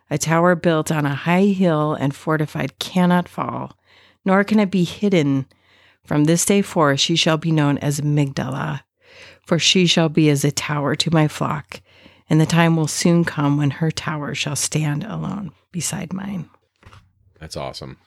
A 0.10 0.18
tower 0.18 0.56
built 0.56 0.92
on 0.92 1.06
a 1.06 1.16
high 1.16 1.46
hill 1.46 1.94
and 1.94 2.16
fortified 2.16 2.78
cannot 2.80 3.28
fall, 3.28 3.78
nor 4.24 4.44
can 4.44 4.60
it 4.60 4.72
be 4.72 4.84
hidden. 4.84 5.48
From 6.04 6.26
this 6.26 6.46
day 6.46 6.62
forth, 6.62 7.00
she 7.00 7.16
shall 7.16 7.38
be 7.38 7.52
known 7.52 7.78
as 7.80 8.02
Migdala, 8.02 8.82
for 9.46 9.58
she 9.58 9.88
shall 9.88 10.10
be 10.10 10.30
as 10.30 10.46
a 10.46 10.52
tower 10.52 10.96
to 10.96 11.12
my 11.12 11.28
flock, 11.28 11.82
and 12.30 12.40
the 12.40 12.46
time 12.46 12.76
will 12.76 12.88
soon 12.88 13.24
come 13.26 13.58
when 13.58 13.72
her 13.72 13.92
tower 13.92 14.36
shall 14.36 14.56
stand 14.56 15.04
alone 15.04 15.52
beside 15.72 16.14
mine. 16.14 16.50
that's 17.40 17.58
awesome. 17.58 17.98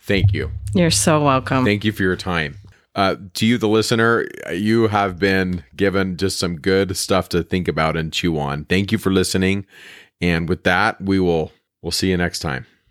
Thank 0.00 0.32
you. 0.32 0.50
You're 0.74 0.90
so 0.90 1.22
welcome. 1.22 1.64
Thank 1.64 1.84
you 1.84 1.92
for 1.92 2.02
your 2.02 2.16
time. 2.16 2.56
Uh, 2.94 3.16
to 3.34 3.46
you, 3.46 3.58
the 3.58 3.68
listener, 3.68 4.26
you 4.50 4.88
have 4.88 5.18
been 5.18 5.62
given 5.76 6.16
just 6.16 6.38
some 6.38 6.56
good 6.56 6.96
stuff 6.96 7.28
to 7.28 7.42
think 7.42 7.68
about 7.68 7.96
and 7.96 8.12
chew 8.12 8.38
on. 8.38 8.64
Thank 8.64 8.90
you 8.90 8.98
for 8.98 9.12
listening. 9.12 9.66
And 10.20 10.48
with 10.48 10.64
that, 10.64 11.00
we 11.00 11.20
will 11.20 11.52
we'll 11.82 11.92
see 11.92 12.10
you 12.10 12.16
next 12.16 12.40
time. 12.40 12.66